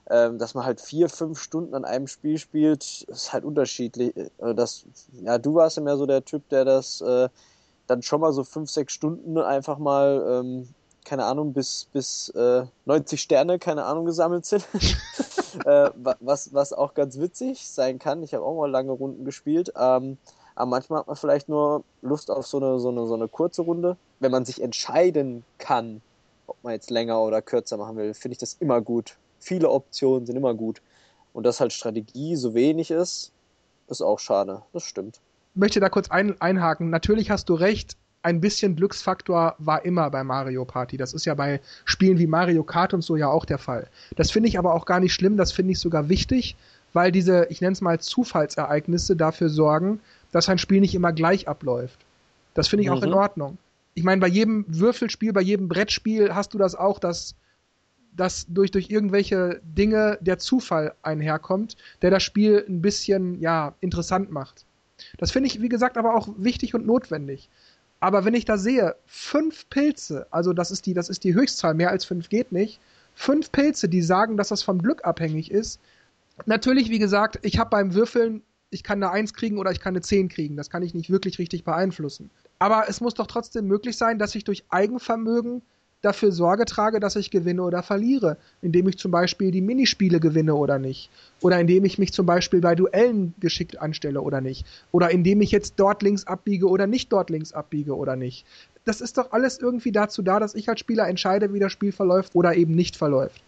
dass 0.06 0.54
man 0.56 0.66
halt 0.66 0.82
vier, 0.82 1.10
fünf 1.10 1.40
Stunden 1.40 1.74
an 1.74 1.86
einem 1.86 2.08
Spiel 2.08 2.38
spielt, 2.38 3.04
ist 3.04 3.32
halt 3.32 3.46
unterschiedlich. 3.46 4.16
Äh, 4.16 4.56
das, 4.56 4.86
ja, 5.24 5.38
du 5.38 5.56
warst 5.56 5.78
ja 5.78 5.84
mehr 5.84 5.98
so 5.98 6.06
der 6.06 6.26
Typ, 6.26 6.48
der 6.50 6.66
das 6.66 7.02
äh, 7.02 7.30
dann 7.88 8.02
schon 8.02 8.22
mal 8.22 8.34
so 8.34 8.44
fünf, 8.44 8.70
sechs 8.70 8.94
Stunden 8.94 9.38
einfach 9.38 9.78
mal, 9.78 10.42
ähm, 10.44 10.68
keine 11.06 11.26
Ahnung, 11.26 11.54
bis, 11.54 11.88
bis 11.94 12.30
äh, 12.30 12.66
90 12.86 13.22
Sterne, 13.22 13.60
keine 13.60 13.86
Ahnung, 13.86 14.06
gesammelt 14.06 14.46
sind. 14.46 14.68
äh, 15.66 15.90
was, 16.20 16.54
was 16.54 16.74
auch 16.74 16.94
ganz 16.94 17.20
witzig 17.20 17.68
sein 17.68 18.00
kann. 18.00 18.24
Ich 18.24 18.34
habe 18.34 18.44
auch 18.44 18.58
mal 18.58 18.70
lange 18.70 18.92
Runden 18.92 19.26
gespielt. 19.26 19.74
Ähm, 19.78 20.18
aber 20.56 20.70
manchmal 20.70 21.00
hat 21.00 21.08
man 21.08 21.16
vielleicht 21.16 21.50
nur 21.50 21.84
Lust 22.02 22.30
auf 22.30 22.46
so 22.46 22.58
eine, 22.58 22.80
so 22.80 22.90
eine, 22.90 23.08
so 23.08 23.14
eine 23.14 23.28
kurze 23.28 23.62
Runde. 23.62 23.98
Wenn 24.20 24.32
man 24.32 24.46
sich 24.46 24.62
entscheiden 24.62 25.44
kann, 25.58 26.02
ob 26.48 26.58
man 26.64 26.74
jetzt 26.74 26.90
länger 26.90 27.22
oder 27.22 27.42
kürzer 27.42 27.78
machen 27.78 27.98
will, 27.98 28.14
finde 28.14 28.34
ich 28.34 28.40
das 28.40 28.58
immer 28.60 28.82
gut 28.82 29.18
viele 29.42 29.70
Optionen 29.70 30.26
sind 30.26 30.38
immer 30.38 30.54
gut. 30.54 30.82
Und 31.34 31.44
dass 31.44 31.60
halt 31.60 31.74
Strategie 31.74 32.36
so 32.36 32.54
wenig 32.54 32.92
ist, 32.92 33.32
ist 33.88 34.02
auch 34.02 34.20
schade. 34.20 34.62
Das 34.74 34.84
stimmt. 34.84 35.20
Ich 35.54 35.60
möchte 35.60 35.80
da 35.80 35.90
kurz 35.90 36.10
ein, 36.10 36.40
einhaken. 36.40 36.90
Natürlich 36.90 37.30
hast 37.30 37.50
du 37.50 37.56
recht, 37.56 37.98
ein 38.24 38.40
bisschen 38.40 38.76
Glücksfaktor 38.76 39.56
war 39.58 39.84
immer 39.84 40.10
bei 40.10 40.24
Mario 40.24 40.64
Party. 40.66 40.98
Das 40.98 41.14
ist 41.14 41.26
ja 41.26 41.34
bei 41.34 41.60
Spielen 41.86 42.20
wie 42.20 42.28
Mario 42.28 42.64
Kart 42.64 42.94
und 42.94 43.02
so 43.02 43.16
ja 43.16 43.28
auch 43.28 43.46
der 43.46 43.58
Fall. 43.58 43.88
Das 44.16 44.32
finde 44.32 44.50
ich 44.50 44.60
aber 44.60 44.74
auch 44.74 44.86
gar 44.86 45.00
nicht 45.00 45.14
schlimm, 45.14 45.38
das 45.38 45.52
finde 45.52 45.72
ich 45.72 45.80
sogar 45.80 46.08
wichtig, 46.08 46.56
weil 46.94 47.12
diese, 47.12 47.48
ich 47.50 47.62
nenne 47.62 47.74
es 47.74 47.82
mal 47.82 48.00
Zufallsereignisse 48.00 49.16
dafür 49.16 49.50
sorgen, 49.50 50.00
dass 50.32 50.50
ein 50.50 50.58
Spiel 50.60 50.82
nicht 50.82 50.96
immer 50.96 51.14
gleich 51.14 51.48
abläuft. 51.48 52.00
Das 52.54 52.68
finde 52.68 52.84
ich 52.84 52.90
mhm. 52.90 52.96
auch 52.96 53.04
in 53.04 53.10
mhm. 53.10 53.16
Ordnung. 53.16 53.58
Ich 53.94 54.04
meine, 54.04 54.22
bei 54.22 54.28
jedem 54.28 54.66
Würfelspiel, 54.68 55.34
bei 55.34 55.42
jedem 55.42 55.68
Brettspiel 55.68 56.34
hast 56.34 56.54
du 56.54 56.58
das 56.58 56.76
auch, 56.76 57.00
dass 57.00 57.36
dass 58.16 58.46
durch, 58.48 58.72
durch 58.72 58.90
irgendwelche 58.90 59.62
Dinge 59.64 60.18
der 60.22 60.38
Zufall 60.38 60.94
einherkommt, 61.02 61.78
der 62.02 62.12
das 62.12 62.24
Spiel 62.24 62.66
ein 62.68 62.82
bisschen, 62.82 63.40
ja, 63.40 63.74
interessant 63.80 64.32
macht. 64.32 64.66
Das 65.18 65.32
finde 65.32 65.48
ich, 65.48 65.62
wie 65.62 65.70
gesagt, 65.70 65.98
aber 65.98 66.16
auch 66.16 66.30
wichtig 66.38 66.76
und 66.76 66.86
notwendig. 66.86 67.50
Aber 68.00 68.26
wenn 68.26 68.34
ich 68.34 68.46
da 68.46 68.58
sehe, 68.58 68.96
fünf 69.06 69.70
Pilze, 69.70 70.26
also 70.32 70.54
das 70.54 70.72
ist 70.72 70.86
die, 70.86 70.94
das 70.94 71.10
ist 71.10 71.24
die 71.24 71.34
Höchstzahl, 71.34 71.74
mehr 71.74 71.92
als 71.92 72.04
fünf 72.04 72.30
geht 72.30 72.52
nicht, 72.52 72.80
fünf 73.14 73.52
Pilze, 73.52 73.90
die 73.90 74.02
sagen, 74.02 74.38
dass 74.38 74.50
das 74.50 74.64
vom 74.64 74.82
Glück 74.82 75.06
abhängig 75.06 75.52
ist. 75.52 75.80
Natürlich, 76.46 76.90
wie 76.90 77.00
gesagt, 77.00 77.40
ich 77.44 77.60
habe 77.60 77.70
beim 77.70 77.94
Würfeln, 77.94 78.42
ich 78.72 78.84
kann 78.84 79.04
eine 79.04 79.12
Eins 79.12 79.34
kriegen 79.34 79.60
oder 79.60 79.72
ich 79.72 79.80
kann 79.80 79.94
eine 79.94 80.02
Zehn 80.02 80.30
kriegen. 80.30 80.58
Das 80.58 80.70
kann 80.70 80.82
ich 80.82 80.94
nicht 80.94 81.10
wirklich 81.10 81.38
richtig 81.38 81.64
beeinflussen. 81.64 82.32
Aber 82.58 82.86
es 82.88 83.02
muss 83.02 83.14
doch 83.14 83.28
trotzdem 83.28 83.68
möglich 83.68 83.98
sein, 83.98 84.18
dass 84.18 84.34
ich 84.34 84.44
durch 84.46 84.64
Eigenvermögen 84.70 85.62
dafür 86.02 86.32
Sorge 86.32 86.66
trage, 86.66 87.00
dass 87.00 87.16
ich 87.16 87.32
gewinne 87.32 87.64
oder 87.64 87.84
verliere, 87.84 88.38
indem 88.62 88.88
ich 88.88 88.98
zum 88.98 89.12
Beispiel 89.12 89.52
die 89.52 89.62
Minispiele 89.62 90.20
gewinne 90.20 90.56
oder 90.56 90.80
nicht, 90.80 91.10
oder 91.42 91.60
indem 91.60 91.86
ich 91.86 91.98
mich 91.98 92.12
zum 92.14 92.26
Beispiel 92.26 92.62
bei 92.62 92.76
Duellen 92.76 93.34
geschickt 93.40 93.80
anstelle 93.80 94.22
oder 94.22 94.42
nicht, 94.42 94.66
oder 94.92 95.12
indem 95.12 95.42
ich 95.42 95.52
jetzt 95.52 95.76
dort 95.78 96.02
links 96.02 96.26
abbiege 96.26 96.68
oder 96.68 96.88
nicht 96.88 97.12
dort 97.12 97.30
links 97.30 97.54
abbiege 97.54 97.96
oder 97.96 98.16
nicht. 98.16 98.46
Das 98.86 99.00
ist 99.00 99.18
doch 99.18 99.32
alles 99.32 99.60
irgendwie 99.60 99.92
dazu 99.92 100.24
da, 100.24 100.40
dass 100.40 100.56
ich 100.56 100.68
als 100.68 100.80
Spieler 100.80 101.08
entscheide, 101.08 101.54
wie 101.54 101.60
das 101.60 101.72
Spiel 101.72 101.92
verläuft 101.92 102.36
oder 102.36 102.56
eben 102.56 102.74
nicht 102.74 102.96
verläuft. 102.96 103.44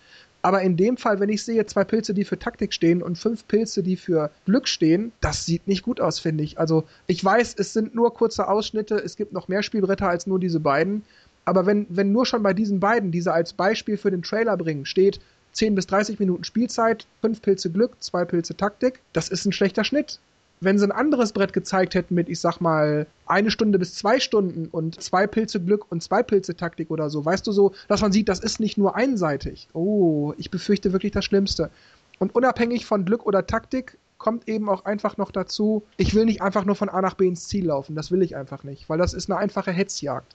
Aber 0.45 0.61
in 0.61 0.75
dem 0.75 0.97
Fall, 0.97 1.21
wenn 1.21 1.29
ich 1.29 1.41
sehe, 1.41 1.65
zwei 1.65 1.85
Pilze, 1.85 2.13
die 2.13 2.25
für 2.25 2.37
Taktik 2.37 2.73
stehen 2.73 3.01
und 3.01 3.17
fünf 3.17 3.47
Pilze, 3.47 3.81
die 3.81 3.95
für 3.95 4.29
Glück 4.45 4.67
stehen, 4.67 5.13
das 5.21 5.45
sieht 5.45 5.69
nicht 5.69 5.83
gut 5.83 6.01
aus, 6.01 6.19
finde 6.19 6.43
ich. 6.43 6.59
Also 6.59 6.83
ich 7.07 7.23
weiß, 7.23 7.55
es 7.57 7.71
sind 7.71 7.95
nur 7.95 8.13
kurze 8.13 8.49
Ausschnitte, 8.49 8.95
es 8.95 9.15
gibt 9.15 9.31
noch 9.31 9.47
mehr 9.47 9.63
Spielbretter 9.63 10.09
als 10.09 10.27
nur 10.27 10.39
diese 10.39 10.59
beiden. 10.59 11.03
Aber 11.45 11.65
wenn, 11.65 11.85
wenn 11.89 12.11
nur 12.11 12.25
schon 12.25 12.43
bei 12.43 12.53
diesen 12.53 12.79
beiden, 12.79 13.11
diese 13.11 13.33
als 13.33 13.53
Beispiel 13.53 13.97
für 13.97 14.11
den 14.11 14.21
Trailer 14.21 14.57
bringen, 14.57 14.85
steht 14.85 15.19
10 15.53 15.75
bis 15.75 15.87
30 15.87 16.19
Minuten 16.19 16.43
Spielzeit, 16.43 17.05
5 17.21 17.41
Pilze 17.41 17.69
Glück, 17.69 17.95
2 17.99 18.25
Pilze 18.25 18.55
Taktik, 18.55 19.01
das 19.13 19.29
ist 19.29 19.45
ein 19.45 19.51
schlechter 19.51 19.83
Schnitt. 19.83 20.19
Wenn 20.61 20.79
sie 20.79 20.85
ein 20.85 20.93
anderes 20.93 21.33
Brett 21.33 21.51
gezeigt 21.51 21.93
hätten 21.93 22.15
mit, 22.15 22.29
ich 22.29 22.39
sag 22.39 22.61
mal, 22.61 23.05
eine 23.25 23.51
Stunde 23.51 23.77
bis 23.77 23.95
zwei 23.95 24.21
Stunden 24.21 24.67
und 24.67 25.01
zwei 25.01 25.27
Pilze 25.27 25.59
Glück 25.59 25.91
und 25.91 26.01
zwei 26.01 26.23
Pilze 26.23 26.55
Taktik 26.55 26.89
oder 26.89 27.09
so, 27.09 27.25
weißt 27.25 27.45
du 27.45 27.51
so, 27.51 27.73
dass 27.89 28.01
man 28.01 28.13
sieht, 28.13 28.29
das 28.29 28.39
ist 28.39 28.61
nicht 28.61 28.77
nur 28.77 28.95
einseitig. 28.95 29.67
Oh, 29.73 30.33
ich 30.37 30.51
befürchte 30.51 30.93
wirklich 30.93 31.11
das 31.11 31.25
Schlimmste. 31.25 31.69
Und 32.17 32.33
unabhängig 32.33 32.85
von 32.85 33.03
Glück 33.03 33.25
oder 33.25 33.45
Taktik 33.45 33.97
kommt 34.17 34.47
eben 34.47 34.69
auch 34.69 34.85
einfach 34.85 35.17
noch 35.17 35.31
dazu, 35.31 35.83
ich 35.97 36.15
will 36.15 36.23
nicht 36.23 36.41
einfach 36.41 36.63
nur 36.63 36.75
von 36.75 36.87
A 36.87 37.01
nach 37.01 37.15
B 37.15 37.27
ins 37.27 37.49
Ziel 37.49 37.65
laufen. 37.65 37.93
Das 37.93 38.09
will 38.09 38.21
ich 38.21 38.37
einfach 38.37 38.63
nicht, 38.63 38.87
weil 38.87 38.97
das 38.97 39.13
ist 39.13 39.29
eine 39.29 39.37
einfache 39.39 39.71
Hetzjagd 39.71 40.33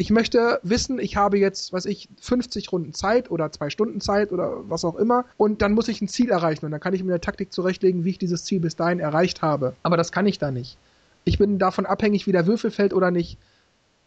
ich 0.00 0.08
möchte 0.08 0.60
wissen, 0.62 0.98
ich 0.98 1.16
habe 1.16 1.38
jetzt, 1.38 1.74
was 1.74 1.84
ich, 1.84 2.08
50 2.22 2.72
Runden 2.72 2.94
Zeit 2.94 3.30
oder 3.30 3.52
zwei 3.52 3.68
Stunden 3.68 4.00
Zeit 4.00 4.32
oder 4.32 4.66
was 4.66 4.82
auch 4.82 4.96
immer 4.96 5.26
und 5.36 5.60
dann 5.60 5.74
muss 5.74 5.88
ich 5.88 6.00
ein 6.00 6.08
Ziel 6.08 6.30
erreichen 6.30 6.64
und 6.64 6.70
dann 6.70 6.80
kann 6.80 6.94
ich 6.94 7.04
mir 7.04 7.12
eine 7.12 7.20
Taktik 7.20 7.52
zurechtlegen, 7.52 8.02
wie 8.02 8.10
ich 8.10 8.18
dieses 8.18 8.44
Ziel 8.44 8.60
bis 8.60 8.76
dahin 8.76 8.98
erreicht 8.98 9.42
habe. 9.42 9.74
Aber 9.82 9.98
das 9.98 10.10
kann 10.10 10.26
ich 10.26 10.38
da 10.38 10.50
nicht. 10.50 10.78
Ich 11.24 11.36
bin 11.36 11.58
davon 11.58 11.84
abhängig, 11.84 12.26
wie 12.26 12.32
der 12.32 12.46
Würfel 12.46 12.70
fällt 12.70 12.94
oder 12.94 13.10
nicht. 13.10 13.36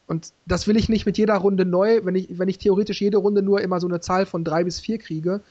Und 0.08 0.34
das 0.48 0.68
will 0.68 0.78
ich 0.78 0.90
nicht 0.90 1.06
mit 1.06 1.20
jeder 1.20 1.36
Runde 1.36 1.64
neu, 1.64 2.02
wenn 2.04 2.16
ich, 2.16 2.40
wenn 2.40 2.50
ich 2.50 2.58
theoretisch 2.58 3.00
jede 3.00 3.18
Runde 3.18 3.44
nur 3.44 3.62
immer 3.62 3.80
so 3.80 3.88
eine 3.88 4.00
Zahl 4.00 4.26
von 4.26 4.44
drei 4.44 4.64
bis 4.64 4.80
vier 4.80 4.98
kriege, 4.98 5.42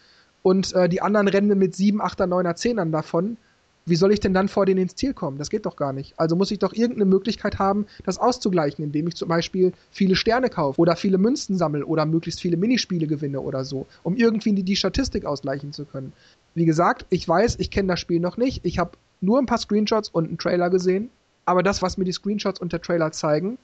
und 0.42 0.72
äh, 0.74 0.88
die 0.88 1.00
anderen 1.00 1.28
rennen 1.28 1.56
mit 1.56 1.76
7, 1.76 2.02
8er, 2.02 2.26
9er, 2.26 2.56
10ern 2.56 2.90
davon, 2.90 3.36
wie 3.84 3.96
soll 3.96 4.12
ich 4.12 4.20
denn 4.20 4.34
dann 4.34 4.48
vor 4.48 4.66
denen 4.66 4.82
ins 4.82 4.94
Ziel 4.94 5.12
kommen? 5.12 5.38
Das 5.38 5.50
geht 5.50 5.66
doch 5.66 5.76
gar 5.76 5.92
nicht. 5.92 6.14
Also 6.16 6.36
muss 6.36 6.50
ich 6.50 6.58
doch 6.58 6.72
irgendeine 6.72 7.04
Möglichkeit 7.04 7.58
haben, 7.58 7.86
das 8.04 8.18
auszugleichen, 8.18 8.84
indem 8.84 9.08
ich 9.08 9.16
zum 9.16 9.28
Beispiel 9.28 9.72
viele 9.90 10.16
Sterne 10.16 10.50
kaufe 10.50 10.80
oder 10.80 10.96
viele 10.96 11.18
Münzen 11.18 11.58
sammle 11.58 11.84
oder 11.86 12.06
möglichst 12.06 12.40
viele 12.40 12.56
Minispiele 12.56 13.06
gewinne 13.06 13.40
oder 13.40 13.64
so, 13.64 13.86
um 14.02 14.16
irgendwie 14.16 14.52
die, 14.52 14.62
die 14.62 14.76
Statistik 14.76 15.24
ausgleichen 15.24 15.72
zu 15.72 15.84
können. 15.84 16.12
Wie 16.54 16.64
gesagt, 16.64 17.06
ich 17.10 17.26
weiß, 17.28 17.56
ich 17.58 17.70
kenne 17.70 17.88
das 17.88 18.00
Spiel 18.00 18.20
noch 18.20 18.36
nicht. 18.36 18.64
Ich 18.64 18.78
habe 18.78 18.92
nur 19.20 19.38
ein 19.38 19.46
paar 19.46 19.58
Screenshots 19.58 20.08
und 20.08 20.28
einen 20.28 20.38
Trailer 20.38 20.70
gesehen. 20.70 21.10
Aber 21.44 21.62
das, 21.62 21.82
was 21.82 21.96
mir 21.96 22.04
die 22.04 22.12
Screenshots 22.12 22.60
und 22.60 22.72
der 22.72 22.82
Trailer 22.82 23.10
zeigen, 23.10 23.58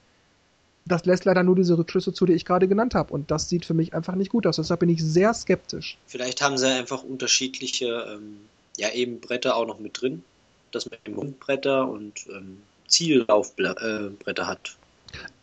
das 0.88 1.04
lässt 1.04 1.26
leider 1.26 1.42
nur 1.42 1.54
diese 1.54 1.76
Rückschlüsse 1.76 2.12
zu, 2.12 2.26
die 2.26 2.32
ich 2.32 2.44
gerade 2.44 2.66
genannt 2.66 2.94
habe. 2.94 3.12
Und 3.12 3.30
das 3.30 3.48
sieht 3.48 3.64
für 3.64 3.74
mich 3.74 3.94
einfach 3.94 4.14
nicht 4.14 4.30
gut 4.30 4.46
aus. 4.46 4.56
Deshalb 4.56 4.80
bin 4.80 4.88
ich 4.88 5.02
sehr 5.02 5.34
skeptisch. 5.34 5.98
Vielleicht 6.06 6.40
haben 6.42 6.56
sie 6.56 6.66
einfach 6.66 7.02
unterschiedliche, 7.04 8.06
ähm, 8.14 8.38
ja, 8.78 8.90
eben 8.92 9.20
Bretter 9.20 9.56
auch 9.56 9.66
noch 9.66 9.78
mit 9.78 10.00
drin. 10.00 10.24
Das 10.70 10.90
mit 10.90 11.06
dem 11.06 11.14
Mundbretter 11.14 11.88
und 11.88 12.26
ähm, 12.28 12.62
Ziellaufbretter 12.86 14.42
äh, 14.42 14.46
hat. 14.46 14.76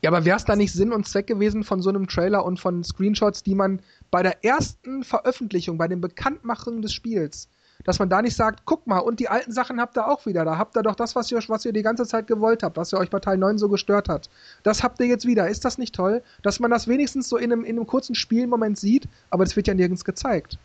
Ja, 0.02 0.12
aber 0.12 0.26
wäre 0.26 0.38
es 0.38 0.46
da 0.46 0.56
nicht 0.56 0.72
Sinn 0.72 0.92
und 0.92 1.08
Zweck 1.08 1.28
gewesen 1.28 1.64
von 1.64 1.82
so 1.82 1.90
einem 1.90 2.08
Trailer 2.08 2.46
und 2.46 2.60
von 2.60 2.84
Screenshots, 2.84 3.44
die 3.44 3.56
man 3.56 3.80
bei 4.12 4.22
der 4.22 4.44
ersten 4.44 5.04
Veröffentlichung, 5.04 5.78
bei 5.78 5.88
dem 5.88 6.02
Bekanntmachen 6.02 6.84
des 6.84 6.94
Spiels, 6.94 7.48
dass 7.84 8.00
man 8.00 8.10
da 8.10 8.22
nicht 8.22 8.36
sagt, 8.36 8.62
guck 8.66 8.86
mal, 8.88 9.00
und 9.00 9.20
die 9.20 9.28
alten 9.28 9.52
Sachen 9.52 9.82
habt 9.82 9.98
ihr 9.98 10.08
auch 10.08 10.26
wieder. 10.26 10.46
Da 10.46 10.58
habt 10.58 10.78
ihr 10.78 10.84
doch 10.84 10.96
das, 10.96 11.16
was 11.16 11.32
ihr, 11.32 11.40
was 11.48 11.66
ihr 11.66 11.74
die 11.74 11.82
ganze 11.82 12.06
Zeit 12.06 12.28
gewollt 12.28 12.64
habt, 12.64 12.78
was 12.78 12.94
ihr 12.94 13.00
euch 13.00 13.10
bei 13.10 13.20
Teil 13.20 13.38
9 13.38 13.58
so 13.58 13.68
gestört 13.68 14.08
hat. 14.08 14.30
Das 14.64 14.84
habt 14.84 15.00
ihr 15.00 15.08
jetzt 15.08 15.26
wieder. 15.26 15.50
Ist 15.50 15.66
das 15.66 15.78
nicht 15.78 15.96
toll? 15.96 16.22
Dass 16.44 16.60
man 16.60 16.72
das 16.72 16.88
wenigstens 16.88 17.28
so 17.28 17.38
in 17.38 17.52
einem, 17.52 17.66
in 17.66 17.78
einem 17.78 17.88
kurzen 17.88 18.16
Spielmoment 18.16 18.78
sieht, 18.78 19.08
aber 19.30 19.44
das 19.44 19.56
wird 19.56 19.68
ja 19.68 19.74
nirgends 19.74 20.06
gezeigt. 20.06 20.58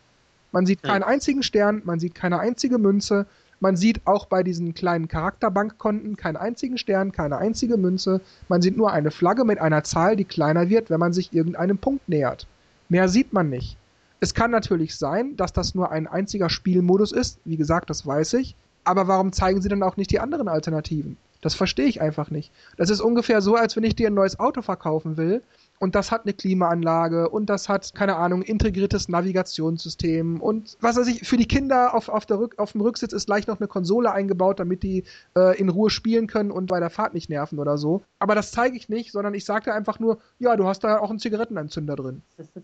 Man 0.51 0.65
sieht 0.65 0.83
keinen 0.83 1.03
einzigen 1.03 1.43
Stern, 1.43 1.81
man 1.85 1.99
sieht 1.99 2.15
keine 2.15 2.39
einzige 2.39 2.77
Münze, 2.77 3.25
man 3.61 3.77
sieht 3.77 4.01
auch 4.05 4.25
bei 4.25 4.41
diesen 4.41 4.73
kleinen 4.73 5.07
Charakterbankkonten 5.07 6.17
keinen 6.17 6.35
einzigen 6.35 6.79
Stern, 6.79 7.11
keine 7.11 7.37
einzige 7.37 7.77
Münze. 7.77 8.19
Man 8.49 8.63
sieht 8.63 8.75
nur 8.75 8.91
eine 8.91 9.11
Flagge 9.11 9.45
mit 9.45 9.59
einer 9.59 9.83
Zahl, 9.83 10.15
die 10.15 10.25
kleiner 10.25 10.69
wird, 10.69 10.89
wenn 10.89 10.99
man 10.99 11.13
sich 11.13 11.31
irgendeinem 11.31 11.77
Punkt 11.77 12.09
nähert. 12.09 12.47
Mehr 12.89 13.07
sieht 13.07 13.33
man 13.33 13.51
nicht. 13.51 13.77
Es 14.19 14.33
kann 14.33 14.49
natürlich 14.49 14.95
sein, 14.95 15.35
dass 15.37 15.53
das 15.53 15.75
nur 15.75 15.91
ein 15.91 16.07
einziger 16.07 16.49
Spielmodus 16.49 17.11
ist. 17.11 17.39
Wie 17.45 17.55
gesagt, 17.55 17.91
das 17.91 18.05
weiß 18.05 18.33
ich. 18.33 18.55
Aber 18.83 19.07
warum 19.07 19.31
zeigen 19.31 19.61
sie 19.61 19.69
dann 19.69 19.83
auch 19.83 19.95
nicht 19.95 20.09
die 20.09 20.19
anderen 20.19 20.47
Alternativen? 20.47 21.17
Das 21.41 21.53
verstehe 21.53 21.85
ich 21.85 22.01
einfach 22.01 22.31
nicht. 22.31 22.51
Das 22.77 22.89
ist 22.89 22.99
ungefähr 22.99 23.41
so, 23.41 23.55
als 23.55 23.75
wenn 23.75 23.83
ich 23.83 23.95
dir 23.95 24.07
ein 24.07 24.15
neues 24.15 24.39
Auto 24.39 24.63
verkaufen 24.63 25.17
will 25.17 25.43
und 25.81 25.95
das 25.95 26.11
hat 26.11 26.25
eine 26.25 26.33
Klimaanlage 26.33 27.27
und 27.27 27.49
das 27.49 27.67
hat, 27.67 27.95
keine 27.95 28.15
Ahnung, 28.15 28.43
integriertes 28.43 29.09
Navigationssystem 29.09 30.39
und 30.39 30.77
was 30.79 30.95
weiß 30.95 31.07
ich, 31.07 31.27
für 31.27 31.37
die 31.37 31.47
Kinder 31.47 31.95
auf, 31.95 32.07
auf, 32.07 32.27
der 32.27 32.37
Rück, 32.37 32.59
auf 32.59 32.73
dem 32.73 32.81
Rücksitz 32.81 33.13
ist 33.13 33.25
gleich 33.25 33.47
noch 33.47 33.59
eine 33.59 33.67
Konsole 33.67 34.11
eingebaut, 34.11 34.59
damit 34.59 34.83
die 34.83 35.05
äh, 35.35 35.59
in 35.59 35.69
Ruhe 35.69 35.89
spielen 35.89 36.27
können 36.27 36.51
und 36.51 36.67
bei 36.67 36.79
der 36.79 36.91
Fahrt 36.91 37.15
nicht 37.15 37.31
nerven 37.31 37.57
oder 37.57 37.79
so. 37.79 38.03
Aber 38.19 38.35
das 38.35 38.51
zeige 38.51 38.77
ich 38.77 38.89
nicht, 38.89 39.11
sondern 39.11 39.33
ich 39.33 39.43
sage 39.43 39.73
einfach 39.73 39.99
nur, 39.99 40.19
ja, 40.37 40.55
du 40.55 40.67
hast 40.67 40.83
da 40.83 40.99
auch 40.99 41.09
einen 41.09 41.17
Zigarettenanzünder 41.17 41.95
drin. 41.95 42.21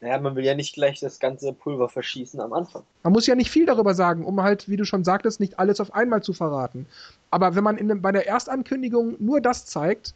Naja, 0.00 0.20
man 0.20 0.36
will 0.36 0.44
ja 0.44 0.54
nicht 0.54 0.74
gleich 0.74 1.00
das 1.00 1.18
ganze 1.18 1.52
Pulver 1.52 1.88
verschießen 1.88 2.40
am 2.40 2.52
Anfang. 2.52 2.84
Man 3.02 3.12
muss 3.12 3.26
ja 3.26 3.34
nicht 3.34 3.50
viel 3.50 3.66
darüber 3.66 3.94
sagen, 3.94 4.24
um 4.24 4.40
halt, 4.40 4.68
wie 4.68 4.76
du 4.76 4.84
schon 4.84 5.02
sagtest, 5.02 5.40
nicht 5.40 5.58
alles 5.58 5.80
auf 5.80 5.92
einmal 5.92 6.22
zu 6.22 6.32
verraten. 6.32 6.86
Aber 7.32 7.56
wenn 7.56 7.64
man 7.64 7.76
in, 7.76 8.00
bei 8.00 8.12
der 8.12 8.28
Erstankündigung 8.28 9.16
nur 9.18 9.40
das 9.40 9.66
zeigt, 9.66 10.14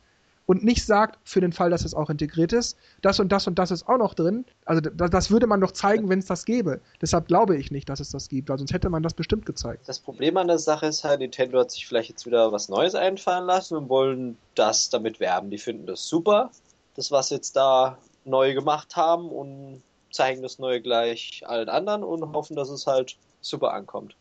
und 0.53 0.65
nicht 0.65 0.85
sagt, 0.85 1.19
für 1.25 1.41
den 1.41 1.51
Fall, 1.51 1.71
dass 1.71 1.83
es 1.83 1.95
auch 1.95 2.11
integriert 2.11 2.53
ist, 2.53 2.77
das 3.01 3.19
und 3.19 3.33
das 3.33 3.47
und 3.47 3.59
das 3.59 3.71
ist 3.71 3.89
auch 3.89 3.97
noch 3.97 4.13
drin. 4.13 4.45
Also 4.67 4.83
das, 4.83 5.09
das 5.09 5.31
würde 5.31 5.47
man 5.47 5.63
doch 5.63 5.73
zeigen, 5.73 6.11
wenn 6.11 6.19
es 6.19 6.27
das 6.27 6.45
gäbe. 6.45 6.83
Deshalb 7.01 7.27
glaube 7.27 7.57
ich 7.57 7.71
nicht, 7.71 7.89
dass 7.89 8.01
es 8.01 8.11
das 8.11 8.29
gibt, 8.29 8.51
weil 8.51 8.59
sonst 8.59 8.75
hätte 8.75 8.91
man 8.91 9.03
das 9.03 9.15
bestimmt 9.15 9.47
gezeigt. 9.47 9.89
Das 9.89 9.99
Problem 9.99 10.37
an 10.37 10.49
der 10.49 10.59
Sache 10.59 10.85
ist 10.85 11.05
halt, 11.05 11.21
Nintendo 11.21 11.59
hat 11.59 11.71
sich 11.71 11.87
vielleicht 11.87 12.11
jetzt 12.11 12.27
wieder 12.27 12.53
was 12.53 12.69
Neues 12.69 12.95
einfallen 12.95 13.47
lassen 13.47 13.79
und 13.79 13.89
wollen 13.89 14.37
das 14.55 14.91
damit 14.91 15.21
werben. 15.21 15.49
Die 15.49 15.57
finden 15.57 15.87
das 15.87 16.07
super, 16.07 16.51
das 16.97 17.11
was 17.11 17.31
jetzt 17.31 17.57
da 17.57 17.97
neu 18.27 18.53
gemacht 18.53 18.95
haben 18.95 19.31
und 19.31 19.83
zeigen 20.11 20.43
das 20.43 20.59
Neue 20.59 20.83
gleich 20.83 21.45
allen 21.47 21.71
anderen 21.71 22.05
und 22.05 22.31
hoffen, 22.35 22.57
dass 22.57 22.69
es 22.69 22.87
halt 22.87 23.17
super 23.41 23.73
ankommt. 23.73 24.17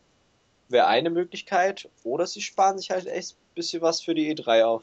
Wäre 0.70 0.86
eine 0.86 1.10
Möglichkeit, 1.10 1.90
oder 2.04 2.26
sie 2.26 2.40
sparen 2.40 2.78
sich 2.78 2.90
halt 2.90 3.06
echt 3.06 3.32
ein 3.32 3.54
bisschen 3.54 3.82
was 3.82 4.00
für 4.00 4.14
die 4.14 4.34
E3 4.34 4.64
auf 4.64 4.82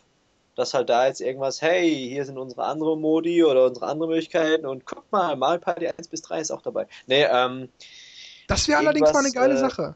dass 0.59 0.73
halt 0.73 0.89
da 0.89 1.07
jetzt 1.07 1.21
irgendwas, 1.21 1.61
hey, 1.61 1.89
hier 2.09 2.25
sind 2.25 2.37
unsere 2.37 2.65
anderen 2.65 2.99
Modi 2.99 3.43
oder 3.43 3.65
unsere 3.65 3.87
anderen 3.87 4.11
Möglichkeiten 4.11 4.65
und 4.65 4.85
guck 4.85 5.09
mal, 5.11 5.35
Mario 5.35 5.61
Party 5.61 5.87
1 5.87 6.09
bis 6.09 6.21
3 6.21 6.41
ist 6.41 6.51
auch 6.51 6.61
dabei. 6.61 6.87
Nee, 7.07 7.23
ähm. 7.23 7.69
Das 8.47 8.67
wäre 8.67 8.79
allerdings 8.79 9.13
mal 9.13 9.19
eine 9.19 9.31
geile 9.31 9.53
äh, 9.53 9.57
Sache. 9.57 9.95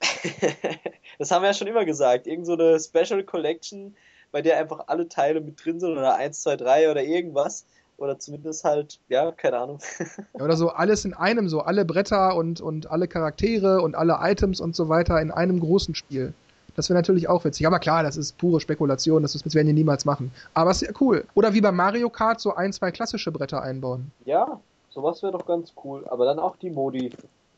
das 1.18 1.30
haben 1.30 1.42
wir 1.42 1.48
ja 1.48 1.54
schon 1.54 1.66
immer 1.66 1.84
gesagt. 1.84 2.26
Irgend 2.26 2.46
so 2.46 2.52
eine 2.52 2.78
Special 2.78 3.24
Collection, 3.24 3.96
bei 4.30 4.40
der 4.40 4.58
einfach 4.58 4.84
alle 4.86 5.08
Teile 5.08 5.40
mit 5.40 5.64
drin 5.64 5.80
sind 5.80 5.92
oder 5.92 6.14
1, 6.14 6.42
2, 6.42 6.56
3 6.56 6.90
oder 6.90 7.02
irgendwas. 7.02 7.66
Oder 7.96 8.20
zumindest 8.20 8.62
halt, 8.62 9.00
ja, 9.08 9.32
keine 9.32 9.58
Ahnung. 9.58 9.80
ja, 9.98 10.44
oder 10.44 10.56
so 10.56 10.68
alles 10.68 11.04
in 11.04 11.14
einem, 11.14 11.48
so 11.48 11.62
alle 11.62 11.84
Bretter 11.84 12.36
und, 12.36 12.60
und 12.60 12.88
alle 12.88 13.08
Charaktere 13.08 13.82
und 13.82 13.96
alle 13.96 14.18
Items 14.20 14.60
und 14.60 14.76
so 14.76 14.88
weiter 14.88 15.20
in 15.20 15.32
einem 15.32 15.58
großen 15.58 15.96
Spiel. 15.96 16.34
Das 16.78 16.88
wäre 16.88 16.96
natürlich 16.96 17.28
auch 17.28 17.44
witzig. 17.44 17.66
Aber 17.66 17.80
klar, 17.80 18.04
das 18.04 18.16
ist 18.16 18.38
pure 18.38 18.60
Spekulation, 18.60 19.22
das, 19.22 19.34
ist, 19.34 19.44
das 19.44 19.56
werden 19.56 19.66
die 19.66 19.72
niemals 19.72 20.04
machen. 20.04 20.30
Aber 20.54 20.70
es 20.70 20.80
ist 20.80 20.88
ja 20.88 20.94
cool. 21.00 21.24
Oder 21.34 21.52
wie 21.52 21.60
bei 21.60 21.72
Mario 21.72 22.08
Kart 22.08 22.40
so 22.40 22.54
ein, 22.54 22.72
zwei 22.72 22.92
klassische 22.92 23.32
Bretter 23.32 23.60
einbauen. 23.60 24.12
Ja, 24.26 24.60
sowas 24.88 25.20
wäre 25.24 25.32
doch 25.32 25.44
ganz 25.44 25.72
cool. 25.82 26.06
Aber 26.08 26.24
dann 26.24 26.38
auch 26.38 26.54
die 26.54 26.70
Modi. 26.70 27.10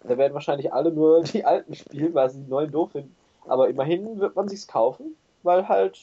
Da 0.05 0.17
werden 0.17 0.33
wahrscheinlich 0.33 0.73
alle 0.73 0.91
nur 0.91 1.23
die 1.35 1.45
alten 1.45 1.75
spielen, 1.75 2.15
weil 2.15 2.31
sie 2.31 2.41
die 2.41 2.49
neuen 2.49 2.73
doof 2.73 2.93
finden. 2.93 3.15
Aber 3.47 3.69
immerhin 3.69 4.21
wird 4.21 4.35
man 4.37 4.49
sich's 4.49 4.67
kaufen, 4.67 5.15
weil 5.43 5.69
halt, 5.69 5.99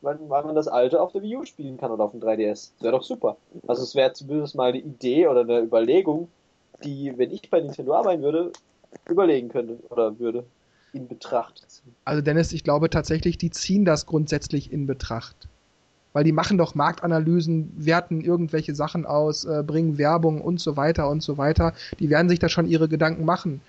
weil, 0.00 0.18
weil 0.28 0.44
man 0.44 0.54
das 0.54 0.66
alte 0.66 0.98
auf 0.98 1.12
der 1.12 1.20
Wii 1.20 1.36
U 1.36 1.44
spielen 1.44 1.76
kann 1.76 1.90
oder 1.90 2.04
auf 2.04 2.12
dem 2.12 2.20
3DS. 2.20 2.70
Das 2.78 2.80
wäre 2.80 2.92
doch 2.92 3.02
super. 3.02 3.36
Also 3.66 3.82
es 3.82 3.94
wäre 3.94 4.14
zumindest 4.14 4.54
mal 4.54 4.70
eine 4.70 4.78
Idee 4.78 5.26
oder 5.26 5.42
eine 5.42 5.60
Überlegung, 5.60 6.28
die, 6.82 7.12
wenn 7.18 7.32
ich 7.32 7.50
bei 7.50 7.60
Nintendo 7.60 7.92
arbeiten 7.92 8.22
würde, 8.22 8.50
überlegen 9.10 9.50
könnte 9.50 9.76
oder 9.90 10.18
würde 10.18 10.44
in 10.92 11.08
Betracht 11.08 11.64
ziehen. 11.68 11.94
Also 12.04 12.22
Dennis, 12.22 12.52
ich 12.52 12.64
glaube 12.64 12.90
tatsächlich, 12.90 13.38
die 13.38 13.50
ziehen 13.50 13.84
das 13.84 14.06
grundsätzlich 14.06 14.72
in 14.72 14.86
Betracht. 14.86 15.48
Weil 16.12 16.24
die 16.24 16.32
machen 16.32 16.58
doch 16.58 16.74
Marktanalysen, 16.74 17.72
werten 17.76 18.20
irgendwelche 18.20 18.74
Sachen 18.74 19.06
aus, 19.06 19.46
äh, 19.46 19.62
bringen 19.66 19.96
Werbung 19.96 20.42
und 20.42 20.60
so 20.60 20.76
weiter 20.76 21.08
und 21.08 21.22
so 21.22 21.38
weiter. 21.38 21.72
Die 21.98 22.10
werden 22.10 22.28
sich 22.28 22.38
da 22.38 22.50
schon 22.50 22.66
ihre 22.66 22.88
Gedanken 22.88 23.24
machen. 23.24 23.62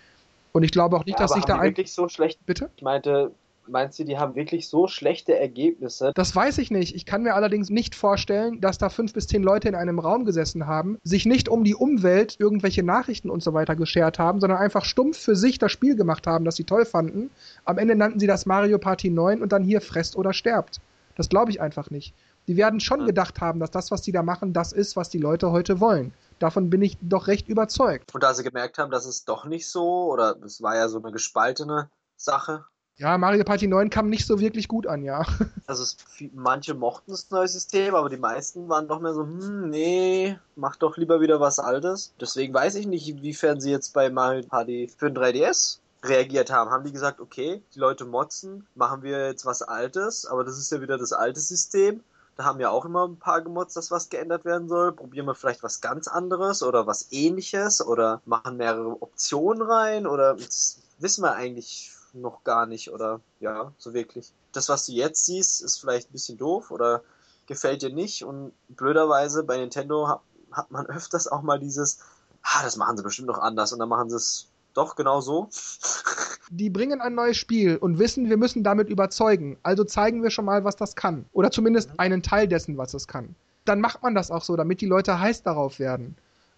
Und 0.51 0.63
ich 0.63 0.71
glaube 0.71 0.97
auch 0.97 1.05
nicht, 1.05 1.19
ja, 1.19 1.24
dass 1.24 1.34
sich 1.34 1.45
da 1.45 1.57
ein... 1.57 1.69
wirklich 1.69 1.93
so 1.93 2.09
schlecht. 2.09 2.45
Bitte? 2.45 2.69
Ich 2.76 2.84
meinte, 2.84 3.32
Meinst 3.68 3.97
du, 3.99 4.03
die 4.03 4.18
haben 4.18 4.36
wirklich 4.36 4.68
so 4.68 4.88
schlechte 4.88 5.38
Ergebnisse? 5.38 6.11
Das 6.16 6.36
weiß 6.36 6.57
ich 6.57 6.72
nicht. 6.72 6.95
Ich 6.95 7.05
kann 7.05 7.24
mir 7.24 7.34
allerdings 7.34 7.70
nicht 7.70 7.95
vorstellen, 7.95 8.59
dass 8.59 8.78
da 8.78 8.89
fünf 8.89 9.14
bis 9.14 9.28
zehn 9.28 9.43
Leute 9.43 9.68
in 9.68 9.76
einem 9.76 9.99
Raum 9.99 10.26
gesessen 10.26 10.68
haben, 10.68 10.97
sich 11.03 11.26
nicht 11.26 11.49
um 11.49 11.64
die 11.64 11.76
Umwelt, 11.76 12.36
irgendwelche 12.39 12.84
Nachrichten 12.84 13.30
und 13.30 13.41
so 13.41 13.53
weiter 13.53 13.76
geschert 13.76 14.20
haben, 14.20 14.39
sondern 14.39 14.59
einfach 14.59 14.86
stumpf 14.86 15.18
für 15.18 15.36
sich 15.36 15.59
das 15.59 15.72
Spiel 15.72 15.95
gemacht 15.95 16.28
haben, 16.28 16.45
das 16.45 16.55
sie 16.55 16.66
toll 16.66 16.86
fanden. 16.86 17.30
Am 17.66 17.78
Ende 17.78 17.95
nannten 17.95 18.20
sie 18.20 18.28
das 18.28 18.45
Mario 18.45 18.80
Party 18.80 19.09
9 19.09 19.41
und 19.41 19.51
dann 19.51 19.64
hier 19.64 19.82
fresst 19.82 20.16
oder 20.16 20.34
sterbt. 20.34 20.82
Das 21.16 21.30
glaube 21.30 21.51
ich 21.51 21.61
einfach 21.61 21.89
nicht. 21.89 22.14
Die 22.47 22.57
werden 22.57 22.80
schon 22.80 23.01
ja. 23.01 23.05
gedacht 23.07 23.39
haben, 23.39 23.59
dass 23.59 23.72
das, 23.72 23.91
was 23.91 24.01
die 24.01 24.11
da 24.11 24.24
machen, 24.24 24.53
das 24.53 24.74
ist, 24.74 24.95
was 24.95 25.09
die 25.09 25.20
Leute 25.20 25.51
heute 25.51 25.80
wollen. 25.80 26.14
Davon 26.39 26.70
bin 26.70 26.82
ich 26.82 26.97
doch 27.01 27.28
recht 27.28 27.47
überzeugt. 27.47 28.14
Und 28.14 28.24
da 28.24 28.34
sie 28.34 28.43
gemerkt 28.43 28.78
haben, 28.78 28.91
dass 28.91 29.05
es 29.05 29.24
doch 29.24 29.45
nicht 29.45 29.70
so, 29.70 30.11
oder 30.11 30.36
es 30.43 30.61
war 30.61 30.76
ja 30.76 30.89
so 30.89 31.01
eine 31.01 31.11
gespaltene 31.11 31.89
Sache, 32.18 32.66
ja, 32.97 33.17
Mario 33.17 33.43
Party 33.43 33.67
9 33.67 33.89
kam 33.89 34.09
nicht 34.09 34.27
so 34.27 34.39
wirklich 34.39 34.67
gut 34.67 34.87
an, 34.87 35.03
ja. 35.03 35.25
Also 35.65 35.83
es, 35.83 35.97
manche 36.33 36.73
mochten 36.73 37.11
das 37.11 37.31
neue 37.31 37.47
System, 37.47 37.95
aber 37.95 38.09
die 38.09 38.17
meisten 38.17 38.69
waren 38.69 38.87
doch 38.87 38.99
mehr 38.99 39.13
so, 39.13 39.23
hm, 39.23 39.69
nee, 39.69 40.37
mach 40.55 40.75
doch 40.75 40.97
lieber 40.97 41.21
wieder 41.21 41.39
was 41.39 41.57
Altes. 41.57 42.13
Deswegen 42.19 42.53
weiß 42.53 42.75
ich 42.75 42.85
nicht, 42.85 43.07
inwiefern 43.07 43.59
sie 43.59 43.71
jetzt 43.71 43.93
bei 43.93 44.09
Mario 44.09 44.43
Party 44.43 44.91
für 44.95 45.09
den 45.09 45.17
3DS 45.17 45.79
reagiert 46.03 46.51
haben. 46.51 46.69
Haben 46.69 46.83
die 46.83 46.91
gesagt, 46.91 47.19
okay, 47.19 47.63
die 47.73 47.79
Leute 47.79 48.05
motzen, 48.05 48.67
machen 48.75 49.01
wir 49.03 49.27
jetzt 49.27 49.45
was 49.45 49.61
Altes, 49.61 50.25
aber 50.25 50.43
das 50.43 50.57
ist 50.57 50.71
ja 50.71 50.81
wieder 50.81 50.97
das 50.97 51.13
alte 51.13 51.39
System. 51.39 52.03
Da 52.35 52.45
haben 52.45 52.59
ja 52.59 52.69
auch 52.69 52.85
immer 52.85 53.07
ein 53.07 53.17
paar 53.17 53.41
gemotzt, 53.41 53.77
dass 53.77 53.91
was 53.91 54.09
geändert 54.09 54.43
werden 54.43 54.67
soll. 54.67 54.91
Probieren 54.91 55.27
wir 55.27 55.35
vielleicht 55.35 55.63
was 55.63 55.81
ganz 55.81 56.07
anderes 56.07 56.63
oder 56.63 56.87
was 56.87 57.11
ähnliches 57.11 57.85
oder 57.85 58.21
machen 58.25 58.57
mehrere 58.57 59.01
Optionen 59.01 59.61
rein 59.61 60.07
oder 60.07 60.35
wissen 60.37 61.23
wir 61.23 61.35
eigentlich 61.35 61.92
noch 62.14 62.43
gar 62.43 62.66
nicht 62.66 62.91
oder 62.91 63.20
ja, 63.39 63.72
so 63.78 63.93
wirklich. 63.93 64.32
Das, 64.51 64.70
was 64.70 64.86
du 64.86 64.93
jetzt 64.93 65.26
siehst, 65.26 65.61
ist 65.61 65.80
vielleicht 65.80 66.09
ein 66.09 66.14
bisschen 66.14 66.38
doof 66.38 66.72
oder 66.72 67.03
gefällt 67.47 67.82
dir 67.82 67.93
nicht 67.93 68.24
und 68.24 68.53
blöderweise 68.70 69.43
bei 69.43 69.57
Nintendo 69.57 70.07
hat, 70.07 70.22
hat 70.51 70.72
man 70.72 70.86
öfters 70.88 71.28
auch 71.28 71.41
mal 71.41 71.59
dieses, 71.59 71.99
ah, 72.41 72.64
das 72.64 72.78
machen 72.78 72.97
sie 72.97 73.03
bestimmt 73.03 73.28
noch 73.28 73.39
anders 73.39 73.74
und 73.74 73.80
dann 73.80 73.89
machen 73.89 74.09
sie 74.09 74.16
es 74.16 74.47
doch 74.74 74.95
genau 74.95 75.22
so. 75.22 75.49
Die 76.49 76.70
bringen 76.70 77.01
ein 77.01 77.16
neues 77.16 77.38
Spiel 77.38 77.78
und 77.78 77.99
wissen, 77.99 78.30
wir 78.30 78.38
müssen 78.38 78.64
damit 78.64 78.89
überzeugen. 78.89 79.57
Also 79.64 79.84
zeigen 79.84 80.22
wir 80.22 80.30
schon 80.30 80.45
mal, 80.45 80.64
was 80.64 80.76
das 80.76 80.95
kann. 80.95 81.26
Oder 81.32 81.51
zumindest 81.51 81.91
einen 81.97 82.22
Teil 82.22 82.47
dessen, 82.47 82.78
was 82.78 82.93
es 82.93 83.07
kann. 83.07 83.36
Dann 83.66 83.82
macht 83.82 84.03
man 84.03 84.14
das 84.14 84.30
auch 84.30 84.43
so, 84.43 84.55
damit 84.55 84.82
die 84.82 84.86
Leute 84.86 85.20
heiß 85.20 85.43
darauf 85.43 85.80
werden. 85.80 86.16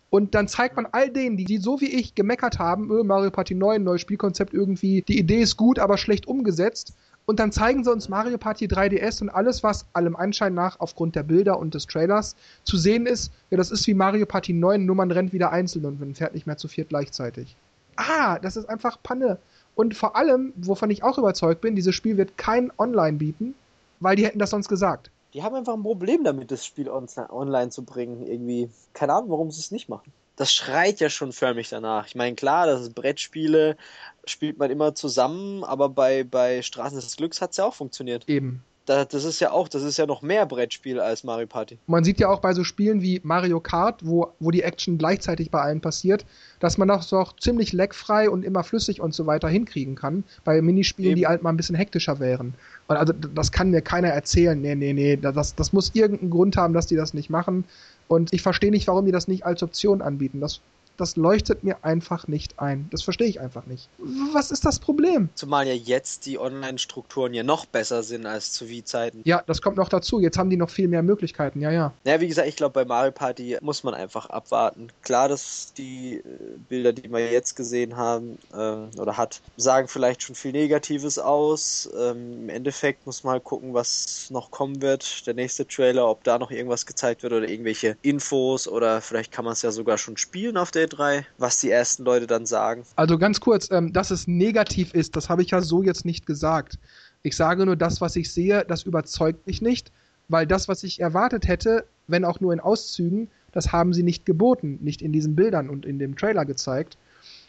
Und 0.10 0.36
dann 0.36 0.47
zeigt 0.47 0.76
man 0.76 0.88
all 0.91 1.10
denen, 1.10 1.36
die, 1.36 1.45
die 1.45 1.58
so 1.58 1.82
wie 1.82 1.91
ich 1.91 2.16
gemeckert 2.16 2.60
haben, 2.60 2.89
öh, 2.91 3.03
Mario 3.03 3.32
Party 3.32 3.56
9, 3.56 3.84
neues 3.84 4.01
Spielkonzept 4.01 4.53
irgendwie, 4.53 5.01
die 5.01 5.20
Idee 5.20 5.41
ist 5.41 5.58
gut, 5.58 5.80
aber 5.80 5.97
schlecht 5.97 6.28
umgesetzt. 6.28 6.93
Und 7.26 7.39
dann 7.39 7.51
zeigen 7.51 7.84
sie 7.84 7.91
uns 7.91 8.08
Mario 8.08 8.38
Party 8.38 8.68
3DS 8.68 9.22
und 9.22 9.30
alles, 9.30 9.64
was 9.64 9.88
allem 9.93 10.16
Anschein 10.16 10.53
nach 10.53 10.80
aufgrund 10.80 11.16
der 11.16 11.24
Bilder 11.24 11.58
und 11.58 11.74
des 11.74 11.88
Trailers 11.88 12.36
zu 12.64 12.78
sehen 12.78 13.08
ist, 13.08 13.32
ja, 13.49 13.58
das 13.58 13.72
ist 13.72 13.88
wie 13.88 13.95
Mario 13.95 14.28
Party 14.28 14.53
9, 14.53 14.86
nur 14.86 14.95
man 14.95 15.10
rennt 15.10 15.34
wieder 15.34 15.51
einzeln 15.51 15.86
und 15.86 16.16
fährt 16.16 16.36
nicht 16.36 16.45
mehr 16.45 16.58
zu 16.58 16.68
viert 16.68 16.89
gleichzeitig. 16.89 17.56
Ah, 17.95 18.38
das 18.39 18.58
ist 18.58 18.70
einfach 18.70 19.01
Panne. 19.01 19.39
Und 19.74 19.95
vor 19.95 20.16
allem, 20.16 20.53
wovon 20.56 20.91
ich 20.91 21.03
auch 21.03 21.18
überzeugt 21.18 21.62
bin, 21.62 21.76
dieses 21.76 21.95
Spiel 21.95 22.18
wird 22.18 22.38
kein 22.38 22.72
Online 22.78 23.18
bieten, 23.18 23.56
weil 23.99 24.16
die 24.16 24.26
hätten 24.26 24.39
das 24.39 24.51
sonst 24.51 24.70
gesagt. 24.70 25.10
Die 25.36 25.43
haben 25.43 25.53
einfach 25.53 25.73
ein 25.73 25.83
Problem 25.83 26.23
damit, 26.23 26.49
das 26.49 26.65
Spiel 26.65 26.89
online 26.89 27.69
zu 27.69 27.83
bringen. 27.83 28.25
Irgendwie. 28.25 28.69
Keine 28.93 29.13
Ahnung, 29.13 29.31
warum 29.31 29.51
sie 29.51 29.59
es 29.59 29.69
nicht 29.69 29.89
machen. 29.89 30.13
Das 30.38 30.53
schreit 30.53 31.01
ja 31.01 31.09
schon 31.09 31.33
förmlich 31.33 31.67
danach. 31.67 32.07
Ich 32.07 32.15
meine, 32.15 32.38
klar, 32.38 32.67
das 32.67 32.81
ist 32.81 32.95
Brettspiele, 32.95 33.75
spielt 34.23 34.57
man 34.57 34.71
immer 34.71 34.95
zusammen, 34.95 35.65
aber 35.65 35.89
bei, 35.89 36.23
bei 36.23 36.61
Straßen 36.61 36.97
des 36.97 37.17
Glücks 37.17 37.41
hat 37.41 37.51
es 37.51 37.57
ja 37.57 37.65
auch 37.65 37.73
funktioniert. 37.73 38.29
Eben 38.29 38.63
das 38.86 39.25
ist 39.25 39.39
ja 39.39 39.51
auch, 39.51 39.67
das 39.67 39.83
ist 39.83 39.97
ja 39.97 40.05
noch 40.05 40.21
mehr 40.21 40.45
Brettspiel 40.45 40.99
als 40.99 41.23
Mario 41.23 41.47
Party. 41.47 41.77
Man 41.88 42.03
sieht 42.03 42.19
ja 42.19 42.29
auch 42.29 42.39
bei 42.39 42.53
so 42.53 42.63
Spielen 42.63 43.01
wie 43.01 43.19
Mario 43.23 43.59
Kart, 43.59 44.05
wo, 44.05 44.31
wo 44.39 44.51
die 44.51 44.61
Action 44.61 44.97
gleichzeitig 44.97 45.49
bei 45.49 45.61
allen 45.61 45.81
passiert, 45.81 46.25
dass 46.59 46.77
man 46.77 46.88
das 46.88 47.11
auch 47.11 47.36
ziemlich 47.38 47.73
leckfrei 47.73 48.29
und 48.29 48.45
immer 48.45 48.63
flüssig 48.63 49.01
und 49.01 49.13
so 49.13 49.25
weiter 49.25 49.49
hinkriegen 49.49 49.95
kann. 49.95 50.23
Bei 50.43 50.61
Minispielen, 50.61 51.11
Eben. 51.11 51.19
die 51.19 51.27
halt 51.27 51.41
mal 51.41 51.49
ein 51.49 51.57
bisschen 51.57 51.75
hektischer 51.75 52.19
wären. 52.19 52.53
Und 52.88 52.97
also 52.97 53.13
das 53.13 53.51
kann 53.51 53.71
mir 53.71 53.81
keiner 53.81 54.09
erzählen. 54.09 54.59
Nee, 54.61 54.75
nee, 54.75 54.93
nee. 54.93 55.17
Das, 55.17 55.55
das 55.55 55.73
muss 55.73 55.91
irgendeinen 55.93 56.29
Grund 56.29 56.55
haben, 56.55 56.73
dass 56.73 56.88
die 56.88 56.95
das 56.95 57.13
nicht 57.13 57.29
machen. 57.29 57.65
Und 58.07 58.33
ich 58.33 58.43
verstehe 58.43 58.71
nicht, 58.71 58.88
warum 58.88 59.05
die 59.05 59.11
das 59.11 59.27
nicht 59.27 59.45
als 59.45 59.63
Option 59.63 60.01
anbieten. 60.01 60.39
Das 60.39 60.61
das 60.97 61.15
leuchtet 61.15 61.63
mir 61.63 61.83
einfach 61.83 62.27
nicht 62.27 62.59
ein. 62.59 62.87
Das 62.91 63.03
verstehe 63.03 63.27
ich 63.27 63.39
einfach 63.39 63.65
nicht. 63.65 63.89
Was 64.33 64.51
ist 64.51 64.65
das 64.65 64.79
Problem? 64.79 65.29
Zumal 65.35 65.67
ja 65.67 65.73
jetzt 65.73 66.25
die 66.25 66.39
Online-Strukturen 66.39 67.33
ja 67.33 67.43
noch 67.43 67.65
besser 67.65 68.03
sind 68.03 68.25
als 68.25 68.53
zu 68.53 68.69
Wii-Zeiten. 68.69 69.21
Ja, 69.25 69.43
das 69.45 69.61
kommt 69.61 69.77
noch 69.77 69.89
dazu. 69.89 70.19
Jetzt 70.19 70.37
haben 70.37 70.49
die 70.49 70.57
noch 70.57 70.69
viel 70.69 70.87
mehr 70.87 71.03
Möglichkeiten, 71.03 71.61
ja, 71.61 71.71
ja. 71.71 71.93
Ja, 72.05 72.21
wie 72.21 72.27
gesagt, 72.27 72.47
ich 72.47 72.55
glaube, 72.55 72.73
bei 72.73 72.85
Mario 72.85 73.11
Party 73.11 73.57
muss 73.61 73.83
man 73.83 73.93
einfach 73.93 74.29
abwarten. 74.29 74.87
Klar, 75.01 75.29
dass 75.29 75.73
die 75.77 76.15
äh, 76.15 76.23
Bilder, 76.69 76.93
die 76.93 77.11
wir 77.11 77.31
jetzt 77.31 77.55
gesehen 77.55 77.97
haben 77.97 78.37
äh, 78.53 78.57
oder 78.99 79.17
hat, 79.17 79.41
sagen 79.57 79.87
vielleicht 79.87 80.23
schon 80.23 80.35
viel 80.35 80.51
Negatives 80.51 81.19
aus. 81.19 81.89
Ähm, 81.97 82.43
Im 82.43 82.49
Endeffekt 82.49 83.05
muss 83.05 83.23
man 83.23 83.33
halt 83.33 83.43
gucken, 83.43 83.73
was 83.73 84.27
noch 84.29 84.51
kommen 84.51 84.81
wird. 84.81 85.27
Der 85.27 85.33
nächste 85.33 85.67
Trailer, 85.67 86.07
ob 86.07 86.23
da 86.23 86.39
noch 86.39 86.51
irgendwas 86.51 86.85
gezeigt 86.85 87.23
wird 87.23 87.33
oder 87.33 87.47
irgendwelche 87.47 87.97
Infos 88.01 88.67
oder 88.67 89.01
vielleicht 89.01 89.31
kann 89.31 89.45
man 89.45 89.53
es 89.53 89.61
ja 89.61 89.71
sogar 89.71 89.97
schon 89.97 90.17
spielen 90.17 90.57
auf 90.57 90.71
der 90.71 90.84
3, 90.88 91.25
was 91.38 91.59
die 91.59 91.69
ersten 91.69 92.03
Leute 92.03 92.27
dann 92.27 92.45
sagen. 92.45 92.83
Also 92.95 93.17
ganz 93.17 93.39
kurz, 93.39 93.69
ähm, 93.71 93.93
dass 93.93 94.11
es 94.11 94.27
negativ 94.27 94.93
ist, 94.93 95.15
das 95.15 95.29
habe 95.29 95.41
ich 95.41 95.51
ja 95.51 95.61
so 95.61 95.83
jetzt 95.83 96.05
nicht 96.05 96.25
gesagt. 96.25 96.79
Ich 97.23 97.36
sage 97.36 97.65
nur, 97.65 97.75
das, 97.75 98.01
was 98.01 98.15
ich 98.15 98.31
sehe, 98.31 98.65
das 98.67 98.83
überzeugt 98.83 99.47
mich 99.47 99.61
nicht, 99.61 99.91
weil 100.27 100.45
das, 100.45 100.67
was 100.67 100.83
ich 100.83 100.99
erwartet 100.99 101.47
hätte, 101.47 101.86
wenn 102.07 102.25
auch 102.25 102.39
nur 102.39 102.53
in 102.53 102.59
Auszügen, 102.59 103.29
das 103.51 103.71
haben 103.71 103.93
sie 103.93 104.03
nicht 104.03 104.25
geboten, 104.25 104.79
nicht 104.81 105.01
in 105.01 105.11
diesen 105.11 105.36
Bildern 105.36 105.69
und 105.69 105.86
in 105.86 105.97
dem 105.97 106.15
Trailer 106.17 106.45
gezeigt. 106.45 106.97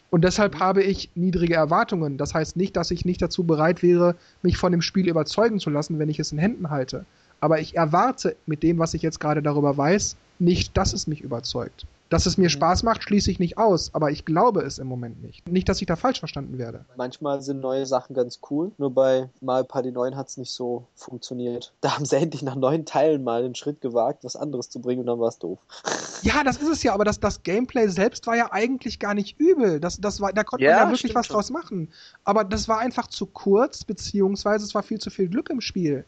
Und 0.09 0.23
deshalb 0.23 0.59
habe 0.59 0.83
ich 0.83 1.09
niedrige 1.15 1.55
Erwartungen. 1.55 2.17
Das 2.17 2.33
heißt 2.33 2.55
nicht, 2.55 2.77
dass 2.77 2.91
ich 2.91 3.03
nicht 3.03 3.21
dazu 3.21 3.43
bereit 3.43 3.83
wäre, 3.83 4.15
mich 4.41 4.57
von 4.57 4.71
dem 4.71 4.81
Spiel 4.81 5.09
überzeugen 5.09 5.59
zu 5.59 5.69
lassen, 5.69 5.99
wenn 5.99 6.09
ich 6.09 6.19
es 6.19 6.31
in 6.31 6.37
Händen 6.37 6.69
halte. 6.69 7.05
Aber 7.39 7.59
ich 7.59 7.75
erwarte 7.75 8.35
mit 8.45 8.63
dem, 8.63 8.79
was 8.79 8.93
ich 8.93 9.01
jetzt 9.01 9.19
gerade 9.19 9.41
darüber 9.41 9.75
weiß, 9.77 10.15
nicht, 10.39 10.77
dass 10.77 10.93
es 10.93 11.07
mich 11.07 11.21
überzeugt. 11.21 11.85
Dass 12.09 12.25
es 12.25 12.37
mir 12.37 12.45
mhm. 12.45 12.49
Spaß 12.49 12.83
macht, 12.83 13.03
schließe 13.03 13.29
ich 13.29 13.39
nicht 13.39 13.57
aus, 13.57 13.93
aber 13.93 14.11
ich 14.11 14.25
glaube 14.25 14.61
es 14.61 14.79
im 14.79 14.87
Moment 14.87 15.21
nicht. 15.21 15.47
Nicht, 15.49 15.67
dass 15.67 15.81
ich 15.81 15.87
da 15.87 15.95
falsch 15.95 16.19
verstanden 16.19 16.57
werde. 16.57 16.85
Manchmal 16.95 17.41
sind 17.41 17.59
neue 17.59 17.85
Sachen 17.85 18.15
ganz 18.15 18.39
cool, 18.49 18.71
nur 18.77 18.91
bei 18.93 19.29
Mario 19.41 19.65
Party 19.65 19.91
9 19.91 20.15
hat 20.15 20.29
es 20.29 20.37
nicht 20.37 20.51
so 20.51 20.85
funktioniert. 20.95 21.73
Da 21.81 21.95
haben 21.95 22.05
sie 22.05 22.15
endlich 22.17 22.43
nach 22.43 22.55
neun 22.55 22.85
Teilen 22.85 23.23
mal 23.23 23.43
den 23.43 23.55
Schritt 23.55 23.81
gewagt, 23.81 24.23
was 24.23 24.35
anderes 24.35 24.69
zu 24.69 24.79
bringen 24.79 25.01
und 25.01 25.07
dann 25.07 25.19
war 25.19 25.29
es 25.29 25.39
doof. 25.39 25.59
Ja, 26.23 26.43
das 26.43 26.57
ist 26.57 26.67
es 26.67 26.81
ja, 26.81 26.95
aber 26.95 27.05
das, 27.05 27.19
das 27.19 27.43
Gameplay 27.43 27.87
selbst 27.89 28.25
war 28.25 28.35
ja 28.35 28.51
eigentlich 28.51 28.97
gar 28.97 29.13
nicht 29.13 29.39
übel. 29.39 29.79
Das, 29.79 30.01
das 30.01 30.19
war, 30.19 30.33
da 30.33 30.43
konnte 30.43 30.65
ja, 30.65 30.71
man 30.71 30.87
ja 30.87 30.91
wirklich 30.91 31.13
was 31.13 31.27
schon. 31.27 31.35
draus 31.35 31.51
machen. 31.51 31.89
Aber 32.23 32.43
das 32.43 32.67
war 32.67 32.79
einfach 32.79 33.05
zu 33.05 33.27
kurz, 33.27 33.83
beziehungsweise 33.83 34.65
es 34.65 34.73
war 34.73 34.81
viel 34.81 34.99
zu 34.99 35.11
viel 35.11 35.27
Glück 35.27 35.51
im 35.51 35.61
Spiel. 35.61 36.05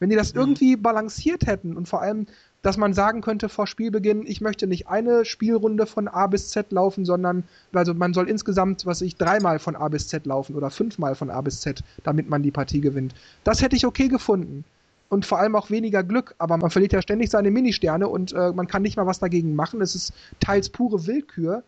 Wenn 0.00 0.10
die 0.10 0.16
das 0.16 0.34
mhm. 0.34 0.40
irgendwie 0.40 0.76
balanciert 0.76 1.46
hätten 1.46 1.76
und 1.76 1.88
vor 1.88 2.02
allem 2.02 2.26
dass 2.62 2.76
man 2.76 2.94
sagen 2.94 3.20
könnte 3.20 3.48
vor 3.48 3.66
Spielbeginn, 3.66 4.24
ich 4.24 4.40
möchte 4.40 4.66
nicht 4.66 4.88
eine 4.88 5.24
Spielrunde 5.24 5.86
von 5.86 6.08
A 6.08 6.28
bis 6.28 6.48
Z 6.50 6.70
laufen, 6.72 7.04
sondern 7.04 7.44
also 7.72 7.92
man 7.92 8.14
soll 8.14 8.28
insgesamt, 8.28 8.86
was 8.86 9.00
ich, 9.00 9.16
dreimal 9.16 9.58
von 9.58 9.74
A 9.76 9.88
bis 9.88 10.08
Z 10.08 10.26
laufen 10.26 10.54
oder 10.54 10.70
fünfmal 10.70 11.14
von 11.14 11.30
A 11.30 11.40
bis 11.40 11.60
Z, 11.60 11.82
damit 12.04 12.30
man 12.30 12.42
die 12.42 12.52
Partie 12.52 12.80
gewinnt. 12.80 13.14
Das 13.44 13.62
hätte 13.62 13.76
ich 13.76 13.84
okay 13.84 14.08
gefunden. 14.08 14.64
Und 15.08 15.26
vor 15.26 15.38
allem 15.38 15.56
auch 15.56 15.68
weniger 15.68 16.02
Glück, 16.02 16.34
aber 16.38 16.56
man 16.56 16.70
verliert 16.70 16.94
ja 16.94 17.02
ständig 17.02 17.28
seine 17.28 17.50
Ministerne 17.50 18.08
und 18.08 18.32
äh, 18.32 18.52
man 18.52 18.66
kann 18.66 18.80
nicht 18.80 18.96
mal 18.96 19.06
was 19.06 19.18
dagegen 19.18 19.54
machen. 19.54 19.82
Es 19.82 19.94
ist 19.94 20.14
teils 20.40 20.70
pure 20.70 21.06
Willkür 21.06 21.64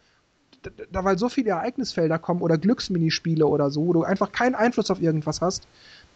da 0.91 1.05
weil 1.05 1.19
so 1.19 1.29
viele 1.29 1.51
Ereignisfelder 1.51 2.19
kommen 2.19 2.41
oder 2.41 2.59
Glücksminispiele 2.59 3.47
oder 3.47 3.71
so, 3.71 3.87
wo 3.87 3.93
du 3.93 4.03
einfach 4.03 4.33
keinen 4.33 4.55
Einfluss 4.55 4.91
auf 4.91 5.01
irgendwas 5.01 5.41
hast, 5.41 5.67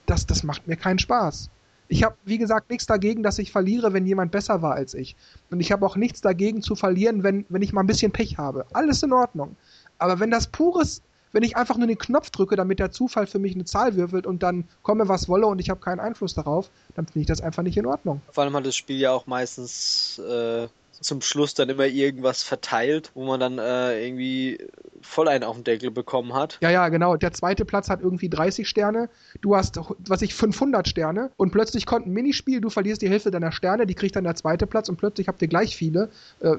das, 0.07 0.26
das 0.26 0.43
macht 0.43 0.66
mir 0.66 0.76
keinen 0.76 0.99
Spaß. 0.99 1.51
Ich 1.89 2.05
habe, 2.05 2.16
wie 2.24 2.39
gesagt, 2.39 2.70
nichts 2.70 2.86
dagegen, 2.86 3.22
dass 3.22 3.39
ich 3.39 3.51
verliere, 3.51 3.93
wenn 3.93 4.07
jemand 4.07 4.30
besser 4.30 4.61
war 4.61 4.74
als 4.74 4.95
ich. 4.95 5.16
Und 5.51 5.61
ich 5.61 5.72
habe 5.72 5.84
auch 5.86 5.97
nichts 5.97 6.20
dagegen 6.20 6.62
zu 6.62 6.74
verlieren, 6.74 7.22
wenn, 7.22 7.47
wenn 7.49 7.62
ich 7.62 7.72
mal 7.72 7.80
ein 7.80 7.86
bisschen 7.86 8.12
Pech 8.12 8.36
habe. 8.36 8.66
Alles 8.72 9.03
in 9.03 9.12
Ordnung. 9.12 9.57
Aber 9.99 10.20
wenn 10.20 10.30
das 10.30 10.47
pures, 10.47 11.03
wenn 11.32 11.43
ich 11.43 11.57
einfach 11.57 11.76
nur 11.76 11.86
den 11.86 11.99
Knopf 11.99 12.30
drücke, 12.30 12.57
damit 12.57 12.78
der 12.78 12.91
Zufall 12.91 13.26
für 13.26 13.39
mich 13.39 13.55
eine 13.55 13.64
Zahl 13.64 13.97
würfelt 13.97 14.26
und 14.26 14.43
dann 14.43 14.64
komme, 14.82 15.09
was 15.09 15.28
wolle 15.28 15.47
und 15.47 15.61
ich 15.61 15.70
habe 15.70 15.80
keinen 15.80 16.01
Einfluss 16.01 16.34
darauf, 16.34 16.70
dann 16.95 17.07
finde 17.07 17.20
ich 17.20 17.26
das 17.26 17.41
einfach 17.41 17.62
nicht 17.62 17.76
in 17.76 17.86
Ordnung. 17.86 18.20
Vor 18.32 18.45
allem 18.45 18.55
hat 18.55 18.66
das 18.66 18.76
Spiel 18.76 18.99
ja 18.99 19.12
auch 19.12 19.26
meistens 19.26 20.18
äh, 20.18 20.68
zum 21.01 21.20
Schluss 21.20 21.55
dann 21.55 21.68
immer 21.68 21.86
irgendwas 21.86 22.42
verteilt, 22.42 23.11
wo 23.14 23.24
man 23.24 23.40
dann 23.40 23.59
äh, 23.59 24.05
irgendwie 24.05 24.59
voll 25.01 25.28
einen 25.28 25.44
auf 25.44 25.57
den 25.57 25.64
Deckel 25.64 25.90
bekommen 25.90 26.34
hat. 26.34 26.59
Ja, 26.61 26.70
ja, 26.70 26.88
genau. 26.88 27.16
Der 27.16 27.32
zweite 27.32 27.64
Platz 27.64 27.88
hat 27.88 28.01
irgendwie 28.01 28.28
30 28.28 28.68
Sterne. 28.68 29.09
Du 29.40 29.57
hast, 29.57 29.78
was 29.99 30.22
ich, 30.22 30.34
500 30.34 30.88
Sterne. 30.88 31.30
Und 31.36 31.53
plötzlich 31.53 31.86
kommt 31.86 32.07
ein 32.07 32.12
Minispiel, 32.12 32.61
du 32.61 32.70
verlierst 32.70 33.03
die 33.03 33.09
Hälfte 33.09 33.30
deiner 33.30 33.53
Sterne, 33.53 33.86
die 33.86 33.94
kriegt 33.94 34.16
dann 34.16 34.24
der 34.24 34.34
zweite 34.34 34.66
Platz 34.66 34.88
und 34.88 34.96
plötzlich 34.96 35.28
habt 35.28 35.40
ihr 35.42 35.49
gleich 35.49 35.76
viele. 35.76 36.11
Äh, 36.40 36.57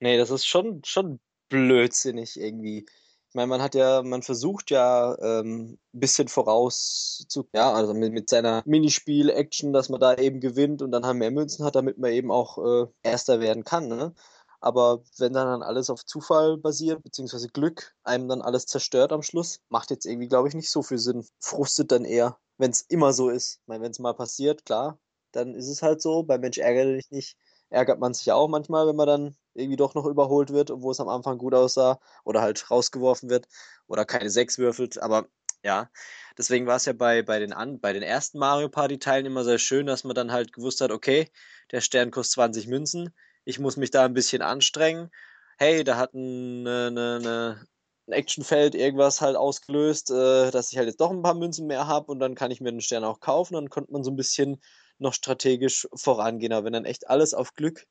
nee, 0.00 0.16
das 0.16 0.30
ist 0.30 0.46
schon, 0.46 0.82
schon 0.84 1.18
blödsinnig 1.48 2.40
irgendwie. 2.40 2.86
Ich 3.30 3.34
meine, 3.36 3.46
man 3.46 3.62
hat 3.62 3.76
ja, 3.76 4.02
man 4.02 4.22
versucht 4.22 4.70
ja 4.72 5.16
ähm, 5.20 5.78
bisschen 5.92 6.26
voraus 6.26 7.24
zu, 7.28 7.48
ja, 7.54 7.72
also 7.72 7.94
mit, 7.94 8.12
mit 8.12 8.28
seiner 8.28 8.62
Minispiel-Action, 8.66 9.72
dass 9.72 9.88
man 9.88 10.00
da 10.00 10.16
eben 10.16 10.40
gewinnt 10.40 10.82
und 10.82 10.90
dann 10.90 11.06
haben 11.06 11.18
mehr 11.18 11.30
Münzen 11.30 11.64
hat, 11.64 11.76
damit 11.76 11.96
man 11.98 12.10
eben 12.10 12.32
auch 12.32 12.58
äh, 12.58 12.86
Erster 13.04 13.38
werden 13.40 13.62
kann, 13.62 13.86
ne? 13.86 14.14
Aber 14.60 15.04
wenn 15.18 15.32
dann 15.32 15.62
alles 15.62 15.90
auf 15.90 16.04
Zufall 16.04 16.56
basiert, 16.58 17.02
beziehungsweise 17.04 17.48
Glück 17.48 17.94
einem 18.02 18.28
dann 18.28 18.42
alles 18.42 18.66
zerstört 18.66 19.12
am 19.12 19.22
Schluss, 19.22 19.60
macht 19.68 19.90
jetzt 19.90 20.06
irgendwie, 20.06 20.28
glaube 20.28 20.48
ich, 20.48 20.54
nicht 20.54 20.70
so 20.70 20.82
viel 20.82 20.98
Sinn. 20.98 21.24
Frustet 21.38 21.92
dann 21.92 22.04
eher, 22.04 22.36
wenn 22.58 22.70
es 22.72 22.82
immer 22.82 23.12
so 23.12 23.30
ist. 23.30 23.60
Ich 23.62 23.66
meine, 23.68 23.82
wenn 23.84 23.92
es 23.92 24.00
mal 24.00 24.12
passiert, 24.14 24.64
klar, 24.66 24.98
dann 25.32 25.54
ist 25.54 25.68
es 25.68 25.82
halt 25.82 26.02
so. 26.02 26.24
Bei 26.24 26.36
Mensch 26.36 26.58
ärgere 26.58 26.94
dich 26.96 27.10
nicht, 27.10 27.36
ärgert 27.70 28.00
man 28.00 28.12
sich 28.12 28.26
ja 28.26 28.34
auch 28.34 28.48
manchmal, 28.48 28.86
wenn 28.86 28.96
man 28.96 29.06
dann 29.06 29.36
irgendwie 29.54 29.76
doch 29.76 29.94
noch 29.94 30.06
überholt 30.06 30.50
wird, 30.50 30.70
obwohl 30.70 30.92
es 30.92 31.00
am 31.00 31.08
Anfang 31.08 31.38
gut 31.38 31.54
aussah 31.54 32.00
oder 32.24 32.40
halt 32.40 32.70
rausgeworfen 32.70 33.30
wird 33.30 33.46
oder 33.86 34.04
keine 34.04 34.30
Sechs 34.30 34.58
würfelt. 34.58 35.02
Aber 35.02 35.26
ja, 35.62 35.90
deswegen 36.38 36.66
war 36.66 36.76
es 36.76 36.86
ja 36.86 36.92
bei, 36.92 37.22
bei, 37.22 37.38
den 37.38 37.52
an, 37.52 37.80
bei 37.80 37.92
den 37.92 38.02
ersten 38.02 38.38
Mario 38.38 38.68
Party 38.68 38.98
Teilen 38.98 39.26
immer 39.26 39.44
sehr 39.44 39.58
schön, 39.58 39.86
dass 39.86 40.04
man 40.04 40.14
dann 40.14 40.32
halt 40.32 40.52
gewusst 40.52 40.80
hat, 40.80 40.90
okay, 40.90 41.30
der 41.70 41.80
Stern 41.80 42.10
kostet 42.10 42.34
20 42.34 42.66
Münzen, 42.68 43.14
ich 43.44 43.58
muss 43.58 43.76
mich 43.76 43.90
da 43.90 44.04
ein 44.04 44.14
bisschen 44.14 44.42
anstrengen. 44.42 45.10
Hey, 45.58 45.84
da 45.84 45.96
hat 45.96 46.14
ein, 46.14 46.66
eine, 46.66 47.16
eine, 47.20 47.66
ein 48.06 48.12
Actionfeld 48.12 48.74
irgendwas 48.74 49.20
halt 49.20 49.36
ausgelöst, 49.36 50.10
äh, 50.10 50.50
dass 50.50 50.72
ich 50.72 50.78
halt 50.78 50.88
jetzt 50.88 51.00
doch 51.00 51.10
ein 51.10 51.22
paar 51.22 51.34
Münzen 51.34 51.66
mehr 51.66 51.86
habe 51.86 52.10
und 52.10 52.20
dann 52.20 52.34
kann 52.34 52.50
ich 52.50 52.60
mir 52.60 52.70
den 52.70 52.80
Stern 52.80 53.04
auch 53.04 53.20
kaufen. 53.20 53.54
Dann 53.54 53.68
konnte 53.68 53.92
man 53.92 54.04
so 54.04 54.10
ein 54.10 54.16
bisschen 54.16 54.60
noch 54.98 55.14
strategisch 55.14 55.88
vorangehen. 55.94 56.52
Aber 56.52 56.64
wenn 56.64 56.72
dann 56.72 56.84
echt 56.84 57.08
alles 57.08 57.34
auf 57.34 57.54
Glück 57.54 57.86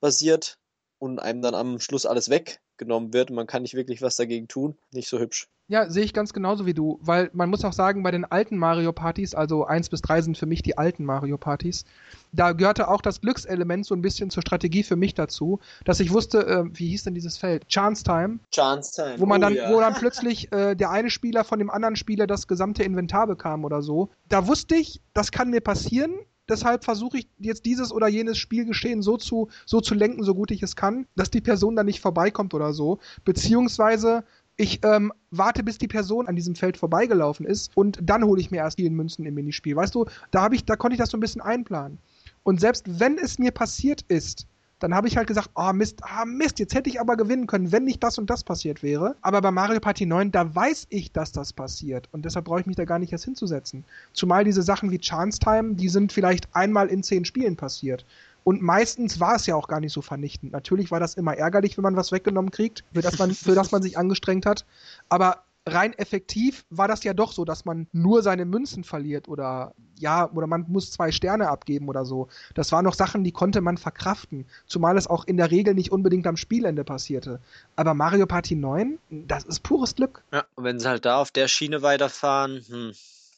basiert, 0.00 0.58
und 1.04 1.20
einem 1.20 1.42
dann 1.42 1.54
am 1.54 1.80
Schluss 1.80 2.06
alles 2.06 2.30
weggenommen 2.30 3.12
wird 3.12 3.28
und 3.28 3.36
man 3.36 3.46
kann 3.46 3.62
nicht 3.62 3.74
wirklich 3.74 4.00
was 4.00 4.16
dagegen 4.16 4.48
tun, 4.48 4.76
nicht 4.90 5.08
so 5.08 5.18
hübsch. 5.18 5.48
Ja, 5.68 5.88
sehe 5.88 6.04
ich 6.04 6.12
ganz 6.12 6.32
genauso 6.32 6.66
wie 6.66 6.74
du, 6.74 6.98
weil 7.02 7.30
man 7.32 7.48
muss 7.48 7.64
auch 7.64 7.72
sagen, 7.72 8.02
bei 8.02 8.10
den 8.10 8.24
alten 8.24 8.56
Mario 8.56 8.92
Partys, 8.92 9.34
also 9.34 9.64
1 9.64 9.90
bis 9.90 10.02
3 10.02 10.22
sind 10.22 10.38
für 10.38 10.46
mich 10.46 10.62
die 10.62 10.76
alten 10.76 11.04
Mario 11.04 11.38
Partys, 11.38 11.84
da 12.32 12.52
gehörte 12.52 12.88
auch 12.88 13.02
das 13.02 13.20
Glückselement 13.20 13.84
so 13.84 13.94
ein 13.94 14.02
bisschen 14.02 14.30
zur 14.30 14.42
Strategie 14.42 14.82
für 14.82 14.96
mich 14.96 15.14
dazu, 15.14 15.60
dass 15.84 16.00
ich 16.00 16.10
wusste, 16.10 16.46
äh, 16.46 16.64
wie 16.72 16.88
hieß 16.88 17.04
denn 17.04 17.14
dieses 17.14 17.36
Feld? 17.36 17.68
Chance 17.68 18.02
Time. 18.02 18.38
Chance 18.50 18.94
Time. 18.94 19.20
Wo 19.20 19.26
man 19.26 19.40
oh, 19.40 19.44
dann, 19.46 19.54
ja. 19.54 19.70
wo 19.70 19.80
dann 19.80 19.94
plötzlich 19.98 20.50
äh, 20.52 20.74
der 20.74 20.90
eine 20.90 21.10
Spieler 21.10 21.44
von 21.44 21.58
dem 21.58 21.70
anderen 21.70 21.96
Spieler 21.96 22.26
das 22.26 22.46
gesamte 22.46 22.82
Inventar 22.82 23.26
bekam 23.26 23.64
oder 23.64 23.82
so. 23.82 24.10
Da 24.28 24.46
wusste 24.46 24.74
ich, 24.74 25.00
das 25.12 25.32
kann 25.32 25.50
mir 25.50 25.60
passieren, 25.60 26.14
deshalb 26.48 26.84
versuche 26.84 27.18
ich 27.18 27.28
jetzt 27.38 27.64
dieses 27.66 27.92
oder 27.92 28.08
jenes 28.08 28.38
Spielgeschehen 28.38 29.02
so 29.02 29.16
zu, 29.16 29.48
so 29.66 29.80
zu 29.80 29.94
lenken, 29.94 30.22
so 30.22 30.34
gut 30.34 30.50
ich 30.50 30.62
es 30.62 30.76
kann, 30.76 31.06
dass 31.16 31.30
die 31.30 31.40
Person 31.40 31.76
dann 31.76 31.86
nicht 31.86 32.00
vorbeikommt 32.00 32.54
oder 32.54 32.72
so. 32.72 32.98
Beziehungsweise 33.24 34.24
ich 34.56 34.80
ähm, 34.84 35.12
warte, 35.30 35.64
bis 35.64 35.78
die 35.78 35.88
Person 35.88 36.28
an 36.28 36.36
diesem 36.36 36.54
Feld 36.54 36.76
vorbeigelaufen 36.76 37.44
ist 37.44 37.76
und 37.76 37.98
dann 38.02 38.24
hole 38.24 38.40
ich 38.40 38.50
mir 38.50 38.58
erst 38.58 38.78
die 38.78 38.88
Münzen 38.88 39.26
im 39.26 39.34
Minispiel. 39.34 39.74
Weißt 39.74 39.94
du, 39.94 40.06
da 40.30 40.42
habe 40.42 40.54
ich, 40.54 40.64
da 40.64 40.76
konnte 40.76 40.94
ich 40.94 41.00
das 41.00 41.10
so 41.10 41.16
ein 41.16 41.20
bisschen 41.20 41.40
einplanen. 41.40 41.98
Und 42.44 42.60
selbst 42.60 43.00
wenn 43.00 43.18
es 43.18 43.38
mir 43.38 43.50
passiert 43.50 44.02
ist, 44.02 44.46
dann 44.78 44.94
habe 44.94 45.08
ich 45.08 45.16
halt 45.16 45.28
gesagt, 45.28 45.50
oh 45.54 45.72
Mist, 45.72 46.00
ah 46.02 46.24
Mist, 46.24 46.58
jetzt 46.58 46.74
hätte 46.74 46.90
ich 46.90 47.00
aber 47.00 47.16
gewinnen 47.16 47.46
können, 47.46 47.72
wenn 47.72 47.84
nicht 47.84 48.02
das 48.02 48.18
und 48.18 48.28
das 48.28 48.44
passiert 48.44 48.82
wäre. 48.82 49.16
Aber 49.22 49.40
bei 49.40 49.50
Mario 49.50 49.80
Party 49.80 50.06
9, 50.06 50.30
da 50.30 50.54
weiß 50.54 50.86
ich, 50.90 51.12
dass 51.12 51.32
das 51.32 51.52
passiert 51.52 52.08
und 52.12 52.24
deshalb 52.24 52.46
brauche 52.46 52.60
ich 52.60 52.66
mich 52.66 52.76
da 52.76 52.84
gar 52.84 52.98
nicht 52.98 53.12
erst 53.12 53.24
hinzusetzen. 53.24 53.84
Zumal 54.12 54.44
diese 54.44 54.62
Sachen 54.62 54.90
wie 54.90 54.98
Chance 54.98 55.38
Time, 55.38 55.74
die 55.74 55.88
sind 55.88 56.12
vielleicht 56.12 56.54
einmal 56.54 56.88
in 56.88 57.02
zehn 57.02 57.24
Spielen 57.24 57.56
passiert. 57.56 58.04
Und 58.44 58.60
meistens 58.60 59.20
war 59.20 59.36
es 59.36 59.46
ja 59.46 59.56
auch 59.56 59.68
gar 59.68 59.80
nicht 59.80 59.92
so 59.92 60.02
vernichtend. 60.02 60.52
Natürlich 60.52 60.90
war 60.90 61.00
das 61.00 61.14
immer 61.14 61.34
ärgerlich, 61.34 61.78
wenn 61.78 61.82
man 61.82 61.96
was 61.96 62.12
weggenommen 62.12 62.50
kriegt, 62.50 62.84
für 62.92 63.00
das 63.00 63.18
man, 63.18 63.30
für 63.32 63.54
das 63.54 63.72
man 63.72 63.82
sich 63.82 63.96
angestrengt 63.96 64.44
hat. 64.44 64.66
Aber 65.08 65.43
rein 65.66 65.92
effektiv 65.94 66.64
war 66.70 66.88
das 66.88 67.04
ja 67.04 67.14
doch 67.14 67.32
so, 67.32 67.44
dass 67.44 67.64
man 67.64 67.86
nur 67.92 68.22
seine 68.22 68.44
Münzen 68.44 68.84
verliert 68.84 69.28
oder 69.28 69.74
ja, 69.98 70.30
oder 70.32 70.46
man 70.46 70.66
muss 70.68 70.90
zwei 70.90 71.12
Sterne 71.12 71.48
abgeben 71.48 71.88
oder 71.88 72.04
so. 72.04 72.28
Das 72.54 72.72
waren 72.72 72.84
noch 72.84 72.94
Sachen, 72.94 73.24
die 73.24 73.32
konnte 73.32 73.60
man 73.60 73.78
verkraften. 73.78 74.46
Zumal 74.66 74.98
es 74.98 75.06
auch 75.06 75.24
in 75.24 75.36
der 75.36 75.50
Regel 75.50 75.74
nicht 75.74 75.92
unbedingt 75.92 76.26
am 76.26 76.36
Spielende 76.36 76.84
passierte. 76.84 77.40
Aber 77.76 77.94
Mario 77.94 78.26
Party 78.26 78.56
9, 78.56 78.98
das 79.10 79.44
ist 79.44 79.60
pures 79.62 79.94
Glück. 79.94 80.22
Ja, 80.32 80.44
und 80.56 80.64
wenn 80.64 80.80
sie 80.80 80.88
halt 80.88 81.04
da 81.04 81.18
auf 81.18 81.30
der 81.30 81.48
Schiene 81.48 81.82
weiterfahren, 81.82 82.64
hm, 82.66 82.92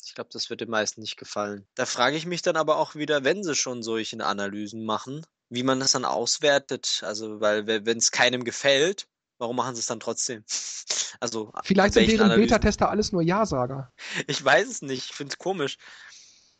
ich 0.04 0.14
glaube, 0.14 0.30
das 0.32 0.50
wird 0.50 0.60
den 0.60 0.70
meisten 0.70 1.02
nicht 1.02 1.16
gefallen. 1.16 1.66
Da 1.74 1.84
frage 1.84 2.16
ich 2.16 2.26
mich 2.26 2.42
dann 2.42 2.56
aber 2.56 2.78
auch 2.78 2.94
wieder, 2.94 3.22
wenn 3.24 3.44
sie 3.44 3.54
schon 3.54 3.82
solche 3.82 4.24
Analysen 4.24 4.84
machen, 4.84 5.26
wie 5.50 5.62
man 5.62 5.78
das 5.78 5.92
dann 5.92 6.04
auswertet. 6.04 7.02
Also, 7.04 7.40
weil 7.40 7.66
wenn 7.66 7.98
es 7.98 8.10
keinem 8.10 8.44
gefällt, 8.44 9.06
warum 9.38 9.56
machen 9.56 9.74
sie 9.74 9.80
es 9.80 9.86
dann 9.86 10.00
trotzdem? 10.00 10.44
Also, 11.18 11.50
Vielleicht 11.64 11.94
sind 11.94 12.10
deren 12.10 12.38
Beta-Tester 12.38 12.90
alles 12.90 13.10
nur 13.10 13.22
Ja-Sager. 13.22 13.90
Ich 14.26 14.44
weiß 14.44 14.68
es 14.68 14.82
nicht, 14.82 15.10
ich 15.10 15.16
finde 15.16 15.32
es 15.32 15.38
komisch. 15.38 15.78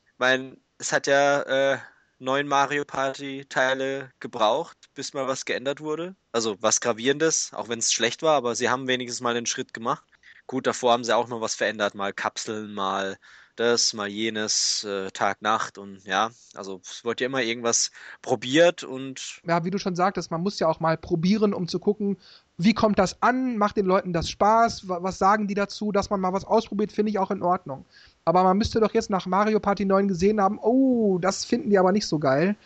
Ich 0.06 0.18
meine, 0.18 0.56
es 0.78 0.92
hat 0.92 1.06
ja 1.06 1.42
äh, 1.42 1.78
neun 2.18 2.48
Mario 2.48 2.84
Party-Teile 2.84 4.12
gebraucht, 4.20 4.78
bis 4.94 5.12
mal 5.12 5.26
was 5.26 5.44
geändert 5.44 5.80
wurde. 5.80 6.16
Also 6.32 6.56
was 6.60 6.80
Gravierendes, 6.80 7.52
auch 7.52 7.68
wenn 7.68 7.80
es 7.80 7.92
schlecht 7.92 8.22
war, 8.22 8.34
aber 8.34 8.54
sie 8.54 8.70
haben 8.70 8.88
wenigstens 8.88 9.20
mal 9.20 9.36
einen 9.36 9.46
Schritt 9.46 9.74
gemacht. 9.74 10.04
Gut, 10.46 10.66
davor 10.66 10.92
haben 10.92 11.04
sie 11.04 11.14
auch 11.14 11.28
noch 11.28 11.40
was 11.40 11.54
verändert, 11.54 11.94
mal 11.94 12.12
Kapseln, 12.12 12.72
mal 12.72 13.18
das, 13.56 13.94
mal 13.94 14.06
jenes, 14.06 14.84
äh, 14.84 15.10
Tag, 15.10 15.42
Nacht 15.42 15.78
und 15.78 16.04
ja, 16.04 16.30
also 16.54 16.80
es 16.84 17.04
wird 17.04 17.20
ja 17.20 17.26
immer 17.26 17.42
irgendwas 17.42 17.90
probiert 18.22 18.84
und. 18.84 19.40
Ja, 19.46 19.64
wie 19.64 19.70
du 19.70 19.78
schon 19.78 19.96
sagtest, 19.96 20.30
man 20.30 20.42
muss 20.42 20.58
ja 20.58 20.68
auch 20.68 20.78
mal 20.78 20.96
probieren, 20.96 21.54
um 21.54 21.66
zu 21.66 21.80
gucken, 21.80 22.18
wie 22.58 22.74
kommt 22.74 22.98
das 22.98 23.22
an, 23.22 23.58
macht 23.58 23.76
den 23.76 23.86
Leuten 23.86 24.12
das 24.12 24.30
Spaß, 24.30 24.88
was 24.88 25.18
sagen 25.18 25.46
die 25.46 25.54
dazu, 25.54 25.92
dass 25.92 26.10
man 26.10 26.20
mal 26.20 26.32
was 26.32 26.44
ausprobiert, 26.44 26.92
finde 26.92 27.10
ich 27.10 27.18
auch 27.18 27.30
in 27.30 27.42
Ordnung. 27.42 27.84
Aber 28.24 28.42
man 28.42 28.56
müsste 28.56 28.80
doch 28.80 28.94
jetzt 28.94 29.10
nach 29.10 29.26
Mario 29.26 29.60
Party 29.60 29.84
9 29.84 30.08
gesehen 30.08 30.40
haben, 30.40 30.58
oh, 30.60 31.18
das 31.18 31.44
finden 31.44 31.70
die 31.70 31.78
aber 31.78 31.92
nicht 31.92 32.06
so 32.06 32.18
geil. 32.18 32.56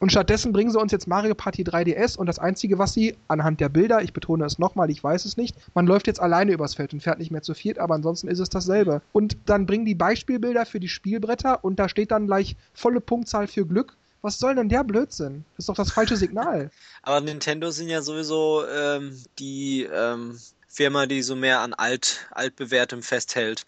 Und 0.00 0.12
stattdessen 0.12 0.52
bringen 0.52 0.70
sie 0.70 0.78
uns 0.78 0.92
jetzt 0.92 1.08
Mario 1.08 1.34
Party 1.34 1.64
3DS 1.64 2.16
und 2.16 2.26
das 2.26 2.38
Einzige, 2.38 2.78
was 2.78 2.92
sie 2.92 3.16
anhand 3.26 3.58
der 3.60 3.68
Bilder, 3.68 4.00
ich 4.02 4.12
betone 4.12 4.44
es 4.44 4.58
nochmal, 4.58 4.90
ich 4.90 5.02
weiß 5.02 5.24
es 5.24 5.36
nicht, 5.36 5.56
man 5.74 5.88
läuft 5.88 6.06
jetzt 6.06 6.20
alleine 6.20 6.52
übers 6.52 6.74
Feld 6.74 6.92
und 6.92 7.02
fährt 7.02 7.18
nicht 7.18 7.32
mehr 7.32 7.42
zu 7.42 7.54
viert, 7.54 7.80
aber 7.80 7.94
ansonsten 7.94 8.28
ist 8.28 8.38
es 8.38 8.48
dasselbe. 8.48 9.02
Und 9.12 9.36
dann 9.46 9.66
bringen 9.66 9.86
die 9.86 9.96
Beispielbilder 9.96 10.66
für 10.66 10.78
die 10.78 10.88
Spielbretter 10.88 11.64
und 11.64 11.80
da 11.80 11.88
steht 11.88 12.12
dann 12.12 12.26
gleich 12.26 12.56
volle 12.74 13.00
Punktzahl 13.00 13.48
für 13.48 13.66
Glück. 13.66 13.96
Was 14.22 14.38
soll 14.38 14.54
denn 14.54 14.68
der 14.68 14.84
Blödsinn? 14.84 15.44
Das 15.56 15.64
ist 15.64 15.68
doch 15.68 15.74
das 15.76 15.92
falsche 15.92 16.16
Signal. 16.16 16.70
aber 17.02 17.20
Nintendo 17.20 17.70
sind 17.70 17.88
ja 17.88 18.02
sowieso 18.02 18.66
ähm, 18.66 19.22
die 19.38 19.84
ähm, 19.84 20.38
Firma, 20.68 21.06
die 21.06 21.22
so 21.22 21.36
mehr 21.36 21.60
an 21.60 21.74
alt, 21.74 22.26
altbewährtem 22.30 23.02
festhält. 23.02 23.66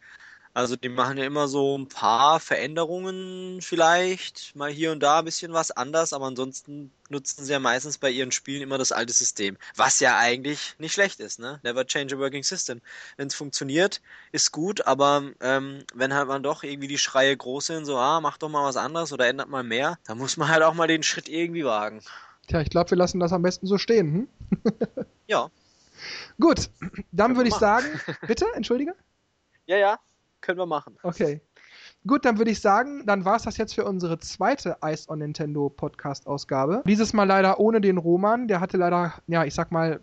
Also 0.53 0.75
die 0.75 0.89
machen 0.89 1.17
ja 1.17 1.25
immer 1.25 1.47
so 1.47 1.79
ein 1.79 1.87
paar 1.87 2.41
Veränderungen 2.41 3.63
vielleicht, 3.63 4.57
mal 4.57 4.71
hier 4.71 4.91
und 4.91 5.01
da 5.01 5.21
ein 5.21 5.25
bisschen 5.25 5.53
was 5.53 5.71
anders, 5.71 6.13
aber 6.13 6.27
ansonsten 6.27 6.91
nutzen 7.09 7.45
sie 7.45 7.53
ja 7.53 7.61
meistens 7.61 7.99
bei 7.99 8.11
ihren 8.11 8.33
Spielen 8.33 8.63
immer 8.63 8.77
das 8.77 8.91
alte 8.91 9.13
System, 9.13 9.57
was 9.77 10.01
ja 10.01 10.19
eigentlich 10.19 10.75
nicht 10.79 10.93
schlecht 10.93 11.21
ist, 11.21 11.39
ne? 11.39 11.61
Never 11.63 11.87
change 11.87 12.17
a 12.17 12.19
working 12.19 12.43
system. 12.43 12.81
Wenn 13.17 13.29
es 13.29 13.37
funktioniert, 13.37 14.01
ist 14.33 14.51
gut, 14.51 14.87
aber 14.89 15.23
ähm, 15.41 15.85
wenn 15.95 16.15
halt 16.15 16.27
man 16.27 16.43
doch 16.43 16.65
irgendwie 16.65 16.89
die 16.89 16.99
Schreie 16.99 17.37
groß 17.37 17.67
sind, 17.67 17.85
so, 17.85 17.97
ah, 17.97 18.21
mach 18.21 18.37
doch 18.37 18.49
mal 18.49 18.65
was 18.65 18.77
anderes 18.77 19.13
oder 19.13 19.29
ändert 19.29 19.49
mal 19.49 19.63
mehr, 19.63 19.99
dann 20.05 20.19
muss 20.19 20.37
man 20.37 20.49
halt 20.49 20.65
auch 20.65 20.75
mal 20.75 20.89
den 20.89 21.05
Schritt 21.05 21.29
irgendwie 21.29 21.65
wagen. 21.65 22.03
Tja, 22.49 22.61
ich 22.61 22.71
glaube, 22.71 22.91
wir 22.91 22.99
lassen 22.99 23.21
das 23.21 23.33
am 23.33 23.43
besten 23.43 23.69
so 23.69 23.79
stehen, 23.79 24.13
hm? 24.13 24.29
ja. 25.29 25.49
Gut, 26.41 26.71
dann 27.13 27.37
würde 27.37 27.51
ich 27.51 27.55
sagen, 27.55 27.87
bitte, 28.27 28.47
entschuldige? 28.55 28.97
Ja, 29.67 29.77
ja. 29.77 30.01
Können 30.41 30.59
wir 30.59 30.67
machen. 30.67 30.97
Okay. 31.03 31.41
Gut, 32.07 32.25
dann 32.25 32.39
würde 32.39 32.51
ich 32.51 32.61
sagen, 32.61 33.05
dann 33.07 33.25
war 33.25 33.37
es 33.37 33.43
das 33.43 33.59
jetzt 33.59 33.75
für 33.75 33.85
unsere 33.85 34.19
zweite 34.19 34.79
Ice 34.85 35.09
on 35.11 35.19
Nintendo 35.19 35.69
Podcast-Ausgabe. 35.69 36.83
Dieses 36.87 37.13
Mal 37.13 37.25
leider 37.25 37.61
ohne 37.61 37.81
den 37.81 37.99
Roman. 37.99 38.49
Der 38.49 38.61
hatte 38.61 38.79
leider, 38.79 39.15
ja, 39.27 39.45
ich 39.45 39.55
sag 39.55 39.71
mal, 39.71 40.01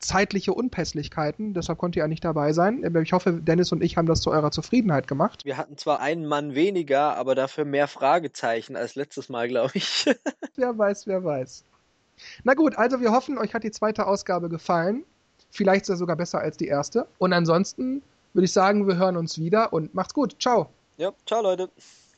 zeitliche 0.00 0.52
Unpässlichkeiten. 0.52 1.54
Deshalb 1.54 1.78
konnte 1.78 2.00
er 2.00 2.08
nicht 2.08 2.24
dabei 2.24 2.52
sein. 2.52 2.82
Ich 3.02 3.12
hoffe, 3.12 3.34
Dennis 3.34 3.72
und 3.72 3.82
ich 3.82 3.96
haben 3.96 4.06
das 4.06 4.20
zu 4.20 4.30
eurer 4.30 4.50
Zufriedenheit 4.50 5.06
gemacht. 5.06 5.44
Wir 5.44 5.56
hatten 5.56 5.76
zwar 5.78 6.00
einen 6.00 6.26
Mann 6.26 6.54
weniger, 6.54 7.16
aber 7.16 7.34
dafür 7.34 7.64
mehr 7.64 7.88
Fragezeichen 7.88 8.76
als 8.76 8.94
letztes 8.94 9.28
Mal, 9.28 9.48
glaube 9.48 9.72
ich. 9.74 10.06
wer 10.56 10.76
weiß, 10.76 11.06
wer 11.06 11.24
weiß. 11.24 11.64
Na 12.44 12.54
gut, 12.54 12.76
also 12.76 13.00
wir 13.00 13.12
hoffen, 13.12 13.38
euch 13.38 13.54
hat 13.54 13.62
die 13.62 13.70
zweite 13.70 14.06
Ausgabe 14.06 14.48
gefallen. 14.48 15.04
Vielleicht 15.50 15.86
sogar 15.86 16.16
besser 16.16 16.40
als 16.40 16.56
die 16.56 16.66
erste. 16.66 17.06
Und 17.18 17.32
ansonsten 17.32 18.02
würde 18.36 18.44
ich 18.44 18.52
sagen, 18.52 18.86
wir 18.86 18.96
hören 18.96 19.16
uns 19.16 19.38
wieder 19.38 19.72
und 19.72 19.94
macht's 19.94 20.12
gut. 20.12 20.36
Ciao. 20.38 20.68
Ja, 20.98 21.12
ciao 21.26 21.42
Leute. 21.42 21.70